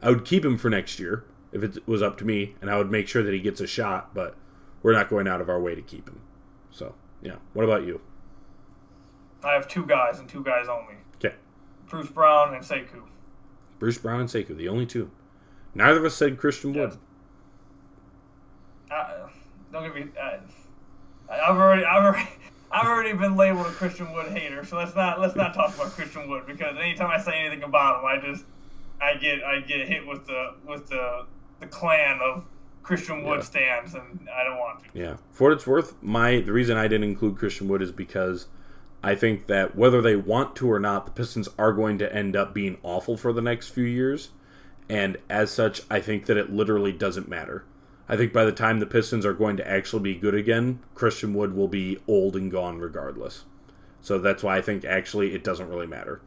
I 0.00 0.08
would 0.08 0.24
keep 0.24 0.42
him 0.42 0.56
for 0.56 0.70
next 0.70 0.98
year 0.98 1.26
if 1.52 1.62
it 1.62 1.86
was 1.86 2.00
up 2.00 2.16
to 2.16 2.24
me, 2.24 2.54
and 2.62 2.70
I 2.70 2.78
would 2.78 2.90
make 2.90 3.08
sure 3.08 3.22
that 3.22 3.34
he 3.34 3.40
gets 3.40 3.60
a 3.60 3.66
shot, 3.66 4.14
but 4.14 4.38
we're 4.82 4.94
not 4.94 5.10
going 5.10 5.28
out 5.28 5.42
of 5.42 5.50
our 5.50 5.60
way 5.60 5.74
to 5.74 5.82
keep 5.82 6.08
him. 6.08 6.22
So, 6.70 6.94
yeah. 7.20 7.36
What 7.52 7.66
about 7.66 7.84
you? 7.84 8.00
I 9.44 9.52
have 9.52 9.68
two 9.68 9.84
guys 9.84 10.18
and 10.18 10.26
two 10.26 10.42
guys 10.42 10.66
only. 10.66 10.94
Okay. 11.16 11.34
Bruce 11.86 12.08
Brown 12.08 12.54
and 12.54 12.64
Sekou. 12.64 13.02
Bruce 13.78 13.98
Brown 13.98 14.20
and 14.20 14.30
Sekou, 14.30 14.56
the 14.56 14.68
only 14.68 14.86
two. 14.86 15.10
Neither 15.74 15.98
of 15.98 16.06
us 16.06 16.14
said 16.14 16.38
Christian 16.38 16.72
Wood. 16.72 16.96
Uh, 18.90 19.28
don't 19.70 19.82
get 19.82 19.94
me. 19.94 20.10
Uh, 20.18 20.38
I've 21.30 21.56
already, 21.58 21.84
I've 21.84 22.02
already, 22.02 22.30
I've 22.72 22.86
already 22.86 23.12
been 23.12 23.36
labeled 23.36 23.66
a 23.66 23.70
Christian 23.70 24.12
Wood 24.12 24.28
hater. 24.32 24.64
So 24.64 24.76
let's 24.76 24.94
not 24.94 25.20
let's 25.20 25.36
not 25.36 25.54
talk 25.54 25.74
about 25.74 25.88
Christian 25.92 26.28
Wood 26.28 26.44
because 26.46 26.76
anytime 26.76 27.10
I 27.10 27.20
say 27.20 27.32
anything 27.34 27.62
about 27.64 28.00
him, 28.00 28.06
I 28.06 28.20
just 28.32 28.44
I 29.00 29.14
get 29.14 29.42
I 29.42 29.60
get 29.60 29.88
hit 29.88 30.06
with 30.06 30.26
the 30.26 30.54
with 30.66 30.88
the 30.88 31.26
the 31.60 31.66
clan 31.66 32.20
of 32.22 32.44
Christian 32.82 33.24
Wood 33.24 33.38
Yeah. 33.40 33.44
stands, 33.44 33.94
and 33.94 34.28
I 34.34 34.44
don't 34.44 34.58
want 34.58 34.84
to. 34.84 34.98
Yeah. 34.98 35.16
For 35.32 35.44
what 35.48 35.52
it's 35.54 35.66
worth, 35.66 35.94
my 36.02 36.40
the 36.40 36.52
reason 36.52 36.76
I 36.76 36.88
didn't 36.88 37.04
include 37.04 37.38
Christian 37.38 37.68
Wood 37.68 37.82
is 37.82 37.92
because 37.92 38.46
I 39.02 39.14
think 39.14 39.46
that 39.46 39.74
whether 39.76 40.00
they 40.00 40.16
want 40.16 40.54
to 40.56 40.70
or 40.70 40.78
not, 40.78 41.06
the 41.06 41.12
Pistons 41.12 41.48
are 41.58 41.72
going 41.72 41.98
to 41.98 42.14
end 42.14 42.36
up 42.36 42.54
being 42.54 42.78
awful 42.82 43.16
for 43.16 43.32
the 43.32 43.42
next 43.42 43.68
few 43.70 43.84
years. 43.84 44.30
And 44.88 45.16
as 45.28 45.50
such, 45.50 45.82
I 45.90 46.00
think 46.00 46.26
that 46.26 46.36
it 46.36 46.52
literally 46.52 46.92
doesn't 46.92 47.28
matter. 47.28 47.64
I 48.10 48.16
think 48.16 48.32
by 48.32 48.44
the 48.44 48.50
time 48.50 48.80
the 48.80 48.86
Pistons 48.86 49.24
are 49.24 49.32
going 49.32 49.56
to 49.58 49.70
actually 49.70 50.02
be 50.02 50.16
good 50.16 50.34
again, 50.34 50.80
Christian 50.96 51.32
Wood 51.32 51.54
will 51.54 51.68
be 51.68 51.96
old 52.08 52.34
and 52.34 52.50
gone 52.50 52.80
regardless. 52.80 53.44
So 54.00 54.18
that's 54.18 54.42
why 54.42 54.56
I 54.56 54.60
think 54.60 54.84
actually 54.84 55.32
it 55.32 55.44
doesn't 55.44 55.68
really 55.68 55.86
matter 55.86 56.20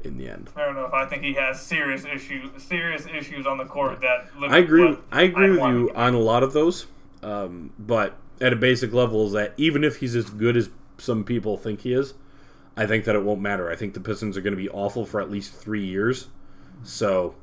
in 0.00 0.16
the 0.16 0.26
end. 0.26 0.48
I 0.56 0.64
don't 0.64 0.74
know 0.74 0.86
if 0.86 0.94
I 0.94 1.04
think 1.04 1.22
he 1.22 1.34
has 1.34 1.60
serious 1.60 2.06
issues 2.06 2.62
serious 2.62 3.04
issues 3.06 3.46
on 3.46 3.58
the 3.58 3.66
court 3.66 4.00
that. 4.00 4.30
Look, 4.40 4.50
I 4.50 4.56
agree. 4.56 4.96
I 5.12 5.22
agree 5.24 5.50
with 5.50 5.60
you 5.60 5.92
on 5.94 6.14
a 6.14 6.18
lot 6.18 6.42
of 6.42 6.54
those, 6.54 6.86
um, 7.22 7.74
but 7.78 8.16
at 8.40 8.54
a 8.54 8.56
basic 8.56 8.94
level, 8.94 9.26
is 9.26 9.32
that 9.34 9.52
even 9.58 9.84
if 9.84 9.96
he's 9.96 10.16
as 10.16 10.30
good 10.30 10.56
as 10.56 10.70
some 10.96 11.24
people 11.24 11.58
think 11.58 11.82
he 11.82 11.92
is, 11.92 12.14
I 12.74 12.86
think 12.86 13.04
that 13.04 13.14
it 13.14 13.22
won't 13.22 13.42
matter. 13.42 13.70
I 13.70 13.76
think 13.76 13.92
the 13.92 14.00
Pistons 14.00 14.34
are 14.38 14.40
going 14.40 14.56
to 14.56 14.62
be 14.62 14.70
awful 14.70 15.04
for 15.04 15.20
at 15.20 15.30
least 15.30 15.52
three 15.52 15.84
years. 15.84 16.28
So, 16.82 17.34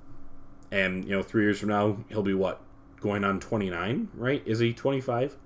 and 0.72 1.06
you 1.06 1.12
know, 1.12 1.22
three 1.22 1.44
years 1.44 1.60
from 1.60 1.70
now, 1.70 1.98
he'll 2.10 2.24
be 2.24 2.34
what 2.34 2.60
going 3.02 3.24
on 3.24 3.40
twenty 3.40 3.70
nine, 3.70 4.08
right? 4.14 4.42
Is 4.46 4.60
he 4.60 4.74
twenty 4.74 5.02
five? 5.02 5.38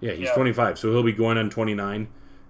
Yeah, 0.00 0.12
he's 0.12 0.28
Yeah. 0.28 0.34
twenty 0.34 0.52
five, 0.52 0.78
so 0.78 0.90
he'll 0.90 1.02
be 1.02 1.12
going 1.12 1.38
on 1.38 1.50
twenty 1.50 1.74
nine. 1.74 2.08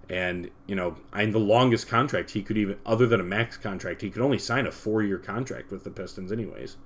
And 0.09 0.49
you 0.65 0.75
know, 0.75 0.95
I 1.13 1.23
the 1.25 1.39
longest 1.39 1.87
contract 1.87 2.31
he 2.31 2.41
could 2.41 2.57
even, 2.57 2.77
other 2.85 3.05
than 3.05 3.19
a 3.19 3.23
max 3.23 3.57
contract, 3.57 4.01
he 4.01 4.09
could 4.09 4.23
only 4.23 4.39
sign 4.39 4.65
a 4.65 4.71
four 4.71 5.03
year 5.03 5.19
contract 5.19 5.71
with 5.71 5.83
the 5.83 5.91
Pistons, 5.91 6.31
anyways 6.31 6.77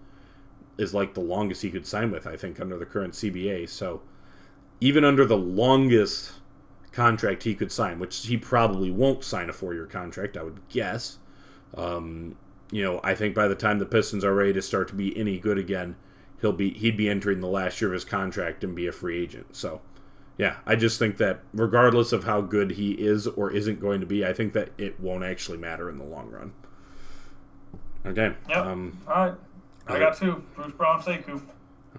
is 0.77 0.93
like 0.93 1.13
the 1.13 1.21
longest 1.21 1.61
he 1.61 1.69
could 1.71 1.85
sign 1.85 2.11
with, 2.11 2.25
I 2.25 2.35
think, 2.35 2.59
under 2.59 2.77
the 2.77 2.85
current 2.85 3.13
CBA. 3.13 3.69
So 3.69 4.01
even 4.81 5.03
under 5.05 5.25
the 5.25 5.37
longest 5.37 6.33
contract 6.91 7.43
he 7.43 7.55
could 7.55 7.71
sign, 7.71 7.99
which 7.99 8.25
he 8.25 8.37
probably 8.37 8.91
won't 8.91 9.23
sign 9.23 9.49
a 9.49 9.53
four 9.53 9.73
year 9.73 9.85
contract, 9.85 10.37
I 10.37 10.43
would 10.43 10.67
guess. 10.69 11.19
Um, 11.75 12.37
you 12.71 12.83
know, 12.83 12.99
I 13.03 13.13
think 13.15 13.35
by 13.35 13.47
the 13.47 13.55
time 13.55 13.79
the 13.79 13.85
Pistons 13.85 14.23
are 14.25 14.33
ready 14.33 14.53
to 14.53 14.61
start 14.61 14.87
to 14.89 14.95
be 14.95 15.15
any 15.17 15.37
good 15.37 15.57
again, 15.57 15.95
he'll 16.43 16.51
be 16.51 16.71
he'd 16.73 16.97
be 16.97 17.09
entering 17.09 17.39
the 17.39 17.47
last 17.47 17.79
year 17.81 17.89
of 17.89 17.93
his 17.93 18.03
contract 18.05 18.65
and 18.65 18.75
be 18.75 18.85
a 18.85 18.91
free 18.91 19.17
agent. 19.17 19.55
So 19.55 19.81
yeah, 20.37 20.57
I 20.65 20.75
just 20.75 20.99
think 20.99 21.17
that 21.17 21.39
regardless 21.53 22.11
of 22.11 22.25
how 22.25 22.41
good 22.41 22.71
he 22.71 22.91
is 22.91 23.27
or 23.27 23.49
isn't 23.49 23.79
going 23.79 24.01
to 24.01 24.05
be, 24.05 24.25
I 24.25 24.33
think 24.33 24.51
that 24.53 24.69
it 24.77 24.99
won't 24.99 25.23
actually 25.23 25.57
matter 25.57 25.89
in 25.89 25.97
the 25.97 26.03
long 26.03 26.29
run. 26.29 26.53
Okay. 28.05 28.35
Yep. 28.49 28.57
Um, 28.57 28.99
All 29.07 29.13
right. 29.13 29.35
I 29.87 29.99
got 29.99 30.17
two. 30.17 30.43
Bruce 30.53 30.73
Brown, 30.73 31.01
Sekou. 31.01 31.41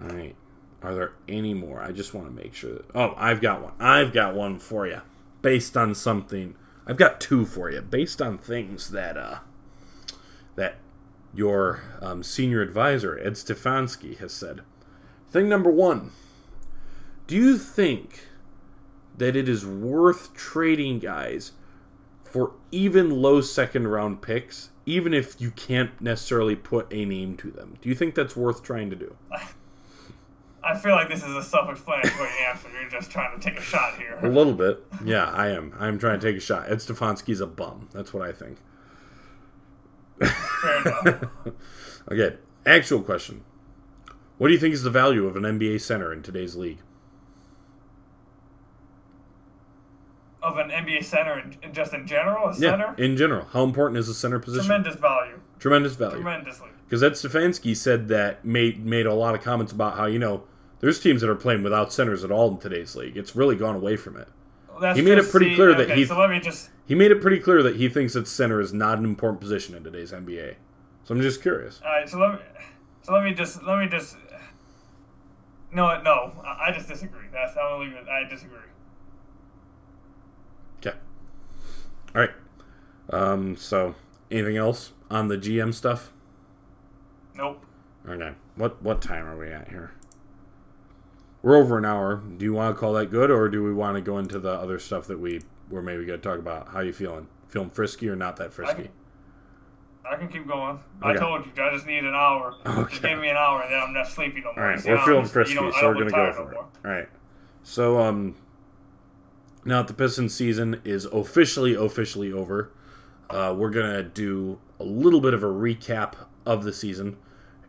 All 0.01 0.09
right. 0.09 0.35
Are 0.83 0.93
there 0.93 1.13
any 1.27 1.55
more? 1.55 1.81
I 1.81 1.91
just 1.91 2.13
want 2.13 2.27
to 2.27 2.33
make 2.33 2.53
sure 2.53 2.73
that. 2.73 2.85
Oh, 2.93 3.15
I've 3.17 3.41
got 3.41 3.63
one. 3.63 3.73
I've 3.79 4.13
got 4.13 4.35
one 4.35 4.59
for 4.59 4.85
you, 4.85 5.01
based 5.41 5.75
on 5.75 5.95
something. 5.95 6.55
I've 6.85 6.97
got 6.97 7.19
two 7.19 7.45
for 7.45 7.71
you, 7.71 7.81
based 7.81 8.21
on 8.21 8.37
things 8.37 8.91
that 8.91 9.17
uh, 9.17 9.39
that 10.55 10.75
your 11.35 11.81
um, 12.01 12.23
senior 12.23 12.61
advisor 12.61 13.19
Ed 13.19 13.33
Stefanski 13.33 14.17
has 14.19 14.31
said. 14.31 14.61
Thing 15.29 15.49
number 15.49 15.69
one: 15.69 16.11
Do 17.27 17.35
you 17.35 17.57
think 17.57 18.27
that 19.17 19.35
it 19.35 19.47
is 19.47 19.65
worth 19.65 20.33
trading 20.33 20.99
guys 20.99 21.53
for 22.23 22.53
even 22.71 23.09
low 23.09 23.41
second 23.41 23.87
round 23.87 24.21
picks, 24.21 24.69
even 24.85 25.13
if 25.13 25.39
you 25.39 25.51
can't 25.51 25.99
necessarily 26.01 26.55
put 26.55 26.91
a 26.91 27.05
name 27.05 27.37
to 27.37 27.51
them? 27.51 27.77
Do 27.81 27.89
you 27.89 27.95
think 27.95 28.15
that's 28.15 28.35
worth 28.35 28.63
trying 28.63 28.89
to 28.89 28.95
do? 28.95 29.15
I 30.65 30.75
feel 30.75 30.93
like 30.93 31.09
this 31.09 31.23
is 31.23 31.35
a 31.35 31.43
self-explanatory 31.43 32.29
answer. 32.49 32.69
You're 32.71 32.89
just 32.89 33.11
trying 33.11 33.39
to 33.39 33.49
take 33.49 33.59
a 33.59 33.61
shot 33.61 33.97
here. 33.97 34.17
A 34.21 34.27
little 34.27 34.53
bit. 34.53 34.83
Yeah, 35.03 35.25
I 35.25 35.49
am. 35.49 35.75
I'm 35.79 35.99
trying 35.99 36.19
to 36.19 36.25
take 36.25 36.37
a 36.37 36.39
shot. 36.39 36.71
Ed 36.71 36.79
Stefanski's 36.79 37.39
a 37.39 37.45
bum. 37.45 37.89
That's 37.93 38.13
what 38.13 38.27
I 38.27 38.31
think. 38.31 38.57
Fair 40.19 40.81
enough. 40.81 41.23
Okay, 42.11 42.35
actual 42.67 43.01
question. 43.01 43.43
What 44.37 44.49
do 44.49 44.53
you 44.53 44.59
think 44.59 44.75
is 44.75 44.83
the 44.83 44.91
value 44.91 45.25
of 45.25 45.35
an 45.35 45.41
NBA 45.43 45.81
center 45.81 46.13
in 46.13 46.21
today's 46.21 46.55
league? 46.55 46.77
Of 50.43 50.57
an 50.59 50.69
NBA 50.69 51.03
center, 51.03 51.39
in, 51.39 51.73
just 51.73 51.93
in 51.93 52.05
general, 52.05 52.49
a 52.49 52.51
Yeah, 52.51 52.69
center, 52.71 52.93
in 52.99 53.17
general. 53.17 53.47
How 53.51 53.63
important 53.63 53.97
is 53.97 54.05
the 54.05 54.13
center 54.13 54.37
position? 54.37 54.67
tremendous 54.67 54.95
value, 54.95 55.39
Tremendous 55.57 55.95
value. 55.95 56.17
tremendously. 56.21 56.69
Because 56.87 57.01
Ed 57.01 57.13
Stefanski 57.13 57.75
said 57.75 58.07
that 58.09 58.45
made 58.45 58.85
made 58.85 59.07
a 59.07 59.13
lot 59.15 59.33
of 59.33 59.41
comments 59.41 59.71
about 59.71 59.97
how 59.97 60.05
you 60.05 60.19
know 60.19 60.43
there's 60.81 60.99
teams 60.99 61.21
that 61.21 61.29
are 61.31 61.35
playing 61.35 61.63
without 61.63 61.91
centers 61.91 62.23
at 62.23 62.29
all 62.29 62.51
in 62.51 62.57
today's 62.59 62.95
league. 62.95 63.17
It's 63.17 63.35
really 63.35 63.55
gone 63.55 63.75
away 63.75 63.95
from 63.95 64.15
it. 64.17 64.27
That's 64.79 64.97
He 64.97 65.03
made 65.05 65.17
it 65.17 65.29
pretty 65.29 65.55
clear 65.55 65.73
that 65.73 65.89
he- 65.97 66.05
So 66.05 66.17
let 66.19 66.29
me 66.29 66.39
just. 66.39 66.69
He 66.85 66.95
made 66.95 67.11
it 67.11 67.21
pretty 67.21 67.39
clear 67.39 67.63
that 67.63 67.77
he 67.77 67.89
thinks 67.89 68.13
that 68.13 68.27
center 68.27 68.59
is 68.61 68.73
not 68.73 68.97
an 68.99 69.05
important 69.05 69.41
position 69.41 69.73
in 69.75 69.83
today's 69.83 70.11
NBA. 70.11 70.55
So 71.03 71.15
I'm 71.15 71.21
just 71.21 71.41
curious. 71.41 71.81
All 71.83 71.91
right, 71.91 72.07
so 72.09 72.17
let 72.19 72.33
me. 72.33 72.39
So 73.03 73.13
let 73.13 73.23
me 73.23 73.33
just. 73.33 73.63
Let 73.63 73.79
me 73.79 73.87
just. 73.87 74.17
No, 75.71 76.01
no, 76.01 76.31
I 76.45 76.71
just 76.71 76.87
disagree. 76.87 77.25
That's 77.31 77.51
I'm 77.57 77.63
gonna 77.71 77.83
leave 77.83 77.93
it. 77.93 78.07
I 78.07 78.27
disagree. 78.29 78.57
Okay. 80.79 80.95
All 82.13 82.21
right. 82.21 82.31
Um. 83.09 83.55
So 83.55 83.95
anything 84.31 84.57
else 84.57 84.91
on 85.09 85.27
the 85.27 85.37
GM 85.37 85.73
stuff? 85.73 86.11
Nope. 87.35 87.63
Okay. 88.07 88.33
What 88.55 88.81
what 88.81 89.01
time 89.01 89.25
are 89.25 89.37
we 89.37 89.49
at 89.51 89.69
here? 89.69 89.91
We're 91.45 91.57
over 91.57 91.77
an 91.77 91.85
hour. 91.85 92.23
Do 92.37 92.43
you 92.43 92.53
want 92.53 92.75
to 92.75 92.79
call 92.79 92.93
that 92.93 93.11
good, 93.11 93.29
or 93.29 93.49
do 93.49 93.63
we 93.63 93.71
want 93.71 93.97
to 93.97 94.01
go 94.01 94.17
into 94.17 94.39
the 94.39 94.49
other 94.49 94.79
stuff 94.79 95.05
that 95.05 95.19
we 95.19 95.41
were 95.69 95.83
maybe 95.83 96.03
going 96.03 96.19
to 96.19 96.27
talk 96.27 96.39
about? 96.39 96.69
How 96.69 96.79
you 96.79 96.91
feeling? 96.91 97.27
Feeling 97.49 97.69
frisky 97.69 98.09
or 98.09 98.15
not 98.15 98.37
that 98.37 98.51
frisky? 98.51 98.89
I 100.09 100.15
can 100.15 100.27
keep 100.27 100.47
going. 100.47 100.79
Okay. 101.03 101.11
I 101.11 101.13
told 101.13 101.45
you, 101.45 101.51
I 101.63 101.71
just 101.71 101.85
need 101.85 102.03
an 102.03 102.15
hour. 102.15 102.55
Okay. 102.65 102.89
Just 102.89 103.03
give 103.03 103.19
me 103.19 103.29
an 103.29 103.37
hour, 103.37 103.61
and 103.61 103.71
then 103.71 103.79
I'm 103.79 103.93
not 103.93 104.07
sleepy 104.07 104.41
no 104.41 104.53
more. 104.55 104.65
All 104.65 104.71
right, 104.71 104.85
we're 104.85 105.05
feeling 105.05 105.25
frisky, 105.25 105.53
you 105.53 105.61
know, 105.61 105.71
so 105.71 105.87
we're 105.87 105.93
gonna 105.93 106.09
go 106.09 106.33
for 106.33 106.45
no 106.45 106.49
it. 106.49 106.57
All 106.57 106.91
right. 106.91 107.09
So 107.61 107.99
um, 107.99 108.35
now 109.63 109.83
that 109.83 109.87
the 109.87 109.93
Pistons 109.93 110.33
season 110.33 110.81
is 110.83 111.05
officially 111.05 111.75
officially 111.75 112.33
over, 112.33 112.71
uh, 113.29 113.53
we're 113.55 113.69
gonna 113.69 114.01
do 114.01 114.57
a 114.79 114.83
little 114.83 115.21
bit 115.21 115.35
of 115.35 115.43
a 115.43 115.47
recap 115.47 116.15
of 116.43 116.63
the 116.63 116.73
season 116.73 117.17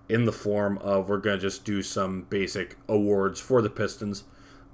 in 0.09 0.25
the 0.25 0.33
form 0.33 0.79
of 0.79 1.09
we're 1.09 1.19
gonna 1.19 1.39
just 1.39 1.65
do 1.65 1.83
some 1.83 2.23
basic 2.23 2.77
awards 2.89 3.41
for 3.41 3.61
the 3.63 3.71
Pistons. 3.71 4.25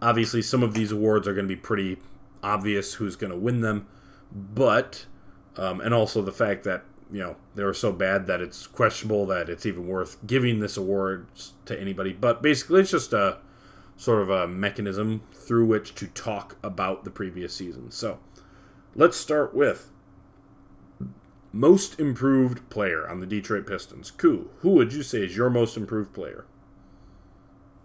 Obviously, 0.01 0.43
some 0.43 0.63
of 0.63 0.75
these 0.75 0.93
awards 0.93 1.27
are 1.29 1.35
gonna 1.35 1.49
be 1.49 1.57
pretty 1.57 1.99
obvious 2.43 2.95
who's 2.95 3.17
gonna 3.17 3.37
win 3.37 3.61
them, 3.61 3.87
but 4.33 5.07
um, 5.57 5.81
and 5.81 5.95
also 5.95 6.23
the 6.23 6.33
fact 6.33 6.65
that 6.65 6.85
you 7.11 7.21
know 7.21 7.37
they 7.55 7.63
were 7.63 7.75
so 7.75 7.93
bad 7.93 8.27
that 8.27 8.41
it's 8.41 8.67
questionable 8.67 9.27
that 9.27 9.49
it's 9.49 9.67
even 9.67 9.87
worth 9.87 10.19
giving 10.27 10.61
this 10.61 10.77
award 10.77 11.27
to 11.67 11.79
anybody. 11.79 12.13
But 12.13 12.43
basically, 12.43 12.81
it's 12.81 12.91
just 12.91 13.13
a 13.13 13.39
sort 13.97 14.23
of 14.23 14.31
a 14.31 14.49
mechanism 14.49 15.23
through 15.33 15.67
which 15.67 15.95
to 15.95 16.09
talk 16.09 16.57
about 16.63 17.05
the 17.05 17.11
previous 17.11 17.55
season. 17.55 17.91
So 17.91 18.19
let's 18.97 19.17
start 19.17 19.55
with 19.55 19.92
most 21.53 22.01
improved 22.01 22.69
player 22.71 23.09
on 23.09 23.21
the 23.21 23.27
Detroit 23.27 23.67
Pistons. 23.67 24.11
Koo, 24.11 24.51
who 24.61 24.71
would 24.71 24.93
you 24.93 25.03
say 25.03 25.25
is 25.25 25.37
your 25.37 25.51
most 25.51 25.77
improved 25.77 26.13
player? 26.13 26.45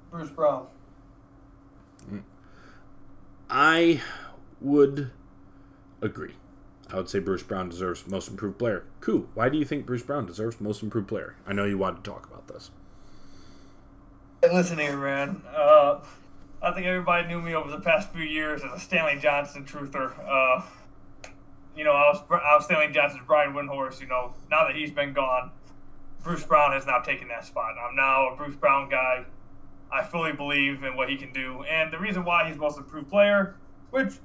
Bruce 0.10 0.30
Brown. 0.30 0.68
I 3.50 4.02
would 4.60 5.12
agree. 6.02 6.34
I 6.90 6.96
would 6.96 7.10
say 7.10 7.20
Bruce 7.20 7.44
Brown 7.44 7.70
deserves 7.70 8.08
most 8.08 8.30
improved 8.30 8.58
player. 8.58 8.86
Koo, 9.02 9.30
why 9.34 9.50
do 9.50 9.58
you 9.58 9.66
think 9.66 9.86
Bruce 9.86 10.04
Brown 10.04 10.26
deserves 10.26 10.60
most 10.62 10.82
improved 10.84 11.08
player? 11.08 11.36
I 11.46 11.54
know 11.54 11.66
you 11.66 11.78
wanted 11.78 12.04
to 12.04 12.12
talk 12.12 12.26
about 12.26 12.48
this. 12.48 12.72
Hey, 14.42 14.54
listen 14.54 14.78
here, 14.78 14.98
man. 14.98 15.42
Uh, 15.54 16.00
I 16.62 16.72
think 16.72 16.86
everybody 16.86 17.28
knew 17.28 17.42
me 17.42 17.56
over 17.56 17.70
the 17.70 17.80
past 17.80 18.12
few 18.12 18.24
years 18.24 18.62
as 18.64 18.72
a 18.72 18.80
Stanley 18.80 19.20
Johnson 19.22 19.66
truther. 19.66 20.14
Uh, 20.26 20.62
you 21.78 21.84
know, 21.84 21.92
I 21.92 22.10
was 22.10 22.22
I 22.30 22.56
was 22.56 22.66
Stanley 22.66 22.92
Johnson's 22.92 23.24
Brian 23.28 23.54
Windhorst. 23.54 24.02
You 24.02 24.08
know, 24.08 24.34
now 24.50 24.66
that 24.66 24.76
he's 24.76 24.92
been 24.92 25.14
gone, 25.14 25.52
Bruce 26.24 26.44
Brown 26.44 26.72
has 26.74 26.86
now 26.86 27.00
taken 27.00 27.28
that 27.28 27.46
spot. 27.46 27.76
I'm 27.78 27.96
now 27.96 28.34
a 28.34 28.36
Bruce 28.36 28.56
Brown 28.56 28.90
guy. 28.90 29.26
I 29.92 30.04
fully 30.04 30.34
believe 30.34 30.84
in 30.84 30.98
what 30.98 31.10
he 31.10 31.16
can 31.16 31.32
do, 31.32 31.64
and 31.64 31.94
the 31.94 32.00
reason 32.00 32.26
why 32.26 32.50
he's 32.50 32.58
most 32.58 32.78
improved 32.78 33.10
player, 33.10 33.56
which 33.92 34.16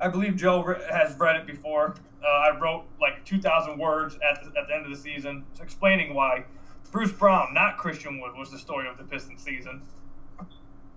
I 0.00 0.08
believe 0.08 0.36
Joe 0.36 0.62
has 0.90 1.18
read 1.18 1.36
it 1.36 1.46
before. 1.46 1.96
Uh, 2.24 2.28
I 2.28 2.58
wrote 2.58 2.84
like 3.00 3.24
2,000 3.24 3.78
words 3.78 4.14
at 4.16 4.42
the, 4.42 4.58
at 4.58 4.68
the 4.68 4.74
end 4.74 4.84
of 4.84 4.90
the 4.90 4.96
season 4.96 5.44
explaining 5.60 6.14
why 6.14 6.44
Bruce 6.90 7.12
Brown, 7.12 7.54
not 7.54 7.76
Christian 7.76 8.20
Wood, 8.20 8.32
was 8.36 8.50
the 8.50 8.58
story 8.58 8.88
of 8.88 8.98
the 8.98 9.04
Pistons 9.04 9.42
season. 9.42 9.82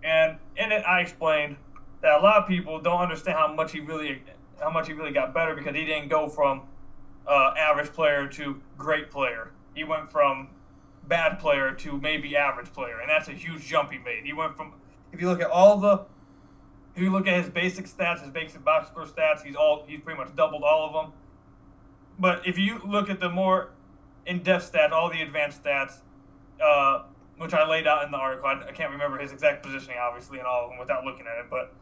And 0.03 0.37
in 0.57 0.71
it, 0.71 0.83
I 0.85 1.01
explained 1.01 1.57
that 2.01 2.19
a 2.19 2.21
lot 2.21 2.37
of 2.37 2.47
people 2.47 2.79
don't 2.79 3.01
understand 3.01 3.37
how 3.37 3.53
much 3.53 3.71
he 3.71 3.79
really 3.79 4.21
how 4.63 4.69
much 4.69 4.87
he 4.87 4.93
really 4.93 5.11
got 5.11 5.33
better 5.33 5.55
because 5.55 5.75
he 5.75 5.85
didn't 5.85 6.09
go 6.09 6.27
from 6.27 6.63
uh, 7.27 7.53
average 7.57 7.91
player 7.91 8.27
to 8.27 8.61
great 8.77 9.11
player. 9.11 9.51
He 9.75 9.83
went 9.83 10.11
from 10.11 10.49
bad 11.07 11.39
player 11.39 11.73
to 11.73 11.99
maybe 11.99 12.35
average 12.35 12.71
player, 12.71 12.99
and 12.99 13.09
that's 13.09 13.27
a 13.27 13.33
huge 13.33 13.65
jump 13.65 13.91
he 13.91 13.97
made. 13.97 14.23
He 14.23 14.33
went 14.33 14.55
from 14.55 14.73
if 15.11 15.21
you 15.21 15.27
look 15.27 15.41
at 15.41 15.49
all 15.49 15.77
the 15.77 16.05
if 16.95 17.01
you 17.01 17.11
look 17.11 17.27
at 17.27 17.41
his 17.41 17.49
basic 17.49 17.85
stats, 17.85 18.21
his 18.21 18.29
basic 18.29 18.63
box 18.63 18.87
score 18.87 19.05
stats, 19.05 19.43
he's 19.43 19.55
all 19.55 19.83
he's 19.87 19.99
pretty 19.99 20.19
much 20.19 20.35
doubled 20.35 20.63
all 20.63 20.87
of 20.87 20.93
them. 20.93 21.13
But 22.19 22.47
if 22.47 22.57
you 22.57 22.79
look 22.85 23.09
at 23.09 23.19
the 23.19 23.29
more 23.29 23.71
in-depth 24.25 24.71
stats, 24.71 24.91
all 24.91 25.09
the 25.09 25.21
advanced 25.21 25.63
stats, 25.63 26.01
uh, 26.63 27.03
which 27.37 27.53
I 27.53 27.67
laid 27.67 27.87
out 27.87 28.05
in 28.05 28.11
the 28.11 28.17
article, 28.17 28.47
I, 28.47 28.69
I, 28.69 28.71
can't 28.71 28.91
remember 28.91 29.17
his 29.17 29.31
exact 29.31 29.63
positioning, 29.63 29.97
obviously, 29.99 30.39
in 30.39 30.45
all 30.45 30.65
of 30.65 30.69
them 30.69 30.79
without 30.79 31.03
looking 31.03 31.25
at 31.25 31.43
it, 31.43 31.49
but 31.49 31.73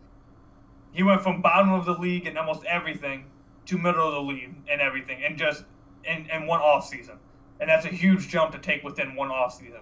he 0.93 1.03
went 1.03 1.21
from 1.21 1.41
bottom 1.41 1.71
of 1.71 1.85
the 1.85 1.93
league 1.93 2.25
in 2.25 2.37
almost 2.37 2.63
everything 2.65 3.25
to 3.65 3.77
middle 3.77 4.07
of 4.07 4.13
the 4.13 4.21
league 4.21 4.55
in 4.67 4.79
everything, 4.81 5.23
and 5.23 5.37
just 5.37 5.63
in, 6.03 6.27
in 6.29 6.47
one 6.47 6.59
off 6.59 6.87
season, 6.87 7.17
and 7.59 7.69
that's 7.69 7.85
a 7.85 7.89
huge 7.89 8.27
jump 8.27 8.51
to 8.51 8.59
take 8.59 8.83
within 8.83 9.15
one 9.15 9.29
off 9.29 9.57
season. 9.57 9.81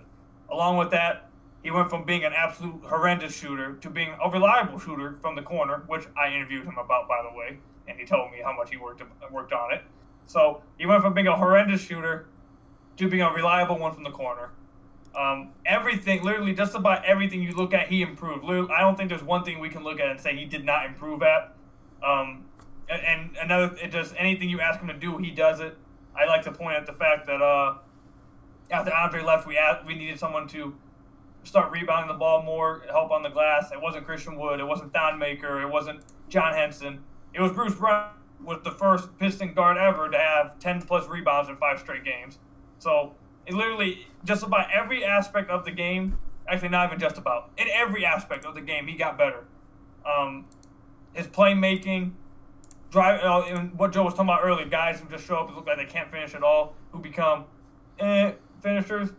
Along 0.52 0.78
with 0.78 0.92
that, 0.92 1.30
he 1.64 1.72
went 1.72 1.90
from 1.90 2.06
being 2.06 2.24
an 2.24 2.34
absolute 2.34 2.82
horrendous 2.84 3.36
shooter 3.36 3.76
to 3.76 3.90
being 3.90 4.16
a 4.24 4.30
reliable 4.30 4.80
shooter 4.80 5.18
from 5.22 5.36
the 5.36 5.42
corner, 5.42 5.84
which 5.88 6.06
I 6.18 6.34
interviewed 6.34 6.66
him 6.66 6.78
about, 6.78 7.08
by 7.08 7.22
the 7.22 7.38
way, 7.38 7.60
and 7.88 8.00
he 8.00 8.06
told 8.06 8.32
me 8.32 8.38
how 8.44 8.56
much 8.56 8.70
he 8.70 8.78
worked 8.78 9.02
worked 9.32 9.54
on 9.54 9.74
it. 9.74 9.82
So 10.26 10.62
he 10.78 10.86
went 10.86 11.02
from 11.02 11.14
being 11.14 11.28
a 11.28 11.36
horrendous 11.36 11.82
shooter 11.82 12.28
to 12.98 13.10
being 13.10 13.24
a 13.24 13.32
reliable 13.32 13.78
one 13.78 13.94
from 13.94 14.04
the 14.04 14.12
corner. 14.12 14.52
Um, 15.16 15.52
everything, 15.66 16.24
literally, 16.24 16.54
just 16.54 16.76
about 16.76 17.06
everything 17.06 17.42
you 17.42 17.52
look 17.52 17.74
at, 17.74 17.88
he 17.88 18.02
improved. 18.02 18.44
Literally, 18.44 18.72
I 18.72 18.82
don't 18.82 18.96
think 18.96 19.10
there's 19.10 19.24
one 19.24 19.44
thing 19.44 19.60
we 19.60 19.70
can 19.70 19.84
look 19.84 20.00
at 20.00 20.10
and 20.10 20.20
say 20.20 20.36
he 20.36 20.46
did 20.46 20.66
not 20.66 20.86
improve 20.86 21.24
at. 21.24 21.56
Um, 22.04 22.46
and, 22.90 23.36
another, 23.42 23.76
it 23.82 23.92
just 23.92 24.14
anything 24.18 24.50
you 24.50 24.60
ask 24.62 24.80
him 24.80 24.88
to 24.88 24.94
do, 24.94 25.18
he 25.18 25.32
does 25.32 25.60
it. 25.60 25.78
I 26.16 26.26
like 26.26 26.44
to 26.44 26.52
point 26.52 26.78
out 26.78 26.86
the 26.86 26.94
fact 26.94 27.28
that 27.28 27.42
uh, 27.42 27.78
after 28.72 28.94
Andre 28.94 29.24
left, 29.24 29.48
we 29.48 29.58
asked, 29.58 29.86
we 29.86 29.96
needed 29.96 30.20
someone 30.20 30.48
to 30.50 30.76
start 31.44 31.72
rebounding 31.72 32.08
the 32.08 32.18
ball 32.18 32.44
more, 32.44 32.84
help 32.90 33.12
on 33.12 33.24
the 33.24 33.30
glass. 33.30 33.72
It 33.72 33.82
wasn't 33.82 34.06
Christian 34.06 34.38
Wood. 34.38 34.60
It 34.60 34.66
wasn't 34.66 34.94
Thon 34.94 35.18
Maker. 35.18 35.62
It 35.62 35.70
wasn't 35.70 36.02
John 36.30 36.54
Henson. 36.54 37.04
It 37.34 37.42
was 37.42 37.52
Bruce 37.52 37.76
Brown 37.76 38.12
was 38.44 38.60
the 38.64 38.72
first 38.72 39.18
Piston 39.18 39.54
guard 39.54 39.78
ever 39.78 40.10
to 40.10 40.18
have 40.18 40.60
10 40.60 40.84
plus 40.84 41.08
rebounds 41.08 41.50
in 41.50 41.58
five 41.58 41.80
straight 41.80 42.04
games. 42.04 42.40
So 42.80 43.16
literally 43.52 44.08
just 44.24 44.44
about 44.44 44.68
every 44.74 45.04
aspect 45.04 45.50
of 45.50 45.66
the 45.66 45.72
game, 45.72 46.18
actually 46.48 46.70
not 46.70 46.88
even 46.88 47.00
just 47.00 47.18
about, 47.18 47.52
in 47.58 47.68
every 47.74 48.06
aspect 48.06 48.46
of 48.46 48.56
the 48.56 48.62
game, 48.62 48.88
he 48.88 48.96
got 48.96 49.18
better. 49.18 49.46
Um, 50.06 50.46
his 51.14 51.28
playmaking, 51.28 52.12
drive, 52.92 53.22
uh, 53.24 53.44
and 53.48 53.78
what 53.78 53.92
Joe 53.94 54.04
was 54.04 54.14
talking 54.14 54.30
about 54.30 54.42
earlier, 54.44 54.66
guys 54.66 55.00
who 55.00 55.10
just 55.10 55.26
show 55.26 55.38
up 55.38 55.48
and 55.48 55.56
look 55.56 55.68
like 55.68 55.78
they 55.78 55.86
can't 55.86 56.12
finish 56.12 56.34
at 56.34 56.44
all, 56.44 56.76
who 56.92 57.00
become 57.00 57.46
eh, 58.00 58.32
finishers. 58.62 59.10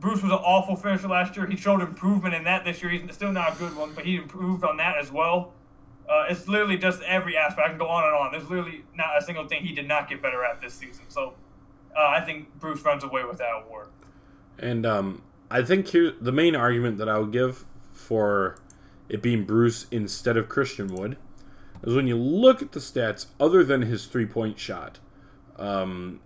Bruce 0.00 0.22
was 0.22 0.32
an 0.32 0.38
awful 0.38 0.76
finisher 0.76 1.08
last 1.08 1.36
year. 1.36 1.46
He 1.46 1.56
showed 1.56 1.80
improvement 1.80 2.34
in 2.34 2.44
that 2.44 2.64
this 2.64 2.82
year. 2.82 2.90
He's 2.90 3.14
still 3.14 3.32
not 3.32 3.54
a 3.54 3.58
good 3.58 3.76
one, 3.76 3.92
but 3.94 4.04
he 4.04 4.16
improved 4.16 4.64
on 4.64 4.76
that 4.78 4.98
as 4.98 5.10
well. 5.10 5.52
Uh, 6.08 6.26
it's 6.28 6.46
literally 6.46 6.76
just 6.76 7.00
every 7.02 7.36
aspect. 7.36 7.66
I 7.66 7.68
can 7.70 7.78
go 7.78 7.86
on 7.86 8.04
and 8.04 8.14
on. 8.14 8.32
There's 8.32 8.48
literally 8.48 8.84
not 8.94 9.16
a 9.16 9.22
single 9.22 9.46
thing 9.48 9.62
he 9.62 9.74
did 9.74 9.88
not 9.88 10.08
get 10.08 10.20
better 10.20 10.44
at 10.44 10.60
this 10.60 10.74
season. 10.74 11.04
So 11.08 11.34
uh, 11.96 12.06
I 12.08 12.20
think 12.20 12.48
Bruce 12.58 12.82
runs 12.82 13.04
away 13.04 13.24
with 13.24 13.38
that 13.38 13.50
award. 13.64 13.88
And 14.58 14.86
um, 14.86 15.22
I 15.50 15.62
think 15.62 15.88
here 15.88 16.12
the 16.20 16.32
main 16.32 16.54
argument 16.54 16.98
that 16.98 17.08
I 17.08 17.18
would 17.18 17.32
give 17.32 17.64
for 17.92 18.56
it 19.08 19.22
being 19.22 19.44
Bruce 19.44 19.86
instead 19.90 20.36
of 20.36 20.48
Christian 20.48 20.88
Wood 20.88 21.16
is 21.82 21.94
when 21.94 22.06
you 22.06 22.16
look 22.16 22.62
at 22.62 22.72
the 22.72 22.80
stats, 22.80 23.26
other 23.38 23.62
than 23.62 23.82
his 23.82 24.06
three 24.06 24.26
point 24.26 24.58
shot. 24.58 24.98
Um, 25.56 26.20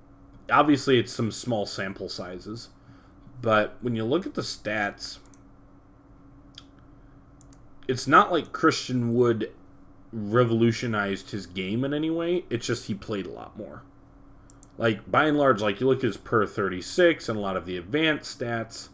obviously, 0.50 0.98
it's 0.98 1.12
some 1.12 1.30
small 1.30 1.66
sample 1.66 2.08
sizes, 2.08 2.68
but 3.42 3.76
when 3.80 3.96
you 3.96 4.04
look 4.04 4.24
at 4.24 4.34
the 4.34 4.42
stats, 4.42 5.18
it's 7.86 8.06
not 8.06 8.30
like 8.30 8.52
Christian 8.52 9.14
Wood 9.14 9.52
revolutionized 10.12 11.32
his 11.32 11.46
game 11.46 11.84
in 11.84 11.92
any 11.92 12.10
way. 12.10 12.44
It's 12.48 12.66
just 12.66 12.86
he 12.86 12.94
played 12.94 13.26
a 13.26 13.30
lot 13.30 13.56
more. 13.58 13.82
Like 14.78 15.10
by 15.10 15.26
and 15.26 15.36
large, 15.36 15.60
like 15.60 15.80
you 15.80 15.86
look 15.86 15.98
at 15.98 16.04
his 16.04 16.16
per 16.16 16.46
thirty 16.46 16.80
six 16.80 17.28
and 17.28 17.36
a 17.36 17.40
lot 17.42 17.56
of 17.56 17.66
the 17.66 17.76
advanced 17.76 18.40
stats. 18.40 18.88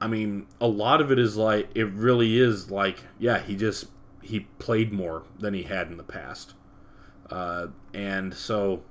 I 0.00 0.08
mean, 0.08 0.46
a 0.60 0.66
lot 0.66 1.00
of 1.00 1.10
it 1.10 1.18
is 1.18 1.36
like 1.36 1.70
it 1.74 1.84
really 1.84 2.38
is 2.38 2.70
like 2.70 3.04
yeah, 3.18 3.38
he 3.38 3.56
just 3.56 3.86
he 4.20 4.40
played 4.58 4.92
more 4.92 5.22
than 5.38 5.54
he 5.54 5.62
had 5.62 5.86
in 5.86 5.96
the 5.96 6.02
past, 6.02 6.54
uh, 7.30 7.68
and 7.94 8.34
so 8.34 8.82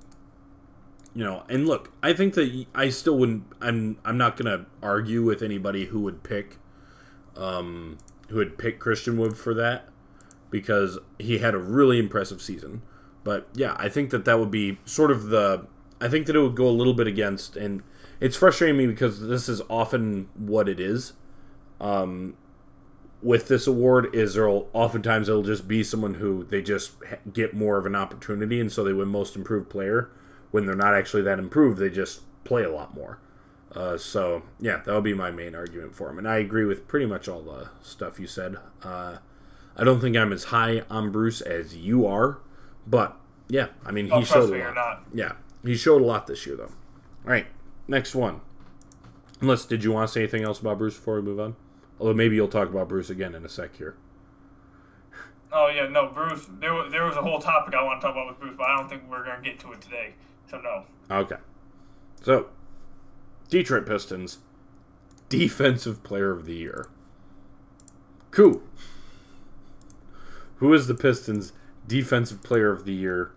you 1.15 1.23
know, 1.23 1.43
and 1.47 1.65
look, 1.65 1.93
I 2.03 2.11
think 2.11 2.33
that 2.33 2.65
I 2.75 2.89
still 2.89 3.17
wouldn't. 3.17 3.45
I'm 3.61 3.97
I'm 4.03 4.17
not 4.17 4.35
gonna 4.35 4.65
argue 4.83 5.23
with 5.23 5.41
anybody 5.41 5.85
who 5.85 6.01
would 6.01 6.23
pick, 6.23 6.57
um, 7.37 7.97
who 8.27 8.37
would 8.37 8.57
pick 8.57 8.79
Christian 8.79 9.17
Wood 9.17 9.37
for 9.37 9.53
that 9.53 9.87
because 10.49 10.99
he 11.17 11.37
had 11.37 11.55
a 11.55 11.57
really 11.57 11.99
impressive 11.99 12.41
season. 12.41 12.81
But 13.23 13.47
yeah, 13.53 13.75
I 13.79 13.87
think 13.87 14.09
that 14.09 14.25
that 14.25 14.39
would 14.39 14.51
be 14.51 14.77
sort 14.83 15.09
of 15.09 15.27
the. 15.27 15.67
I 16.01 16.07
think 16.09 16.25
that 16.27 16.35
it 16.35 16.39
would 16.41 16.55
go 16.55 16.67
a 16.67 16.71
little 16.71 16.93
bit 16.93 17.07
against, 17.07 17.55
and 17.55 17.83
it's 18.19 18.35
frustrating 18.35 18.77
me 18.77 18.87
because 18.87 19.27
this 19.27 19.47
is 19.49 19.61
often 19.69 20.29
what 20.35 20.67
it 20.69 20.79
is. 20.79 21.13
Um, 21.79 22.35
with 23.21 23.47
this 23.47 23.65
award, 23.65 24.13
is 24.13 24.33
there'll 24.35 24.69
oftentimes 24.73 25.29
it'll 25.29 25.41
just 25.43 25.67
be 25.67 25.83
someone 25.83 26.15
who 26.15 26.43
they 26.43 26.61
just 26.61 26.91
get 27.33 27.53
more 27.55 27.77
of 27.77 27.85
an 27.85 27.95
opportunity, 27.95 28.59
and 28.59 28.71
so 28.71 28.83
they 28.83 28.93
win 28.93 29.07
most 29.07 29.35
improved 29.35 29.69
player. 29.69 30.09
When 30.51 30.65
they're 30.65 30.75
not 30.75 30.93
actually 30.93 31.23
that 31.23 31.39
improved, 31.39 31.79
they 31.79 31.89
just 31.89 32.21
play 32.43 32.63
a 32.63 32.71
lot 32.71 32.93
more. 32.93 33.19
Uh, 33.73 33.97
so 33.97 34.43
yeah, 34.59 34.77
that 34.85 34.93
would 34.93 35.03
be 35.03 35.13
my 35.13 35.31
main 35.31 35.55
argument 35.55 35.95
for 35.95 36.09
him, 36.09 36.17
and 36.17 36.27
I 36.27 36.37
agree 36.37 36.65
with 36.65 36.87
pretty 36.87 37.05
much 37.05 37.27
all 37.27 37.41
the 37.41 37.69
stuff 37.81 38.19
you 38.19 38.27
said. 38.27 38.57
Uh, 38.83 39.17
I 39.75 39.83
don't 39.83 39.99
think 39.99 40.15
I'm 40.15 40.31
as 40.31 40.45
high 40.45 40.83
on 40.89 41.11
Bruce 41.11 41.41
as 41.41 41.75
you 41.75 42.05
are, 42.05 42.39
but 42.87 43.17
Yeah, 43.49 43.67
I 43.85 43.91
mean 43.91 44.09
Oh, 44.11 44.19
he 44.19 44.25
showed 44.25 44.53
a 44.53 44.57
lot. 44.65 44.75
not. 44.75 45.03
Yeah, 45.13 45.33
he 45.65 45.75
showed 45.75 46.01
a 46.01 46.05
lot 46.05 46.27
this 46.27 46.45
year, 46.45 46.55
though. 46.55 46.63
All 47.25 47.31
right, 47.31 47.47
next 47.87 48.15
one. 48.15 48.41
Unless, 49.41 49.65
did 49.65 49.83
you 49.83 49.91
want 49.91 50.07
to 50.07 50.13
say 50.13 50.21
anything 50.21 50.43
else 50.43 50.59
about 50.59 50.77
Bruce 50.77 50.95
before 50.95 51.15
we 51.15 51.21
move 51.21 51.39
on? 51.39 51.55
Although 51.99 52.13
maybe 52.13 52.35
you'll 52.35 52.47
talk 52.47 52.69
about 52.69 52.89
Bruce 52.89 53.09
again 53.09 53.35
in 53.35 53.45
a 53.45 53.49
sec 53.49 53.75
here. 53.77 53.95
Oh 55.51 55.69
yeah, 55.73 55.87
no, 55.87 56.07
Bruce. 56.07 56.45
There 56.59 56.73
was 56.73 56.91
there 56.91 57.05
was 57.05 57.15
a 57.15 57.21
whole 57.21 57.39
topic 57.39 57.73
I 57.73 57.83
want 57.83 58.01
to 58.01 58.07
talk 58.07 58.15
about 58.15 58.27
with 58.27 58.39
Bruce, 58.39 58.55
but 58.57 58.67
I 58.67 58.77
don't 58.77 58.89
think 58.89 59.03
we're 59.09 59.23
gonna 59.23 59.41
get 59.41 59.59
to 59.59 59.71
it 59.71 59.81
today. 59.81 60.15
So 60.49 60.59
no. 60.59 60.83
Okay. 61.09 61.37
So, 62.21 62.47
Detroit 63.49 63.85
Pistons, 63.85 64.39
Defensive 65.29 66.03
Player 66.03 66.31
of 66.31 66.45
the 66.45 66.55
Year. 66.55 66.87
Cool. 68.31 68.63
Who 70.57 70.73
is 70.73 70.87
the 70.87 70.95
Pistons' 70.95 71.53
Defensive 71.87 72.41
Player 72.41 72.71
of 72.71 72.85
the 72.85 72.93
Year 72.93 73.31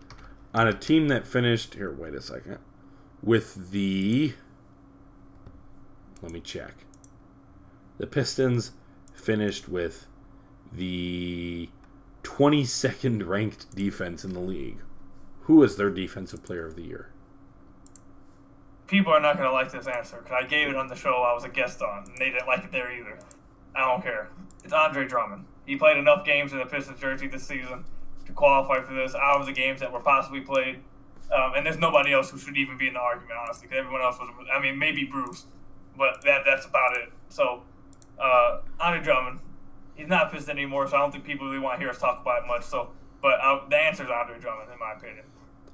on 0.53 0.67
a 0.67 0.73
team 0.73 1.07
that 1.09 1.27
finished. 1.27 1.75
Here, 1.75 1.91
wait 1.91 2.13
a 2.13 2.21
second. 2.21 2.59
With 3.21 3.71
the. 3.71 4.33
Let 6.21 6.31
me 6.31 6.39
check. 6.39 6.85
The 7.97 8.07
Pistons 8.07 8.71
finished 9.13 9.69
with 9.69 10.07
the 10.71 11.69
22nd 12.23 13.27
ranked 13.27 13.75
defense 13.75 14.23
in 14.23 14.33
the 14.33 14.39
league. 14.39 14.79
Who 15.41 15.63
is 15.63 15.77
their 15.77 15.89
Defensive 15.89 16.43
Player 16.43 16.65
of 16.65 16.75
the 16.75 16.83
Year? 16.83 17.09
People 18.87 19.13
are 19.13 19.19
not 19.19 19.37
gonna 19.37 19.51
like 19.51 19.71
this 19.71 19.87
answer 19.87 20.17
because 20.17 20.43
I 20.43 20.47
gave 20.47 20.69
it 20.69 20.75
on 20.75 20.87
the 20.87 20.95
show 20.95 21.21
I 21.23 21.33
was 21.33 21.43
a 21.43 21.49
guest 21.49 21.81
on, 21.81 22.05
and 22.07 22.17
they 22.17 22.29
didn't 22.29 22.47
like 22.47 22.63
it 22.63 22.71
there 22.71 22.91
either. 22.91 23.19
I 23.75 23.81
don't 23.81 24.01
care. 24.01 24.29
It's 24.63 24.73
Andre 24.73 25.07
Drummond. 25.07 25.45
He 25.65 25.75
played 25.75 25.97
enough 25.97 26.25
games 26.25 26.53
in 26.53 26.59
the 26.59 26.65
Pistons 26.65 26.99
jersey 26.99 27.27
this 27.27 27.45
season 27.45 27.85
to 28.29 28.35
qualify 28.35 28.81
for 28.81 28.93
this. 28.93 29.13
Out 29.15 29.41
of 29.41 29.45
the 29.45 29.53
games 29.53 29.79
that 29.81 29.91
were 29.91 29.99
possibly 29.99 30.41
played, 30.41 30.79
um, 31.35 31.53
and 31.55 31.65
there's 31.65 31.77
nobody 31.77 32.13
else 32.13 32.29
who 32.29 32.37
should 32.37 32.57
even 32.57 32.77
be 32.77 32.87
in 32.87 32.93
the 32.93 32.99
argument, 32.99 33.33
honestly, 33.43 33.67
because 33.67 33.79
everyone 33.79 34.01
else 34.01 34.17
was. 34.19 34.29
I 34.53 34.59
mean, 34.61 34.79
maybe 34.79 35.03
Bruce, 35.03 35.45
but 35.97 36.23
that 36.23 36.41
that's 36.45 36.65
about 36.65 36.97
it. 36.97 37.11
So, 37.29 37.63
uh, 38.19 38.59
Andre 38.79 39.03
Drummond, 39.03 39.39
he's 39.95 40.07
not 40.07 40.31
pissed 40.31 40.49
anymore, 40.49 40.87
so 40.87 40.97
I 40.97 40.99
don't 40.99 41.11
think 41.11 41.23
people 41.23 41.47
really 41.47 41.59
want 41.59 41.75
to 41.75 41.79
hear 41.79 41.89
us 41.89 41.99
talk 41.99 42.21
about 42.21 42.43
it 42.43 42.47
much. 42.47 42.63
So, 42.63 42.89
but 43.21 43.39
uh, 43.41 43.67
the 43.69 43.75
answer 43.75 44.03
is 44.03 44.09
Andre 44.09 44.39
Drummond, 44.39 44.69
in 44.71 44.79
my 44.79 44.93
opinion. 44.93 45.25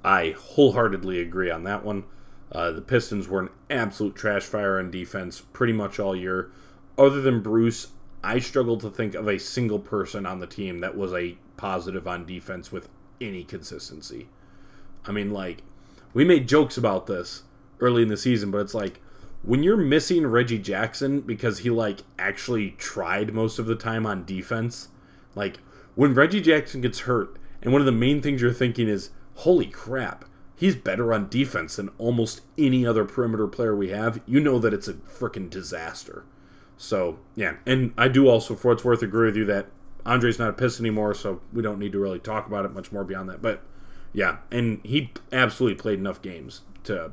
I 0.04 0.34
wholeheartedly 0.38 1.20
agree 1.20 1.50
on 1.50 1.64
that 1.64 1.84
one. 1.84 2.04
Uh, 2.52 2.70
the 2.70 2.80
Pistons 2.80 3.28
were 3.28 3.40
an 3.40 3.48
absolute 3.68 4.14
trash 4.14 4.44
fire 4.44 4.78
on 4.78 4.90
defense 4.90 5.40
pretty 5.40 5.72
much 5.72 5.98
all 5.98 6.14
year. 6.14 6.50
Other 6.96 7.20
than 7.20 7.42
Bruce, 7.42 7.88
I 8.22 8.38
struggle 8.38 8.78
to 8.78 8.90
think 8.90 9.14
of 9.14 9.26
a 9.26 9.38
single 9.38 9.80
person 9.80 10.26
on 10.26 10.38
the 10.38 10.46
team 10.46 10.80
that 10.80 10.96
was 10.96 11.12
a 11.12 11.36
positive 11.56 12.06
on 12.06 12.26
defense 12.26 12.70
with 12.70 12.88
any 13.20 13.44
consistency. 13.44 14.28
I 15.04 15.12
mean, 15.12 15.30
like, 15.30 15.62
we 16.12 16.24
made 16.24 16.48
jokes 16.48 16.76
about 16.76 17.06
this 17.06 17.42
early 17.80 18.02
in 18.02 18.08
the 18.08 18.16
season, 18.16 18.50
but 18.50 18.58
it's 18.58 18.74
like 18.74 19.00
when 19.42 19.62
you're 19.62 19.76
missing 19.76 20.26
Reggie 20.26 20.58
Jackson 20.58 21.20
because 21.20 21.60
he, 21.60 21.70
like, 21.70 22.00
actually 22.18 22.72
tried 22.72 23.32
most 23.32 23.58
of 23.58 23.66
the 23.66 23.76
time 23.76 24.06
on 24.06 24.24
defense, 24.24 24.88
like, 25.34 25.58
when 25.94 26.14
Reggie 26.14 26.40
Jackson 26.40 26.80
gets 26.80 27.00
hurt, 27.00 27.38
and 27.62 27.72
one 27.72 27.80
of 27.80 27.86
the 27.86 27.92
main 27.92 28.20
things 28.20 28.42
you're 28.42 28.52
thinking 28.52 28.88
is, 28.88 29.10
holy 29.36 29.66
crap, 29.66 30.24
he's 30.56 30.74
better 30.74 31.12
on 31.12 31.28
defense 31.28 31.76
than 31.76 31.90
almost 31.98 32.40
any 32.58 32.84
other 32.86 33.04
perimeter 33.04 33.46
player 33.46 33.74
we 33.74 33.90
have, 33.90 34.20
you 34.26 34.40
know 34.40 34.58
that 34.58 34.74
it's 34.74 34.88
a 34.88 34.94
freaking 34.94 35.48
disaster. 35.48 36.24
So, 36.76 37.18
yeah. 37.34 37.56
And 37.64 37.94
I 37.96 38.08
do 38.08 38.28
also, 38.28 38.54
for 38.54 38.76
worth, 38.84 39.02
agree 39.02 39.26
with 39.26 39.36
you 39.36 39.44
that 39.46 39.66
Andre's 40.06 40.38
not 40.38 40.50
a 40.50 40.52
Piston 40.52 40.86
anymore, 40.86 41.14
so 41.14 41.40
we 41.52 41.62
don't 41.62 41.80
need 41.80 41.92
to 41.92 41.98
really 41.98 42.20
talk 42.20 42.46
about 42.46 42.64
it 42.64 42.72
much 42.72 42.92
more 42.92 43.04
beyond 43.04 43.28
that. 43.28 43.42
But, 43.42 43.62
yeah. 44.12 44.38
And 44.52 44.80
he 44.84 45.10
absolutely 45.32 45.76
played 45.76 45.98
enough 45.98 46.22
games 46.22 46.60
to 46.84 47.10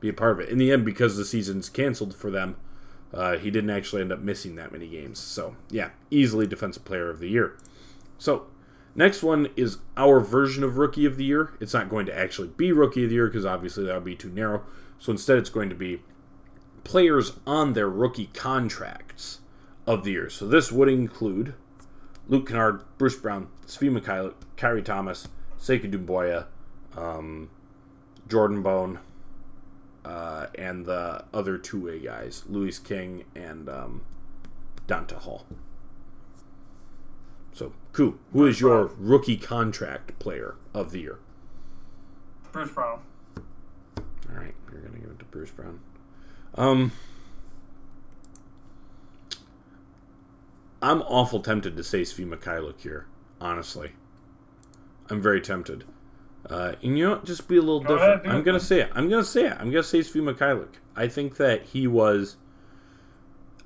be 0.00 0.08
a 0.08 0.12
part 0.12 0.32
of 0.32 0.40
it. 0.40 0.48
In 0.48 0.58
the 0.58 0.70
end, 0.70 0.84
because 0.84 1.16
the 1.16 1.24
season's 1.24 1.68
canceled 1.68 2.14
for 2.14 2.30
them, 2.30 2.56
uh, 3.12 3.36
he 3.38 3.50
didn't 3.50 3.70
actually 3.70 4.02
end 4.02 4.12
up 4.12 4.20
missing 4.20 4.54
that 4.54 4.70
many 4.70 4.86
games. 4.86 5.18
So, 5.18 5.56
yeah, 5.68 5.90
easily 6.10 6.46
Defensive 6.46 6.84
Player 6.84 7.10
of 7.10 7.18
the 7.18 7.28
Year. 7.28 7.56
So, 8.18 8.46
next 8.94 9.24
one 9.24 9.48
is 9.56 9.78
our 9.96 10.20
version 10.20 10.62
of 10.62 10.78
Rookie 10.78 11.06
of 11.06 11.16
the 11.16 11.24
Year. 11.24 11.54
It's 11.58 11.74
not 11.74 11.88
going 11.88 12.06
to 12.06 12.16
actually 12.16 12.48
be 12.48 12.70
Rookie 12.70 13.04
of 13.04 13.10
the 13.10 13.16
Year 13.16 13.26
because 13.26 13.44
obviously 13.44 13.84
that 13.84 13.94
would 13.94 14.04
be 14.04 14.14
too 14.14 14.30
narrow. 14.30 14.62
So, 15.00 15.10
instead, 15.10 15.38
it's 15.38 15.50
going 15.50 15.70
to 15.70 15.74
be 15.74 16.02
players 16.84 17.32
on 17.46 17.72
their 17.72 17.88
rookie 17.88 18.30
contracts 18.32 19.40
of 19.88 20.04
the 20.04 20.12
year. 20.12 20.30
So, 20.30 20.46
this 20.46 20.70
would 20.70 20.88
include 20.88 21.54
Luke 22.28 22.46
Kennard, 22.46 22.82
Bruce 22.98 23.16
Brown, 23.16 23.48
Svi 23.66 23.90
Mykhailiuk, 23.90 24.34
Khyri 24.56 24.84
Thomas, 24.84 25.28
Sekou 25.58 25.90
Doumbouya, 25.90 26.46
um, 26.96 27.50
Jordan 28.28 28.62
Bone, 28.62 29.00
uh, 30.04 30.46
and 30.56 30.86
the 30.86 31.24
other 31.32 31.58
two-way 31.58 31.98
guys, 31.98 32.44
Louis 32.48 32.78
King 32.78 33.24
and 33.34 33.68
um, 33.68 34.02
Donta 34.86 35.16
Hall. 35.16 35.46
So, 37.52 37.72
Ku, 37.92 38.18
who 38.32 38.46
is 38.46 38.60
your 38.60 38.92
rookie 38.98 39.36
contract 39.36 40.18
player 40.18 40.54
of 40.72 40.92
the 40.92 41.00
year? 41.00 41.18
Bruce 42.52 42.70
Brown. 42.70 43.00
All 43.96 44.36
right, 44.36 44.54
you're 44.70 44.80
gonna 44.80 44.98
give 44.98 45.10
it 45.10 45.18
to 45.18 45.24
Bruce 45.24 45.50
Brown. 45.50 45.80
Um, 46.54 46.92
I'm 50.80 51.02
awful 51.02 51.40
tempted 51.40 51.76
to 51.76 51.82
say 51.84 52.02
Svi 52.02 52.26
Mykhailiuk 52.26 52.80
here. 52.80 53.06
Honestly, 53.40 53.92
I'm 55.10 55.20
very 55.20 55.40
tempted. 55.40 55.84
Uh, 56.48 56.74
and 56.82 56.96
you 56.96 57.04
know, 57.04 57.10
what? 57.12 57.24
just 57.24 57.48
be 57.48 57.56
a 57.56 57.60
little 57.60 57.80
Go 57.80 57.96
different. 57.98 58.24
ahead, 58.24 58.36
I'm 58.36 58.42
gonna 58.42 58.60
say 58.60 58.80
it. 58.80 58.90
I'm 58.94 59.08
gonna 59.08 59.24
say 59.24 59.46
it. 59.46 59.56
I'm 59.58 59.70
gonna 59.70 59.82
say 59.82 60.00
Svi 60.00 60.22
Mykhailiuk. 60.22 60.74
I 60.96 61.08
think 61.08 61.36
that 61.36 61.64
he 61.66 61.86
was. 61.86 62.36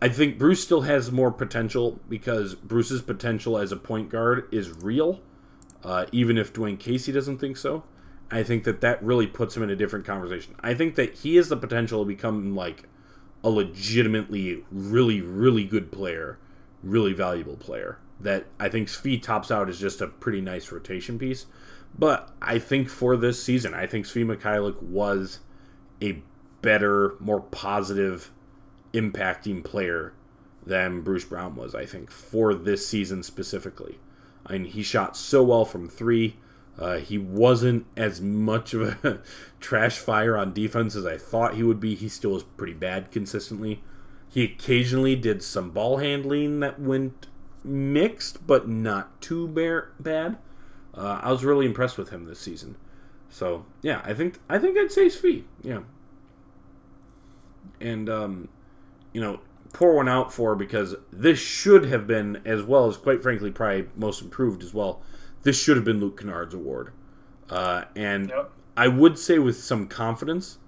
I 0.00 0.08
think 0.08 0.36
Bruce 0.38 0.62
still 0.62 0.80
has 0.82 1.12
more 1.12 1.30
potential 1.30 2.00
because 2.08 2.54
Bruce's 2.56 3.02
potential 3.02 3.56
as 3.56 3.70
a 3.70 3.76
point 3.76 4.08
guard 4.08 4.48
is 4.50 4.70
real, 4.82 5.20
uh, 5.84 6.06
even 6.10 6.36
if 6.36 6.52
Dwane 6.52 6.78
Casey 6.78 7.12
doesn't 7.12 7.38
think 7.38 7.56
so. 7.56 7.84
I 8.28 8.42
think 8.42 8.64
that 8.64 8.80
that 8.80 9.00
really 9.02 9.26
puts 9.28 9.56
him 9.56 9.62
in 9.62 9.70
a 9.70 9.76
different 9.76 10.04
conversation. 10.06 10.56
I 10.60 10.74
think 10.74 10.96
that 10.96 11.16
he 11.18 11.36
has 11.36 11.50
the 11.50 11.56
potential 11.56 12.02
to 12.02 12.08
become 12.08 12.56
like 12.56 12.84
a 13.44 13.50
legitimately 13.50 14.64
really 14.72 15.20
really 15.20 15.64
good 15.64 15.92
player, 15.92 16.38
really 16.82 17.12
valuable 17.12 17.56
player. 17.56 17.98
That 18.20 18.46
I 18.60 18.68
think 18.68 18.88
Svi 18.88 19.20
tops 19.20 19.50
out 19.50 19.68
as 19.68 19.80
just 19.80 20.00
a 20.00 20.06
pretty 20.06 20.40
nice 20.40 20.70
rotation 20.70 21.18
piece. 21.18 21.46
But 21.98 22.30
I 22.40 22.58
think 22.58 22.88
for 22.88 23.16
this 23.16 23.42
season, 23.42 23.74
I 23.74 23.86
think 23.86 24.06
Svi 24.06 24.24
Mykhailiuk 24.24 24.82
was 24.82 25.40
a 26.00 26.22
better, 26.62 27.16
more 27.18 27.40
positive, 27.40 28.30
impacting 28.92 29.64
player 29.64 30.14
than 30.64 31.02
Bruce 31.02 31.24
Brown 31.24 31.56
was, 31.56 31.74
I 31.74 31.84
think, 31.84 32.10
for 32.10 32.54
this 32.54 32.86
season 32.86 33.22
specifically. 33.22 33.98
I 34.46 34.54
mean, 34.54 34.64
he 34.66 34.82
shot 34.82 35.16
so 35.16 35.42
well 35.42 35.64
from 35.64 35.88
three. 35.88 36.36
Uh, 36.78 36.98
he 36.98 37.18
wasn't 37.18 37.86
as 37.96 38.20
much 38.20 38.72
of 38.72 39.04
a 39.04 39.20
trash 39.60 39.98
fire 39.98 40.36
on 40.36 40.52
defense 40.52 40.96
as 40.96 41.04
I 41.04 41.18
thought 41.18 41.54
he 41.54 41.62
would 41.62 41.80
be. 41.80 41.94
He 41.94 42.08
still 42.08 42.32
was 42.32 42.42
pretty 42.42 42.72
bad 42.72 43.10
consistently. 43.10 43.82
He 44.32 44.44
occasionally 44.44 45.14
did 45.14 45.42
some 45.42 45.72
ball 45.72 45.98
handling 45.98 46.60
that 46.60 46.80
went 46.80 47.26
mixed, 47.62 48.46
but 48.46 48.66
not 48.66 49.20
too 49.20 49.46
bare, 49.46 49.90
bad. 50.00 50.38
Uh, 50.94 51.20
I 51.22 51.30
was 51.30 51.44
really 51.44 51.66
impressed 51.66 51.98
with 51.98 52.08
him 52.08 52.24
this 52.24 52.38
season. 52.40 52.76
So 53.28 53.66
yeah, 53.82 54.00
I 54.04 54.14
think 54.14 54.38
I 54.48 54.58
think 54.58 54.78
I'd 54.78 54.90
say 54.90 55.06
Svi. 55.06 55.44
Yeah, 55.62 55.80
and 57.78 58.08
um, 58.08 58.48
you 59.12 59.20
know, 59.20 59.40
pour 59.74 59.94
one 59.96 60.08
out 60.08 60.32
for 60.32 60.54
because 60.56 60.94
this 61.12 61.38
should 61.38 61.86
have 61.86 62.06
been 62.06 62.40
as 62.46 62.62
well 62.62 62.86
as 62.88 62.96
quite 62.96 63.22
frankly 63.22 63.50
probably 63.50 63.88
most 63.96 64.22
improved 64.22 64.62
as 64.62 64.72
well. 64.72 65.02
This 65.42 65.60
should 65.60 65.76
have 65.76 65.84
been 65.84 66.00
Luke 66.00 66.18
Kennard's 66.18 66.54
award, 66.54 66.92
uh, 67.50 67.84
and 67.94 68.30
Yep. 68.30 68.50
I 68.78 68.88
would 68.88 69.18
say 69.18 69.38
with 69.38 69.56
some 69.58 69.88
confidence 69.88 70.58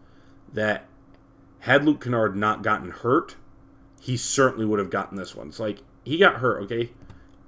that 0.52 0.86
had 1.60 1.84
Luke 1.84 2.02
Kennard 2.02 2.36
not 2.36 2.62
gotten 2.62 2.90
hurt, 2.90 3.36
he 4.04 4.18
certainly 4.18 4.66
would 4.66 4.78
have 4.78 4.90
gotten 4.90 5.16
this 5.16 5.34
one. 5.34 5.48
It's 5.48 5.58
like 5.58 5.78
he 6.04 6.18
got 6.18 6.36
hurt, 6.36 6.62
okay? 6.64 6.90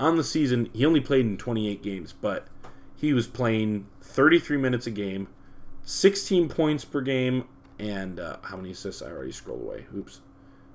On 0.01 0.17
the 0.17 0.25
season, 0.25 0.71
he 0.73 0.87
only 0.87 1.03
played 1.03 1.27
in 1.27 1.37
28 1.37 1.83
games, 1.83 2.15
but 2.15 2.47
he 2.95 3.13
was 3.13 3.27
playing 3.27 3.89
33 4.01 4.57
minutes 4.57 4.87
a 4.87 4.91
game, 4.91 5.29
16 5.83 6.49
points 6.49 6.83
per 6.83 7.03
game, 7.03 7.45
and 7.79 8.19
uh, 8.19 8.39
how 8.45 8.57
many 8.57 8.71
assists? 8.71 9.03
I 9.03 9.11
already 9.11 9.33
scrolled 9.33 9.61
away. 9.61 9.85
Oops. 9.95 10.23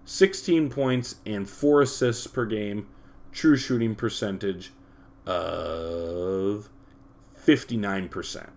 16 0.05 0.69
points 0.69 1.15
and 1.25 1.49
4 1.49 1.81
assists 1.81 2.27
per 2.27 2.45
game, 2.45 2.87
true 3.31 3.57
shooting 3.57 3.95
percentage 3.95 4.71
of 5.25 6.69
59%. 7.43 8.49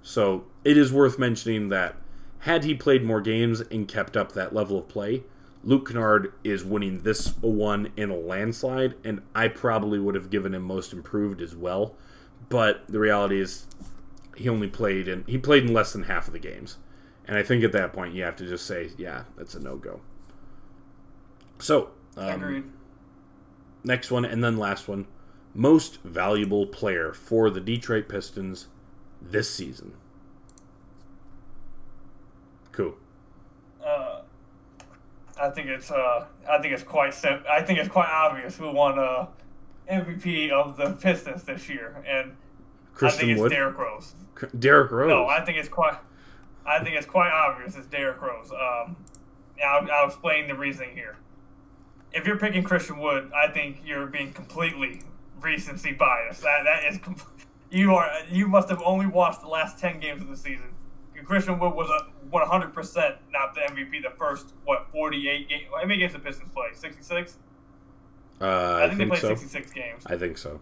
So 0.00 0.44
it 0.62 0.78
is 0.78 0.92
worth 0.92 1.18
mentioning 1.18 1.70
that 1.70 1.96
had 2.40 2.62
he 2.62 2.74
played 2.74 3.02
more 3.02 3.20
games 3.20 3.62
and 3.62 3.88
kept 3.88 4.16
up 4.16 4.30
that 4.32 4.54
level 4.54 4.78
of 4.78 4.86
play, 4.86 5.24
Luke 5.62 5.88
Kennard 5.88 6.32
is 6.42 6.64
winning 6.64 7.02
this 7.02 7.36
one 7.36 7.92
in 7.96 8.10
a 8.10 8.16
landslide, 8.16 8.94
and 9.04 9.20
I 9.34 9.48
probably 9.48 9.98
would 9.98 10.14
have 10.14 10.30
given 10.30 10.54
him 10.54 10.62
most 10.62 10.92
improved 10.92 11.42
as 11.42 11.54
well. 11.54 11.94
But 12.48 12.86
the 12.88 12.98
reality 12.98 13.40
is, 13.40 13.66
he 14.36 14.48
only 14.48 14.68
played 14.68 15.06
in 15.06 15.24
he 15.26 15.36
played 15.36 15.64
in 15.64 15.72
less 15.72 15.92
than 15.92 16.04
half 16.04 16.26
of 16.26 16.32
the 16.32 16.38
games. 16.38 16.78
And 17.26 17.36
I 17.36 17.42
think 17.42 17.62
at 17.62 17.72
that 17.72 17.92
point 17.92 18.14
you 18.14 18.22
have 18.22 18.36
to 18.36 18.48
just 18.48 18.66
say, 18.66 18.90
yeah, 18.96 19.24
that's 19.36 19.54
a 19.54 19.60
no 19.60 19.76
go. 19.76 20.00
So, 21.58 21.90
um, 22.16 22.72
next 23.84 24.10
one 24.10 24.24
and 24.24 24.42
then 24.42 24.56
last 24.56 24.88
one. 24.88 25.06
Most 25.54 25.98
valuable 26.02 26.66
player 26.66 27.12
for 27.12 27.50
the 27.50 27.60
Detroit 27.60 28.08
Pistons 28.08 28.68
this 29.20 29.52
season. 29.52 29.92
Cool. 32.72 32.94
Uh, 33.84 34.22
I 35.40 35.50
think 35.50 35.68
it's 35.68 35.90
uh, 35.90 36.26
I 36.48 36.60
think 36.60 36.74
it's 36.74 36.82
quite 36.82 37.14
sim- 37.14 37.44
I 37.50 37.62
think 37.62 37.78
it's 37.78 37.88
quite 37.88 38.08
obvious 38.10 38.56
who 38.56 38.70
won 38.72 38.98
uh, 38.98 39.26
MVP 39.90 40.50
of 40.50 40.76
the 40.76 40.90
Pistons 40.92 41.44
this 41.44 41.68
year, 41.68 42.02
and 42.06 42.32
I 42.32 42.96
Christian 42.96 43.20
think 43.20 43.32
it's 43.32 43.40
Wood. 43.40 43.50
Derrick 43.50 43.78
Rose. 43.78 44.14
Derrick 44.58 44.90
Rose. 44.90 45.08
No, 45.08 45.26
I 45.26 45.44
think 45.44 45.58
it's 45.58 45.68
quite. 45.68 45.96
I 46.66 46.84
think 46.84 46.96
it's 46.96 47.06
quite 47.06 47.30
obvious 47.30 47.74
it's 47.74 47.86
Derrick 47.86 48.20
Rose. 48.20 48.50
Um, 48.52 48.96
I'll, 49.66 49.90
I'll 49.90 50.06
explain 50.06 50.46
the 50.48 50.54
reasoning 50.54 50.94
here. 50.94 51.16
If 52.12 52.26
you're 52.26 52.38
picking 52.38 52.62
Christian 52.62 52.98
Wood, 52.98 53.30
I 53.34 53.48
think 53.50 53.80
you're 53.84 54.06
being 54.06 54.32
completely 54.32 55.00
recency 55.40 55.92
biased. 55.92 56.42
That 56.42 56.64
that 56.64 56.84
is, 56.92 56.98
com- 56.98 57.16
you 57.70 57.94
are 57.94 58.10
you 58.30 58.46
must 58.46 58.68
have 58.68 58.82
only 58.84 59.06
watched 59.06 59.40
the 59.40 59.48
last 59.48 59.78
ten 59.78 60.00
games 60.00 60.20
of 60.20 60.28
the 60.28 60.36
season. 60.36 60.66
Christian 61.24 61.58
Wood 61.58 61.74
was 61.74 61.88
a 61.88 62.19
100 62.30 62.72
percent 62.72 63.16
not 63.32 63.54
the 63.54 63.60
MVP 63.60 64.02
the 64.02 64.10
first 64.16 64.54
what 64.64 64.88
48 64.92 65.48
games. 65.48 65.62
How 65.74 65.84
many 65.84 65.98
games 65.98 66.12
the 66.12 66.18
Pistons 66.18 66.50
play? 66.54 66.68
66. 66.72 67.38
uh, 68.40 68.44
I 68.44 68.84
I 68.84 68.88
think, 68.88 68.98
think 68.98 68.98
they 68.98 69.06
played 69.06 69.20
so. 69.20 69.28
66 69.28 69.72
games. 69.72 70.02
I 70.06 70.16
think 70.16 70.38
so. 70.38 70.60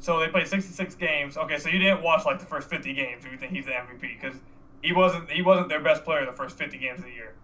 So 0.00 0.18
they 0.20 0.28
played 0.28 0.46
66 0.46 0.94
games. 0.96 1.36
Okay, 1.38 1.58
so 1.58 1.70
you 1.70 1.78
didn't 1.78 2.02
watch 2.02 2.26
like 2.26 2.38
the 2.38 2.44
first 2.46 2.68
50 2.68 2.92
games 2.92 3.24
if 3.24 3.32
you 3.32 3.38
think 3.38 3.52
he's 3.52 3.64
the 3.64 3.72
MVP 3.72 4.20
because 4.20 4.38
he 4.82 4.92
wasn't 4.92 5.30
he 5.30 5.40
wasn't 5.40 5.68
their 5.68 5.80
best 5.80 6.04
player 6.04 6.26
the 6.26 6.32
first 6.32 6.58
50 6.58 6.76
games 6.78 6.98
of 6.98 7.06
the 7.06 7.12
year. 7.12 7.34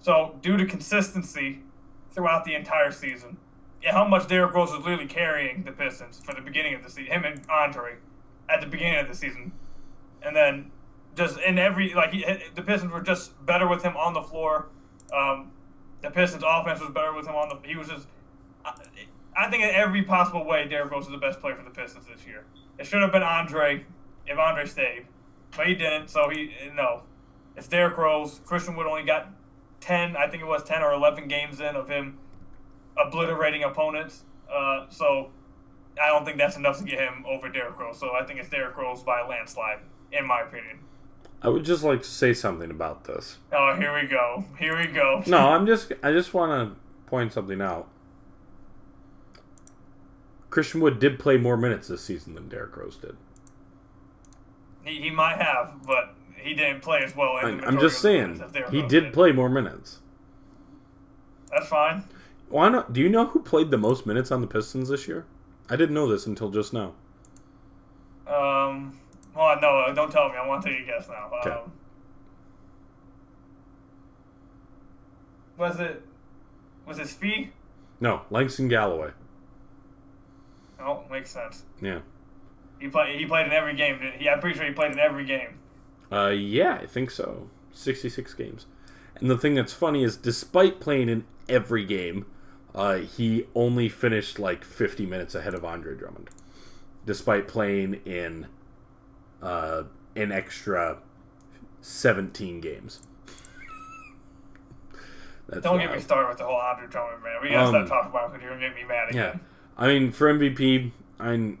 So 0.00 0.38
due 0.40 0.56
to 0.56 0.64
consistency 0.64 1.60
throughout 2.10 2.44
the 2.44 2.54
entire 2.54 2.90
season, 2.90 3.36
yeah, 3.82 3.92
how 3.92 4.06
much 4.06 4.28
Derrick 4.28 4.54
Rose 4.54 4.70
was 4.70 4.80
literally 4.80 5.06
carrying 5.06 5.64
the 5.64 5.72
Pistons 5.72 6.20
for 6.24 6.34
the 6.34 6.40
beginning 6.40 6.74
of 6.74 6.82
the 6.82 6.88
season, 6.90 7.12
him 7.12 7.24
and 7.24 7.42
Andre 7.50 7.96
at 8.48 8.60
the 8.60 8.66
beginning 8.66 8.98
of 8.98 9.08
the 9.08 9.14
season, 9.14 9.52
and 10.22 10.34
then 10.34 10.70
just 11.20 11.38
in 11.38 11.58
every 11.58 11.92
like 11.94 12.12
he, 12.12 12.24
the 12.54 12.62
Pistons 12.62 12.92
were 12.92 13.02
just 13.02 13.44
better 13.44 13.68
with 13.68 13.82
him 13.82 13.96
on 13.96 14.14
the 14.14 14.22
floor. 14.22 14.68
Um, 15.12 15.52
the 16.00 16.10
Pistons 16.10 16.42
offense 16.46 16.80
was 16.80 16.90
better 16.90 17.14
with 17.14 17.26
him 17.26 17.34
on 17.34 17.48
the. 17.50 17.68
He 17.68 17.76
was 17.76 17.88
just. 17.88 18.06
I, 18.64 18.74
I 19.36 19.50
think 19.50 19.62
in 19.62 19.70
every 19.70 20.02
possible 20.02 20.44
way, 20.44 20.66
Derrick 20.66 20.90
Rose 20.90 21.04
is 21.04 21.10
the 21.10 21.18
best 21.18 21.40
player 21.40 21.54
for 21.54 21.62
the 21.62 21.70
Pistons 21.70 22.06
this 22.06 22.26
year. 22.26 22.44
It 22.78 22.86
should 22.86 23.02
have 23.02 23.12
been 23.12 23.22
Andre 23.22 23.84
if 24.26 24.38
Andre 24.38 24.64
stayed, 24.66 25.06
but 25.56 25.66
he 25.66 25.74
didn't. 25.74 26.08
So 26.08 26.30
he 26.30 26.52
no, 26.74 27.02
it's 27.54 27.68
Derrick 27.68 27.96
Rose. 27.98 28.40
Christian 28.44 28.74
Wood 28.76 28.86
only 28.86 29.04
got 29.04 29.28
ten, 29.80 30.16
I 30.16 30.28
think 30.28 30.42
it 30.42 30.46
was 30.46 30.64
ten 30.64 30.82
or 30.82 30.92
eleven 30.92 31.28
games 31.28 31.60
in 31.60 31.76
of 31.76 31.88
him 31.88 32.18
obliterating 32.96 33.62
opponents. 33.64 34.24
Uh, 34.52 34.86
so 34.88 35.30
I 36.00 36.08
don't 36.08 36.24
think 36.24 36.38
that's 36.38 36.56
enough 36.56 36.78
to 36.78 36.84
get 36.84 36.98
him 36.98 37.24
over 37.28 37.48
Derrick 37.50 37.78
Rose. 37.78 37.98
So 37.98 38.12
I 38.14 38.24
think 38.24 38.40
it's 38.40 38.48
Derrick 38.48 38.76
Rose 38.76 39.02
by 39.02 39.20
a 39.20 39.28
landslide, 39.28 39.80
in 40.12 40.26
my 40.26 40.40
opinion. 40.40 40.78
I 41.42 41.48
would 41.48 41.64
just 41.64 41.82
like 41.82 42.02
to 42.02 42.08
say 42.08 42.34
something 42.34 42.70
about 42.70 43.04
this. 43.04 43.38
Oh, 43.52 43.74
here 43.76 43.94
we 43.94 44.06
go. 44.06 44.44
Here 44.58 44.78
we 44.78 44.86
go. 44.86 45.22
No, 45.26 45.50
I'm 45.50 45.66
just 45.66 45.92
I 46.02 46.12
just 46.12 46.34
want 46.34 46.52
to 46.52 46.76
point 47.08 47.32
something 47.32 47.60
out. 47.60 47.88
Christian 50.50 50.80
Wood 50.80 50.98
did 50.98 51.18
play 51.18 51.36
more 51.36 51.56
minutes 51.56 51.88
this 51.88 52.04
season 52.04 52.34
than 52.34 52.48
Derrick 52.48 52.76
Rose 52.76 52.96
did. 52.96 53.16
He, 54.82 55.00
he 55.00 55.10
might 55.10 55.40
have, 55.40 55.86
but 55.86 56.14
he 56.36 56.54
didn't 56.54 56.82
play 56.82 57.02
as 57.04 57.14
well. 57.14 57.36
I'm, 57.36 57.62
I'm 57.64 57.78
just 57.78 58.02
saying 58.02 58.32
minutes 58.32 58.42
as 58.42 58.52
Derrick 58.52 58.70
he 58.70 58.82
Rose 58.82 58.90
did 58.90 59.12
play 59.12 59.32
more 59.32 59.48
minutes. 59.48 60.00
That's 61.50 61.68
fine. 61.68 62.04
Why 62.48 62.68
not? 62.68 62.92
Do 62.92 63.00
you 63.00 63.08
know 63.08 63.26
who 63.26 63.40
played 63.40 63.70
the 63.70 63.78
most 63.78 64.06
minutes 64.06 64.30
on 64.30 64.40
the 64.40 64.46
Pistons 64.46 64.88
this 64.88 65.06
year? 65.06 65.24
I 65.68 65.76
didn't 65.76 65.94
know 65.94 66.08
this 66.08 66.26
until 66.26 66.50
just 66.50 66.72
now. 66.72 66.94
Um, 68.26 68.99
well, 69.34 69.60
no, 69.60 69.92
don't 69.94 70.10
tell 70.10 70.28
me. 70.28 70.36
I 70.36 70.46
want 70.46 70.62
to 70.64 70.70
take 70.70 70.82
a 70.82 70.86
guess 70.86 71.08
now. 71.08 71.30
Okay. 71.40 71.50
Um, 71.50 71.72
was 75.56 75.78
it 75.78 76.02
was 76.86 76.98
it 76.98 77.08
Fee? 77.08 77.50
No, 78.00 78.22
Langston 78.30 78.68
Galloway. 78.68 79.10
Oh, 80.80 81.04
makes 81.10 81.30
sense. 81.30 81.64
Yeah. 81.80 82.00
He 82.80 82.88
played. 82.88 83.18
He 83.18 83.26
played 83.26 83.46
in 83.46 83.52
every 83.52 83.76
game. 83.76 84.00
He? 84.18 84.28
I'm 84.28 84.40
pretty 84.40 84.56
sure 84.58 84.66
he 84.66 84.72
played 84.72 84.92
in 84.92 84.98
every 84.98 85.24
game. 85.24 85.58
Uh, 86.10 86.28
yeah, 86.28 86.74
I 86.74 86.86
think 86.86 87.10
so. 87.10 87.48
66 87.72 88.34
games. 88.34 88.66
And 89.16 89.30
the 89.30 89.38
thing 89.38 89.54
that's 89.54 89.72
funny 89.72 90.02
is, 90.02 90.16
despite 90.16 90.80
playing 90.80 91.08
in 91.08 91.24
every 91.48 91.84
game, 91.84 92.26
uh, 92.74 92.96
he 92.96 93.46
only 93.54 93.88
finished 93.88 94.38
like 94.38 94.64
50 94.64 95.06
minutes 95.06 95.34
ahead 95.34 95.54
of 95.54 95.64
Andre 95.64 95.94
Drummond. 95.94 96.30
Despite 97.06 97.46
playing 97.46 98.00
in 98.04 98.46
uh, 99.42 99.84
an 100.16 100.32
extra 100.32 100.98
17 101.80 102.60
games. 102.60 103.00
That's 105.48 105.62
Don't 105.62 105.78
get 105.78 105.92
me 105.92 106.00
started 106.00 106.28
with 106.28 106.38
the 106.38 106.44
whole 106.44 106.56
Andre 106.60 106.86
Drummond 106.86 107.22
man. 107.22 107.38
We 107.42 107.48
gotta 107.50 107.76
Um, 107.78 107.86
stop 107.86 107.88
talking 107.88 108.10
about 108.10 108.32
because 108.32 108.42
you're 108.44 108.54
gonna 108.54 108.68
get 108.68 108.76
me 108.76 108.84
mad 108.84 109.10
again. 109.10 109.32
Yeah. 109.34 109.40
I 109.76 109.88
mean 109.88 110.12
for 110.12 110.32
MVP, 110.32 110.92
I 111.18 111.56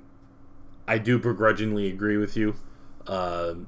I 0.86 0.98
do 0.98 1.18
begrudgingly 1.18 1.88
agree 1.88 2.16
with 2.16 2.36
you. 2.36 2.54
Um 3.06 3.66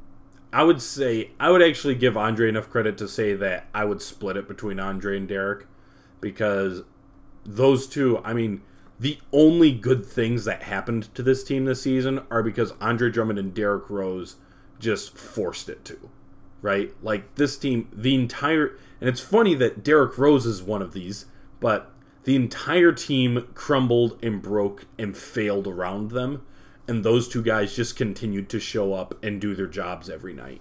I 0.52 0.62
would 0.62 0.80
say 0.80 1.30
I 1.40 1.50
would 1.50 1.62
actually 1.62 1.96
give 1.96 2.16
Andre 2.16 2.48
enough 2.48 2.70
credit 2.70 2.96
to 2.98 3.08
say 3.08 3.34
that 3.34 3.66
I 3.74 3.84
would 3.84 4.00
split 4.00 4.36
it 4.36 4.46
between 4.46 4.78
Andre 4.78 5.16
and 5.16 5.26
Derrick 5.26 5.66
because 6.20 6.82
those 7.44 7.88
two. 7.88 8.20
I 8.22 8.34
mean, 8.34 8.62
the 9.02 9.18
only 9.32 9.72
good 9.72 10.06
things 10.06 10.44
that 10.44 10.62
happened 10.62 11.12
to 11.12 11.24
this 11.24 11.42
team 11.42 11.64
this 11.64 11.82
season 11.82 12.20
are 12.30 12.40
because 12.40 12.72
Andre 12.80 13.10
Drummond 13.10 13.36
and 13.36 13.52
Derrick 13.52 13.90
Rose 13.90 14.36
just 14.78 15.18
forced 15.18 15.68
it 15.68 15.84
to. 15.86 16.08
Right? 16.60 16.94
Like 17.02 17.34
this 17.34 17.56
team, 17.56 17.88
the 17.92 18.14
entire 18.14 18.78
and 19.00 19.08
it's 19.08 19.20
funny 19.20 19.56
that 19.56 19.82
Derrick 19.82 20.16
Rose 20.16 20.46
is 20.46 20.62
one 20.62 20.82
of 20.82 20.92
these, 20.92 21.26
but 21.58 21.90
the 22.22 22.36
entire 22.36 22.92
team 22.92 23.48
crumbled 23.54 24.16
and 24.22 24.40
broke 24.40 24.86
and 24.96 25.16
failed 25.16 25.66
around 25.66 26.12
them, 26.12 26.46
and 26.86 27.04
those 27.04 27.26
two 27.26 27.42
guys 27.42 27.74
just 27.74 27.96
continued 27.96 28.48
to 28.50 28.60
show 28.60 28.94
up 28.94 29.18
and 29.24 29.40
do 29.40 29.56
their 29.56 29.66
jobs 29.66 30.08
every 30.08 30.32
night. 30.32 30.60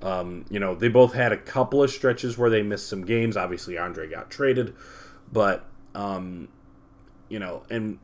Um, 0.00 0.46
you 0.48 0.58
know, 0.58 0.74
they 0.74 0.88
both 0.88 1.12
had 1.12 1.32
a 1.32 1.36
couple 1.36 1.82
of 1.82 1.90
stretches 1.90 2.38
where 2.38 2.48
they 2.48 2.62
missed 2.62 2.88
some 2.88 3.04
games. 3.04 3.36
Obviously, 3.36 3.76
Andre 3.76 4.08
got 4.08 4.30
traded, 4.30 4.74
but 5.30 5.66
um, 5.94 6.48
you 7.34 7.40
know, 7.40 7.64
and 7.68 7.98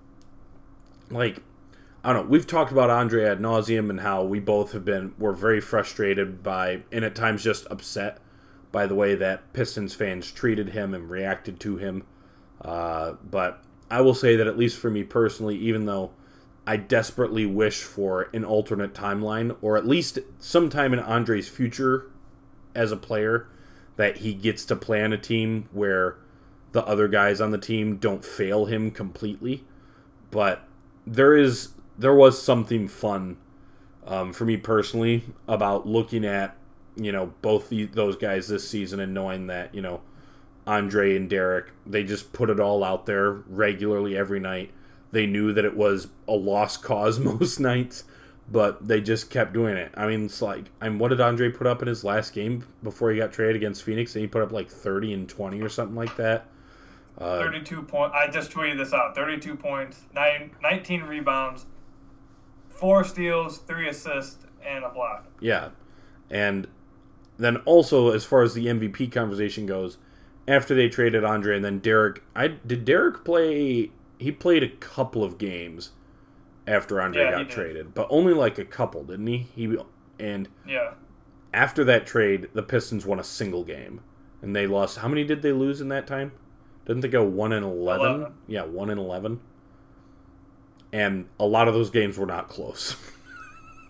like 1.09 1.40
I 2.02 2.12
don't 2.12 2.24
know. 2.24 2.31
We've 2.31 2.48
talked 2.48 2.73
about 2.73 2.90
Andre 2.90 3.24
ad 3.24 3.39
nauseum 3.39 3.89
and 3.89 4.01
how 4.01 4.24
we 4.24 4.40
both 4.40 4.73
have 4.73 4.85
been 4.85 5.15
we're 5.20 5.35
very 5.35 5.61
frustrated 5.61 6.43
by 6.43 6.82
and 6.90 7.05
at 7.05 7.15
times 7.15 7.44
just 7.44 7.65
upset 7.70 8.19
by 8.73 8.89
the 8.89 8.97
way 8.97 9.15
that 9.15 9.52
Pistons 9.52 9.94
fans 9.94 10.32
treated 10.32 10.70
him 10.70 10.94
and 10.94 11.09
reacted 11.09 11.61
to 11.61 11.77
him. 11.77 12.02
Uh, 12.61 13.12
but 13.23 13.62
I 13.89 14.01
will 14.01 14.15
say 14.15 14.35
that 14.35 14.48
at 14.48 14.59
least 14.59 14.78
for 14.78 14.90
me 14.90 15.05
personally, 15.05 15.57
even 15.59 15.86
though 15.86 16.11
I 16.66 16.77
desperately 16.77 17.47
wish 17.47 17.85
for 17.85 18.31
an 18.35 18.44
alternate 18.44 18.94
timeline 18.94 19.57
or 19.62 19.77
at 19.77 19.86
least 19.86 20.19
sometime 20.40 20.93
in 20.93 20.98
Andre's 20.98 21.48
future 21.48 22.11
as 22.74 22.90
a 22.90 22.97
player 22.97 23.47
that 23.94 24.19
he 24.19 24.35
gets 24.35 24.65
to 24.65 24.74
play 24.74 25.05
on 25.05 25.12
a 25.12 25.19
team 25.19 25.69
where 25.70 26.16
the 26.73 26.85
other 26.87 27.09
guys 27.09 27.41
on 27.41 27.51
the 27.51 27.59
team 27.59 27.97
don't 27.97 28.25
fail 28.25 28.67
him 28.67 28.91
completely. 28.91 29.65
But 30.31 30.65
there 31.07 31.37
is 31.37 31.71
there 31.99 32.15
was 32.15 32.43
something 32.43 32.89
fun 32.89 33.37
um, 34.07 34.33
for 34.33 34.45
me 34.45 34.57
personally 34.57 35.25
about 35.47 35.87
looking 35.87 36.25
at 36.25 36.57
you 36.97 37.13
know 37.13 37.33
both 37.43 37.69
the, 37.69 37.87
those 37.87 38.17
guys 38.17 38.49
this 38.49 38.69
season 38.69 39.01
and 39.01 39.13
knowing 39.13 39.47
that 39.49 39.75
you 39.75 39.83
know 39.83 40.01
Andre 40.67 41.17
and 41.17 41.29
Derrick 41.29 41.73
they 41.87 42.05
just 42.05 42.33
put 42.33 42.51
it 42.51 42.61
all 42.61 42.85
out 42.85 43.07
there 43.07 43.33
regularly 43.33 44.17
every 44.17 44.41
night. 44.41 44.71
They 45.13 45.27
knew 45.27 45.53
that 45.53 45.65
it 45.65 45.77
was 45.77 46.09
a 46.29 46.35
lost 46.35 46.83
cause 46.83 47.19
most 47.19 47.59
nights, 47.59 48.05
but 48.51 48.87
they 48.87 49.01
just 49.01 49.31
kept 49.31 49.53
doing 49.53 49.77
it. 49.77 49.93
I 49.97 50.07
mean, 50.07 50.27
it's 50.27 50.41
like, 50.41 50.67
I 50.81 50.89
mean, 50.89 50.99
what 50.99 51.09
did 51.09 51.21
Andre 51.21 51.51
put 51.51 51.67
up 51.67 51.83
in 51.83 51.89
his 51.89 52.05
last 52.05 52.33
game 52.33 52.65
before 52.83 53.11
he 53.11 53.19
got 53.19 53.33
traded 53.33 53.57
against 53.57 53.83
Phoenix? 53.83 54.15
And 54.15 54.23
he 54.23 54.29
put 54.29 54.43
up 54.43 54.53
like 54.53 54.71
30 54.71 55.13
and 55.13 55.29
20 55.29 55.61
or 55.61 55.69
something 55.69 55.97
like 55.97 56.17
that. 56.17 56.47
Uh, 57.19 57.39
32 57.39 57.82
point. 57.82 58.12
I 58.12 58.28
just 58.28 58.51
tweeted 58.51 58.78
this 58.78 58.93
out. 58.95 59.15
32 59.15 59.57
points, 59.57 60.05
nine, 60.15 60.53
19 60.62 61.03
rebounds, 61.03 61.66
four 62.69 63.05
steals, 63.05 63.59
three 63.59 63.89
assists, 63.89 64.39
and 64.65 64.85
a 64.85 64.89
block. 64.89 65.27
Yeah. 65.41 65.70
And 66.31 66.66
then 67.39 67.57
also, 67.59 68.11
as 68.12 68.24
far 68.24 68.43
as 68.43 68.55
the 68.55 68.66
MVP 68.66 69.12
conversation 69.12 69.66
goes, 69.66 69.99
after 70.49 70.74
they 70.74 70.89
traded 70.89 71.24
Andre 71.24 71.57
and 71.57 71.65
then 71.65 71.78
Derrick, 71.78 72.23
I 72.35 72.49
did 72.49 72.85
Derrick 72.85 73.24
play? 73.24 73.91
He 74.19 74.32
played 74.32 74.62
a 74.62 74.69
couple 74.69 75.24
of 75.24 75.39
games 75.39 75.93
after 76.66 77.01
Andre 77.01 77.23
Yeah, 77.24 77.31
got 77.31 77.51
traded, 77.51 77.95
but 77.95 78.07
only 78.11 78.32
like 78.35 78.59
a 78.59 78.65
couple, 78.65 79.05
didn't 79.05 79.27
he? 79.27 79.49
He 79.55 79.77
and 80.19 80.49
Yeah. 80.66 80.93
after 81.53 81.85
that 81.85 82.07
trade, 82.07 82.49
the 82.53 82.62
Pistons 82.62 83.07
won 83.07 83.19
a 83.19 83.24
single 83.24 83.65
game, 83.65 84.01
and 84.43 84.55
they 84.55 84.66
lost. 84.66 84.99
How 84.99 85.09
many 85.09 85.24
did 85.24 85.43
they 85.43 85.53
lose 85.53 85.81
in 85.81 85.89
that 85.89 86.07
time? 86.07 86.32
Didn't 86.91 87.03
they 87.03 87.09
go 87.09 87.23
one 87.23 87.53
and 87.53 87.65
eleven? 87.65 88.07
11. 88.17 88.33
Yeah, 88.49 88.65
one 88.65 88.91
and 88.91 88.99
eleven. 88.99 89.39
And 90.93 91.27
a 91.39 91.47
lot 91.47 91.69
of 91.69 91.75
those 91.75 91.89
games 91.89 92.19
were 92.19 92.27
not 92.27 92.49
close. 92.49 92.97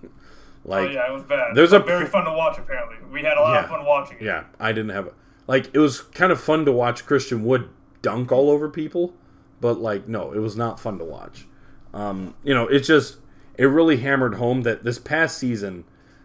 like, 0.66 0.88
oh 0.90 0.92
yeah, 0.92 1.08
it 1.08 1.12
was 1.14 1.22
bad. 1.22 1.54
there's 1.54 1.72
a- 1.72 1.78
very 1.78 2.04
fun 2.04 2.24
to 2.26 2.32
watch. 2.32 2.58
Apparently, 2.58 2.96
we 3.10 3.22
had 3.22 3.38
a 3.38 3.40
lot 3.40 3.54
Yeah. 3.54 3.62
of 3.64 3.70
fun 3.70 3.84
watching 3.86 4.18
it. 4.18 4.24
Yeah, 4.24 4.44
I 4.58 4.72
didn't 4.72 4.90
have 4.90 5.08
like 5.46 5.70
it 5.72 5.78
was 5.78 6.02
kind 6.02 6.30
of 6.30 6.38
fun 6.38 6.66
to 6.66 6.72
watch 6.72 7.06
Christian 7.06 7.42
Wood 7.42 7.70
dunk 8.02 8.30
all 8.30 8.50
over 8.50 8.68
people, 8.68 9.14
but 9.62 9.80
like 9.80 10.06
no, 10.06 10.32
it 10.32 10.40
was 10.40 10.56
not 10.56 10.78
fun 10.78 10.98
to 10.98 11.04
watch. 11.06 11.46
Um, 11.94 12.34
you 12.44 12.52
know, 12.52 12.68
it's 12.68 12.86
just 12.86 13.16
it 13.56 13.64
really 13.64 13.96
hammered 13.96 14.34
home 14.34 14.60
that 14.64 14.84
this 14.84 14.98
past 14.98 15.38
season, 15.38 15.84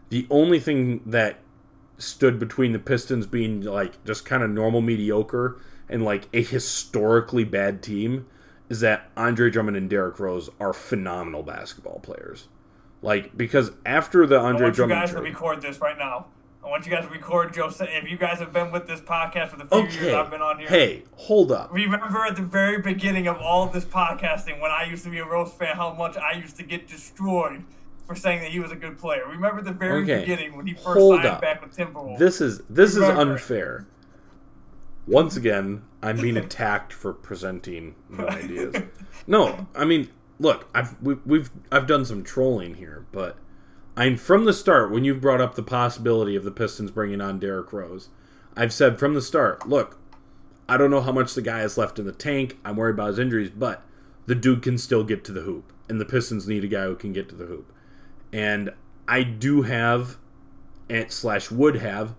the 0.09 0.27
only 0.29 0.59
thing 0.59 0.99
that 1.05 1.39
stood 1.97 2.37
between 2.37 2.73
the 2.73 2.79
Pistons 2.79 3.25
being 3.25 3.61
like 3.61 4.03
just 4.03 4.25
kind 4.25 4.43
of 4.43 4.49
normal 4.49 4.81
mediocre 4.81 5.57
and 5.89 6.03
like 6.03 6.27
a 6.33 6.41
historically 6.41 7.43
bad 7.43 7.81
team 7.83 8.25
is 8.69 8.79
that 8.79 9.09
Andre 9.15 9.49
Drummond 9.49 9.77
and 9.77 9.89
Derrick 9.89 10.19
Rose 10.19 10.49
are 10.59 10.73
phenomenal 10.73 11.43
basketball 11.43 11.99
players. 11.99 12.47
Like 13.01 13.37
because 13.37 13.71
after 13.85 14.25
the 14.25 14.39
Andre 14.39 14.47
I 14.47 14.63
want 14.63 14.73
you 14.73 14.75
Drummond 14.77 15.01
guys 15.01 15.09
to 15.09 15.15
trade, 15.19 15.29
record 15.33 15.61
this 15.61 15.79
right 15.79 15.97
now. 15.97 16.27
I 16.63 16.67
want 16.69 16.83
you 16.87 16.91
guys 16.91 17.05
to 17.05 17.11
record 17.11 17.53
Joe. 17.53 17.69
If 17.79 18.09
you 18.09 18.17
guys 18.17 18.39
have 18.39 18.51
been 18.51 18.71
with 18.71 18.87
this 18.87 18.99
podcast 18.99 19.49
for 19.49 19.57
the 19.57 19.65
few 19.65 20.01
years 20.01 20.15
I've 20.15 20.31
been 20.31 20.41
on 20.41 20.57
here, 20.57 20.67
hey, 20.67 21.03
hold 21.15 21.51
up. 21.51 21.71
remember 21.71 22.25
at 22.25 22.35
the 22.35 22.41
very 22.41 22.81
beginning 22.81 23.27
of 23.27 23.37
all 23.37 23.67
of 23.67 23.71
this 23.71 23.85
podcasting 23.85 24.59
when 24.59 24.71
I 24.71 24.87
used 24.89 25.03
to 25.03 25.11
be 25.11 25.19
a 25.19 25.25
Rose 25.25 25.53
fan, 25.53 25.75
how 25.75 25.93
much 25.93 26.17
I 26.17 26.31
used 26.39 26.57
to 26.57 26.63
get 26.63 26.87
destroyed 26.87 27.63
for 28.07 28.15
saying 28.15 28.41
that 28.41 28.49
he 28.49 28.59
was 28.59 28.71
a 28.71 28.75
good 28.75 28.97
player. 28.97 29.27
Remember 29.27 29.61
the 29.61 29.71
very 29.71 30.01
Okay, 30.01 30.21
beginning 30.21 30.57
when 30.57 30.65
he 30.65 30.73
first 30.73 30.85
hold 30.85 31.15
signed 31.17 31.27
up. 31.27 31.41
back 31.41 31.61
with 31.61 31.75
Timberwolves. 31.75 32.17
This 32.17 32.41
is 32.41 32.61
this 32.67 32.95
is 32.95 33.03
unfair. 33.03 33.85
Once 35.07 35.35
again, 35.35 35.83
I'm 36.01 36.19
being 36.19 36.37
attacked 36.37 36.91
for 36.91 37.13
presenting 37.13 37.95
no 38.09 38.27
ideas. 38.27 38.75
No, 39.27 39.67
I 39.75 39.85
mean, 39.85 40.09
look, 40.39 40.67
I've 40.73 41.01
we, 41.01 41.15
we've 41.25 41.51
I've 41.71 41.87
done 41.87 42.05
some 42.05 42.23
trolling 42.23 42.75
here, 42.75 43.05
but 43.11 43.37
I'm 43.95 44.17
from 44.17 44.45
the 44.45 44.53
start 44.53 44.91
when 44.91 45.03
you've 45.03 45.21
brought 45.21 45.41
up 45.41 45.55
the 45.55 45.63
possibility 45.63 46.35
of 46.35 46.43
the 46.43 46.51
Pistons 46.51 46.91
bringing 46.91 47.21
on 47.21 47.39
Derrick 47.39 47.71
Rose. 47.71 48.09
I've 48.55 48.73
said 48.73 48.99
from 48.99 49.13
the 49.13 49.21
start, 49.21 49.67
look, 49.67 49.99
I 50.67 50.77
don't 50.77 50.91
know 50.91 51.01
how 51.01 51.11
much 51.11 51.33
the 51.33 51.41
guy 51.41 51.59
has 51.59 51.77
left 51.77 51.99
in 51.99 52.05
the 52.05 52.11
tank. 52.11 52.57
I'm 52.65 52.75
worried 52.75 52.95
about 52.95 53.09
his 53.09 53.19
injuries, 53.19 53.51
but 53.51 53.83
the 54.25 54.35
dude 54.35 54.63
can 54.63 54.77
still 54.77 55.03
get 55.03 55.23
to 55.25 55.31
the 55.31 55.41
hoop, 55.41 55.71
and 55.87 56.01
the 56.01 56.05
Pistons 56.05 56.47
need 56.47 56.63
a 56.63 56.67
guy 56.67 56.85
who 56.85 56.95
can 56.95 57.13
get 57.13 57.29
to 57.29 57.35
the 57.35 57.45
hoop. 57.45 57.71
And 58.33 58.71
I 59.07 59.23
do 59.23 59.61
have, 59.63 60.17
and 60.89 61.11
slash 61.11 61.51
would 61.51 61.77
have, 61.77 62.15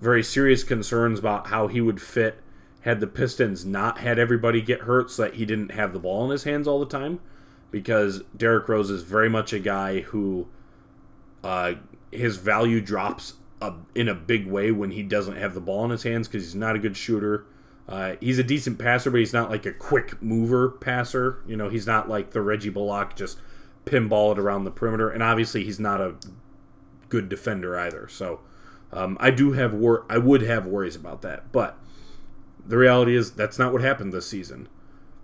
very 0.00 0.22
serious 0.22 0.64
concerns 0.64 1.18
about 1.18 1.48
how 1.48 1.68
he 1.68 1.80
would 1.80 2.00
fit 2.00 2.42
had 2.82 3.00
the 3.00 3.06
Pistons 3.06 3.64
not 3.64 3.98
had 3.98 4.18
everybody 4.18 4.62
get 4.62 4.82
hurt 4.82 5.10
so 5.10 5.22
that 5.22 5.34
he 5.34 5.44
didn't 5.44 5.72
have 5.72 5.92
the 5.92 5.98
ball 5.98 6.24
in 6.24 6.30
his 6.30 6.44
hands 6.44 6.66
all 6.66 6.80
the 6.80 6.86
time. 6.86 7.20
Because 7.70 8.22
Derrick 8.36 8.68
Rose 8.68 8.90
is 8.90 9.02
very 9.02 9.28
much 9.28 9.52
a 9.52 9.60
guy 9.60 10.00
who 10.00 10.48
uh, 11.44 11.74
his 12.10 12.36
value 12.36 12.80
drops 12.80 13.34
a, 13.60 13.74
in 13.94 14.08
a 14.08 14.14
big 14.14 14.46
way 14.46 14.72
when 14.72 14.90
he 14.90 15.02
doesn't 15.02 15.36
have 15.36 15.54
the 15.54 15.60
ball 15.60 15.84
in 15.84 15.90
his 15.90 16.02
hands 16.02 16.26
because 16.26 16.42
he's 16.42 16.54
not 16.54 16.74
a 16.74 16.80
good 16.80 16.96
shooter. 16.96 17.46
Uh, 17.88 18.16
he's 18.20 18.38
a 18.38 18.44
decent 18.44 18.78
passer, 18.78 19.10
but 19.10 19.18
he's 19.18 19.32
not 19.32 19.50
like 19.50 19.66
a 19.66 19.72
quick 19.72 20.20
mover 20.22 20.68
passer. 20.68 21.42
You 21.46 21.56
know, 21.56 21.68
he's 21.68 21.86
not 21.86 22.08
like 22.08 22.30
the 22.30 22.40
Reggie 22.40 22.70
Bullock 22.70 23.14
just 23.14 23.38
pinball 23.84 24.32
it 24.32 24.38
around 24.38 24.64
the 24.64 24.70
perimeter. 24.70 25.10
And 25.10 25.22
obviously, 25.22 25.64
he's 25.64 25.80
not 25.80 26.00
a 26.00 26.14
good 27.08 27.28
defender 27.28 27.78
either. 27.78 28.08
So 28.08 28.40
um, 28.92 29.16
I 29.20 29.30
do 29.30 29.52
have 29.52 29.72
wor- 29.74 30.04
I 30.08 30.18
would 30.18 30.42
have 30.42 30.66
worries 30.66 30.96
about 30.96 31.22
that. 31.22 31.52
But 31.52 31.78
the 32.64 32.76
reality 32.76 33.16
is 33.16 33.32
that's 33.32 33.58
not 33.58 33.72
what 33.72 33.82
happened 33.82 34.12
this 34.12 34.28
season. 34.28 34.68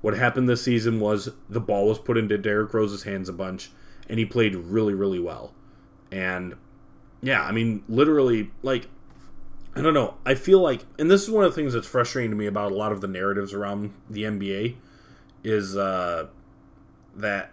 What 0.00 0.16
happened 0.16 0.48
this 0.48 0.62
season 0.62 1.00
was 1.00 1.30
the 1.48 1.60
ball 1.60 1.88
was 1.88 1.98
put 1.98 2.16
into 2.16 2.38
Derrick 2.38 2.72
Rose's 2.72 3.02
hands 3.02 3.28
a 3.28 3.32
bunch, 3.32 3.70
and 4.08 4.18
he 4.18 4.24
played 4.24 4.54
really, 4.54 4.94
really 4.94 5.18
well. 5.18 5.52
And 6.12 6.54
yeah, 7.22 7.42
I 7.42 7.52
mean, 7.52 7.82
literally, 7.88 8.50
like, 8.62 8.88
I 9.74 9.80
don't 9.82 9.94
know. 9.94 10.14
I 10.24 10.34
feel 10.34 10.60
like, 10.60 10.84
and 10.98 11.10
this 11.10 11.22
is 11.24 11.30
one 11.30 11.44
of 11.44 11.50
the 11.50 11.56
things 11.60 11.72
that's 11.72 11.86
frustrating 11.86 12.30
to 12.30 12.36
me 12.36 12.46
about 12.46 12.72
a 12.72 12.74
lot 12.74 12.92
of 12.92 13.00
the 13.00 13.08
narratives 13.08 13.52
around 13.52 13.92
the 14.08 14.22
NBA 14.22 14.76
is 15.42 15.76
uh, 15.76 16.26
that 17.14 17.52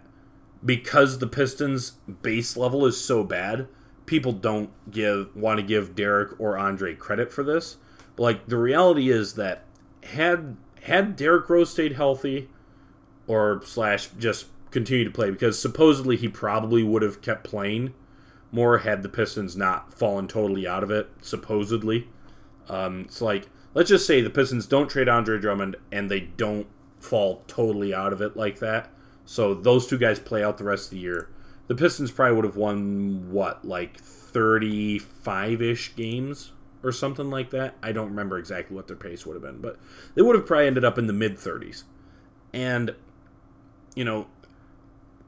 because 0.64 1.18
the 1.18 1.26
Pistons' 1.26 1.92
base 2.22 2.56
level 2.56 2.86
is 2.86 3.02
so 3.02 3.24
bad, 3.24 3.68
people 4.06 4.32
don't 4.32 4.70
give 4.90 5.34
want 5.34 5.58
to 5.58 5.66
give 5.66 5.94
Derrick 5.94 6.38
or 6.38 6.58
Andre 6.58 6.94
credit 6.94 7.32
for 7.32 7.42
this. 7.42 7.76
But 8.16 8.22
like 8.22 8.46
the 8.46 8.58
reality 8.58 9.10
is 9.10 9.34
that 9.34 9.64
had 10.04 10.56
had 10.82 11.16
Derrick 11.16 11.48
Rose 11.48 11.70
stayed 11.70 11.92
healthy, 11.92 12.48
or 13.26 13.62
slash 13.64 14.08
just 14.18 14.46
continued 14.70 15.04
to 15.04 15.10
play, 15.10 15.30
because 15.30 15.58
supposedly 15.58 16.16
he 16.16 16.28
probably 16.28 16.82
would 16.82 17.02
have 17.02 17.22
kept 17.22 17.44
playing 17.44 17.94
more 18.54 18.78
had 18.78 19.02
the 19.02 19.08
Pistons 19.08 19.56
not 19.56 19.92
fallen 19.92 20.28
totally 20.28 20.66
out 20.66 20.84
of 20.84 20.90
it. 20.90 21.10
Supposedly, 21.20 22.06
um, 22.68 23.00
it's 23.02 23.20
like 23.20 23.48
let's 23.74 23.90
just 23.90 24.06
say 24.06 24.20
the 24.20 24.30
Pistons 24.30 24.66
don't 24.66 24.88
trade 24.88 25.08
Andre 25.08 25.38
Drummond 25.38 25.76
and 25.90 26.10
they 26.10 26.20
don't 26.20 26.66
fall 27.00 27.42
totally 27.46 27.92
out 27.92 28.12
of 28.12 28.20
it 28.20 28.36
like 28.36 28.60
that. 28.60 28.90
So 29.24 29.54
those 29.54 29.86
two 29.86 29.98
guys 29.98 30.18
play 30.18 30.44
out 30.44 30.58
the 30.58 30.64
rest 30.64 30.86
of 30.86 30.90
the 30.90 30.98
year. 30.98 31.28
The 31.66 31.74
Pistons 31.74 32.10
probably 32.10 32.36
would 32.36 32.44
have 32.44 32.56
won 32.56 33.30
what 33.30 33.64
like 33.64 33.98
thirty-five 33.98 35.62
ish 35.62 35.96
games 35.96 36.52
or 36.82 36.92
something 36.92 37.30
like 37.30 37.50
that. 37.50 37.76
I 37.82 37.92
don't 37.92 38.10
remember 38.10 38.38
exactly 38.38 38.76
what 38.76 38.86
their 38.86 38.96
pace 38.96 39.24
would 39.24 39.34
have 39.34 39.42
been, 39.42 39.60
but 39.60 39.78
they 40.14 40.22
would 40.22 40.36
have 40.36 40.46
probably 40.46 40.66
ended 40.66 40.84
up 40.84 40.98
in 40.98 41.06
the 41.06 41.12
mid 41.12 41.38
thirties. 41.38 41.84
And 42.52 42.94
you 43.94 44.04
know, 44.04 44.26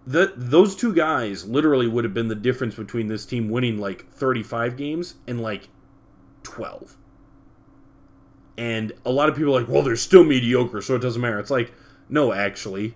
the 0.06 0.32
those 0.36 0.76
two 0.76 0.94
guys 0.94 1.46
literally 1.46 1.88
would 1.88 2.04
have 2.04 2.14
been 2.14 2.28
the 2.28 2.34
difference 2.34 2.74
between 2.74 3.08
this 3.08 3.24
team 3.26 3.48
winning 3.48 3.78
like 3.78 4.10
35 4.10 4.76
games 4.76 5.14
and 5.26 5.40
like 5.40 5.68
12. 6.42 6.96
And 8.58 8.92
a 9.04 9.10
lot 9.10 9.28
of 9.28 9.36
people 9.36 9.54
are 9.54 9.60
like, 9.60 9.68
well, 9.68 9.82
they're 9.82 9.96
still 9.96 10.24
mediocre, 10.24 10.80
so 10.80 10.94
it 10.94 11.02
doesn't 11.02 11.20
matter. 11.20 11.38
It's 11.38 11.50
like, 11.50 11.72
no, 12.08 12.32
actually, 12.32 12.94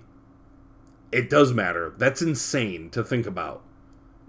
it 1.13 1.29
does 1.29 1.53
matter. 1.53 1.95
That's 1.97 2.23
insane 2.23 2.91
to 2.91 3.03
think 3.03 3.27
about. 3.27 3.63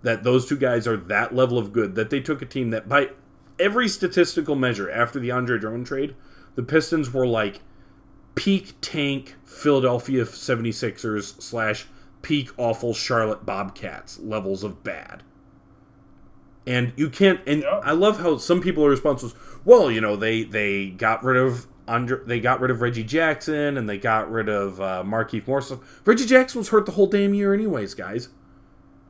That 0.03 0.23
those 0.23 0.47
two 0.47 0.57
guys 0.57 0.87
are 0.87 0.97
that 0.97 1.35
level 1.35 1.57
of 1.57 1.71
good 1.71 1.95
that 1.95 2.09
they 2.09 2.19
took 2.19 2.41
a 2.41 2.45
team 2.45 2.71
that, 2.71 2.89
by 2.89 3.09
every 3.59 3.87
statistical 3.87 4.55
measure 4.55 4.89
after 4.89 5.19
the 5.19 5.29
Andre 5.29 5.59
Drummond 5.59 5.85
trade, 5.85 6.15
the 6.55 6.63
Pistons 6.63 7.13
were 7.13 7.27
like 7.27 7.61
peak 8.33 8.73
tank 8.81 9.35
Philadelphia 9.45 10.25
76ers 10.25 11.41
slash 11.41 11.85
peak 12.21 12.49
awful 12.57 12.93
Charlotte 12.93 13.45
Bobcats 13.45 14.19
levels 14.19 14.63
of 14.63 14.83
bad. 14.83 15.23
And 16.65 16.93
you 16.95 17.09
can't 17.09 17.39
and 17.47 17.61
Yep. 17.61 17.81
I 17.83 17.91
love 17.91 18.19
how 18.19 18.37
some 18.37 18.61
people 18.61 18.85
are 18.85 18.89
responsible. 18.89 19.35
Well, 19.65 19.91
you 19.91 20.01
know, 20.01 20.15
they 20.15 20.43
they 20.43 20.89
got 20.89 21.23
rid 21.23 21.37
of 21.37 21.67
under 21.91 22.23
they 22.25 22.39
got 22.39 22.59
rid 22.61 22.71
of 22.71 22.81
Reggie 22.81 23.03
Jackson 23.03 23.77
and 23.77 23.87
they 23.87 23.97
got 23.97 24.31
rid 24.31 24.49
of 24.49 24.79
uh, 24.79 25.03
Markieff 25.05 25.47
Morris. 25.47 25.73
Reggie 26.05 26.25
Jackson 26.25 26.59
was 26.59 26.69
hurt 26.69 26.85
the 26.85 26.93
whole 26.93 27.07
damn 27.07 27.33
year 27.33 27.53
anyways, 27.53 27.93
guys. 27.93 28.29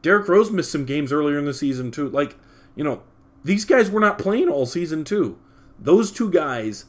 Derrick 0.02 0.28
Rose 0.28 0.52
missed 0.52 0.72
some 0.72 0.86
games 0.86 1.12
earlier 1.12 1.38
in 1.38 1.46
the 1.46 1.54
season 1.54 1.92
too. 1.92 2.10
Like, 2.10 2.36
you 2.76 2.84
know, 2.84 3.04
these 3.44 3.66
guys 3.66 3.92
were 3.92 4.00
not 4.00 4.18
playing 4.18 4.50
all 4.50 4.66
season 4.66 5.04
too. 5.04 5.38
Those 5.80 6.12
two 6.12 6.32
guys, 6.32 6.86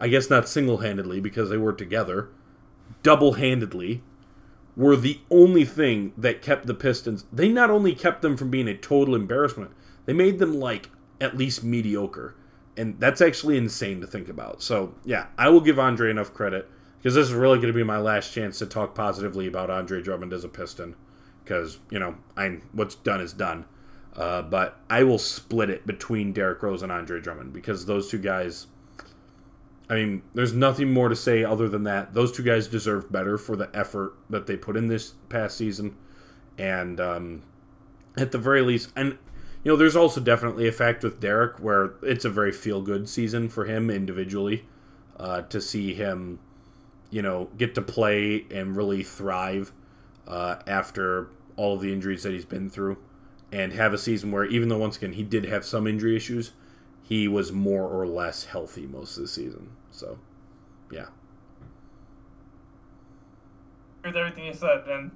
I 0.00 0.08
guess 0.08 0.28
not 0.28 0.48
single-handedly 0.48 1.20
because 1.20 1.48
they 1.48 1.56
were 1.56 1.72
together, 1.72 2.28
double-handedly 3.02 4.02
were 4.76 4.96
the 4.96 5.20
only 5.30 5.64
thing 5.64 6.12
that 6.16 6.42
kept 6.42 6.66
the 6.66 6.74
Pistons. 6.74 7.24
They 7.32 7.48
not 7.48 7.70
only 7.70 7.94
kept 7.94 8.22
them 8.22 8.36
from 8.36 8.50
being 8.50 8.68
a 8.68 8.76
total 8.76 9.14
embarrassment, 9.14 9.70
they 10.04 10.12
made 10.12 10.38
them 10.38 10.58
like 10.58 10.90
at 11.20 11.36
least 11.36 11.64
mediocre. 11.64 12.34
And 12.76 13.00
that's 13.00 13.20
actually 13.20 13.56
insane 13.56 14.00
to 14.00 14.06
think 14.06 14.28
about. 14.28 14.62
So, 14.62 14.94
yeah, 15.04 15.26
I 15.38 15.48
will 15.48 15.60
give 15.60 15.78
Andre 15.78 16.10
enough 16.10 16.34
credit 16.34 16.68
because 16.98 17.14
this 17.14 17.28
is 17.28 17.34
really 17.34 17.56
going 17.56 17.68
to 17.68 17.72
be 17.72 17.82
my 17.82 17.98
last 17.98 18.32
chance 18.32 18.58
to 18.58 18.66
talk 18.66 18.94
positively 18.94 19.46
about 19.46 19.70
Andre 19.70 20.02
Drummond 20.02 20.32
as 20.32 20.44
a 20.44 20.48
Piston 20.48 20.94
because, 21.42 21.78
you 21.90 21.98
know, 21.98 22.16
I 22.36 22.58
what's 22.72 22.94
done 22.94 23.20
is 23.20 23.32
done. 23.32 23.64
Uh, 24.14 24.42
but 24.42 24.80
I 24.88 25.02
will 25.02 25.18
split 25.18 25.68
it 25.68 25.86
between 25.86 26.32
Derrick 26.32 26.62
Rose 26.62 26.82
and 26.82 26.90
Andre 26.90 27.20
Drummond 27.20 27.52
because 27.52 27.84
those 27.86 28.10
two 28.10 28.18
guys 28.18 28.66
I 29.88 29.94
mean, 29.94 30.22
there's 30.34 30.52
nothing 30.52 30.92
more 30.92 31.08
to 31.08 31.16
say 31.16 31.44
other 31.44 31.68
than 31.68 31.84
that. 31.84 32.12
Those 32.12 32.32
two 32.32 32.42
guys 32.42 32.66
deserve 32.66 33.12
better 33.12 33.38
for 33.38 33.54
the 33.54 33.70
effort 33.72 34.14
that 34.28 34.46
they 34.46 34.56
put 34.56 34.76
in 34.76 34.88
this 34.88 35.14
past 35.28 35.56
season, 35.56 35.96
and 36.58 37.00
um, 37.00 37.42
at 38.16 38.32
the 38.32 38.38
very 38.38 38.62
least, 38.62 38.90
and 38.96 39.16
you 39.66 39.72
know, 39.72 39.76
there's 39.76 39.96
also 39.96 40.20
definitely 40.20 40.68
a 40.68 40.72
fact 40.72 41.02
with 41.02 41.18
Derrick 41.18 41.58
where 41.58 41.94
it's 42.00 42.24
a 42.24 42.30
very 42.30 42.52
feel 42.52 42.80
good 42.80 43.08
season 43.08 43.48
for 43.48 43.64
him 43.64 43.90
individually 43.90 44.64
uh, 45.18 45.42
to 45.42 45.60
see 45.60 45.92
him, 45.92 46.38
you 47.10 47.20
know, 47.20 47.48
get 47.58 47.74
to 47.74 47.82
play 47.82 48.46
and 48.48 48.76
really 48.76 49.02
thrive 49.02 49.72
uh, 50.28 50.54
after 50.68 51.30
all 51.56 51.74
of 51.74 51.80
the 51.80 51.92
injuries 51.92 52.22
that 52.22 52.32
he's 52.32 52.44
been 52.44 52.70
through 52.70 52.96
and 53.50 53.72
have 53.72 53.92
a 53.92 53.98
season 53.98 54.30
where, 54.30 54.44
even 54.44 54.68
though 54.68 54.78
once 54.78 54.98
again 54.98 55.14
he 55.14 55.24
did 55.24 55.44
have 55.46 55.64
some 55.64 55.88
injury 55.88 56.14
issues, 56.14 56.52
he 57.02 57.26
was 57.26 57.50
more 57.50 57.88
or 57.88 58.06
less 58.06 58.44
healthy 58.44 58.86
most 58.86 59.16
of 59.16 59.24
the 59.24 59.28
season. 59.28 59.70
So, 59.90 60.16
yeah. 60.92 61.06
With 64.04 64.14
everything 64.14 64.44
you 64.44 64.54
said, 64.54 64.84
and 64.86 65.10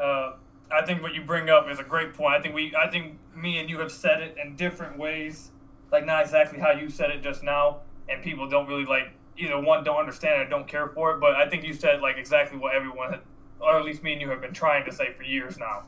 uh, 0.00 0.32
I 0.70 0.84
think 0.84 1.02
what 1.02 1.14
you 1.14 1.22
bring 1.22 1.48
up 1.48 1.68
is 1.70 1.78
a 1.78 1.84
great 1.84 2.14
point. 2.14 2.34
I 2.34 2.42
think 2.42 2.54
we, 2.54 2.74
I 2.74 2.90
think 2.90 3.18
me 3.34 3.58
and 3.58 3.70
you 3.70 3.78
have 3.80 3.92
said 3.92 4.20
it 4.20 4.36
in 4.42 4.56
different 4.56 4.98
ways, 4.98 5.50
like 5.92 6.04
not 6.04 6.22
exactly 6.22 6.58
how 6.58 6.72
you 6.72 6.88
said 6.88 7.10
it 7.10 7.22
just 7.22 7.42
now, 7.42 7.80
and 8.08 8.22
people 8.22 8.48
don't 8.48 8.66
really 8.66 8.84
like 8.84 9.12
either 9.38 9.60
one 9.60 9.84
don't 9.84 9.98
understand 9.98 10.42
or 10.42 10.48
don't 10.48 10.66
care 10.66 10.88
for 10.88 11.12
it. 11.14 11.20
But 11.20 11.36
I 11.36 11.48
think 11.48 11.64
you 11.64 11.74
said 11.74 12.00
like 12.00 12.16
exactly 12.16 12.58
what 12.58 12.74
everyone, 12.74 13.20
or 13.60 13.78
at 13.78 13.84
least 13.84 14.02
me 14.02 14.12
and 14.12 14.20
you 14.20 14.28
have 14.30 14.40
been 14.40 14.54
trying 14.54 14.84
to 14.86 14.92
say 14.92 15.12
for 15.12 15.22
years 15.22 15.58
now, 15.58 15.84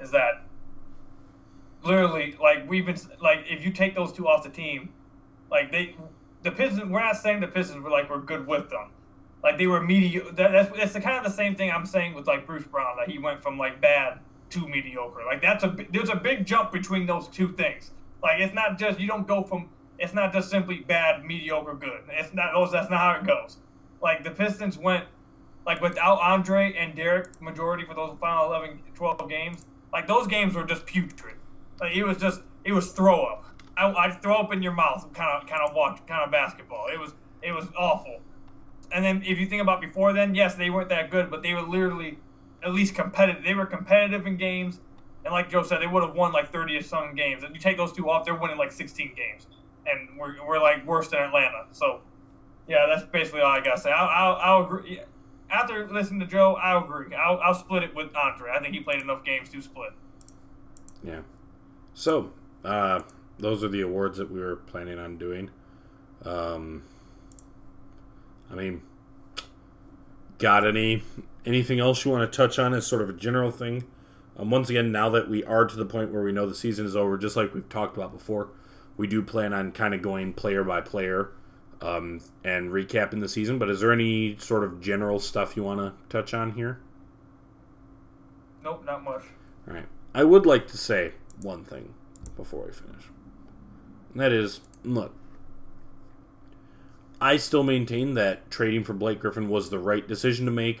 is 0.00 0.10
that 0.10 0.44
literally 1.84 2.36
like 2.42 2.68
we've 2.68 2.86
been 2.86 2.98
like 3.20 3.44
if 3.48 3.64
you 3.64 3.70
take 3.70 3.94
those 3.94 4.12
two 4.12 4.26
off 4.26 4.42
the 4.42 4.50
team, 4.50 4.88
like 5.50 5.70
they 5.70 5.94
the 6.42 6.50
Pistons. 6.50 6.90
We're 6.90 7.00
not 7.00 7.16
saying 7.16 7.40
the 7.40 7.48
Pistons 7.48 7.82
were 7.82 7.90
like 7.90 8.10
we're 8.10 8.20
good 8.20 8.46
with 8.46 8.70
them. 8.70 8.90
Like 9.42 9.58
they 9.58 9.66
were 9.66 9.80
mediocre. 9.80 10.32
That, 10.32 10.52
that's 10.52 10.70
it's 10.78 10.92
the 10.92 11.00
kind 11.00 11.18
of 11.18 11.24
the 11.24 11.36
same 11.36 11.54
thing 11.54 11.70
I'm 11.70 11.86
saying 11.86 12.14
with 12.14 12.26
like 12.26 12.46
Bruce 12.46 12.64
Brown. 12.64 12.96
That 12.98 13.08
he 13.08 13.18
went 13.18 13.42
from 13.42 13.58
like 13.58 13.80
bad 13.80 14.18
to 14.50 14.66
mediocre. 14.66 15.22
Like 15.24 15.42
that's 15.42 15.64
a 15.64 15.76
there's 15.90 16.08
a 16.08 16.16
big 16.16 16.46
jump 16.46 16.72
between 16.72 17.06
those 17.06 17.28
two 17.28 17.52
things. 17.52 17.92
Like 18.22 18.40
it's 18.40 18.54
not 18.54 18.78
just 18.78 18.98
you 18.98 19.06
don't 19.06 19.26
go 19.26 19.42
from 19.42 19.68
it's 19.98 20.14
not 20.14 20.32
just 20.32 20.50
simply 20.50 20.80
bad, 20.80 21.24
mediocre, 21.24 21.74
good. 21.74 22.00
It's 22.10 22.34
not 22.34 22.52
those. 22.52 22.72
That's 22.72 22.90
not 22.90 22.98
how 23.00 23.20
it 23.20 23.26
goes. 23.26 23.58
Like 24.02 24.24
the 24.24 24.30
Pistons 24.30 24.76
went 24.78 25.04
like 25.64 25.80
without 25.80 26.20
Andre 26.20 26.74
and 26.78 26.94
Derrick 26.94 27.40
majority 27.40 27.84
for 27.84 27.94
those 27.94 28.16
final 28.20 28.46
11, 28.46 28.80
12 28.94 29.28
games. 29.28 29.64
Like 29.92 30.06
those 30.06 30.26
games 30.26 30.54
were 30.54 30.64
just 30.64 30.86
putrid. 30.86 31.36
Like 31.80 31.94
it 31.94 32.04
was 32.04 32.18
just 32.18 32.42
it 32.64 32.72
was 32.72 32.92
throw 32.92 33.24
up. 33.24 33.44
I, 33.76 33.92
I'd 33.92 34.22
throw 34.22 34.36
up 34.36 34.52
in 34.52 34.62
your 34.62 34.72
mouth, 34.72 35.12
kind 35.12 35.30
of 35.30 35.48
kind 35.48 35.62
of 35.62 35.74
watch 35.74 36.00
kind 36.06 36.24
of 36.24 36.30
basketball. 36.30 36.86
It 36.92 36.98
was 36.98 37.14
it 37.42 37.52
was 37.52 37.66
awful. 37.78 38.20
And 38.92 39.04
then 39.04 39.22
if 39.26 39.38
you 39.38 39.46
think 39.46 39.62
about 39.62 39.80
before 39.80 40.12
then, 40.12 40.34
yes, 40.34 40.54
they 40.54 40.70
weren't 40.70 40.88
that 40.90 41.10
good, 41.10 41.30
but 41.30 41.42
they 41.42 41.54
were 41.54 41.62
literally 41.62 42.18
at 42.62 42.72
least 42.72 42.94
competitive. 42.94 43.42
They 43.44 43.54
were 43.54 43.66
competitive 43.66 44.26
in 44.26 44.36
games, 44.36 44.80
and 45.24 45.32
like 45.32 45.50
Joe 45.50 45.62
said, 45.62 45.80
they 45.80 45.86
would 45.86 46.02
have 46.02 46.14
won 46.14 46.32
like 46.32 46.52
thirty 46.52 46.76
or 46.76 46.82
some 46.82 47.14
games. 47.14 47.42
And 47.42 47.54
you 47.54 47.60
take 47.60 47.76
those 47.76 47.92
two 47.92 48.08
off, 48.08 48.24
they're 48.24 48.34
winning 48.34 48.58
like 48.58 48.72
sixteen 48.72 49.12
games, 49.14 49.48
and 49.86 50.18
we're, 50.18 50.36
we're 50.46 50.60
like 50.60 50.86
worse 50.86 51.08
than 51.08 51.20
Atlanta. 51.20 51.66
So, 51.72 52.00
yeah, 52.68 52.86
that's 52.88 53.04
basically 53.10 53.40
all 53.40 53.50
I 53.50 53.60
gotta 53.60 53.80
say. 53.80 53.90
I'll, 53.90 54.08
I'll, 54.08 54.36
I'll 54.36 54.64
agree. 54.64 55.00
After 55.50 55.88
listening 55.88 56.20
to 56.20 56.26
Joe, 56.26 56.54
I'll 56.54 56.84
agree. 56.84 57.14
I'll, 57.14 57.38
I'll 57.38 57.54
split 57.54 57.82
it 57.82 57.94
with 57.94 58.14
Andre. 58.16 58.50
I 58.50 58.60
think 58.60 58.74
he 58.74 58.80
played 58.80 59.00
enough 59.00 59.24
games 59.24 59.48
to 59.50 59.60
split. 59.60 59.90
Yeah. 61.04 61.20
So, 61.94 62.32
uh, 62.64 63.02
those 63.38 63.62
are 63.62 63.68
the 63.68 63.82
awards 63.82 64.18
that 64.18 64.30
we 64.30 64.40
were 64.40 64.56
planning 64.56 64.98
on 64.98 65.18
doing. 65.18 65.50
Um, 66.24 66.82
I 68.50 68.54
mean, 68.54 68.82
got 70.38 70.66
any 70.66 71.02
anything 71.44 71.80
else 71.80 72.04
you 72.04 72.10
want 72.10 72.30
to 72.30 72.36
touch 72.36 72.58
on 72.58 72.74
as 72.74 72.86
sort 72.86 73.02
of 73.02 73.08
a 73.08 73.12
general 73.12 73.50
thing? 73.50 73.84
Um, 74.36 74.50
once 74.50 74.68
again, 74.68 74.92
now 74.92 75.08
that 75.10 75.28
we 75.30 75.44
are 75.44 75.64
to 75.64 75.76
the 75.76 75.86
point 75.86 76.12
where 76.12 76.22
we 76.22 76.32
know 76.32 76.46
the 76.46 76.54
season 76.54 76.84
is 76.84 76.94
over, 76.94 77.16
just 77.16 77.36
like 77.36 77.54
we've 77.54 77.68
talked 77.68 77.96
about 77.96 78.12
before, 78.12 78.48
we 78.96 79.06
do 79.06 79.22
plan 79.22 79.52
on 79.52 79.72
kind 79.72 79.94
of 79.94 80.02
going 80.02 80.32
player 80.32 80.62
by 80.62 80.80
player 80.80 81.30
um, 81.80 82.20
and 82.44 82.70
recapping 82.70 83.20
the 83.20 83.28
season. 83.28 83.58
But 83.58 83.70
is 83.70 83.80
there 83.80 83.92
any 83.92 84.36
sort 84.36 84.64
of 84.64 84.80
general 84.80 85.18
stuff 85.18 85.56
you 85.56 85.62
want 85.62 85.80
to 85.80 85.92
touch 86.08 86.34
on 86.34 86.52
here? 86.52 86.80
Nope, 88.62 88.84
not 88.84 89.04
much. 89.04 89.22
All 89.68 89.74
right. 89.74 89.86
I 90.14 90.24
would 90.24 90.44
like 90.44 90.66
to 90.68 90.76
say 90.76 91.12
one 91.40 91.64
thing 91.64 91.94
before 92.36 92.66
we 92.66 92.72
finish. 92.72 93.04
And 94.12 94.20
that 94.20 94.32
is, 94.32 94.60
look, 94.82 95.14
I 97.20 97.38
still 97.38 97.62
maintain 97.62 98.14
that 98.14 98.50
trading 98.50 98.84
for 98.84 98.92
Blake 98.92 99.20
Griffin 99.20 99.48
was 99.48 99.70
the 99.70 99.78
right 99.78 100.06
decision 100.06 100.44
to 100.46 100.52
make. 100.52 100.80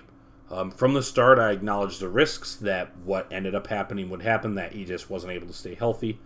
Um, 0.50 0.70
from 0.70 0.94
the 0.94 1.02
start, 1.02 1.38
I 1.38 1.50
acknowledged 1.50 2.00
the 2.00 2.08
risks 2.08 2.54
that 2.56 2.96
what 2.98 3.26
ended 3.32 3.54
up 3.54 3.68
happening 3.68 4.10
would 4.10 4.22
happen, 4.22 4.54
that 4.54 4.72
he 4.72 4.84
just 4.84 5.10
wasn't 5.10 5.32
able 5.32 5.46
to 5.46 5.52
stay 5.52 5.74
healthy. 5.74 6.18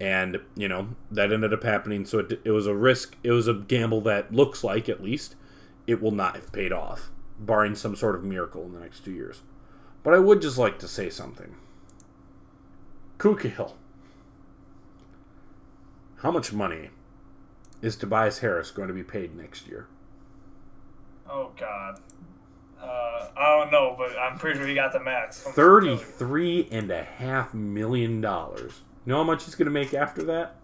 And, 0.00 0.40
you 0.56 0.68
know, 0.68 0.88
that 1.10 1.32
ended 1.32 1.52
up 1.52 1.62
happening. 1.62 2.04
So 2.06 2.20
it, 2.20 2.40
it 2.44 2.50
was 2.50 2.66
a 2.66 2.74
risk, 2.74 3.16
it 3.22 3.30
was 3.30 3.46
a 3.46 3.54
gamble 3.54 4.00
that 4.02 4.32
looks 4.32 4.64
like, 4.64 4.88
at 4.88 5.02
least, 5.02 5.36
it 5.86 6.02
will 6.02 6.10
not 6.10 6.34
have 6.34 6.50
paid 6.50 6.72
off, 6.72 7.10
barring 7.38 7.74
some 7.74 7.94
sort 7.94 8.14
of 8.14 8.24
miracle 8.24 8.64
in 8.64 8.72
the 8.72 8.80
next 8.80 9.04
two 9.04 9.12
years. 9.12 9.42
But 10.02 10.14
I 10.14 10.18
would 10.18 10.42
just 10.42 10.58
like 10.58 10.78
to 10.80 10.88
say 10.88 11.10
something. 11.10 11.54
Kuka 13.18 13.72
How 16.16 16.30
much 16.32 16.52
money 16.52 16.90
is 17.82 17.96
Tobias 17.96 18.38
Harris 18.38 18.70
going 18.70 18.88
to 18.88 18.94
be 18.94 19.02
paid 19.02 19.36
next 19.36 19.66
year? 19.66 19.88
Oh 21.28 21.50
God. 21.58 22.00
Uh, 22.80 23.28
I 23.36 23.58
don't 23.58 23.70
know, 23.70 23.94
but 23.96 24.18
I'm 24.18 24.38
pretty 24.38 24.58
sure 24.58 24.66
he 24.66 24.74
got 24.74 24.92
the 24.92 25.00
max. 25.00 25.40
Thirty-three 25.42 26.68
and 26.72 26.90
a 26.90 27.02
half 27.04 27.54
million 27.54 28.20
dollars. 28.20 28.80
You 29.04 29.12
know 29.12 29.18
how 29.18 29.24
much 29.24 29.44
he's 29.44 29.54
going 29.54 29.66
to 29.66 29.72
make 29.72 29.94
after 29.94 30.22
that? 30.24 30.56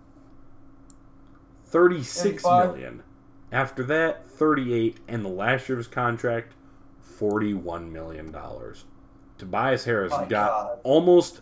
Thirty-six 1.67 2.45
million. 2.45 3.03
After 3.53 3.85
that, 3.85 4.29
thirty-eight, 4.29 4.99
and 5.07 5.25
the 5.25 5.29
last 5.29 5.69
year's 5.69 5.87
contract, 5.87 6.55
forty-one 7.03 7.93
million 7.93 8.33
dollars. 8.33 8.85
Tobias 9.39 9.85
Harris 9.85 10.11
My 10.11 10.27
got 10.27 10.51
God. 10.51 10.79
almost 10.83 11.41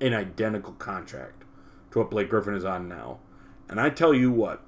an 0.00 0.12
identical 0.12 0.74
contract 0.74 1.44
to 1.90 2.00
what 2.00 2.10
Blake 2.10 2.28
Griffin 2.28 2.54
is 2.54 2.64
on 2.66 2.86
now. 2.86 3.20
And 3.68 3.80
I 3.80 3.88
tell 3.88 4.12
you 4.12 4.30
what, 4.30 4.62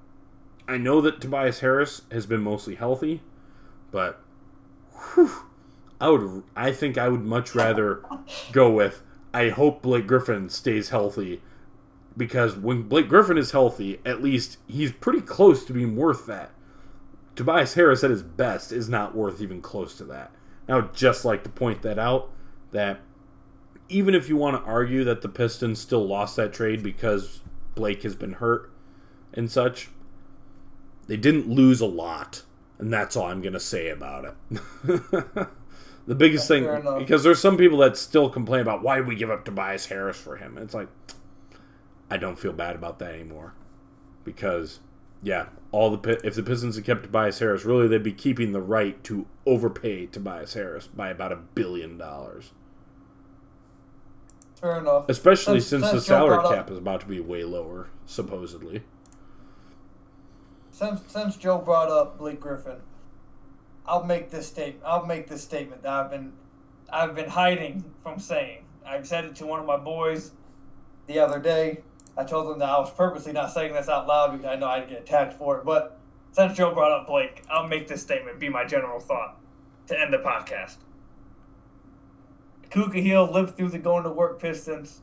I 0.70 0.76
know 0.76 1.00
that 1.00 1.20
Tobias 1.20 1.58
Harris 1.60 2.02
has 2.12 2.26
been 2.26 2.42
mostly 2.42 2.76
healthy, 2.76 3.22
but 3.90 4.22
whew, 5.14 5.32
I 6.00 6.10
would 6.10 6.44
I 6.54 6.70
think 6.70 6.96
I 6.96 7.08
would 7.08 7.24
much 7.24 7.56
rather 7.56 8.04
go 8.52 8.70
with 8.70 9.02
I 9.34 9.48
hope 9.48 9.82
Blake 9.82 10.06
Griffin 10.06 10.48
stays 10.48 10.90
healthy 10.90 11.42
because 12.16 12.54
when 12.54 12.82
Blake 12.84 13.08
Griffin 13.08 13.36
is 13.36 13.50
healthy, 13.50 13.98
at 14.06 14.22
least 14.22 14.58
he's 14.68 14.92
pretty 14.92 15.20
close 15.20 15.64
to 15.64 15.72
being 15.72 15.96
worth 15.96 16.26
that. 16.26 16.52
Tobias 17.34 17.74
Harris 17.74 18.04
at 18.04 18.10
his 18.10 18.22
best 18.22 18.70
is 18.70 18.88
not 18.88 19.16
worth 19.16 19.40
even 19.40 19.60
close 19.60 19.96
to 19.96 20.04
that. 20.04 20.30
Now, 20.68 20.78
I'd 20.78 20.94
just 20.94 21.24
like 21.24 21.42
to 21.42 21.50
point 21.50 21.82
that 21.82 21.98
out 21.98 22.30
that 22.70 23.00
even 23.88 24.14
if 24.14 24.28
you 24.28 24.36
want 24.36 24.56
to 24.56 24.70
argue 24.70 25.02
that 25.02 25.22
the 25.22 25.28
Pistons 25.28 25.80
still 25.80 26.06
lost 26.06 26.36
that 26.36 26.52
trade 26.52 26.80
because 26.80 27.40
Blake 27.74 28.04
has 28.04 28.14
been 28.14 28.34
hurt 28.34 28.70
and 29.34 29.50
such, 29.50 29.88
they 31.10 31.16
didn't 31.16 31.48
lose 31.48 31.80
a 31.80 31.86
lot, 31.86 32.44
and 32.78 32.92
that's 32.92 33.16
all 33.16 33.26
I'm 33.26 33.40
going 33.42 33.54
to 33.54 33.58
say 33.58 33.88
about 33.88 34.26
it. 34.26 34.34
the 36.06 36.14
biggest 36.14 36.46
thing, 36.46 36.64
because 37.00 37.24
there's 37.24 37.40
some 37.40 37.56
people 37.56 37.78
that 37.78 37.96
still 37.96 38.30
complain 38.30 38.60
about 38.60 38.84
why 38.84 38.98
did 38.98 39.08
we 39.08 39.16
give 39.16 39.28
up 39.28 39.44
Tobias 39.44 39.86
Harris 39.86 40.16
for 40.16 40.36
him. 40.36 40.56
It's 40.56 40.72
like, 40.72 40.86
I 42.08 42.16
don't 42.16 42.38
feel 42.38 42.52
bad 42.52 42.76
about 42.76 43.00
that 43.00 43.12
anymore. 43.12 43.54
Because, 44.22 44.78
yeah, 45.20 45.46
all 45.72 45.96
the 45.96 46.24
if 46.24 46.36
the 46.36 46.44
Pistons 46.44 46.76
had 46.76 46.84
kept 46.84 47.02
Tobias 47.02 47.40
Harris, 47.40 47.64
really 47.64 47.88
they'd 47.88 48.04
be 48.04 48.12
keeping 48.12 48.52
the 48.52 48.62
right 48.62 49.02
to 49.02 49.26
overpay 49.46 50.06
Tobias 50.06 50.54
Harris 50.54 50.86
by 50.86 51.08
about 51.08 51.32
a 51.32 51.36
billion 51.36 51.98
dollars. 51.98 52.52
Fair 54.60 54.78
enough. 54.78 55.08
Especially 55.08 55.58
Since- 55.58 55.90
since, 55.90 55.90
the 55.90 56.00
salary 56.06 56.40
cap 56.54 56.70
is 56.70 56.78
about 56.78 57.00
to 57.00 57.06
be 57.06 57.18
way 57.18 57.42
lower, 57.42 57.88
supposedly. 58.06 58.84
Since 60.70 61.00
since 61.08 61.36
Joe 61.36 61.58
brought 61.58 61.90
up 61.90 62.18
Blake 62.18 62.40
Griffin, 62.40 62.78
I'll 63.86 64.04
make 64.04 64.30
this 64.30 64.46
statement. 64.46 64.82
I'll 64.86 65.06
make 65.06 65.28
this 65.28 65.42
statement 65.42 65.82
that 65.82 65.92
I've 65.92 66.10
been 66.10 66.32
I've 66.92 67.14
been 67.14 67.28
hiding 67.30 67.84
from 68.02 68.18
saying. 68.18 68.64
I 68.86 69.02
said 69.02 69.24
it 69.24 69.36
to 69.36 69.46
one 69.46 69.60
of 69.60 69.66
my 69.66 69.76
boys. 69.76 70.32
the 71.06 71.18
other 71.18 71.38
day. 71.38 71.82
I 72.16 72.24
told 72.24 72.48
them 72.48 72.58
that 72.58 72.68
I 72.68 72.78
was 72.78 72.90
purposely 72.90 73.32
not 73.32 73.52
saying 73.52 73.72
this 73.72 73.88
out 73.88 74.06
loud 74.06 74.32
because 74.32 74.46
I 74.46 74.56
know 74.56 74.66
I'd 74.66 74.88
get 74.88 75.02
attacked 75.02 75.34
for 75.34 75.58
it. 75.58 75.64
But 75.64 75.98
Since 76.32 76.56
Joe 76.56 76.72
brought 76.72 76.92
up 76.92 77.06
Blake, 77.06 77.42
I'll 77.50 77.66
make 77.66 77.88
this 77.88 78.02
statement 78.02 78.38
be 78.38 78.48
my 78.48 78.64
general 78.64 79.00
thought 79.00 79.36
to 79.88 79.98
end 80.00 80.12
the 80.12 80.18
podcast. 80.18 80.76
Kuka 82.70 83.00
Hill 83.00 83.30
lived 83.32 83.56
through 83.56 83.70
the 83.70 83.78
going 83.78 84.04
to 84.04 84.10
work 84.10 84.40
Pistons. 84.40 85.00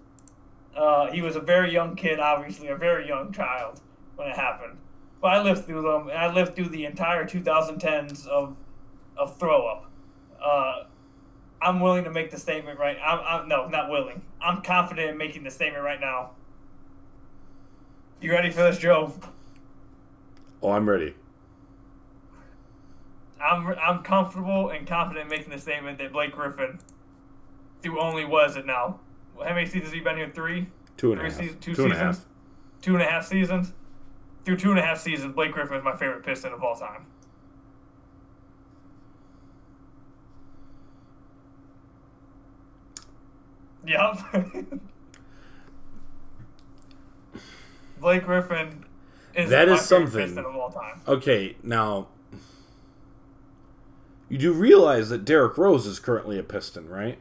Uh, 0.76 1.12
he 1.12 1.22
was 1.22 1.36
a 1.36 1.42
very 1.42 1.72
young 1.74 1.96
kid, 1.96 2.20
obviously, 2.20 2.68
a 2.68 2.76
very 2.78 3.08
young 3.08 3.32
child 3.34 3.82
when 4.16 4.30
it 4.30 4.36
happened. 4.36 4.78
But 5.22 5.30
I 5.34 5.42
lived 5.42 5.66
through 5.66 5.82
them, 5.82 6.10
and 6.10 6.18
I 6.18 6.32
lived 6.34 6.56
through 6.56 6.70
the 6.70 6.86
entire 6.86 7.26
2010s 7.26 8.28
of 8.28 8.56
of 9.18 9.38
throw 9.38 9.66
up. 9.68 9.90
Uh, 10.44 10.84
I'm 11.60 11.80
willing 11.80 12.04
to 12.04 12.12
make 12.12 12.30
the 12.30 12.38
statement 12.38 12.78
right. 12.78 12.98
I'm, 13.04 13.20
I'm 13.26 13.48
no, 13.48 13.68
not 13.68 13.90
willing. 13.90 14.22
I'm 14.40 14.62
confident 14.62 15.10
in 15.10 15.18
making 15.18 15.44
the 15.44 15.50
statement 15.50 15.84
right 15.84 16.00
now. 16.00 16.32
You 18.22 18.32
ready 18.32 18.52
for 18.52 18.62
this, 18.62 18.78
Joe? 18.78 19.12
Oh, 20.62 20.72
I'm 20.72 20.88
ready. 20.88 21.16
I'm 23.42 23.68
I'm 23.80 24.04
comfortable 24.04 24.70
and 24.70 24.88
confident 24.88 25.30
making 25.30 25.52
the 25.52 25.60
statement 25.60 25.98
that 26.00 26.12
Blake 26.12 26.32
Griffin, 26.32 26.80
through 27.82 28.00
only 28.00 28.26
was 28.26 28.56
it 28.56 28.66
now, 28.66 29.00
how 29.44 29.54
many 29.54 29.66
seasons 29.66 29.86
have 29.86 29.96
you 29.96 30.04
been 30.04 30.18
here? 30.18 30.32
Three, 30.34 30.68
Two 30.98 31.12
and 31.12 31.22
a 31.22 31.24
three 31.24 31.30
half. 31.32 31.40
seasons, 31.40 31.64
two, 31.64 31.76
Two 31.76 31.84
and 31.84 31.94
a 31.94 31.96
seasons, 31.96 32.18
half. 32.18 32.26
two 32.82 32.94
and 32.96 33.04
a 33.04 33.06
half 33.06 33.26
seasons. 33.28 33.74
Through 34.48 34.56
two 34.56 34.70
and 34.70 34.80
a 34.80 34.82
half 34.82 35.02
seasons, 35.02 35.36
Blake 35.36 35.52
Griffin 35.52 35.76
is 35.76 35.84
my 35.84 35.94
favorite 35.94 36.24
Piston 36.24 36.54
of 36.54 36.64
all 36.64 36.74
time. 36.74 37.06
Yep. 43.86 44.80
Blake 48.00 48.24
Griffin 48.24 48.86
is 49.36 49.50
That 49.50 49.68
my 49.68 49.74
is 49.74 49.82
something. 49.82 50.22
Piston 50.22 50.46
of 50.46 50.56
all 50.56 50.72
time. 50.72 51.02
Okay, 51.06 51.58
now 51.62 52.08
you 54.30 54.38
do 54.38 54.54
realize 54.54 55.10
that 55.10 55.26
Derrick 55.26 55.58
Rose 55.58 55.86
is 55.86 56.00
currently 56.00 56.40
a 56.40 56.44
Piston, 56.44 56.88
right? 56.88 57.18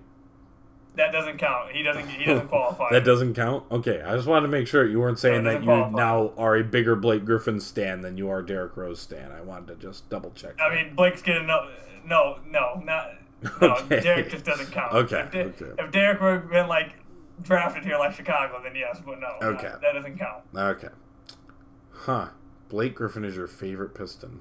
That 0.97 1.12
doesn't 1.12 1.36
count. 1.39 1.73
He 1.73 1.82
doesn't. 1.82 2.09
He 2.09 2.24
doesn't 2.24 2.48
qualify. 2.55 2.90
That 2.90 3.05
doesn't 3.05 3.35
count. 3.35 3.64
Okay, 3.70 4.01
I 4.02 4.16
just 4.16 4.27
wanted 4.27 4.47
to 4.47 4.48
make 4.52 4.66
sure 4.66 4.86
you 4.86 4.98
weren't 4.98 5.18
saying 5.18 5.44
No, 5.44 5.52
that 5.52 5.60
you 5.60 5.66
qualify. 5.66 5.97
now 5.97 6.32
are 6.39 6.56
a 6.56 6.64
bigger 6.64 6.97
Blake 6.97 7.24
Griffin 7.24 7.60
stan 7.60 8.01
than 8.01 8.16
you 8.16 8.31
are 8.31 8.40
Derrick 8.43 8.77
Rose 8.77 9.01
stan. 9.01 9.31
I 9.31 9.43
wanted 9.43 9.66
to 9.78 9.86
just 9.86 10.09
double 10.09 10.31
check. 10.31 10.55
I 10.60 10.74
mean, 10.74 10.94
Blake's 10.94 11.20
getting 11.23 11.47
no, 11.47 11.68
no, 12.06 12.39
no, 12.48 12.81
not. 12.85 13.10
No, 13.43 13.51
Okay. 13.82 14.01
Derrick 14.01 14.31
just 14.31 14.44
doesn't 14.47 14.73
count. 14.73 14.94
Okay, 14.94 15.20
If, 15.20 15.31
De- 15.31 15.40
okay. 15.66 15.82
if 15.82 15.90
Derrick 15.93 16.20
would 16.23 16.32
have 16.40 16.51
been 16.51 16.68
like 16.68 16.94
drafted 17.43 17.85
here 17.85 17.98
like 17.98 18.14
Chicago, 18.14 18.60
then 18.64 18.74
yes, 18.74 18.98
but 19.05 19.20
no. 19.20 19.28
Okay. 19.43 19.64
That, 19.68 19.81
that 19.82 19.93
doesn't 19.93 20.18
count. 20.18 20.43
Okay. 20.56 20.89
Huh. 21.90 22.28
Blake 22.70 22.94
Griffin 22.94 23.24
is 23.24 23.36
your 23.36 23.47
favorite 23.47 23.94
Piston. 23.94 24.40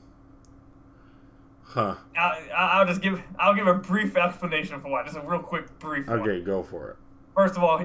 Huh. 1.65 1.95
I'll, 2.17 2.41
I'll 2.55 2.85
just 2.85 3.01
give. 3.01 3.21
I'll 3.37 3.53
give 3.53 3.67
a 3.67 3.73
brief 3.73 4.15
explanation 4.15 4.79
for 4.79 4.89
why. 4.89 5.03
Just 5.03 5.17
a 5.17 5.21
real 5.21 5.39
quick 5.39 5.77
brief. 5.79 6.07
one. 6.07 6.21
Okay, 6.21 6.41
go 6.41 6.63
for 6.63 6.91
it. 6.91 6.97
First 7.35 7.57
of 7.57 7.63
all, 7.63 7.83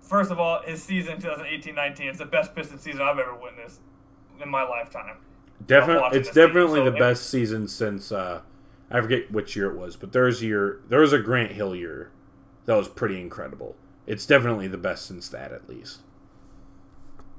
first 0.00 0.30
of 0.30 0.40
all, 0.40 0.62
his 0.62 0.82
season 0.82 1.18
2018-19 1.18 2.10
is 2.10 2.18
the 2.18 2.24
best 2.24 2.54
Piston 2.54 2.78
season 2.78 3.02
I've 3.02 3.18
ever 3.18 3.36
witnessed 3.36 3.80
in 4.42 4.48
my 4.48 4.64
lifetime. 4.64 5.18
Definitely, 5.64 6.18
it's 6.18 6.30
definitely 6.32 6.80
so 6.80 6.84
the 6.90 6.96
it- 6.96 6.98
best 6.98 7.28
season 7.28 7.68
since 7.68 8.10
uh, 8.10 8.40
I 8.90 9.00
forget 9.00 9.30
which 9.30 9.54
year 9.54 9.70
it 9.70 9.76
was, 9.76 9.94
but 9.96 10.12
there's 10.12 10.42
a 10.42 10.46
year 10.46 10.80
there 10.88 11.00
was 11.00 11.12
a 11.12 11.18
Grant 11.18 11.52
Hill 11.52 11.76
year 11.76 12.10
that 12.64 12.74
was 12.74 12.88
pretty 12.88 13.20
incredible. 13.20 13.76
It's 14.06 14.26
definitely 14.26 14.66
the 14.66 14.78
best 14.78 15.06
since 15.06 15.28
that, 15.28 15.52
at 15.52 15.68
least. 15.68 16.00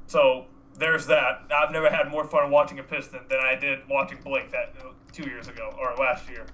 So 0.08 0.46
there's 0.78 1.06
that. 1.08 1.44
I've 1.56 1.72
never 1.72 1.90
had 1.90 2.10
more 2.10 2.26
fun 2.26 2.50
watching 2.50 2.80
a 2.80 2.84
Piston 2.84 3.22
than 3.30 3.40
I 3.40 3.56
did 3.56 3.88
watching 3.90 4.20
Blake 4.24 4.52
that 4.52 4.74
two 5.12 5.24
years 5.24 5.48
ago 5.48 5.76
or 5.80 5.96
last 5.96 6.30
year. 6.30 6.46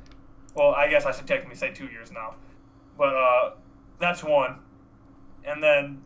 Well, 0.56 0.73
I 0.73 0.89
guess 0.89 1.06
I 1.06 1.11
should 1.11 1.27
technically 1.27 1.56
say 1.56 1.72
two 1.72 1.88
years 1.88 2.11
now, 2.11 2.35
but 2.98 3.15
uh, 3.15 3.52
that's 3.99 4.23
one. 4.23 4.60
And 5.45 5.61
then, 5.61 6.03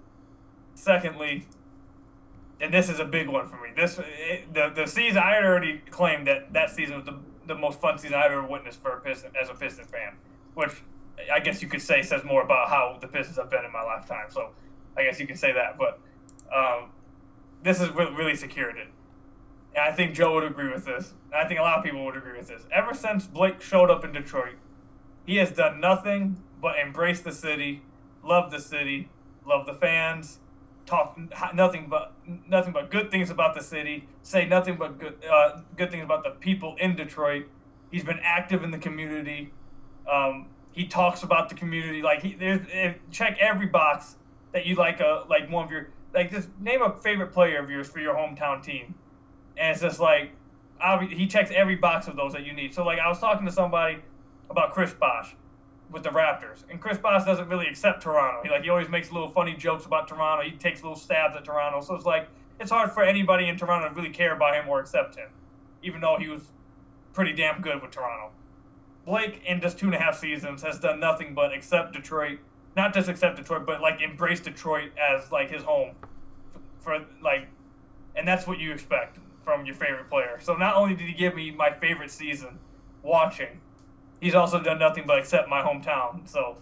secondly, 0.76 1.48
and 2.60 2.74
this 2.74 2.90
is 2.90 3.00
a 3.00 3.06
big 3.06 3.28
one 3.28 3.48
for 3.48 3.56
me. 3.56 3.70
This 3.76 4.00
it, 4.00 4.54
the 4.54 4.72
the 4.76 4.86
season 4.86 5.20
I 5.20 5.36
had 5.36 5.46
already 5.46 5.82
claimed 5.90 6.28
that 6.28 6.54
that 6.54 6.70
season 6.70 6.98
was 6.98 7.06
the, 7.06 7.18
the 7.48 7.56
most 7.56 7.80
fun 7.80 7.98
season 7.98 8.16
I've 8.16 8.32
ever 8.32 8.46
witnessed 8.46 8.82
for 8.82 8.92
a 8.98 9.02
Piston 9.02 9.32
as 9.42 9.50
a 9.50 9.54
Piston 9.54 9.86
fan, 9.86 10.16
which 10.54 10.72
I 11.34 11.40
guess 11.40 11.62
you 11.62 11.70
could 11.70 11.82
say 11.82 12.02
says 12.02 12.24
more 12.24 12.44
about 12.44 12.68
how 12.68 12.98
the 13.00 13.08
Pistons 13.08 13.38
have 13.38 13.50
been 13.50 13.64
in 13.64 13.72
my 13.72 13.84
lifetime. 13.84 14.26
So 14.30 14.50
I 14.98 15.04
guess 15.04 15.20
you 15.20 15.28
can 15.28 15.38
say 15.38 15.54
that, 15.54 15.78
but. 15.78 16.00
Um, 16.54 16.90
this 17.64 17.80
has 17.80 17.90
really, 17.90 18.14
really 18.14 18.36
secured 18.36 18.78
it. 18.78 18.88
And 19.76 19.84
I 19.84 19.96
think 19.96 20.14
Joe 20.14 20.34
would 20.34 20.44
agree 20.44 20.72
with 20.72 20.86
this. 20.86 21.14
I 21.34 21.48
think 21.48 21.60
a 21.60 21.64
lot 21.64 21.78
of 21.78 21.84
people 21.84 22.04
would 22.06 22.18
agree 22.18 22.38
with 22.38 22.48
this. 22.48 22.64
Ever 22.72 22.94
since 22.94 23.26
Blake 23.28 23.62
showed 23.62 23.90
up 23.90 24.04
in 24.04 24.12
Detroit, 24.12 24.56
he 25.26 25.38
has 25.38 25.52
done 25.52 25.80
nothing 25.80 26.42
but 26.62 26.78
embrace 26.78 27.22
the 27.22 27.32
city, 27.32 27.82
love 28.24 28.52
the 28.52 28.60
city, 28.60 29.10
love 29.46 29.66
the 29.66 29.74
fans, 29.74 30.40
talk 30.86 31.18
nothing 31.54 31.88
but 31.90 32.14
nothing 32.48 32.74
but 32.74 32.92
good 32.92 33.12
things 33.12 33.30
about 33.30 33.56
the 33.56 33.64
city, 33.64 34.08
say 34.24 34.46
nothing 34.46 34.76
but 34.76 35.00
good 35.00 35.16
uh, 35.30 35.62
good 35.78 35.92
things 35.92 36.04
about 36.04 36.24
the 36.24 36.32
people 36.32 36.76
in 36.80 36.96
Detroit. 36.96 37.46
He's 37.92 38.04
been 38.04 38.20
active 38.22 38.64
in 38.64 38.72
the 38.72 38.78
community. 38.78 39.54
Um, 40.12 40.48
he 40.72 40.88
talks 40.88 41.24
about 41.24 41.50
the 41.50 41.56
community 41.56 42.02
like 42.02 42.22
he 42.22 42.36
check 43.12 43.38
every 43.40 43.68
box 43.68 44.16
that 44.54 44.66
you 44.66 44.76
like 44.76 45.00
a 45.00 45.26
like 45.30 45.50
one 45.50 45.66
of 45.66 45.72
your 45.72 45.90
like 46.14 46.32
just 46.32 46.50
name 46.60 46.82
a 46.82 46.96
favorite 46.98 47.32
player 47.32 47.60
of 47.60 47.70
yours 47.70 47.90
for 47.90 48.00
your 48.00 48.16
hometown 48.16 48.64
team, 48.64 48.96
and 49.58 49.72
it's 49.72 49.82
just 49.82 50.00
like 50.00 50.32
he 51.10 51.28
checks 51.28 51.52
every 51.54 51.76
box 51.76 52.08
of 52.08 52.16
those 52.16 52.34
that 52.34 52.46
you 52.46 52.54
need. 52.54 52.74
So 52.74 52.84
like 52.84 53.00
I 53.00 53.08
was 53.08 53.20
talking 53.20 53.46
to 53.46 53.52
somebody 53.52 54.00
about 54.50 54.72
Chris 54.72 54.94
Bosh 54.94 55.36
with 55.92 56.04
the 56.04 56.10
Raptors, 56.10 56.64
and 56.70 56.80
Chris 56.82 56.98
Bosh 56.98 57.26
doesn't 57.26 57.48
really 57.48 57.68
accept 57.68 58.02
Toronto. 58.04 58.42
He 58.44 58.50
like 58.50 58.64
he 58.64 58.70
always 58.70 58.90
makes 58.90 59.12
little 59.12 59.30
funny 59.30 59.56
jokes 59.56 59.86
about 59.86 60.08
Toronto. 60.08 60.44
He 60.44 60.58
takes 60.58 60.82
little 60.84 60.98
stabs 60.98 61.36
at 61.36 61.46
Toronto. 61.46 61.82
So 61.82 61.96
it's 61.96 62.06
like 62.06 62.28
it's 62.60 62.72
hard 62.72 62.92
for 62.92 63.04
anybody 63.04 63.48
in 63.48 63.58
Toronto 63.58 63.90
to 63.90 63.96
really 63.96 64.10
care 64.10 64.36
about 64.36 64.56
him 64.56 64.68
or 64.68 64.80
accept 64.80 65.16
him, 65.16 65.30
even 65.84 66.02
though 66.02 66.18
he 66.20 66.28
was 66.28 66.52
pretty 67.14 67.34
damn 67.34 67.62
good 67.62 67.82
with 67.82 67.92
Toronto. 67.92 68.32
Blake 69.06 69.42
in 69.46 69.60
just 69.60 69.80
two 69.80 69.88
and 69.88 69.96
a 69.96 70.00
half 70.00 70.20
seasons 70.20 70.62
has 70.62 70.80
done 70.80 71.00
nothing 71.00 71.34
but 71.34 71.54
accept 71.54 71.94
Detroit, 71.94 72.40
not 72.76 72.93
just 72.93 73.10
accept 73.10 73.38
Detroit, 73.38 73.65
but 73.65 73.81
like 73.81 74.02
embrace 74.02 74.39
Detroit 74.39 74.91
as 74.98 75.31
like 75.31 75.52
his 75.52 75.64
home, 75.64 75.95
for 76.80 77.06
like, 77.22 77.48
and 78.15 78.27
that's 78.27 78.48
what 78.48 78.60
you 78.60 78.72
expect 78.72 79.18
from 79.43 79.65
your 79.65 79.76
favorite 79.76 80.10
player. 80.10 80.39
So 80.41 80.56
not 80.56 80.76
only 80.76 80.95
did 80.95 81.07
he 81.07 81.14
give 81.14 81.35
me 81.35 81.52
my 81.52 81.72
favorite 81.72 82.11
season, 82.11 82.60
watching, 83.03 83.60
he's 84.19 84.35
also 84.35 84.61
done 84.61 84.80
nothing 84.80 85.06
but 85.06 85.19
accept 85.19 85.49
my 85.49 85.61
hometown. 85.61 86.27
So 86.27 86.57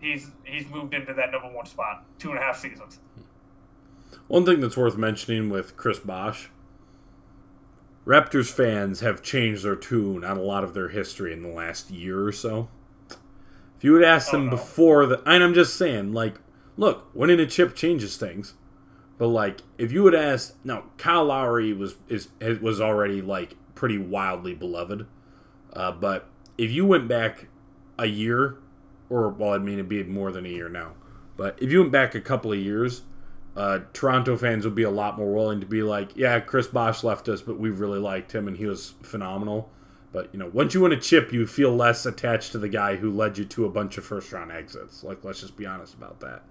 he's 0.00 0.30
he's 0.44 0.68
moved 0.68 0.94
into 0.94 1.14
that 1.14 1.30
number 1.32 1.48
one 1.48 1.66
spot, 1.66 2.04
two 2.18 2.30
and 2.30 2.38
a 2.38 2.42
half 2.42 2.58
seasons. 2.58 3.00
One 4.26 4.44
thing 4.44 4.60
that's 4.60 4.76
worth 4.76 4.96
mentioning 4.96 5.50
with 5.50 5.76
Chris 5.76 5.98
Bosh 5.98 6.50
Raptors 8.06 8.50
fans 8.50 9.00
have 9.00 9.22
changed 9.22 9.64
their 9.64 9.76
tune 9.76 10.24
on 10.24 10.36
a 10.36 10.42
lot 10.42 10.62
of 10.62 10.74
their 10.74 10.88
history 10.88 11.32
in 11.32 11.42
the 11.42 11.48
last 11.48 11.90
year 11.90 12.26
or 12.26 12.32
so. 12.32 12.68
If 13.76 13.84
you 13.84 13.92
would 13.92 14.04
ask 14.04 14.28
Oh, 14.32 14.38
them 14.38 14.50
before 14.50 15.06
the, 15.06 15.22
and 15.28 15.42
I'm 15.42 15.54
just 15.54 15.76
saying, 15.76 16.12
like, 16.12 16.36
look, 16.76 17.08
winning 17.14 17.40
a 17.40 17.46
chip 17.46 17.74
changes 17.74 18.16
things. 18.16 18.54
But 19.18 19.28
like, 19.28 19.60
if 19.78 19.92
you 19.92 20.02
would 20.02 20.14
ask, 20.14 20.56
now 20.64 20.84
Kyle 20.98 21.24
Lowry 21.24 21.72
was 21.72 21.96
is 22.08 22.28
was 22.60 22.80
already 22.80 23.22
like 23.22 23.56
pretty 23.74 23.98
wildly 23.98 24.54
beloved. 24.54 25.06
Uh, 25.72 25.92
but 25.92 26.28
if 26.58 26.70
you 26.70 26.84
went 26.86 27.08
back 27.08 27.46
a 27.98 28.06
year, 28.06 28.56
or 29.08 29.28
well, 29.28 29.52
I 29.52 29.58
mean, 29.58 29.74
it'd 29.74 29.88
be 29.88 30.02
more 30.02 30.32
than 30.32 30.46
a 30.46 30.48
year 30.48 30.68
now. 30.68 30.92
But 31.36 31.60
if 31.62 31.70
you 31.70 31.80
went 31.80 31.92
back 31.92 32.14
a 32.14 32.20
couple 32.20 32.52
of 32.52 32.58
years, 32.58 33.02
uh, 33.56 33.80
Toronto 33.92 34.36
fans 34.36 34.64
would 34.64 34.74
be 34.74 34.82
a 34.82 34.90
lot 34.90 35.16
more 35.18 35.32
willing 35.32 35.60
to 35.60 35.66
be 35.66 35.82
like, 35.82 36.16
yeah, 36.16 36.40
Chris 36.40 36.66
Bosh 36.66 37.04
left 37.04 37.28
us, 37.28 37.40
but 37.42 37.58
we 37.58 37.70
really 37.70 37.98
liked 37.98 38.32
him 38.32 38.48
and 38.48 38.56
he 38.56 38.66
was 38.66 38.94
phenomenal. 39.02 39.70
But 40.14 40.32
you 40.32 40.38
know, 40.38 40.48
once 40.52 40.74
you 40.74 40.80
win 40.80 40.92
a 40.92 40.96
chip, 41.00 41.32
you 41.32 41.44
feel 41.44 41.74
less 41.74 42.06
attached 42.06 42.52
to 42.52 42.58
the 42.58 42.68
guy 42.68 42.94
who 42.96 43.10
led 43.10 43.36
you 43.36 43.44
to 43.46 43.64
a 43.64 43.68
bunch 43.68 43.98
of 43.98 44.04
first 44.04 44.32
round 44.32 44.52
exits. 44.52 45.02
Like, 45.02 45.24
let's 45.24 45.40
just 45.40 45.56
be 45.56 45.66
honest 45.66 45.92
about 45.92 46.20
that. 46.20 46.44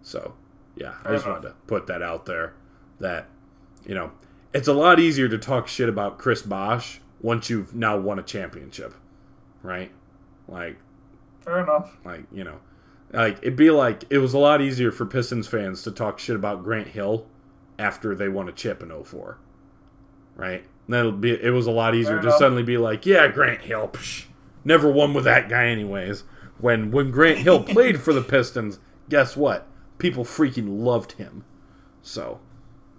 So, 0.00 0.34
yeah, 0.76 0.94
I 1.04 1.10
just 1.12 1.24
Fair 1.24 1.34
wanted 1.34 1.48
to 1.48 1.54
put 1.66 1.86
that 1.88 2.00
out 2.00 2.24
there. 2.24 2.54
That 2.98 3.28
you 3.84 3.94
know, 3.94 4.12
it's 4.54 4.66
a 4.66 4.72
lot 4.72 4.98
easier 4.98 5.28
to 5.28 5.36
talk 5.36 5.68
shit 5.68 5.90
about 5.90 6.16
Chris 6.16 6.40
Bosh 6.40 7.00
once 7.20 7.50
you've 7.50 7.74
now 7.74 7.98
won 7.98 8.18
a 8.18 8.22
championship, 8.22 8.94
right? 9.62 9.92
Like, 10.48 10.78
Fair 11.40 11.60
enough. 11.60 11.98
like 12.02 12.24
you 12.32 12.44
know, 12.44 12.60
like 13.12 13.36
it'd 13.42 13.56
be 13.56 13.70
like 13.70 14.04
it 14.08 14.18
was 14.18 14.32
a 14.32 14.38
lot 14.38 14.62
easier 14.62 14.90
for 14.90 15.04
Pistons 15.04 15.46
fans 15.46 15.82
to 15.82 15.90
talk 15.90 16.18
shit 16.18 16.34
about 16.34 16.64
Grant 16.64 16.88
Hill 16.88 17.26
after 17.78 18.14
they 18.14 18.30
won 18.30 18.48
a 18.48 18.52
chip 18.52 18.82
in 18.82 18.88
04. 19.04 19.36
right? 20.34 20.64
That'll 20.88 21.12
be 21.12 21.30
it 21.32 21.50
was 21.50 21.66
a 21.66 21.70
lot 21.72 21.94
easier 21.94 22.20
to 22.20 22.30
suddenly 22.32 22.62
be 22.62 22.78
like, 22.78 23.04
yeah, 23.06 23.26
Grant 23.28 23.62
Hill, 23.62 23.88
psh, 23.92 24.26
never 24.64 24.90
won 24.90 25.14
with 25.14 25.24
that 25.24 25.48
guy 25.48 25.66
anyways. 25.66 26.22
When 26.58 26.90
when 26.90 27.10
Grant 27.10 27.38
Hill 27.38 27.62
played 27.64 28.00
for 28.00 28.12
the 28.12 28.22
Pistons, 28.22 28.78
guess 29.08 29.36
what? 29.36 29.66
People 29.98 30.24
freaking 30.24 30.80
loved 30.84 31.12
him. 31.12 31.44
So, 32.02 32.38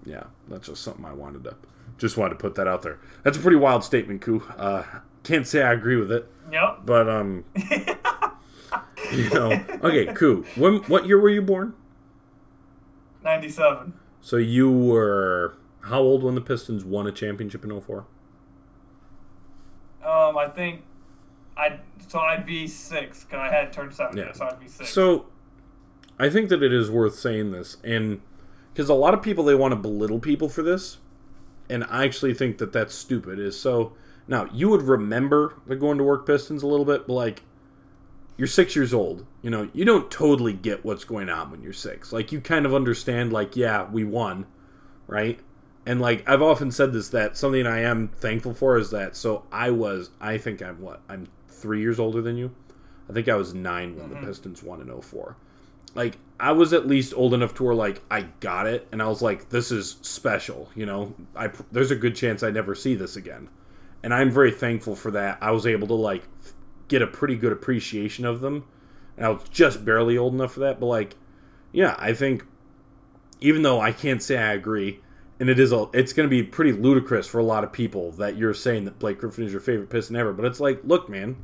yeah, 0.05 0.23
that's 0.49 0.68
just 0.68 0.84
something 0.84 1.05
I 1.05 1.14
wanted 1.14 1.43
to 1.45 1.55
just 1.97 2.18
wanted 2.18 2.31
to 2.35 2.39
put 2.39 2.55
that 2.55 2.68
out 2.68 2.81
there. 2.81 2.99
That's 3.23 3.38
a 3.38 3.41
pretty 3.41 3.57
wild 3.57 3.84
statement, 3.84 4.22
Koo. 4.22 4.43
Uh, 4.57 4.84
can't 5.23 5.47
say 5.47 5.64
I 5.64 5.73
agree 5.73 5.95
with 5.95 6.11
it, 6.11 6.30
Yep. 6.51 6.80
but 6.85 7.09
um, 7.09 7.45
you 9.14 9.30
know, 9.30 9.51
okay, 9.84 10.14
Koo. 10.14 10.45
When 10.55 10.77
what 10.84 11.05
year 11.07 11.19
were 11.19 11.30
you 11.30 11.41
born? 11.41 11.73
97. 13.23 13.93
So 14.22 14.38
you 14.38 14.72
were 14.72 15.55
how 15.88 15.99
old 15.99 16.23
when 16.23 16.35
the 16.35 16.41
Pistons 16.41 16.84
won 16.85 17.07
a 17.07 17.11
championship 17.11 17.64
in 17.64 17.80
04? 17.81 18.05
Um, 20.03 20.38
I 20.38 20.47
think 20.47 20.84
I 21.57 21.80
so 22.07 22.19
I'd 22.19 22.45
be 22.45 22.68
six 22.68 23.23
because 23.23 23.39
I 23.39 23.53
had 23.53 23.73
turned 23.73 23.93
seven, 23.93 24.18
Yeah. 24.18 24.31
so 24.31 24.45
I'd 24.45 24.59
be 24.59 24.68
six. 24.68 24.89
So, 24.89 25.26
I 26.19 26.30
think 26.30 26.49
that 26.49 26.64
it 26.64 26.72
is 26.73 26.89
worth 26.89 27.15
saying 27.15 27.51
this, 27.51 27.77
and 27.84 28.22
because 28.73 28.89
a 28.89 28.93
lot 28.93 29.14
of 29.14 29.22
people 29.22 29.43
they 29.43 29.55
want 29.55 29.72
to 29.73 29.76
belittle 29.76 30.19
people 30.19 30.49
for 30.49 30.61
this, 30.64 30.97
and 31.69 31.84
I 31.89 32.05
actually 32.05 32.34
think 32.34 32.57
that 32.59 32.72
that's 32.72 32.93
stupid. 32.95 33.39
Is 33.39 33.59
so 33.59 33.93
now 34.27 34.47
you 34.53 34.69
would 34.69 34.84
remember 34.84 35.55
the 35.65 35.76
going 35.76 35.97
to 35.97 36.03
work 36.03 36.26
Pistons 36.26 36.64
a 36.64 36.68
little 36.68 36.85
bit, 36.85 37.07
but 37.07 37.14
like 37.14 37.43
you're 38.38 38.47
six 38.47 38.76
years 38.76 38.93
old. 38.93 39.26
You 39.41 39.49
know, 39.49 39.69
you 39.73 39.84
don't 39.84 40.09
totally 40.11 40.53
get 40.53 40.85
what's 40.85 41.03
going 41.03 41.27
on 41.27 41.51
when 41.51 41.61
you're 41.64 41.73
six. 41.73 42.14
Like 42.14 42.31
you 42.31 42.39
kind 42.39 42.65
of 42.65 42.73
understand, 42.73 43.34
like, 43.34 43.55
yeah, 43.55 43.89
we 43.89 44.03
won, 44.03 44.45
right? 45.07 45.39
And 45.88 46.01
like 46.01 46.27
I've 46.30 46.41
often 46.41 46.69
said 46.69 46.91
this 46.91 47.07
that 47.09 47.38
something 47.38 47.65
I 47.65 47.80
am 47.80 48.09
thankful 48.09 48.53
for 48.53 48.77
is 48.77 48.89
that 48.91 49.15
so 49.15 49.45
I 49.53 49.72
was 49.72 50.09
I 50.19 50.38
think 50.38 50.61
I'm 50.61 50.81
what 50.81 50.99
I'm 51.07 51.30
three 51.47 51.80
years 51.80 51.97
older 51.97 52.22
than 52.22 52.35
you. 52.38 52.53
I 53.09 53.14
think 53.14 53.30
I 53.30 53.35
was 53.35 53.53
9 53.53 53.95
when 53.95 54.09
Mm-hmm. 54.09 54.19
the 54.22 54.27
Pistons 54.27 54.61
won 54.61 54.81
in 54.81 55.01
04. 55.01 55.38
Like 55.95 56.18
I 56.41 56.51
was 56.51 56.73
at 56.73 56.85
least 56.88 57.14
old 57.15 57.34
enough 57.34 57.55
to 57.55 57.64
where 57.64 57.73
like 57.73 58.01
I 58.11 58.23
got 58.41 58.68
it 58.68 58.85
and 58.91 59.01
I 59.01 59.07
was 59.07 59.22
like 59.22 59.47
this 59.49 59.72
is 59.72 59.95
special. 60.01 60.69
You 60.76 60.85
know, 60.85 61.15
I 61.38 61.51
there's 61.72 61.89
a 61.89 61.95
good 61.95 62.18
chance 62.18 62.43
I 62.43 62.51
never 62.51 62.76
see 62.76 62.93
this 62.93 63.15
again, 63.15 63.47
and 64.03 64.14
I'm 64.14 64.30
very 64.30 64.51
thankful 64.51 64.95
for 64.95 65.09
that. 65.11 65.38
I 65.41 65.51
was 65.51 65.65
able 65.65 65.88
to 65.88 65.93
like 65.93 66.23
get 66.89 67.01
a 67.01 67.07
pretty 67.07 67.38
good 67.38 67.53
appreciation 67.53 68.26
of 68.26 68.41
them, 68.41 68.65
and 69.15 69.26
I 69.26 69.30
was 69.30 69.43
just 69.49 69.85
barely 69.85 70.18
old 70.18 70.34
enough 70.34 70.51
for 70.53 70.59
that. 70.59 70.81
But 70.81 70.88
like, 70.88 71.15
yeah, 71.72 71.95
I 71.97 72.11
think 72.14 72.43
even 73.39 73.61
though 73.61 73.80
I 73.80 73.93
can't 73.93 74.22
say 74.22 74.38
I 74.38 74.51
agree, 74.53 74.99
and 75.39 75.49
it 75.49 75.59
is 75.59 75.72
a, 75.72 75.88
it's 75.93 76.14
going 76.14 76.27
to 76.27 76.30
be 76.30 76.41
pretty 76.41 76.72
ludicrous 76.72 77.27
for 77.27 77.39
a 77.39 77.43
lot 77.43 77.64
of 77.64 77.72
people 77.72 78.11
that 78.14 78.38
you're 78.38 78.53
saying 78.53 78.85
that 78.85 78.97
Blake 78.97 79.19
Griffin 79.19 79.45
is 79.45 79.51
your 79.51 79.61
favorite 79.61 79.89
Piston 79.89 80.15
ever. 80.15 80.34
But 80.34 80.45
it's 80.45 80.59
like, 80.59 80.81
look, 80.84 81.09
man, 81.09 81.38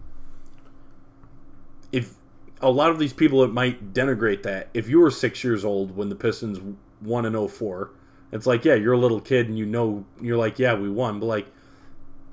if 1.91 2.15
a 2.60 2.72
lot 2.72 2.90
of 2.90 2.98
these 2.98 3.14
people 3.14 3.41
that 3.41 3.53
might 3.53 3.94
denigrate 3.94 4.44
that, 4.44 4.70
if 4.74 4.90
you 4.90 4.99
were 4.99 5.11
six 5.11 5.44
years 5.44 5.64
old 5.64 5.95
when 5.95 6.10
the 6.10 6.15
Pistons 6.15 6.60
won 7.02 7.26
in 7.26 7.48
04, 7.48 7.91
it's 8.32 8.48
like, 8.48 8.65
yeah, 8.65 8.74
you're 8.74 8.94
a 8.94 8.98
little 8.98 9.22
kid 9.22 9.48
and 9.48 9.57
you 9.57 9.65
know, 9.65 10.06
you're 10.20 10.38
like, 10.38 10.57
yeah, 10.57 10.74
we 10.74 10.90
won, 10.90 11.20
but 11.20 11.28
like. 11.28 11.48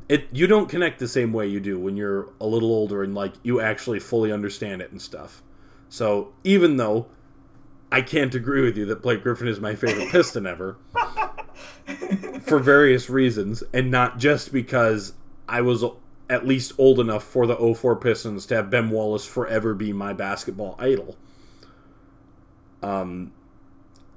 It, 0.08 0.26
you 0.32 0.48
don't 0.48 0.68
connect 0.68 0.98
the 0.98 1.06
same 1.06 1.32
way 1.32 1.46
you 1.46 1.60
do 1.60 1.78
when 1.78 1.96
you're 1.96 2.30
a 2.40 2.44
little 2.44 2.72
older 2.72 3.04
and 3.04 3.14
like 3.14 3.34
you 3.44 3.60
actually 3.60 4.00
fully 4.00 4.32
understand 4.32 4.82
it 4.82 4.90
and 4.90 5.00
stuff. 5.00 5.40
So 5.88 6.32
even 6.42 6.78
though 6.78 7.06
I 7.92 8.02
can't 8.02 8.34
agree 8.34 8.62
with 8.62 8.76
you 8.76 8.84
that 8.86 9.02
Blake 9.02 9.22
Griffin 9.22 9.46
is 9.46 9.60
my 9.60 9.76
favorite 9.76 10.08
Piston 10.10 10.48
ever 10.48 10.78
for 12.42 12.58
various 12.58 13.10
reasons, 13.10 13.62
and 13.72 13.90
not 13.90 14.18
just 14.18 14.52
because 14.52 15.14
I 15.48 15.60
was 15.60 15.84
at 16.28 16.46
least 16.46 16.72
old 16.78 17.00
enough 17.00 17.24
for 17.24 17.46
the 17.46 17.56
04 17.56 17.96
Pistons 17.96 18.46
to 18.46 18.56
have 18.56 18.70
Ben 18.70 18.90
Wallace 18.90 19.26
forever 19.26 19.74
be 19.74 19.92
my 19.92 20.12
basketball 20.12 20.76
idol. 20.78 21.16
Um, 22.82 23.32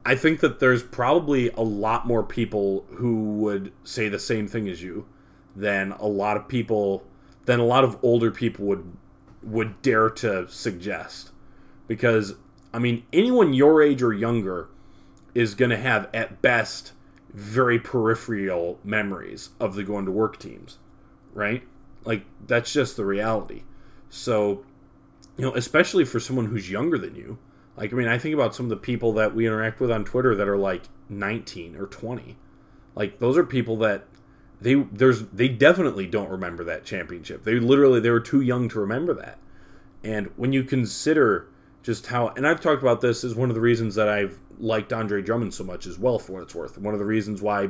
I 0.05 0.15
think 0.15 0.39
that 0.41 0.59
there's 0.59 0.83
probably 0.83 1.49
a 1.51 1.61
lot 1.61 2.05
more 2.05 2.23
people 2.23 2.85
who 2.95 3.33
would 3.39 3.71
say 3.83 4.09
the 4.09 4.19
same 4.19 4.47
thing 4.47 4.67
as 4.69 4.83
you 4.83 5.05
than 5.55 5.91
a 5.93 6.07
lot 6.07 6.37
of 6.37 6.47
people 6.47 7.03
than 7.45 7.59
a 7.59 7.65
lot 7.65 7.83
of 7.83 7.97
older 8.03 8.31
people 8.31 8.65
would 8.65 8.97
would 9.41 9.81
dare 9.81 10.09
to 10.09 10.47
suggest 10.47 11.31
because 11.87 12.35
I 12.73 12.79
mean, 12.79 13.03
anyone 13.13 13.53
your 13.53 13.81
age 13.83 14.01
or 14.01 14.11
younger 14.11 14.67
is 15.35 15.53
going 15.53 15.69
to 15.69 15.77
have, 15.77 16.09
at 16.13 16.41
best, 16.41 16.91
very 17.33 17.79
peripheral 17.79 18.79
memories 18.83 19.49
of 19.59 19.75
the 19.75 19.83
going 19.83 20.05
to 20.05 20.11
work 20.11 20.39
teams, 20.39 20.77
right? 21.33 21.63
Like, 22.05 22.25
that's 22.45 22.71
just 22.71 22.95
the 22.95 23.05
reality. 23.05 23.63
So, 24.09 24.63
you 25.37 25.45
know, 25.45 25.55
especially 25.55 26.05
for 26.05 26.19
someone 26.19 26.47
who's 26.47 26.69
younger 26.69 26.97
than 26.97 27.15
you, 27.15 27.39
like, 27.75 27.91
I 27.91 27.95
mean, 27.95 28.07
I 28.07 28.17
think 28.17 28.35
about 28.35 28.53
some 28.53 28.67
of 28.67 28.69
the 28.69 28.75
people 28.77 29.13
that 29.13 29.33
we 29.33 29.47
interact 29.47 29.79
with 29.79 29.91
on 29.91 30.05
Twitter 30.05 30.35
that 30.35 30.47
are 30.47 30.57
like 30.57 30.83
19 31.09 31.75
or 31.75 31.87
20. 31.87 32.37
Like, 32.95 33.19
those 33.19 33.35
are 33.37 33.43
people 33.43 33.77
that 33.77 34.05
they 34.63 34.75
there's 34.75 35.25
they 35.27 35.49
definitely 35.49 36.07
don't 36.07 36.29
remember 36.29 36.63
that 36.63 36.85
championship. 36.85 37.43
They 37.43 37.59
literally 37.59 37.99
they 37.99 38.09
were 38.09 38.19
too 38.19 38.41
young 38.41 38.69
to 38.69 38.79
remember 38.79 39.13
that. 39.15 39.37
And 40.03 40.31
when 40.37 40.53
you 40.53 40.63
consider 40.63 41.47
just 41.83 42.07
how 42.07 42.29
and 42.29 42.47
I've 42.47 42.61
talked 42.61 42.81
about 42.81 43.01
this 43.01 43.23
is 43.23 43.35
one 43.35 43.49
of 43.49 43.55
the 43.55 43.61
reasons 43.61 43.95
that 43.95 44.07
I've 44.07 44.39
liked 44.59 44.91
Andre 44.93 45.21
Drummond 45.21 45.53
so 45.53 45.63
much 45.63 45.85
as 45.85 45.97
well 45.97 46.19
for 46.19 46.33
what 46.33 46.43
it's 46.43 46.55
worth. 46.55 46.77
One 46.77 46.93
of 46.93 46.99
the 46.99 47.05
reasons 47.05 47.41
why 47.41 47.69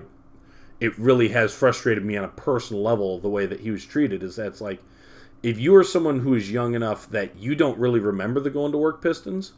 it 0.79 0.97
really 0.97 1.29
has 1.29 1.53
frustrated 1.53 2.03
me 2.03 2.17
on 2.17 2.23
a 2.23 2.29
personal 2.29 2.81
level 2.83 3.19
the 3.19 3.29
way 3.29 3.45
that 3.45 3.61
he 3.61 3.71
was 3.71 3.85
treated 3.85 4.23
is 4.23 4.35
that's 4.35 4.59
like 4.61 4.79
if 5.41 5.59
you 5.59 5.75
are 5.75 5.83
someone 5.83 6.21
who 6.21 6.33
is 6.33 6.51
young 6.51 6.73
enough 6.73 7.09
that 7.09 7.37
you 7.37 7.55
don't 7.55 7.77
really 7.77 7.99
remember 7.99 8.39
the 8.39 8.49
going 8.49 8.71
to 8.71 8.77
work 8.77 9.01
Pistons 9.01 9.53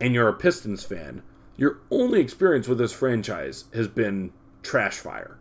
and 0.00 0.14
you're 0.14 0.28
a 0.28 0.32
Pistons 0.32 0.84
fan, 0.84 1.22
your 1.56 1.78
only 1.90 2.20
experience 2.20 2.68
with 2.68 2.78
this 2.78 2.92
franchise 2.92 3.64
has 3.74 3.88
been 3.88 4.32
trash 4.62 4.96
fire. 4.98 5.38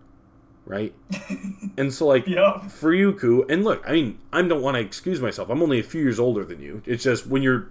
Right? 0.65 0.94
and 1.77 1.94
so 1.94 2.07
like 2.07 2.27
Yep. 2.27 2.72
for 2.72 2.94
you, 2.94 3.14
Koo, 3.14 3.45
and 3.48 3.64
look, 3.64 3.81
I 3.88 3.94
mean, 3.94 4.19
I 4.34 4.41
don't 4.41 4.61
want 4.61 4.76
to 4.76 4.81
excuse 4.81 5.22
myself. 5.22 5.49
I'm 5.49 5.61
only 5.64 5.80
a 5.80 5.84
few 5.84 6.02
years 6.02 6.19
older 6.19 6.44
than 6.44 6.61
you. 6.61 6.81
It's 6.85 7.03
just 7.03 7.26
when 7.26 7.41
you're 7.41 7.69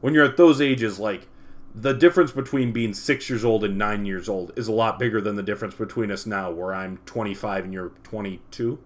when 0.00 0.12
you're 0.12 0.26
at 0.26 0.36
those 0.36 0.60
ages, 0.60 0.98
like 0.98 1.26
the 1.74 1.92
difference 1.92 2.32
between 2.32 2.72
being 2.72 2.94
six 2.94 3.28
years 3.28 3.44
old 3.44 3.64
and 3.64 3.76
nine 3.76 4.04
years 4.04 4.28
old 4.28 4.52
is 4.56 4.68
a 4.68 4.72
lot 4.72 4.98
bigger 4.98 5.20
than 5.20 5.36
the 5.36 5.42
difference 5.42 5.74
between 5.74 6.10
us 6.10 6.26
now, 6.26 6.50
where 6.50 6.74
I'm 6.74 6.98
25 7.06 7.64
and 7.64 7.72
you're 7.72 7.90
22. 8.02 8.78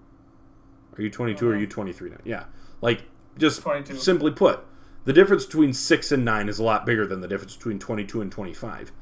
Are 0.96 1.02
you 1.02 1.10
22 1.10 1.48
or 1.48 1.52
are 1.52 1.56
you 1.56 1.66
23 1.66 2.10
now? 2.10 2.16
Yeah, 2.24 2.44
like 2.80 3.04
just 3.38 3.62
22. 3.62 3.96
simply 3.96 4.30
put, 4.30 4.64
the 5.04 5.12
difference 5.12 5.46
between 5.46 5.72
six 5.72 6.12
and 6.12 6.24
nine 6.24 6.48
is 6.48 6.58
a 6.58 6.64
lot 6.64 6.84
bigger 6.84 7.06
than 7.06 7.20
the 7.20 7.28
difference 7.28 7.56
between 7.56 7.78
22 7.78 8.20
and 8.20 8.30
25. 8.30 8.92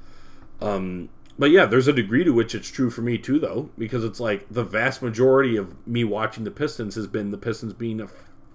Um, 0.61 1.09
but 1.39 1.51
yeah, 1.51 1.65
there's 1.65 1.89
a 1.89 1.93
degree 1.93 2.23
to 2.25 2.33
which 2.33 2.55
it's 2.55 2.71
true 2.71 2.91
for 2.91 3.03
me 3.03 3.19
too, 3.19 3.39
though, 3.39 3.71
because 3.77 4.05
it's 4.05 4.21
like 4.21 4.47
the 4.51 4.65
vast 4.65 5.03
majority 5.03 5.57
of 5.57 5.75
me 5.87 6.05
watching 6.05 6.45
the 6.45 6.51
Pistons 6.51 6.95
has 6.95 7.07
been 7.07 7.31
the 7.31 7.39
Pistons 7.39 7.73
being 7.73 8.01
a 8.01 8.09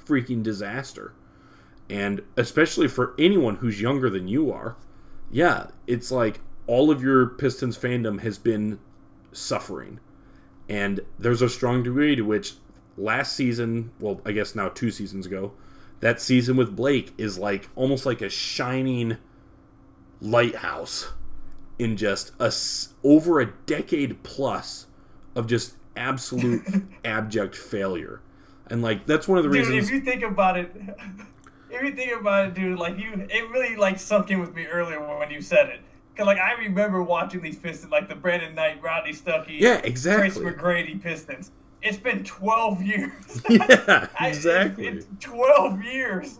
freaking 0.06 0.44
disaster. 0.44 1.14
And 1.90 2.22
especially 2.38 2.88
for 2.88 3.14
anyone 3.20 3.58
who's 3.58 3.82
younger 3.82 4.10
than 4.10 4.28
you 4.28 4.52
are, 4.52 4.76
yeah, 5.32 5.68
it's 5.88 6.12
like 6.12 6.40
all 6.68 6.92
of 6.92 7.02
your 7.02 7.28
Pistons 7.28 7.78
fandom 7.78 8.22
has 8.22 8.38
been 8.38 8.80
suffering. 9.32 10.00
And 10.68 11.02
there's 11.20 11.42
a 11.42 11.50
strong 11.50 11.84
degree 11.84 12.16
to 12.16 12.24
which 12.24 12.54
last 12.98 13.36
season, 13.36 13.92
well, 14.00 14.22
I 14.26 14.32
guess 14.32 14.56
now 14.56 14.70
two 14.70 14.92
seasons 14.92 15.26
ago, 15.26 15.54
that 16.00 16.20
season 16.20 16.56
with 16.58 16.76
Blake 16.76 17.14
is 17.18 17.38
like 17.38 17.70
almost 17.76 18.06
like 18.06 18.22
a 18.22 18.30
shining 18.30 19.18
lighthouse 20.22 21.14
in 21.78 21.98
just 21.98 22.32
a 22.40 22.52
over 23.04 23.40
a 23.40 23.54
decade 23.66 24.24
plus 24.24 24.88
of 25.36 25.48
just 25.48 25.76
absolute 25.96 26.64
abject 27.06 27.56
failure. 27.56 28.22
And 28.68 28.82
like 28.82 29.06
that's 29.06 29.28
one 29.28 29.38
of 29.38 29.44
the 29.44 29.50
Dude, 29.50 29.68
reasons 29.68 29.90
if 29.90 29.94
you 29.94 30.02
think 30.02 30.24
about 30.24 30.58
it, 30.58 30.76
if 31.76 31.84
you 31.84 31.92
think 31.96 32.20
about 32.20 32.48
it, 32.48 32.54
dude, 32.54 32.78
like 32.80 32.98
you, 32.98 33.12
it 33.30 33.50
really 33.50 33.76
like 33.76 34.00
sunk 34.00 34.32
in 34.32 34.40
with 34.40 34.54
me 34.54 34.66
earlier 34.66 35.00
when 35.18 35.30
you 35.32 35.42
said 35.42 35.70
it. 35.70 35.82
Cause 36.16 36.26
like 36.26 36.38
I 36.38 36.54
remember 36.54 37.04
watching 37.04 37.42
these 37.42 37.58
Pistons, 37.58 37.92
like 37.92 38.08
the 38.08 38.16
Brandon 38.16 38.56
Knight, 38.56 38.82
Rodney 38.82 39.12
Stuckey, 39.12 39.60
Yeah, 39.60 39.78
Tracy 39.82 39.88
exactly. 39.90 40.46
McGrady 40.46 41.02
Pistons. 41.02 41.52
It's 41.82 41.98
been 41.98 42.24
12 42.24 42.82
years. 42.82 43.42
Yeah, 43.50 44.08
I- 44.20 44.28
exactly. 44.30 44.88
it's 44.88 45.08
12 45.20 45.84
years. 45.84 46.40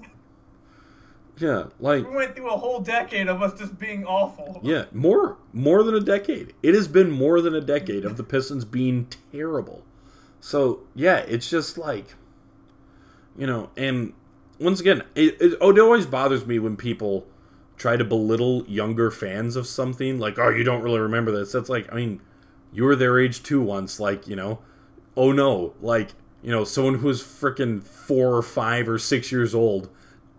Yeah, 1.38 1.66
like 1.82 2.08
We 2.10 2.16
went 2.16 2.36
through 2.36 2.50
a 2.50 2.58
whole 2.58 2.80
decade 2.80 3.28
of 3.28 3.42
us 3.42 3.60
just 3.60 3.78
being 3.78 4.06
awful. 4.06 4.62
Yeah, 4.64 4.86
more 4.94 5.38
more 5.52 5.84
than 5.84 5.94
a 5.94 6.00
decade. 6.00 6.54
It 6.64 6.74
has 6.74 6.88
been 6.88 7.12
more 7.12 7.42
than 7.42 7.54
a 7.54 7.60
decade 7.62 8.06
of 8.06 8.16
the 8.16 8.24
Pistons 8.34 8.64
being 8.64 9.08
terrible. 9.34 9.84
So 10.40 10.84
yeah, 10.96 11.18
it's 11.18 11.50
just 11.50 11.78
like, 11.78 12.16
you 13.38 13.46
know, 13.46 13.70
and 13.76 14.14
once 14.60 14.80
again, 14.80 15.04
it, 15.16 15.40
it, 15.42 15.54
it 15.54 15.80
always 15.80 16.06
bothers 16.06 16.46
me 16.46 16.60
when 16.60 16.78
people 16.78 17.28
try 17.78 17.98
to 17.98 18.04
belittle 18.04 18.66
younger 18.68 19.12
fans 19.12 19.56
of 19.56 19.68
something. 19.68 20.20
Like, 20.20 20.40
oh, 20.40 20.50
you 20.50 20.64
don't 20.64 20.82
really 20.82 21.00
remember 21.00 21.32
this. 21.32 21.52
That's 21.52 21.70
like, 21.70 21.92
I 21.92 21.96
mean, 21.96 22.22
you 22.72 22.84
were 22.84 22.96
their 22.96 23.20
age 23.20 23.44
too 23.44 23.62
once. 23.62 24.00
Like, 24.00 24.28
you 24.28 24.36
know, 24.36 24.60
oh 25.16 25.32
no, 25.32 25.74
like 25.82 26.12
you 26.42 26.52
know, 26.52 26.64
someone 26.64 27.00
who 27.00 27.08
was 27.08 27.24
freaking 27.24 27.84
four 27.84 28.36
or 28.36 28.44
five 28.44 28.88
or 28.88 29.00
six 29.00 29.32
years 29.32 29.56
old 29.56 29.90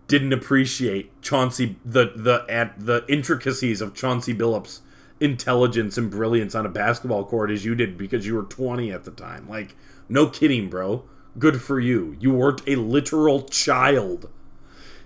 didn't 0.07 0.31
appreciate 0.31 1.21
Chauncey 1.21 1.77
the 1.83 2.13
the 2.15 2.45
at 2.49 2.79
the 2.79 3.03
intricacies 3.09 3.81
of 3.81 3.93
Chauncey 3.93 4.33
Billups' 4.33 4.79
intelligence 5.19 5.97
and 5.97 6.09
brilliance 6.09 6.55
on 6.55 6.65
a 6.65 6.69
basketball 6.69 7.25
court 7.25 7.51
as 7.51 7.65
you 7.65 7.75
did 7.75 7.97
because 7.97 8.25
you 8.25 8.35
were 8.35 8.43
20 8.43 8.89
at 8.91 9.03
the 9.03 9.11
time. 9.11 9.49
Like, 9.49 9.75
no 10.07 10.27
kidding, 10.27 10.69
bro. 10.69 11.03
Good 11.37 11.61
for 11.61 11.79
you. 11.79 12.15
You 12.19 12.31
weren't 12.31 12.61
a 12.67 12.75
literal 12.75 13.43
child. 13.43 14.29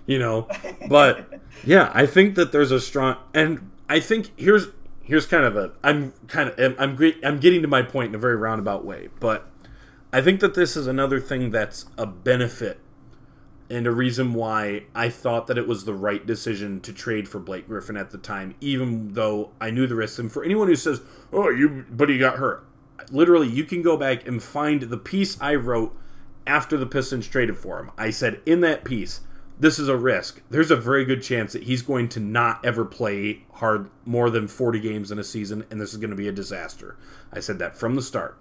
You 0.06 0.18
know, 0.18 0.48
but 0.88 1.40
yeah, 1.64 1.90
I 1.94 2.06
think 2.06 2.34
that 2.34 2.50
there's 2.50 2.72
a 2.72 2.80
strong 2.80 3.16
and 3.32 3.70
I 3.88 4.00
think 4.00 4.32
here's 4.36 4.68
here's 5.02 5.26
kind 5.26 5.44
of 5.44 5.56
a 5.56 5.72
I'm 5.84 6.12
kind 6.26 6.48
of 6.48 6.58
I'm 6.58 6.74
I'm, 6.78 6.96
great, 6.96 7.20
I'm 7.22 7.38
getting 7.38 7.62
to 7.62 7.68
my 7.68 7.82
point 7.82 8.08
in 8.08 8.14
a 8.14 8.18
very 8.18 8.36
roundabout 8.36 8.84
way, 8.84 9.10
but 9.20 9.48
I 10.12 10.20
think 10.20 10.40
that 10.40 10.54
this 10.54 10.76
is 10.76 10.86
another 10.86 11.20
thing 11.20 11.50
that's 11.50 11.86
a 11.96 12.06
benefit 12.06 12.80
and 13.70 13.86
a 13.86 13.90
reason 13.90 14.34
why 14.34 14.84
I 14.94 15.08
thought 15.08 15.46
that 15.46 15.56
it 15.56 15.66
was 15.66 15.84
the 15.84 15.94
right 15.94 16.26
decision 16.26 16.80
to 16.80 16.92
trade 16.92 17.28
for 17.28 17.38
Blake 17.38 17.66
Griffin 17.66 17.96
at 17.96 18.10
the 18.10 18.18
time, 18.18 18.54
even 18.60 19.14
though 19.14 19.52
I 19.60 19.70
knew 19.70 19.86
the 19.86 19.94
risks. 19.94 20.18
And 20.18 20.30
for 20.30 20.44
anyone 20.44 20.68
who 20.68 20.76
says, 20.76 21.00
"Oh, 21.32 21.48
you," 21.48 21.86
but 21.90 22.10
he 22.10 22.18
got 22.18 22.36
hurt, 22.36 22.66
literally, 23.10 23.48
you 23.48 23.64
can 23.64 23.80
go 23.80 23.96
back 23.96 24.26
and 24.26 24.42
find 24.42 24.82
the 24.82 24.98
piece 24.98 25.40
I 25.40 25.54
wrote 25.54 25.96
after 26.46 26.76
the 26.76 26.86
Pistons 26.86 27.28
traded 27.28 27.56
for 27.56 27.78
him. 27.78 27.90
I 27.96 28.10
said 28.10 28.40
in 28.46 28.60
that 28.60 28.84
piece, 28.84 29.20
this 29.58 29.78
is 29.78 29.88
a 29.88 29.96
risk. 29.96 30.42
There's 30.50 30.70
a 30.70 30.76
very 30.76 31.04
good 31.04 31.22
chance 31.22 31.52
that 31.52 31.64
he's 31.64 31.82
going 31.82 32.08
to 32.10 32.20
not 32.20 32.64
ever 32.64 32.84
play 32.84 33.44
hard 33.54 33.90
more 34.04 34.30
than 34.30 34.48
40 34.48 34.80
games 34.80 35.12
in 35.12 35.18
a 35.18 35.24
season, 35.24 35.64
and 35.70 35.80
this 35.80 35.92
is 35.92 35.98
going 35.98 36.10
to 36.10 36.16
be 36.16 36.28
a 36.28 36.32
disaster. 36.32 36.96
I 37.32 37.40
said 37.40 37.58
that 37.60 37.76
from 37.76 37.94
the 37.94 38.02
start. 38.02 38.38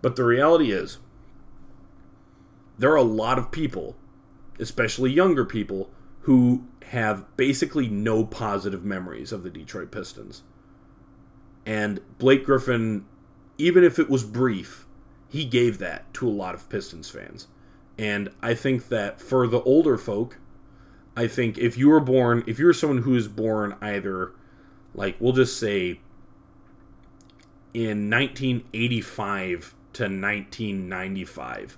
But 0.00 0.16
the 0.16 0.24
reality 0.24 0.70
is, 0.70 0.98
there 2.78 2.92
are 2.92 2.96
a 2.96 3.02
lot 3.02 3.38
of 3.38 3.50
people, 3.50 3.96
especially 4.60 5.10
younger 5.10 5.44
people, 5.44 5.90
who 6.20 6.64
have 6.90 7.24
basically 7.36 7.88
no 7.88 8.24
positive 8.24 8.84
memories 8.84 9.32
of 9.32 9.42
the 9.42 9.50
Detroit 9.50 9.90
Pistons. 9.90 10.42
And 11.66 12.00
Blake 12.18 12.44
Griffin, 12.44 13.04
even 13.58 13.82
if 13.82 13.98
it 13.98 14.08
was 14.08 14.24
brief, 14.24 14.86
he 15.28 15.44
gave 15.44 15.78
that 15.78 16.12
to 16.14 16.28
a 16.28 16.30
lot 16.30 16.54
of 16.54 16.68
Pistons 16.68 17.10
fans. 17.10 17.46
And 17.98 18.30
I 18.40 18.54
think 18.54 18.88
that 18.88 19.20
for 19.20 19.46
the 19.46 19.60
older 19.62 19.98
folk, 19.98 20.38
I 21.16 21.26
think 21.26 21.58
if 21.58 21.76
you 21.76 21.88
were 21.88 22.00
born, 22.00 22.44
if 22.46 22.58
you're 22.58 22.72
someone 22.72 23.02
who 23.02 23.14
is 23.16 23.28
born 23.28 23.76
either, 23.80 24.32
like, 24.94 25.16
we'll 25.18 25.32
just 25.32 25.58
say 25.58 26.00
in 27.74 28.08
1985 28.08 29.74
to 29.94 30.02
1995, 30.04 31.76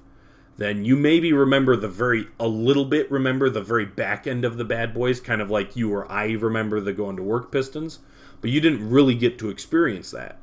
then 0.59 0.85
you 0.85 0.95
maybe 0.95 1.33
remember 1.33 1.75
the 1.75 1.89
very, 1.89 2.29
a 2.39 2.47
little 2.47 2.85
bit 2.85 3.11
remember 3.11 3.49
the 3.49 3.63
very 3.63 3.87
back 3.87 4.27
end 4.27 4.45
of 4.45 4.59
the 4.59 4.65
Bad 4.65 4.93
Boys, 4.93 5.19
kind 5.19 5.41
of 5.41 5.51
like 5.51 5.75
you 5.75 5.91
or 5.91 6.11
I 6.13 6.33
remember 6.33 6.81
the 6.81 6.93
going 6.93 7.17
to 7.17 7.23
work 7.23 7.51
Pistons, 7.51 8.01
but 8.43 8.51
you 8.51 8.61
didn't 8.61 8.91
really 8.91 9.15
get 9.15 9.39
to 9.39 9.49
experience 9.49 10.11
that. 10.11 10.39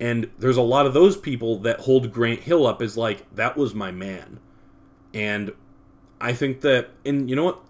And 0.00 0.30
there's 0.38 0.56
a 0.56 0.62
lot 0.62 0.86
of 0.86 0.94
those 0.94 1.16
people 1.16 1.58
that 1.60 1.80
hold 1.80 2.12
Grant 2.12 2.40
Hill 2.40 2.66
up 2.66 2.80
as 2.80 2.96
like, 2.96 3.32
that 3.34 3.56
was 3.56 3.74
my 3.74 3.90
man. 3.90 4.38
And 5.12 5.52
I 6.20 6.32
think 6.32 6.60
that, 6.60 6.90
and 7.04 7.28
you 7.28 7.34
know 7.34 7.44
what? 7.44 7.60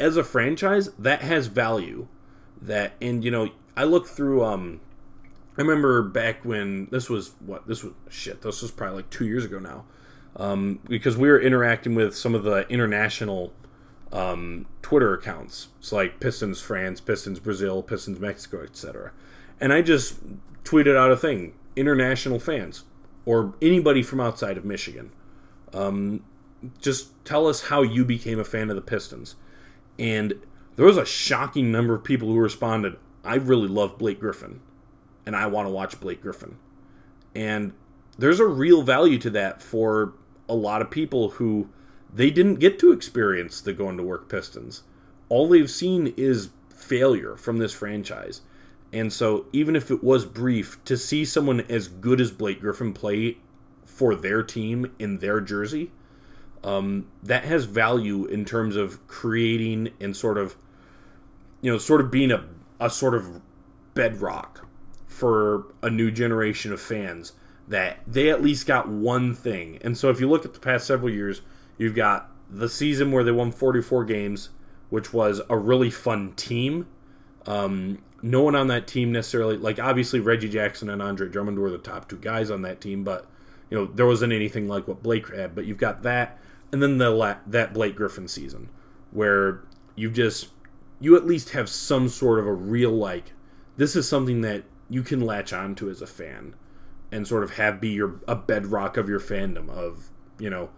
As 0.00 0.16
a 0.16 0.24
franchise, 0.24 0.90
that 0.98 1.22
has 1.22 1.46
value. 1.46 2.08
That, 2.60 2.94
and 3.00 3.24
you 3.24 3.30
know, 3.30 3.50
I 3.76 3.84
look 3.84 4.08
through, 4.08 4.44
um, 4.44 4.80
I 5.56 5.62
remember 5.62 6.02
back 6.02 6.44
when 6.44 6.88
this 6.90 7.08
was 7.08 7.32
what 7.40 7.66
this 7.66 7.82
was 7.82 7.94
shit. 8.10 8.42
This 8.42 8.60
was 8.60 8.70
probably 8.70 8.96
like 8.96 9.10
two 9.10 9.26
years 9.26 9.44
ago 9.44 9.58
now, 9.58 9.84
um, 10.36 10.80
because 10.86 11.16
we 11.16 11.28
were 11.28 11.40
interacting 11.40 11.94
with 11.94 12.14
some 12.14 12.34
of 12.34 12.42
the 12.42 12.68
international 12.68 13.52
um, 14.12 14.66
Twitter 14.82 15.14
accounts. 15.14 15.68
It's 15.78 15.92
like 15.92 16.20
Pistons 16.20 16.60
France, 16.60 17.00
Pistons 17.00 17.40
Brazil, 17.40 17.82
Pistons 17.82 18.20
Mexico, 18.20 18.62
etc. 18.62 19.12
And 19.60 19.72
I 19.72 19.80
just 19.80 20.16
tweeted 20.66 20.96
out 20.96 21.10
a 21.10 21.16
thing: 21.16 21.54
international 21.76 22.38
fans 22.38 22.84
or 23.24 23.54
anybody 23.60 24.02
from 24.02 24.20
outside 24.20 24.56
of 24.56 24.64
Michigan. 24.64 25.10
Um, 25.72 26.24
just 26.80 27.12
tell 27.24 27.46
us 27.46 27.62
how 27.62 27.82
you 27.82 28.04
became 28.04 28.38
a 28.38 28.44
fan 28.44 28.70
of 28.70 28.76
the 28.76 28.82
Pistons. 28.82 29.34
And 29.98 30.34
there 30.76 30.86
was 30.86 30.96
a 30.96 31.04
shocking 31.04 31.72
number 31.72 31.94
of 31.94 32.04
people 32.04 32.28
who 32.28 32.38
responded, 32.38 32.96
I 33.24 33.34
really 33.34 33.68
love 33.68 33.98
Blake 33.98 34.20
Griffin, 34.20 34.60
and 35.26 35.34
I 35.34 35.46
want 35.46 35.66
to 35.66 35.72
watch 35.72 36.00
Blake 36.00 36.22
Griffin. 36.22 36.56
And 37.34 37.72
there's 38.18 38.40
a 38.40 38.46
real 38.46 38.82
value 38.82 39.18
to 39.18 39.30
that 39.30 39.60
for 39.60 40.14
a 40.48 40.54
lot 40.54 40.80
of 40.80 40.90
people 40.90 41.30
who 41.30 41.68
they 42.12 42.30
didn't 42.30 42.56
get 42.56 42.78
to 42.78 42.92
experience 42.92 43.60
the 43.60 43.72
going 43.72 43.96
to 43.96 44.02
work 44.02 44.28
Pistons. 44.28 44.84
All 45.28 45.48
they've 45.48 45.70
seen 45.70 46.14
is 46.16 46.50
failure 46.68 47.36
from 47.36 47.58
this 47.58 47.72
franchise. 47.72 48.42
And 48.92 49.12
so, 49.12 49.46
even 49.52 49.76
if 49.76 49.90
it 49.90 50.02
was 50.02 50.24
brief, 50.24 50.82
to 50.84 50.96
see 50.96 51.24
someone 51.24 51.60
as 51.62 51.88
good 51.88 52.20
as 52.20 52.30
Blake 52.30 52.60
Griffin 52.60 52.92
play 52.92 53.38
for 53.84 54.14
their 54.14 54.42
team 54.42 54.92
in 54.98 55.18
their 55.18 55.40
jersey, 55.40 55.90
um, 56.62 57.06
that 57.22 57.44
has 57.44 57.64
value 57.64 58.24
in 58.26 58.44
terms 58.44 58.76
of 58.76 59.04
creating 59.06 59.90
and 60.00 60.16
sort 60.16 60.38
of, 60.38 60.56
you 61.60 61.70
know, 61.70 61.78
sort 61.78 62.00
of 62.00 62.10
being 62.10 62.30
a, 62.30 62.44
a 62.80 62.90
sort 62.90 63.14
of 63.14 63.40
bedrock 63.94 64.66
for 65.06 65.66
a 65.82 65.90
new 65.90 66.10
generation 66.10 66.72
of 66.72 66.80
fans 66.80 67.32
that 67.68 67.98
they 68.06 68.30
at 68.30 68.42
least 68.42 68.66
got 68.66 68.88
one 68.88 69.34
thing. 69.34 69.78
And 69.82 69.96
so 69.96 70.10
if 70.10 70.20
you 70.20 70.28
look 70.28 70.44
at 70.44 70.54
the 70.54 70.60
past 70.60 70.86
several 70.86 71.10
years, 71.10 71.40
you've 71.78 71.94
got 71.94 72.30
the 72.48 72.68
season 72.68 73.10
where 73.10 73.24
they 73.24 73.32
won 73.32 73.50
44 73.50 74.04
games, 74.04 74.50
which 74.90 75.12
was 75.12 75.40
a 75.48 75.56
really 75.56 75.90
fun 75.90 76.32
team. 76.34 76.86
Um, 77.46 78.02
no 78.26 78.42
one 78.42 78.56
on 78.56 78.66
that 78.68 78.86
team 78.86 79.12
necessarily, 79.12 79.56
like 79.56 79.78
obviously 79.78 80.20
Reggie 80.20 80.48
Jackson 80.48 80.90
and 80.90 81.00
Andre 81.00 81.28
Drummond 81.28 81.58
were 81.58 81.70
the 81.70 81.78
top 81.78 82.08
two 82.08 82.16
guys 82.16 82.50
on 82.50 82.62
that 82.62 82.80
team, 82.80 83.04
but 83.04 83.26
you 83.70 83.78
know 83.78 83.86
there 83.86 84.06
wasn't 84.06 84.32
anything 84.32 84.68
like 84.68 84.88
what 84.88 85.02
Blake 85.02 85.34
had. 85.34 85.54
But 85.54 85.66
you've 85.66 85.78
got 85.78 86.02
that, 86.02 86.38
and 86.72 86.82
then 86.82 86.98
the 86.98 87.10
la- 87.10 87.38
that 87.46 87.72
Blake 87.72 87.96
Griffin 87.96 88.28
season 88.28 88.68
where 89.12 89.62
you 89.94 90.10
just 90.10 90.48
you 91.00 91.16
at 91.16 91.24
least 91.24 91.50
have 91.50 91.68
some 91.68 92.08
sort 92.08 92.38
of 92.38 92.46
a 92.46 92.52
real 92.52 92.90
like 92.90 93.32
this 93.76 93.94
is 93.94 94.08
something 94.08 94.40
that 94.40 94.64
you 94.88 95.02
can 95.02 95.20
latch 95.20 95.52
onto 95.52 95.88
as 95.88 96.02
a 96.02 96.06
fan 96.06 96.54
and 97.12 97.26
sort 97.26 97.44
of 97.44 97.52
have 97.52 97.80
be 97.80 97.90
your 97.90 98.20
a 98.26 98.34
bedrock 98.34 98.96
of 98.96 99.08
your 99.08 99.20
fandom 99.20 99.70
of 99.70 100.10
you 100.38 100.50
know 100.50 100.70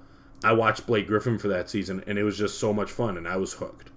I 0.45 0.53
watched 0.53 0.87
Blake 0.87 1.07
Griffin 1.07 1.39
for 1.39 1.49
that 1.49 1.71
season 1.71 2.05
and 2.07 2.19
it 2.19 2.23
was 2.23 2.39
just 2.39 2.59
so 2.59 2.73
much 2.73 2.91
fun 2.91 3.17
and 3.17 3.27
I 3.27 3.37
was 3.37 3.55
hooked. 3.55 3.91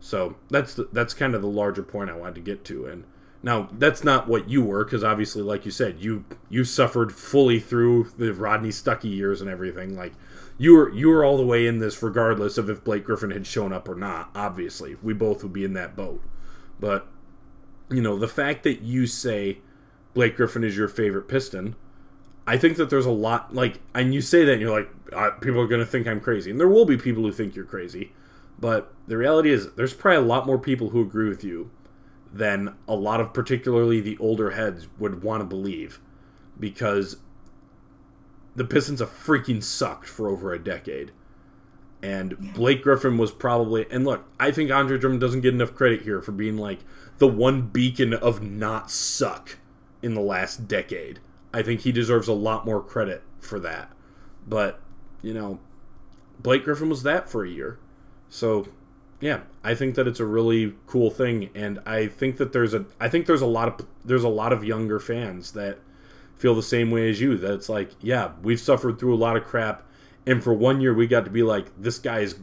So 0.00 0.36
that's 0.50 0.74
the, 0.74 0.88
that's 0.92 1.14
kind 1.14 1.34
of 1.34 1.42
the 1.42 1.48
larger 1.48 1.82
point 1.82 2.10
I 2.10 2.16
wanted 2.16 2.36
to 2.36 2.40
get 2.40 2.64
to 2.66 2.86
and 2.86 3.04
now 3.42 3.68
that's 3.72 4.04
not 4.04 4.28
what 4.28 4.50
you 4.50 4.62
were 4.62 4.84
because 4.84 5.02
obviously 5.02 5.42
like 5.42 5.64
you 5.64 5.70
said 5.70 5.98
you 6.00 6.24
you 6.48 6.64
suffered 6.64 7.12
fully 7.12 7.58
through 7.58 8.10
the 8.18 8.32
Rodney 8.32 8.68
Stuckey 8.68 9.14
years 9.14 9.40
and 9.40 9.48
everything 9.48 9.96
like 9.96 10.12
you 10.58 10.74
were 10.74 10.90
you 10.92 11.08
were 11.08 11.24
all 11.24 11.36
the 11.36 11.46
way 11.46 11.66
in 11.66 11.78
this 11.78 12.02
regardless 12.02 12.58
of 12.58 12.68
if 12.68 12.84
Blake 12.84 13.04
Griffin 13.04 13.30
had 13.30 13.46
shown 13.46 13.72
up 13.72 13.88
or 13.88 13.94
not 13.94 14.30
obviously. 14.34 14.96
We 15.02 15.14
both 15.14 15.42
would 15.42 15.52
be 15.52 15.64
in 15.64 15.72
that 15.74 15.96
boat. 15.96 16.22
But 16.78 17.06
you 17.90 18.02
know 18.02 18.18
the 18.18 18.28
fact 18.28 18.62
that 18.64 18.82
you 18.82 19.06
say 19.06 19.58
Blake 20.12 20.36
Griffin 20.36 20.64
is 20.64 20.76
your 20.76 20.88
favorite 20.88 21.28
Piston 21.28 21.76
I 22.46 22.56
think 22.56 22.78
that 22.78 22.90
there's 22.90 23.06
a 23.06 23.12
lot 23.12 23.54
like, 23.54 23.78
and 23.94 24.12
you 24.12 24.20
say 24.20 24.44
that, 24.44 24.54
and 24.54 24.60
you're 24.60 24.76
like, 24.76 25.40
people 25.40 25.60
are 25.60 25.68
going 25.68 25.80
to 25.80 25.86
think 25.86 26.08
I'm 26.08 26.20
crazy, 26.20 26.50
and 26.50 26.58
there 26.58 26.68
will 26.68 26.84
be 26.84 26.96
people 26.96 27.22
who 27.22 27.30
think 27.30 27.54
you're 27.54 27.64
crazy, 27.64 28.12
but 28.60 28.92
the 29.06 29.16
reality 29.16 29.50
is, 29.50 29.72
there's 29.72 29.94
probably 29.94 30.18
a 30.18 30.28
lot 30.28 30.46
more 30.46 30.58
people 30.58 30.90
who 30.90 31.00
agree 31.00 31.28
with 31.28 31.42
you 31.42 31.70
than 32.32 32.74
a 32.86 32.94
lot 32.94 33.20
of 33.20 33.32
particularly 33.32 34.00
the 34.00 34.16
older 34.18 34.50
heads 34.50 34.88
would 34.98 35.22
want 35.22 35.40
to 35.40 35.44
believe, 35.44 36.00
because 36.58 37.16
the 38.54 38.64
Pistons 38.64 39.00
have 39.00 39.10
freaking 39.10 39.62
sucked 39.62 40.06
for 40.06 40.28
over 40.28 40.52
a 40.52 40.62
decade. 40.62 41.12
And 42.02 42.54
Blake 42.54 42.82
Griffin 42.82 43.18
was 43.18 43.30
probably, 43.30 43.86
and 43.90 44.04
look, 44.04 44.24
I 44.38 44.50
think 44.50 44.70
Andre 44.70 44.96
Drummond 44.96 45.20
doesn't 45.20 45.42
get 45.42 45.52
enough 45.52 45.74
credit 45.74 46.02
here 46.02 46.22
for 46.22 46.32
being 46.32 46.56
like 46.56 46.78
the 47.18 47.28
one 47.28 47.62
beacon 47.62 48.14
of 48.14 48.42
not 48.42 48.90
suck 48.90 49.58
in 50.02 50.14
the 50.14 50.22
last 50.22 50.66
decade 50.66 51.20
I 51.52 51.62
think 51.62 51.80
he 51.80 51.92
deserves 51.92 52.28
a 52.28 52.32
lot 52.32 52.64
more 52.64 52.82
credit 52.82 53.22
for 53.40 53.58
that. 53.60 53.90
But, 54.46 54.80
you 55.22 55.34
know, 55.34 55.60
Blake 56.38 56.64
Griffin 56.64 56.88
was 56.88 57.02
that 57.02 57.28
for 57.28 57.44
a 57.44 57.48
year. 57.48 57.78
So, 58.30 58.68
yeah, 59.20 59.40
I 59.62 59.74
think 59.74 59.96
that 59.96 60.08
it's 60.08 60.20
a 60.20 60.24
really 60.24 60.74
cool 60.86 61.10
thing 61.10 61.50
and 61.54 61.80
I 61.84 62.06
think 62.06 62.38
that 62.38 62.52
there's 62.52 62.72
a 62.72 62.86
I 62.98 63.08
think 63.08 63.26
there's 63.26 63.42
a 63.42 63.46
lot 63.46 63.68
of 63.68 63.86
there's 64.02 64.24
a 64.24 64.28
lot 64.28 64.52
of 64.52 64.64
younger 64.64 64.98
fans 64.98 65.52
that 65.52 65.78
feel 66.36 66.54
the 66.54 66.62
same 66.62 66.90
way 66.90 67.10
as 67.10 67.20
you 67.20 67.36
that 67.36 67.52
it's 67.52 67.68
like, 67.68 67.90
yeah, 68.00 68.32
we've 68.42 68.60
suffered 68.60 68.98
through 68.98 69.14
a 69.14 69.16
lot 69.16 69.36
of 69.36 69.44
crap 69.44 69.82
and 70.26 70.42
for 70.42 70.54
one 70.54 70.80
year 70.80 70.94
we 70.94 71.06
got 71.06 71.26
to 71.26 71.30
be 71.30 71.42
like 71.42 71.66
this 71.76 71.98
guy 71.98 72.20
is 72.20 72.36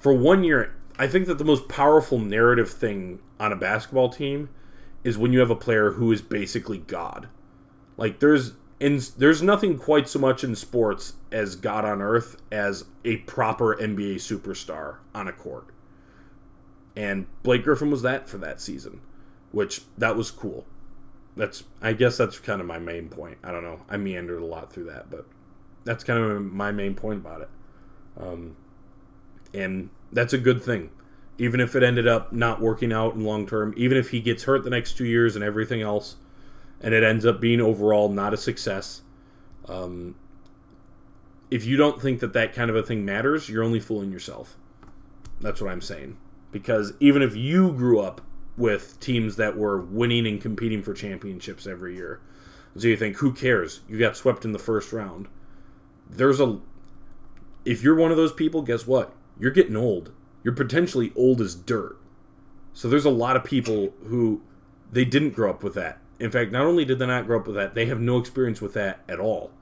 for 0.00 0.12
one 0.12 0.42
year 0.42 0.74
I 0.98 1.06
think 1.06 1.26
that 1.26 1.38
the 1.38 1.44
most 1.44 1.68
powerful 1.68 2.18
narrative 2.18 2.68
thing 2.68 3.20
on 3.38 3.52
a 3.52 3.56
basketball 3.56 4.08
team 4.08 4.48
is 5.04 5.16
when 5.16 5.32
you 5.32 5.38
have 5.38 5.50
a 5.50 5.56
player 5.56 5.92
who 5.92 6.10
is 6.10 6.20
basically 6.20 6.78
God. 6.78 7.28
Like 7.96 8.18
there's 8.18 8.52
in 8.80 9.00
there's 9.16 9.42
nothing 9.42 9.78
quite 9.78 10.08
so 10.08 10.18
much 10.18 10.44
in 10.44 10.54
sports 10.54 11.14
as 11.32 11.56
God 11.56 11.84
on 11.84 12.00
earth 12.00 12.36
as 12.52 12.84
a 13.04 13.18
proper 13.18 13.76
NBA 13.76 14.16
superstar 14.16 14.98
on 15.14 15.26
a 15.26 15.32
court. 15.32 15.66
And 16.96 17.26
Blake 17.42 17.64
Griffin 17.64 17.90
was 17.90 18.02
that 18.02 18.28
for 18.28 18.38
that 18.38 18.60
season, 18.60 19.00
which 19.52 19.82
that 19.96 20.16
was 20.16 20.30
cool. 20.30 20.66
That's 21.36 21.64
I 21.80 21.92
guess 21.92 22.16
that's 22.16 22.38
kind 22.38 22.60
of 22.60 22.66
my 22.66 22.78
main 22.78 23.08
point. 23.08 23.38
I 23.42 23.52
don't 23.52 23.62
know. 23.62 23.82
I 23.88 23.96
meandered 23.96 24.42
a 24.42 24.46
lot 24.46 24.72
through 24.72 24.84
that, 24.84 25.10
but 25.10 25.26
that's 25.84 26.04
kind 26.04 26.22
of 26.22 26.42
my 26.42 26.70
main 26.72 26.94
point 26.94 27.20
about 27.20 27.42
it. 27.42 27.50
Um, 28.16 28.56
and 29.54 29.90
that's 30.12 30.32
a 30.32 30.38
good 30.38 30.62
thing. 30.62 30.90
Even 31.38 31.60
if 31.60 31.76
it 31.76 31.84
ended 31.84 32.08
up 32.08 32.32
not 32.32 32.60
working 32.60 32.92
out 32.92 33.14
in 33.14 33.24
long 33.24 33.46
term, 33.46 33.72
even 33.76 33.96
if 33.96 34.10
he 34.10 34.20
gets 34.20 34.44
hurt 34.44 34.64
the 34.64 34.70
next 34.70 34.96
two 34.96 35.06
years 35.06 35.36
and 35.36 35.44
everything 35.44 35.80
else, 35.80 36.16
and 36.80 36.94
it 36.94 37.02
ends 37.02 37.26
up 37.26 37.40
being 37.40 37.60
overall 37.60 38.08
not 38.08 38.34
a 38.34 38.36
success. 38.36 39.02
Um, 39.68 40.14
if 41.50 41.64
you 41.64 41.76
don't 41.76 42.00
think 42.00 42.20
that 42.20 42.32
that 42.34 42.54
kind 42.54 42.70
of 42.70 42.76
a 42.76 42.82
thing 42.82 43.04
matters, 43.04 43.48
you're 43.48 43.64
only 43.64 43.80
fooling 43.80 44.12
yourself. 44.12 44.56
That's 45.40 45.60
what 45.60 45.70
I'm 45.70 45.80
saying. 45.80 46.18
Because 46.50 46.92
even 47.00 47.22
if 47.22 47.36
you 47.36 47.72
grew 47.72 48.00
up 48.00 48.20
with 48.56 48.98
teams 49.00 49.36
that 49.36 49.56
were 49.56 49.80
winning 49.80 50.26
and 50.26 50.40
competing 50.40 50.82
for 50.82 50.94
championships 50.94 51.66
every 51.66 51.94
year, 51.94 52.20
so 52.76 52.86
you 52.86 52.96
think, 52.96 53.16
who 53.16 53.32
cares? 53.32 53.80
You 53.88 53.98
got 53.98 54.16
swept 54.16 54.44
in 54.44 54.52
the 54.52 54.58
first 54.58 54.92
round. 54.92 55.28
There's 56.08 56.40
a. 56.40 56.60
If 57.64 57.82
you're 57.82 57.94
one 57.94 58.10
of 58.10 58.16
those 58.16 58.32
people, 58.32 58.62
guess 58.62 58.86
what? 58.86 59.12
You're 59.38 59.50
getting 59.50 59.76
old. 59.76 60.12
you're 60.42 60.54
potentially 60.54 61.12
old 61.16 61.40
as 61.40 61.54
dirt. 61.54 61.98
So 62.72 62.88
there's 62.88 63.04
a 63.04 63.10
lot 63.10 63.36
of 63.36 63.44
people 63.44 63.92
who 64.06 64.40
they 64.90 65.04
didn't 65.04 65.30
grow 65.30 65.50
up 65.50 65.62
with 65.62 65.74
that. 65.74 65.98
In 66.20 66.30
fact, 66.30 66.50
not 66.50 66.66
only 66.66 66.84
did 66.84 66.98
they 66.98 67.06
not 67.06 67.26
grow 67.26 67.40
up 67.40 67.46
with 67.46 67.56
that, 67.56 67.74
they 67.74 67.86
have 67.86 68.00
no 68.00 68.18
experience 68.18 68.60
with 68.60 68.74
that 68.74 69.00
at 69.08 69.20
all. 69.20 69.52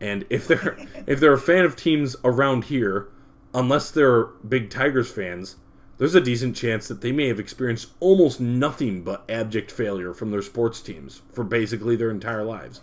And 0.00 0.24
if 0.28 0.48
they're 0.48 0.76
if 1.06 1.20
they're 1.20 1.32
a 1.32 1.38
fan 1.38 1.64
of 1.64 1.76
teams 1.76 2.16
around 2.24 2.64
here, 2.64 3.08
unless 3.54 3.90
they're 3.90 4.24
big 4.24 4.70
Tigers 4.70 5.10
fans, 5.10 5.56
there's 5.98 6.14
a 6.14 6.20
decent 6.20 6.56
chance 6.56 6.88
that 6.88 7.00
they 7.00 7.12
may 7.12 7.28
have 7.28 7.38
experienced 7.38 7.90
almost 8.00 8.40
nothing 8.40 9.02
but 9.02 9.24
abject 9.28 9.70
failure 9.70 10.12
from 10.12 10.32
their 10.32 10.42
sports 10.42 10.80
teams 10.80 11.22
for 11.32 11.44
basically 11.44 11.94
their 11.94 12.10
entire 12.10 12.42
lives. 12.42 12.80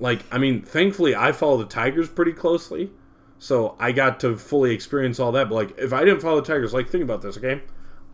like, 0.00 0.22
I 0.32 0.38
mean, 0.38 0.62
thankfully 0.62 1.14
I 1.14 1.32
follow 1.32 1.58
the 1.58 1.66
Tigers 1.66 2.08
pretty 2.08 2.32
closely, 2.32 2.90
so 3.38 3.76
I 3.78 3.92
got 3.92 4.20
to 4.20 4.38
fully 4.38 4.72
experience 4.72 5.20
all 5.20 5.32
that. 5.32 5.50
But 5.50 5.54
like, 5.54 5.78
if 5.78 5.92
I 5.92 6.04
didn't 6.04 6.22
follow 6.22 6.40
the 6.40 6.46
Tigers, 6.46 6.72
like, 6.72 6.88
think 6.88 7.04
about 7.04 7.20
this, 7.20 7.36
okay? 7.36 7.62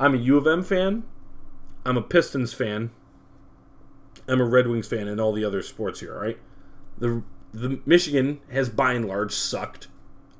I'm 0.00 0.14
a 0.14 0.18
U 0.18 0.36
of 0.36 0.46
M 0.46 0.64
fan, 0.64 1.04
I'm 1.86 1.96
a 1.96 2.02
Pistons 2.02 2.52
fan, 2.52 2.90
I'm 4.28 4.40
a 4.40 4.44
Red 4.44 4.68
Wings 4.68 4.88
fan, 4.88 5.08
and 5.08 5.20
all 5.20 5.32
the 5.32 5.44
other 5.44 5.62
sports 5.62 6.00
here, 6.00 6.18
right? 6.18 6.38
The 6.98 7.22
the 7.52 7.80
Michigan 7.86 8.40
has 8.50 8.68
by 8.68 8.94
and 8.94 9.06
large 9.06 9.32
sucked 9.32 9.88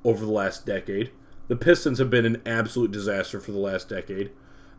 over 0.05 0.25
the 0.25 0.33
last 0.33 0.67
decade. 0.67 1.11
The 1.47 1.57
Pistons 1.57 1.99
have 1.99 2.11
been 2.11 2.27
an 2.27 2.43
absolute 2.45 2.91
disaster 2.91 3.39
for 3.39 3.53
the 3.53 3.59
last 3.59 3.89
decade. 3.89 4.31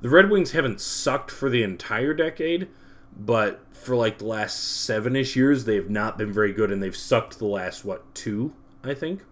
The 0.02 0.10
Red 0.10 0.30
Wings 0.30 0.52
haven't 0.52 0.82
sucked 0.82 1.32
for 1.32 1.50
the 1.50 1.64
entire 1.64 2.14
decade, 2.14 2.68
but 3.16 3.62
for 3.72 3.96
like 3.96 4.18
the 4.18 4.26
last 4.26 4.84
seven 4.84 5.16
ish 5.16 5.36
years, 5.36 5.66
they've 5.66 5.90
not 5.90 6.18
been 6.18 6.34
very 6.34 6.52
good, 6.52 6.72
and 6.72 6.82
they've 6.84 6.96
sucked 6.96 7.40
the 7.40 7.46
last 7.46 7.86
what 7.86 8.14
two, 8.14 8.54
I 8.84 8.94
think. 8.94 9.24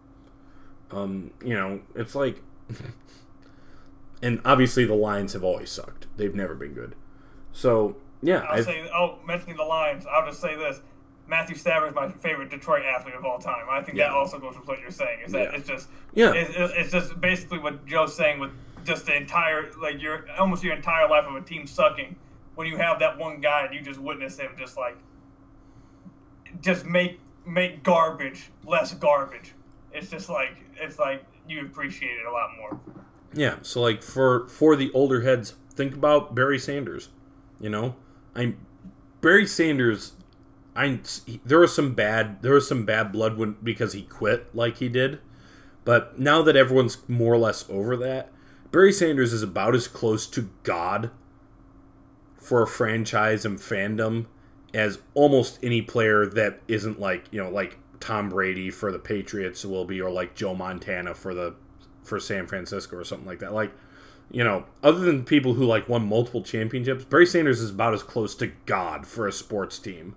Um, 0.91 1.31
you 1.43 1.55
know, 1.55 1.81
it's 1.95 2.15
like, 2.15 2.41
and 4.21 4.39
obviously 4.45 4.85
the 4.85 4.93
Lions 4.93 5.33
have 5.33 5.43
always 5.43 5.71
sucked. 5.71 6.07
They've 6.15 6.35
never 6.35 6.55
been 6.55 6.73
good. 6.73 6.95
So 7.51 7.97
yeah, 8.23 8.39
I'll 8.49 8.53
I've- 8.55 8.63
say. 8.63 8.89
Oh, 8.93 9.19
mentioning 9.27 9.57
the 9.57 9.63
Lions, 9.63 10.05
I'll 10.05 10.25
just 10.25 10.41
say 10.41 10.55
this: 10.55 10.81
Matthew 11.27 11.55
Stafford 11.55 11.89
is 11.89 11.95
my 11.95 12.09
favorite 12.09 12.49
Detroit 12.49 12.83
athlete 12.85 13.15
of 13.15 13.23
all 13.25 13.37
time. 13.39 13.65
I 13.69 13.81
think 13.81 13.97
Yeah. 13.97 14.07
that 14.07 14.13
also 14.15 14.39
goes 14.39 14.57
with 14.57 14.67
what 14.67 14.79
you're 14.79 14.91
saying. 14.91 15.19
Is 15.25 15.31
that 15.33 15.51
Yeah. 15.51 15.57
it's 15.57 15.67
just 15.67 15.89
Yeah. 16.13 16.33
it's, 16.33 16.51
it's 16.75 16.91
just 16.91 17.19
basically 17.21 17.59
what 17.59 17.85
Joe's 17.85 18.15
saying 18.15 18.39
with 18.39 18.51
just 18.85 19.05
the 19.05 19.15
entire 19.15 19.71
like 19.81 20.01
your 20.01 20.25
almost 20.37 20.63
your 20.63 20.73
entire 20.75 21.07
life 21.07 21.25
of 21.25 21.35
a 21.35 21.41
team 21.41 21.67
sucking. 21.67 22.15
When 22.55 22.67
you 22.67 22.77
have 22.77 22.99
that 22.99 23.17
one 23.17 23.39
guy 23.41 23.65
and 23.65 23.73
you 23.73 23.81
just 23.81 23.99
witness 23.99 24.37
him 24.37 24.51
just 24.57 24.77
like 24.77 24.97
just 26.61 26.85
make 26.85 27.19
make 27.45 27.83
garbage 27.83 28.49
less 28.65 28.93
garbage. 28.93 29.53
It's 29.91 30.09
just 30.09 30.29
like 30.29 30.57
it's 30.75 30.99
like 30.99 31.23
you 31.47 31.61
appreciate 31.65 32.17
it 32.19 32.25
a 32.25 32.31
lot 32.31 32.49
more. 32.57 32.79
Yeah, 33.33 33.55
so 33.61 33.81
like 33.81 34.03
for 34.03 34.47
for 34.49 34.75
the 34.75 34.91
older 34.93 35.21
heads, 35.21 35.55
think 35.73 35.93
about 35.95 36.35
Barry 36.35 36.59
Sanders. 36.59 37.09
You 37.59 37.69
know, 37.69 37.95
I'm 38.35 38.57
Barry 39.21 39.45
Sanders. 39.45 40.13
I 40.75 40.99
there 41.45 41.59
was 41.59 41.75
some 41.75 41.93
bad 41.93 42.41
there 42.41 42.53
was 42.53 42.67
some 42.67 42.85
bad 42.85 43.11
blood 43.11 43.37
when 43.37 43.57
because 43.61 43.93
he 43.93 44.01
quit 44.01 44.53
like 44.55 44.77
he 44.77 44.89
did, 44.89 45.19
but 45.85 46.19
now 46.19 46.41
that 46.41 46.55
everyone's 46.55 46.97
more 47.07 47.33
or 47.33 47.37
less 47.37 47.69
over 47.69 47.95
that, 47.97 48.31
Barry 48.71 48.91
Sanders 48.91 49.33
is 49.33 49.43
about 49.43 49.75
as 49.75 49.87
close 49.87 50.25
to 50.27 50.49
God 50.63 51.11
for 52.39 52.63
a 52.63 52.67
franchise 52.67 53.45
and 53.45 53.59
fandom 53.59 54.25
as 54.73 54.99
almost 55.13 55.59
any 55.61 55.81
player 55.81 56.25
that 56.25 56.59
isn't 56.67 56.99
like 56.99 57.25
you 57.31 57.41
know 57.41 57.49
like 57.49 57.77
Tom 57.99 58.29
Brady 58.29 58.71
for 58.71 58.91
the 58.91 58.99
Patriots 58.99 59.63
will 59.63 59.85
be 59.85 60.01
or 60.01 60.09
like 60.09 60.35
Joe 60.35 60.55
Montana 60.55 61.13
for 61.13 61.33
the 61.33 61.55
for 62.03 62.19
San 62.19 62.47
Francisco 62.47 62.97
or 62.97 63.03
something 63.03 63.27
like 63.27 63.39
that. 63.39 63.53
Like, 63.53 63.71
you 64.31 64.43
know, 64.43 64.65
other 64.81 64.99
than 64.99 65.25
people 65.25 65.53
who 65.55 65.65
like 65.65 65.87
won 65.87 66.07
multiple 66.07 66.41
championships, 66.41 67.05
Barry 67.05 67.25
Sanders 67.25 67.61
is 67.61 67.71
about 67.71 67.93
as 67.93 68.03
close 68.03 68.35
to 68.35 68.51
God 68.65 69.05
for 69.05 69.27
a 69.27 69.31
sports 69.31 69.79
team 69.79 70.15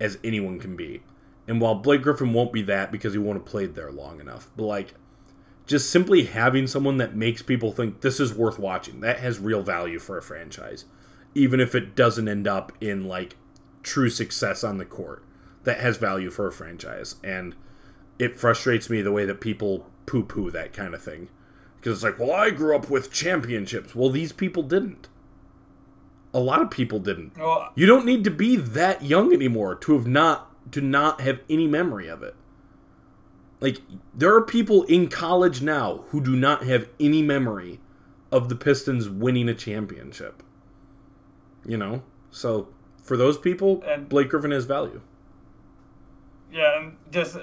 as 0.00 0.18
anyone 0.24 0.58
can 0.58 0.76
be. 0.76 1.02
And 1.46 1.60
while 1.60 1.74
Blake 1.74 2.02
Griffin 2.02 2.32
won't 2.32 2.52
be 2.52 2.62
that 2.62 2.92
because 2.92 3.12
he 3.12 3.18
won't 3.18 3.38
have 3.38 3.46
played 3.46 3.74
there 3.74 3.92
long 3.92 4.20
enough, 4.20 4.50
but 4.56 4.64
like 4.64 4.94
just 5.66 5.90
simply 5.90 6.24
having 6.24 6.66
someone 6.66 6.96
that 6.98 7.16
makes 7.16 7.42
people 7.42 7.72
think 7.72 8.00
this 8.00 8.20
is 8.20 8.34
worth 8.34 8.58
watching, 8.58 9.00
that 9.00 9.20
has 9.20 9.38
real 9.38 9.62
value 9.62 9.98
for 9.98 10.18
a 10.18 10.22
franchise. 10.22 10.84
Even 11.34 11.60
if 11.60 11.74
it 11.74 11.94
doesn't 11.94 12.28
end 12.28 12.46
up 12.46 12.72
in 12.80 13.06
like 13.06 13.36
true 13.82 14.10
success 14.10 14.62
on 14.64 14.78
the 14.78 14.84
court, 14.84 15.24
that 15.64 15.80
has 15.80 15.96
value 15.96 16.30
for 16.30 16.46
a 16.46 16.52
franchise. 16.52 17.16
And 17.22 17.54
it 18.18 18.38
frustrates 18.38 18.90
me 18.90 19.02
the 19.02 19.12
way 19.12 19.24
that 19.24 19.40
people 19.40 19.86
poo 20.06 20.24
poo 20.24 20.50
that 20.50 20.72
kind 20.72 20.94
of 20.94 21.02
thing. 21.02 21.28
Because 21.82 21.96
it's 21.98 22.04
like, 22.04 22.18
well, 22.20 22.30
I 22.30 22.50
grew 22.50 22.76
up 22.76 22.88
with 22.88 23.10
championships. 23.12 23.92
Well, 23.92 24.08
these 24.08 24.32
people 24.32 24.62
didn't. 24.62 25.08
A 26.32 26.38
lot 26.38 26.62
of 26.62 26.70
people 26.70 27.00
didn't. 27.00 27.36
Well, 27.36 27.72
You 27.74 27.86
don't 27.86 28.06
need 28.06 28.22
to 28.22 28.30
be 28.30 28.54
that 28.54 29.02
young 29.02 29.32
anymore 29.32 29.74
to 29.74 29.94
have 29.94 30.06
not 30.06 30.48
to 30.70 30.80
not 30.80 31.20
have 31.20 31.40
any 31.50 31.66
memory 31.66 32.06
of 32.06 32.22
it. 32.22 32.36
Like 33.60 33.78
there 34.14 34.32
are 34.34 34.42
people 34.42 34.84
in 34.84 35.08
college 35.08 35.60
now 35.60 36.04
who 36.10 36.20
do 36.20 36.36
not 36.36 36.62
have 36.62 36.88
any 37.00 37.20
memory 37.20 37.80
of 38.30 38.48
the 38.48 38.54
Pistons 38.54 39.08
winning 39.08 39.48
a 39.48 39.54
championship. 39.54 40.44
You 41.66 41.76
know? 41.76 42.04
So 42.30 42.68
for 43.02 43.16
those 43.16 43.36
people, 43.38 43.82
And- 43.84 44.08
Blake 44.08 44.28
Griffin 44.28 44.52
has 44.52 44.66
value. 44.66 45.00
Yeah, 46.52 46.78
and 46.78 46.96
just 47.10 47.36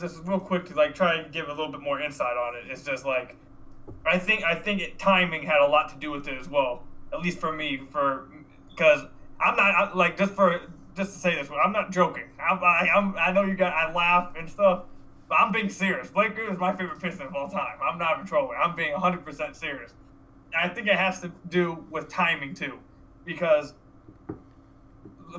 just 0.00 0.18
real 0.24 0.40
quick 0.40 0.64
to 0.66 0.74
like 0.74 0.96
try 0.96 1.14
and 1.14 1.32
give 1.32 1.46
a 1.46 1.50
little 1.52 1.70
bit 1.70 1.80
more 1.80 2.00
insight 2.00 2.36
on 2.36 2.56
it. 2.56 2.64
It's 2.68 2.82
just 2.82 3.06
like 3.06 3.36
I 4.06 4.18
think 4.18 4.42
I 4.44 4.54
think 4.54 4.80
it, 4.80 4.98
timing 4.98 5.42
had 5.42 5.60
a 5.60 5.66
lot 5.66 5.88
to 5.90 5.96
do 5.96 6.10
with 6.10 6.26
it 6.28 6.38
as 6.38 6.48
well. 6.48 6.82
At 7.12 7.20
least 7.20 7.38
for 7.38 7.52
me, 7.52 7.82
for 7.90 8.28
because 8.70 9.02
I'm 9.40 9.56
not 9.56 9.74
I, 9.74 9.92
like 9.94 10.16
just 10.16 10.32
for 10.32 10.60
just 10.96 11.14
to 11.14 11.18
say 11.18 11.34
this, 11.34 11.48
I'm 11.64 11.72
not 11.72 11.90
joking. 11.90 12.24
I'm, 12.40 12.62
I, 12.62 12.88
I'm 12.94 13.16
I 13.16 13.32
know 13.32 13.42
you 13.42 13.54
got 13.54 13.72
I 13.72 13.92
laugh 13.92 14.34
and 14.36 14.48
stuff, 14.48 14.84
but 15.28 15.36
I'm 15.36 15.52
being 15.52 15.68
serious. 15.68 16.10
Blake 16.10 16.34
Griffin 16.34 16.54
is 16.54 16.60
my 16.60 16.74
favorite 16.74 17.00
Piston 17.00 17.26
of 17.26 17.34
all 17.34 17.48
time. 17.48 17.78
I'm 17.82 17.98
not 17.98 18.14
even 18.16 18.26
trolling. 18.26 18.58
I'm 18.62 18.74
being 18.76 18.92
100 18.92 19.24
percent 19.24 19.56
serious. 19.56 19.92
I 20.56 20.68
think 20.68 20.86
it 20.86 20.96
has 20.96 21.20
to 21.20 21.32
do 21.48 21.84
with 21.90 22.08
timing 22.08 22.54
too, 22.54 22.78
because 23.24 23.74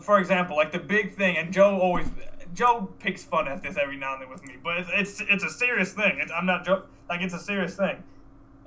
for 0.02 0.20
example, 0.20 0.56
like 0.56 0.72
the 0.72 0.80
big 0.80 1.16
thing, 1.16 1.38
and 1.38 1.54
Joe 1.54 1.80
always 1.80 2.08
Joe 2.54 2.90
picks 3.00 3.24
fun 3.24 3.48
at 3.48 3.62
this 3.62 3.78
every 3.78 3.98
now 3.98 4.14
and 4.14 4.24
then 4.24 4.30
with 4.30 4.44
me, 4.44 4.56
but 4.64 4.78
it's 4.78 4.90
it's, 5.20 5.22
it's 5.30 5.44
a 5.44 5.50
serious 5.50 5.94
thing. 5.94 6.20
It's, 6.20 6.32
I'm 6.32 6.46
not 6.46 6.66
joking. 6.66 6.90
Like 7.10 7.22
it's 7.22 7.34
a 7.34 7.40
serious 7.40 7.76
thing. 7.76 8.04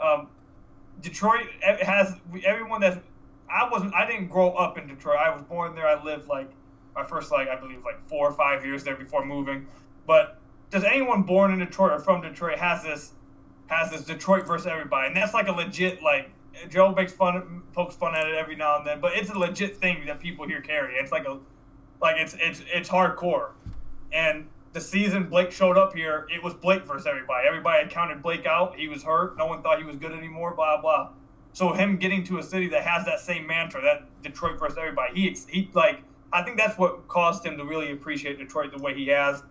Um, 0.01 0.29
Detroit 1.01 1.47
has 1.63 2.15
everyone 2.45 2.81
that's 2.81 2.99
I 3.51 3.69
wasn't 3.71 3.95
I 3.95 4.07
didn't 4.07 4.29
grow 4.29 4.51
up 4.51 4.79
in 4.79 4.87
Detroit. 4.87 5.19
I 5.19 5.31
was 5.31 5.43
born 5.43 5.75
there. 5.75 5.87
I 5.87 6.03
lived 6.03 6.29
like 6.29 6.51
my 6.95 7.05
first 7.05 7.31
like 7.31 7.49
I 7.49 7.57
believe 7.57 7.85
like 7.85 8.07
four 8.09 8.29
or 8.29 8.33
five 8.33 8.65
years 8.65 8.85
there 8.85 8.97
before 8.97 9.25
moving. 9.25 9.67
But 10.07 10.39
does 10.71 10.85
anyone 10.85 11.23
born 11.23 11.53
in 11.53 11.59
Detroit 11.59 11.93
or 11.93 11.99
from 12.01 12.23
Detroit 12.23 12.59
has 12.59 12.83
this 12.83 13.13
has 13.67 13.91
this 13.91 14.03
Detroit 14.03 14.47
versus 14.47 14.67
everybody, 14.67 15.09
and 15.09 15.17
that's 15.17 15.35
like 15.35 15.49
a 15.49 15.53
legit 15.53 16.03
like 16.03 16.31
Joe 16.69 16.93
makes 16.95 17.13
fun 17.13 17.63
pokes 17.73 17.95
fun 17.95 18.15
at 18.15 18.27
it 18.27 18.35
every 18.35 18.57
now 18.57 18.79
and 18.79 18.87
then, 18.87 19.01
but 19.01 19.13
it's 19.15 19.31
a 19.31 19.39
legit 19.39 19.77
thing 19.77 20.07
that 20.07 20.21
people 20.21 20.47
here 20.47 20.61
carry. 20.61 20.95
It's 20.95 21.13
like 21.13 21.27
a 21.27 21.39
like 22.01 22.17
it's 22.19 22.35
it's 22.41 22.63
it's 22.73 22.89
hardcore. 22.89 23.51
And 24.13 24.49
the 24.77 24.83
season 24.83 25.25
Blake 25.25 25.51
showed 25.51 25.79
up 25.79 25.95
here, 25.95 26.27
it 26.29 26.45
was 26.45 26.53
Blake 26.53 26.85
versus 26.85 27.07
everybody. 27.07 27.49
Everybody 27.49 27.83
had 27.83 27.91
counted 27.91 28.23
Blake 28.23 28.45
out. 28.45 28.77
He 28.77 28.89
was 28.89 29.03
hurt. 29.03 29.39
No 29.39 29.47
one 29.47 29.63
thought 29.63 29.79
he 29.79 29.85
was 29.87 29.97
good 29.97 30.13
anymore. 30.13 30.53
Blah 30.55 30.83
blah. 30.83 31.13
So 31.55 31.73
him 31.73 31.97
getting 31.97 32.23
to 32.25 32.37
a 32.37 32.43
city 32.43 32.69
that 32.69 32.83
has 32.83 33.07
that 33.07 33.21
same 33.21 33.47
mantra, 33.47 33.81
that 33.81 34.23
Detroit 34.23 34.59
versus 34.59 34.77
everybody, 34.77 35.15
he 35.15 35.37
he 35.49 35.71
like 35.73 36.03
I 36.31 36.43
think 36.43 36.59
that's 36.59 36.77
what 36.77 37.09
caused 37.09 37.43
him 37.43 37.57
to 37.57 37.65
really 37.65 37.91
appreciate 37.91 38.39
Detroit 38.39 38.71
the 38.71 38.83
way 38.83 38.93
he 38.93 39.07
has, 39.07 39.43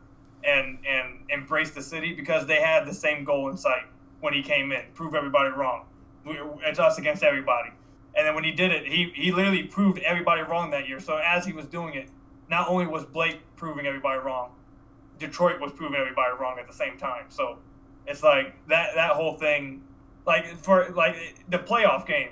and 0.44 0.78
and 0.88 1.22
embrace 1.32 1.72
the 1.72 1.82
city 1.82 2.14
because 2.14 2.46
they 2.46 2.62
had 2.62 2.86
the 2.86 2.94
same 2.94 3.24
goal 3.24 3.50
in 3.50 3.58
sight 3.58 3.88
when 4.20 4.32
he 4.32 4.44
came 4.44 4.72
in, 4.72 4.84
prove 4.94 5.16
everybody 5.16 5.50
wrong. 5.50 5.88
We, 6.24 6.40
it's 6.66 6.78
us 6.78 7.00
against 7.00 7.24
everybody. 7.24 7.72
And 8.16 8.28
then 8.28 8.36
when 8.36 8.44
he 8.44 8.52
did 8.52 8.72
it, 8.72 8.86
he 8.86 9.12
he 9.16 9.32
literally 9.32 9.64
proved 9.64 9.98
everybody 10.06 10.44
wrong 10.44 10.70
that 10.70 10.88
year. 10.88 11.00
So 11.00 11.18
as 11.18 11.48
he 11.48 11.52
was 11.52 11.66
doing 11.66 11.96
it, 11.96 12.10
not 12.48 12.70
only 12.70 12.86
was 12.86 13.06
Blake 13.06 13.40
proving 13.56 13.88
everybody 13.88 14.20
wrong, 14.20 14.52
Detroit 15.20 15.60
was 15.60 15.72
proving 15.72 16.00
everybody 16.00 16.32
wrong 16.40 16.58
at 16.60 16.68
the 16.68 16.74
same 16.74 16.98
time. 16.98 17.26
So 17.30 17.60
it's 18.08 18.24
like 18.24 18.56
that 18.68 18.90
that 18.96 19.12
whole 19.12 19.38
thing, 19.38 19.84
like 20.26 20.58
for 20.58 20.90
like 20.90 21.44
the 21.50 21.60
playoff 21.60 22.06
game, 22.06 22.30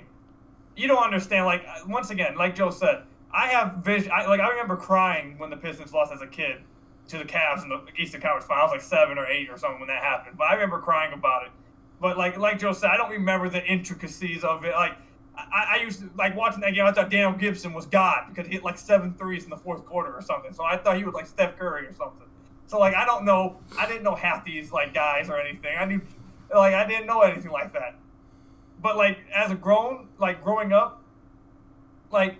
you 0.76 0.88
don't 0.88 1.02
understand. 1.02 1.46
Like 1.46 1.64
once 1.86 2.10
again, 2.10 2.36
like 2.36 2.54
Joe 2.54 2.70
said, 2.70 3.02
I 3.32 3.48
have 3.48 3.76
vision. 3.84 4.10
I, 4.14 4.26
like 4.26 4.40
I 4.40 4.48
remember 4.50 4.76
crying 4.76 5.38
when 5.38 5.50
the 5.50 5.56
Pistons 5.56 5.92
lost 5.92 6.12
as 6.12 6.22
a 6.22 6.26
kid 6.26 6.62
to 7.08 7.18
the 7.18 7.24
Cavs 7.24 7.62
in 7.62 7.68
the 7.68 7.80
Eastern 7.98 8.20
Conference 8.20 8.46
Finals, 8.46 8.70
like 8.70 8.80
seven 8.80 9.18
or 9.18 9.26
eight 9.26 9.50
or 9.50 9.58
something 9.58 9.80
when 9.80 9.88
that 9.88 10.02
happened. 10.02 10.36
But 10.38 10.44
I 10.44 10.54
remember 10.54 10.78
crying 10.78 11.12
about 11.12 11.46
it. 11.46 11.52
But 12.00 12.18
like 12.18 12.36
like 12.36 12.58
Joe 12.58 12.72
said, 12.72 12.90
I 12.90 12.96
don't 12.96 13.10
remember 13.10 13.48
the 13.48 13.64
intricacies 13.64 14.44
of 14.44 14.64
it. 14.64 14.72
Like 14.72 14.96
I, 15.36 15.76
I 15.78 15.82
used 15.82 16.00
to 16.00 16.10
like 16.16 16.36
watching 16.36 16.60
that 16.60 16.74
game. 16.74 16.84
I 16.84 16.92
thought 16.92 17.10
Daniel 17.10 17.32
Gibson 17.32 17.72
was 17.72 17.86
God 17.86 18.26
because 18.28 18.46
he 18.46 18.54
hit 18.54 18.64
like 18.64 18.78
seven 18.78 19.14
threes 19.14 19.44
in 19.44 19.50
the 19.50 19.56
fourth 19.56 19.84
quarter 19.84 20.12
or 20.12 20.22
something. 20.22 20.52
So 20.52 20.64
I 20.64 20.76
thought 20.76 20.96
he 20.96 21.04
was 21.04 21.14
like 21.14 21.26
Steph 21.26 21.58
Curry 21.58 21.86
or 21.86 21.94
something. 21.94 22.26
So 22.66 22.78
like 22.78 22.94
I 22.94 23.04
don't 23.04 23.24
know. 23.24 23.60
I 23.78 23.86
didn't 23.86 24.02
know 24.02 24.14
half 24.14 24.44
these 24.44 24.72
like 24.72 24.94
guys 24.94 25.28
or 25.28 25.38
anything. 25.38 25.76
I 25.78 25.84
knew 25.84 26.00
Like 26.52 26.74
I 26.74 26.86
didn't 26.86 27.06
know 27.06 27.20
anything 27.20 27.50
like 27.50 27.72
that. 27.72 27.96
But 28.80 28.96
like 28.96 29.18
as 29.34 29.50
a 29.50 29.54
grown, 29.54 30.08
like 30.18 30.42
growing 30.42 30.72
up, 30.72 31.02
like 32.10 32.36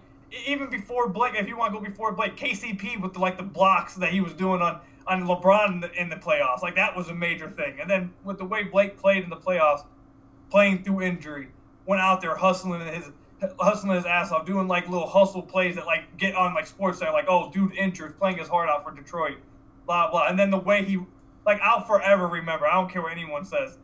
even 0.46 0.70
before 0.70 1.09
Blake, 1.09 1.34
if 1.36 1.48
you 1.48 1.56
want 1.56 1.72
to 1.72 1.78
go 1.78 1.84
before 1.84 2.12
Blake, 2.12 2.36
KCP 2.36 3.01
with 3.01 3.12
the, 3.14 3.18
like 3.18 3.36
the 3.36 3.44
blocks 3.44 3.94
that 3.96 4.12
he 4.12 4.20
was 4.20 4.32
doing 4.32 4.60
on 4.60 4.80
on 5.06 5.24
LeBron 5.24 5.74
in 5.74 5.80
the, 5.80 6.01
in 6.01 6.09
the 6.09 6.16
playoffs, 6.16 6.62
like 6.62 6.76
that 6.76 6.96
was 6.96 7.09
a 7.09 7.14
major 7.14 7.51
thing. 7.51 7.78
And 7.80 7.90
then 7.90 8.12
with 8.24 8.38
the 8.38 8.44
way 8.44 8.64
Blake 8.64 8.96
played 8.98 9.22
in 9.22 9.30
the 9.30 9.36
playoffs, 9.36 9.84
playing 10.51 10.82
through 10.82 11.02
injury, 11.02 11.48
went 11.86 12.01
out 12.01 12.20
there 12.20 12.36
hustling 12.36 12.80
his 12.80 13.10
hustling 13.59 13.96
his 13.96 14.06
ass 14.06 14.32
off, 14.32 14.46
doing 14.46 14.66
like 14.68 14.88
little 14.88 15.09
hustle 15.09 15.42
plays 15.42 15.74
that 15.74 15.86
like 15.86 16.16
get 16.16 16.34
on 16.34 16.55
like 16.55 16.68
SportsCenter, 16.68 17.12
like 17.12 17.26
oh 17.28 17.51
dude 17.51 17.74
injured, 17.74 18.18
playing 18.18 18.38
his 18.38 18.48
heart 18.48 18.68
out 18.68 18.84
for 18.84 18.94
Detroit, 18.94 19.38
blah 19.86 20.11
blah. 20.11 20.27
And 20.28 20.39
then 20.39 20.51
the 20.51 20.59
way 20.59 20.85
he 20.85 20.98
like 21.47 21.61
I'll 21.61 21.85
forever 21.85 22.27
remember. 22.27 22.66
I 22.66 22.74
don't 22.74 22.90
care 22.90 23.02
what 23.02 23.12
anyone 23.12 23.44
says. 23.44 23.78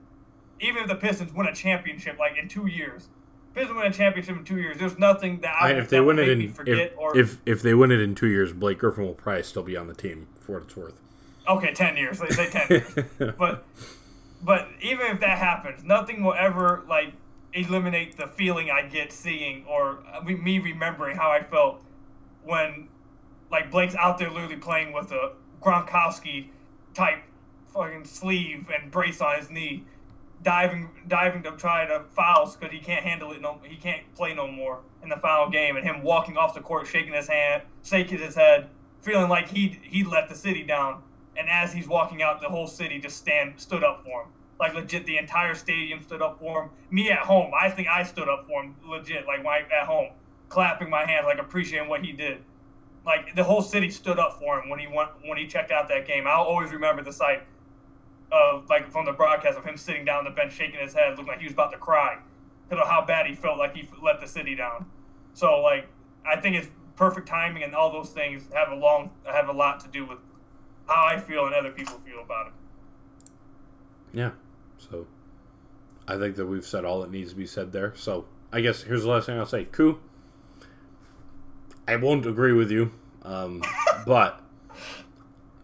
Even 0.61 0.83
if 0.83 0.89
the 0.89 0.95
Pistons 0.95 1.33
win 1.33 1.47
a 1.47 1.55
championship 1.55 2.19
like 2.19 2.37
in 2.37 2.49
two 2.49 2.67
years, 2.67 3.09
Pistons 3.55 3.77
win 3.77 3.87
a 3.87 3.93
championship 3.93 4.37
in 4.37 4.45
two 4.45 4.59
years. 4.59 4.79
There's 4.79 4.99
nothing 4.99 5.41
that 5.41 5.55
I, 5.61 5.71
And 5.71 5.79
if 5.79 5.89
they 5.89 6.01
win 6.01 6.19
it 6.19 6.29
in 6.29 6.53
forget 6.53 6.79
if, 6.79 6.99
or 6.99 7.17
if 7.17 7.39
if 7.47 7.63
they 7.63 7.75
win 7.75 7.91
it 7.91 8.01
in 8.01 8.15
two 8.15 8.29
years, 8.29 8.53
Blake 8.53 8.79
Griffin 8.79 9.05
will 9.05 9.15
probably 9.15 9.43
still 9.43 9.63
be 9.63 9.77
on 9.77 9.87
the 9.87 9.95
team 9.95 10.29
for 10.39 10.55
what 10.55 10.63
it's 10.65 10.77
worth. 10.77 11.01
okay, 11.49 11.73
ten 11.73 11.97
years. 11.97 12.19
They 12.19 12.29
say 12.31 12.51
ten 12.51 12.67
years. 12.69 13.35
but 13.39 13.65
but 14.43 14.69
even 14.81 15.07
if 15.07 15.21
that 15.21 15.39
happens, 15.39 15.85
nothing 15.85 16.23
will 16.23 16.35
ever 16.35 16.85
like 16.89 17.15
eliminate 17.53 18.17
the 18.17 18.27
feeling 18.29 18.71
I 18.71 18.83
get 18.83 19.13
seeing 19.13 19.65
or 19.67 19.99
uh, 20.13 20.21
me- 20.23 20.37
me 20.37 20.59
remembering 20.59 21.17
how 21.17 21.31
I 21.31 21.43
felt 21.43 21.83
when 22.45 22.89
like 23.51 23.71
Blake's 23.71 23.95
out 23.97 24.19
there 24.19 24.31
literally 24.31 24.57
playing 24.57 24.93
with 24.93 25.11
a 25.11 25.33
Gronkowski 25.63 26.49
type 26.95 27.23
fucking 27.73 28.05
sleeve 28.05 28.67
and 28.75 28.91
brace 28.91 29.21
on 29.21 29.39
his 29.39 29.51
knee, 29.51 29.85
diving 30.43 30.91
diving 31.07 31.43
to 31.43 31.53
try 31.53 31.87
to 31.87 32.05
foul 32.15 32.55
because 32.59 32.73
he 32.73 32.81
can't 32.81 33.05
handle 33.05 33.33
it. 33.33 33.41
No, 33.41 33.61
he 33.63 33.77
can't 33.77 34.03
play 34.15 34.35
no 34.35 34.49
more 34.49 34.81
in 35.03 35.09
the 35.09 35.17
final 35.17 35.51
game, 35.51 35.77
and 35.77 35.85
him 35.85 36.03
walking 36.03 36.37
off 36.37 36.55
the 36.55 36.61
court, 36.61 36.87
shaking 36.87 37.13
his 37.13 37.29
hand, 37.29 37.63
shaking 37.83 38.19
his 38.19 38.35
head, 38.35 38.69
feeling 39.03 39.29
like 39.29 39.49
he 39.49 39.79
he 39.83 40.05
let 40.05 40.29
the 40.29 40.35
city 40.35 40.63
down. 40.63 41.03
And 41.37 41.49
as 41.49 41.73
he's 41.73 41.89
walking 41.89 42.23
out, 42.23 42.41
the 42.41 42.49
whole 42.49 42.67
city 42.67 42.99
just 42.99 43.17
stand 43.17 43.61
stood 43.61 43.85
up 43.85 44.05
for 44.05 44.23
him. 44.23 44.29
Like 44.59 44.75
legit, 44.75 45.07
the 45.07 45.17
entire 45.17 45.55
stadium 45.55 46.03
stood 46.03 46.21
up 46.21 46.39
for 46.39 46.65
him. 46.65 46.71
Me 46.91 47.11
at 47.11 47.21
home, 47.21 47.53
I 47.59 47.71
think 47.71 47.89
I 47.89 48.03
stood 48.03 48.29
up 48.29 48.47
for 48.47 48.63
him 48.63 48.75
legit. 48.85 49.27
Like 49.27 49.45
when 49.45 49.63
at 49.73 49.87
home, 49.87 50.11
clapping 50.49 50.91
my 50.91 51.07
hands, 51.07 51.25
like 51.25 51.39
appreciating 51.39 51.89
what 51.89 52.05
he 52.05 52.13
did. 52.13 52.43
Like 53.05 53.35
the 53.35 53.45
whole 53.45 53.63
city 53.63 53.91
stood 53.91 54.19
up 54.19 54.39
for 54.39 54.61
him 54.61 54.69
when 54.69 54.79
he 54.79 54.87
went 54.87 55.11
when 55.25 55.39
he 55.39 55.47
checked 55.47 55.71
out 55.71 55.89
that 55.89 56.07
game. 56.07 56.27
I'll 56.27 56.43
always 56.43 56.71
remember 56.71 57.03
the 57.03 57.13
sight 57.13 57.43
of 58.31 58.69
like 58.69 58.91
from 58.91 59.07
the 59.07 59.13
broadcast 59.13 59.59
of 59.59 59.65
him 59.65 59.77
sitting 59.77 60.05
down 60.05 60.19
on 60.19 60.25
the 60.25 60.31
bench, 60.31 60.53
shaking 60.53 60.81
his 60.81 60.95
head, 60.95 61.11
looking 61.11 61.27
like 61.27 61.39
he 61.39 61.47
was 61.47 61.55
about 61.55 61.73
to 61.73 61.79
cry 61.79 62.19
because 62.69 62.83
of 62.83 62.89
how 62.89 63.05
bad 63.05 63.27
he 63.27 63.35
felt 63.35 63.59
like 63.59 63.75
he 63.75 63.89
let 64.03 64.21
the 64.21 64.27
city 64.27 64.55
down. 64.55 64.87
So 65.33 65.61
like 65.61 65.89
I 66.27 66.41
think 66.41 66.57
it's 66.57 66.69
perfect 66.97 67.27
timing 67.27 67.63
and 67.63 67.75
all 67.75 67.91
those 67.91 68.11
things 68.11 68.45
have 68.53 68.71
a 68.71 68.75
long 68.75 69.11
have 69.25 69.49
a 69.49 69.53
lot 69.53 69.81
to 69.81 69.89
do 69.89 70.05
with 70.05 70.19
how 70.87 71.07
I 71.07 71.19
feel 71.19 71.47
and 71.47 71.55
other 71.55 71.71
people 71.71 71.99
feel 72.05 72.21
about 72.21 72.49
it. 72.49 72.53
Yeah. 74.13 74.33
So 74.77 75.07
I 76.07 76.19
think 76.19 76.37
that 76.37 76.47
we've 76.47 76.67
said 76.67 76.85
all 76.85 77.01
that 77.01 77.11
needs 77.11 77.31
to 77.31 77.37
be 77.37 77.47
said 77.47 77.73
there. 77.73 77.95
So 77.97 78.27
I 78.53 78.61
guess 78.61 78.83
here's 78.83 79.03
the 79.03 79.09
last 79.09 79.27
thing 79.27 79.39
I'll 79.39 79.47
say. 79.47 79.65
Koo, 79.65 80.01
I 81.91 81.97
won't 81.97 82.25
agree 82.25 82.53
with 82.53 82.71
you, 82.71 82.93
um, 83.23 83.65
but 84.07 84.41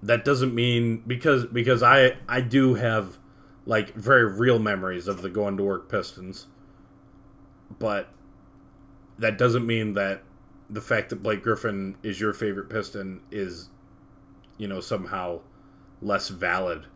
that 0.02 0.24
doesn't 0.24 0.52
mean 0.52 1.04
because 1.06 1.46
because 1.46 1.84
I 1.84 2.16
I 2.28 2.40
do 2.40 2.74
have 2.74 3.18
like 3.64 3.94
very 3.94 4.24
real 4.24 4.58
memories 4.58 5.06
of 5.06 5.22
the 5.22 5.30
going 5.30 5.56
to 5.56 5.62
work 5.62 5.88
Pistons, 5.88 6.48
but 7.78 8.08
that 9.18 9.38
doesn't 9.38 9.64
mean 9.64 9.94
that 9.94 10.24
the 10.68 10.80
fact 10.80 11.10
that 11.10 11.22
Blake 11.22 11.44
Griffin 11.44 11.96
is 12.02 12.20
your 12.20 12.32
favorite 12.32 12.68
Piston 12.68 13.20
is, 13.30 13.68
you 14.58 14.66
know, 14.66 14.80
somehow 14.80 15.42
less 16.02 16.28
valid 16.28 16.86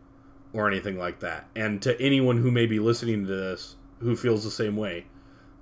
or 0.51 0.67
anything 0.67 0.99
like 0.99 1.21
that. 1.21 1.47
And 1.55 1.81
to 1.83 1.99
anyone 2.01 2.37
who 2.37 2.51
may 2.51 2.65
be 2.65 2.79
listening 2.79 3.25
to 3.27 3.33
this 3.33 3.77
who 3.99 4.17
feels 4.17 4.43
the 4.43 4.51
same 4.51 4.75
way, 4.75 5.05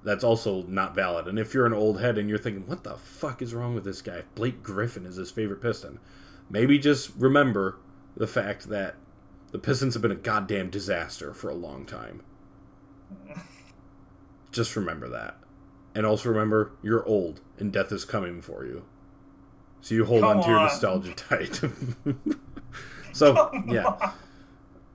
that's 0.03 0.23
also 0.23 0.63
not 0.63 0.95
valid. 0.95 1.27
And 1.27 1.37
if 1.37 1.53
you're 1.53 1.65
an 1.65 1.73
old 1.73 1.99
head 1.99 2.17
and 2.17 2.29
you're 2.29 2.37
thinking, 2.37 2.65
what 2.67 2.83
the 2.83 2.95
fuck 2.95 3.41
is 3.41 3.53
wrong 3.53 3.75
with 3.75 3.83
this 3.83 4.01
guy? 4.01 4.23
Blake 4.35 4.63
Griffin 4.63 5.05
is 5.05 5.17
his 5.17 5.31
favorite 5.31 5.61
Piston. 5.61 5.99
Maybe 6.49 6.79
just 6.79 7.11
remember 7.17 7.77
the 8.15 8.27
fact 8.27 8.69
that 8.69 8.95
the 9.51 9.59
Pistons 9.59 9.93
have 9.95 10.01
been 10.01 10.11
a 10.11 10.15
goddamn 10.15 10.69
disaster 10.69 11.33
for 11.33 11.49
a 11.49 11.55
long 11.55 11.85
time. 11.85 12.21
Just 14.51 14.75
remember 14.75 15.07
that. 15.09 15.37
And 15.95 16.05
also 16.05 16.29
remember, 16.29 16.71
you're 16.81 17.05
old 17.05 17.41
and 17.57 17.71
death 17.71 17.91
is 17.91 18.05
coming 18.05 18.41
for 18.41 18.65
you. 18.65 18.85
So 19.81 19.95
you 19.95 20.05
hold 20.05 20.21
Come 20.21 20.37
on 20.37 20.43
to 20.43 20.49
your 20.49 20.59
on. 20.59 20.65
nostalgia 20.65 21.13
tight. 21.13 21.55
so, 23.13 23.33
Come 23.35 23.69
yeah. 23.69 23.85
on. 23.85 24.11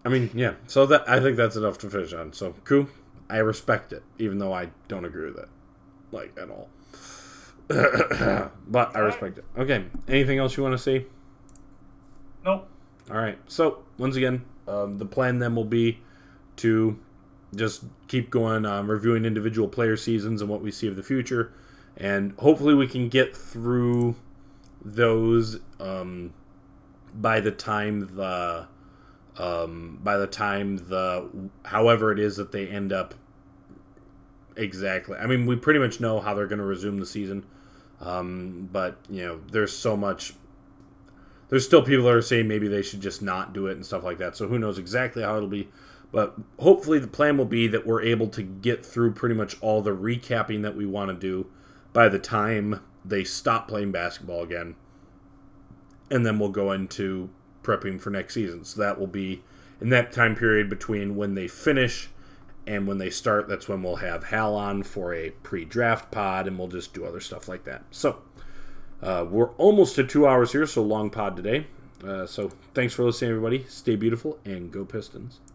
I 0.04 0.08
mean, 0.08 0.30
yeah. 0.34 0.54
So 0.66 0.86
that 0.86 1.08
I 1.08 1.20
think 1.20 1.36
that's 1.36 1.56
enough 1.56 1.78
to 1.78 1.90
finish 1.90 2.12
on. 2.12 2.32
So, 2.32 2.54
cool. 2.64 2.88
I 3.28 3.38
respect 3.38 3.92
it, 3.92 4.02
even 4.18 4.38
though 4.38 4.52
I 4.52 4.70
don't 4.88 5.04
agree 5.04 5.26
with 5.26 5.38
it, 5.38 5.48
like 6.12 6.36
at 6.40 6.50
all. 6.50 6.68
but 7.68 8.94
I 8.94 8.98
respect 8.98 9.38
it. 9.38 9.44
Okay. 9.56 9.86
Anything 10.06 10.38
else 10.38 10.56
you 10.56 10.62
want 10.62 10.74
to 10.74 10.78
see? 10.78 11.06
Nope. 12.44 12.68
All 13.10 13.16
right. 13.16 13.38
So 13.46 13.84
once 13.98 14.16
again, 14.16 14.44
um, 14.68 14.98
the 14.98 15.06
plan 15.06 15.38
then 15.38 15.54
will 15.54 15.64
be 15.64 16.00
to 16.56 16.98
just 17.54 17.84
keep 18.08 18.30
going, 18.30 18.66
um, 18.66 18.90
reviewing 18.90 19.24
individual 19.24 19.68
player 19.68 19.96
seasons 19.96 20.40
and 20.40 20.50
what 20.50 20.60
we 20.60 20.70
see 20.70 20.88
of 20.88 20.96
the 20.96 21.02
future, 21.02 21.52
and 21.96 22.34
hopefully 22.38 22.74
we 22.74 22.86
can 22.86 23.08
get 23.08 23.36
through 23.36 24.16
those 24.84 25.60
um, 25.80 26.34
by 27.14 27.40
the 27.40 27.50
time 27.50 28.16
the 28.16 28.66
um, 29.38 29.98
by 30.02 30.16
the 30.16 30.26
time 30.26 30.76
the 30.88 31.50
however 31.64 32.12
it 32.12 32.18
is 32.18 32.36
that 32.36 32.52
they 32.52 32.68
end 32.68 32.92
up 32.92 33.14
exactly. 34.56 35.16
I 35.16 35.26
mean, 35.26 35.46
we 35.46 35.56
pretty 35.56 35.80
much 35.80 36.00
know 36.00 36.20
how 36.20 36.34
they're 36.34 36.46
going 36.46 36.58
to 36.58 36.64
resume 36.64 36.98
the 36.98 37.06
season, 37.06 37.44
um, 38.00 38.68
but 38.72 38.98
you 39.08 39.24
know, 39.24 39.40
there's 39.50 39.76
so 39.76 39.96
much 39.96 40.34
there's 41.48 41.64
still 41.64 41.82
people 41.82 42.04
that 42.04 42.14
are 42.14 42.22
saying 42.22 42.48
maybe 42.48 42.68
they 42.68 42.82
should 42.82 43.00
just 43.00 43.22
not 43.22 43.52
do 43.52 43.66
it 43.66 43.72
and 43.72 43.84
stuff 43.84 44.02
like 44.02 44.18
that. 44.18 44.36
So 44.36 44.48
who 44.48 44.58
knows 44.58 44.78
exactly 44.78 45.22
how 45.22 45.36
it'll 45.36 45.48
be. 45.48 45.68
But 46.10 46.34
hopefully 46.60 46.98
the 46.98 47.08
plan 47.08 47.36
will 47.36 47.44
be 47.44 47.66
that 47.68 47.86
we're 47.86 48.02
able 48.02 48.28
to 48.28 48.42
get 48.42 48.86
through 48.86 49.14
pretty 49.14 49.34
much 49.34 49.60
all 49.60 49.82
the 49.82 49.90
recapping 49.90 50.62
that 50.62 50.76
we 50.76 50.86
want 50.86 51.10
to 51.10 51.14
do 51.14 51.50
by 51.92 52.08
the 52.08 52.18
time 52.18 52.80
they 53.04 53.24
stop 53.24 53.68
playing 53.68 53.92
basketball 53.92 54.42
again. 54.42 54.76
And 56.10 56.24
then 56.24 56.38
we'll 56.38 56.50
go 56.50 56.70
into 56.72 57.30
prepping 57.64 58.00
for 58.00 58.10
next 58.10 58.34
season. 58.34 58.64
So 58.64 58.80
that 58.80 58.98
will 58.98 59.08
be 59.08 59.42
in 59.80 59.88
that 59.90 60.12
time 60.12 60.36
period 60.36 60.68
between 60.68 61.16
when 61.16 61.34
they 61.34 61.48
finish 61.48 62.08
and 62.66 62.86
when 62.86 62.98
they 62.98 63.10
start. 63.10 63.48
That's 63.48 63.68
when 63.68 63.82
we'll 63.82 63.96
have 63.96 64.24
Hal 64.24 64.54
on 64.54 64.82
for 64.82 65.12
a 65.12 65.30
pre 65.30 65.64
draft 65.64 66.10
pod 66.12 66.46
and 66.46 66.58
we'll 66.58 66.68
just 66.68 66.94
do 66.94 67.04
other 67.04 67.20
stuff 67.20 67.48
like 67.48 67.64
that. 67.64 67.82
So 67.90 68.22
uh, 69.02 69.26
we're 69.28 69.50
almost 69.52 69.96
to 69.96 70.04
two 70.04 70.26
hours 70.26 70.52
here, 70.52 70.66
so 70.66 70.82
long 70.82 71.10
pod 71.10 71.36
today. 71.36 71.66
Uh, 72.06 72.26
so 72.26 72.50
thanks 72.74 72.94
for 72.94 73.04
listening, 73.04 73.30
everybody. 73.30 73.64
Stay 73.68 73.96
beautiful 73.96 74.38
and 74.44 74.70
go 74.70 74.84
Pistons. 74.84 75.40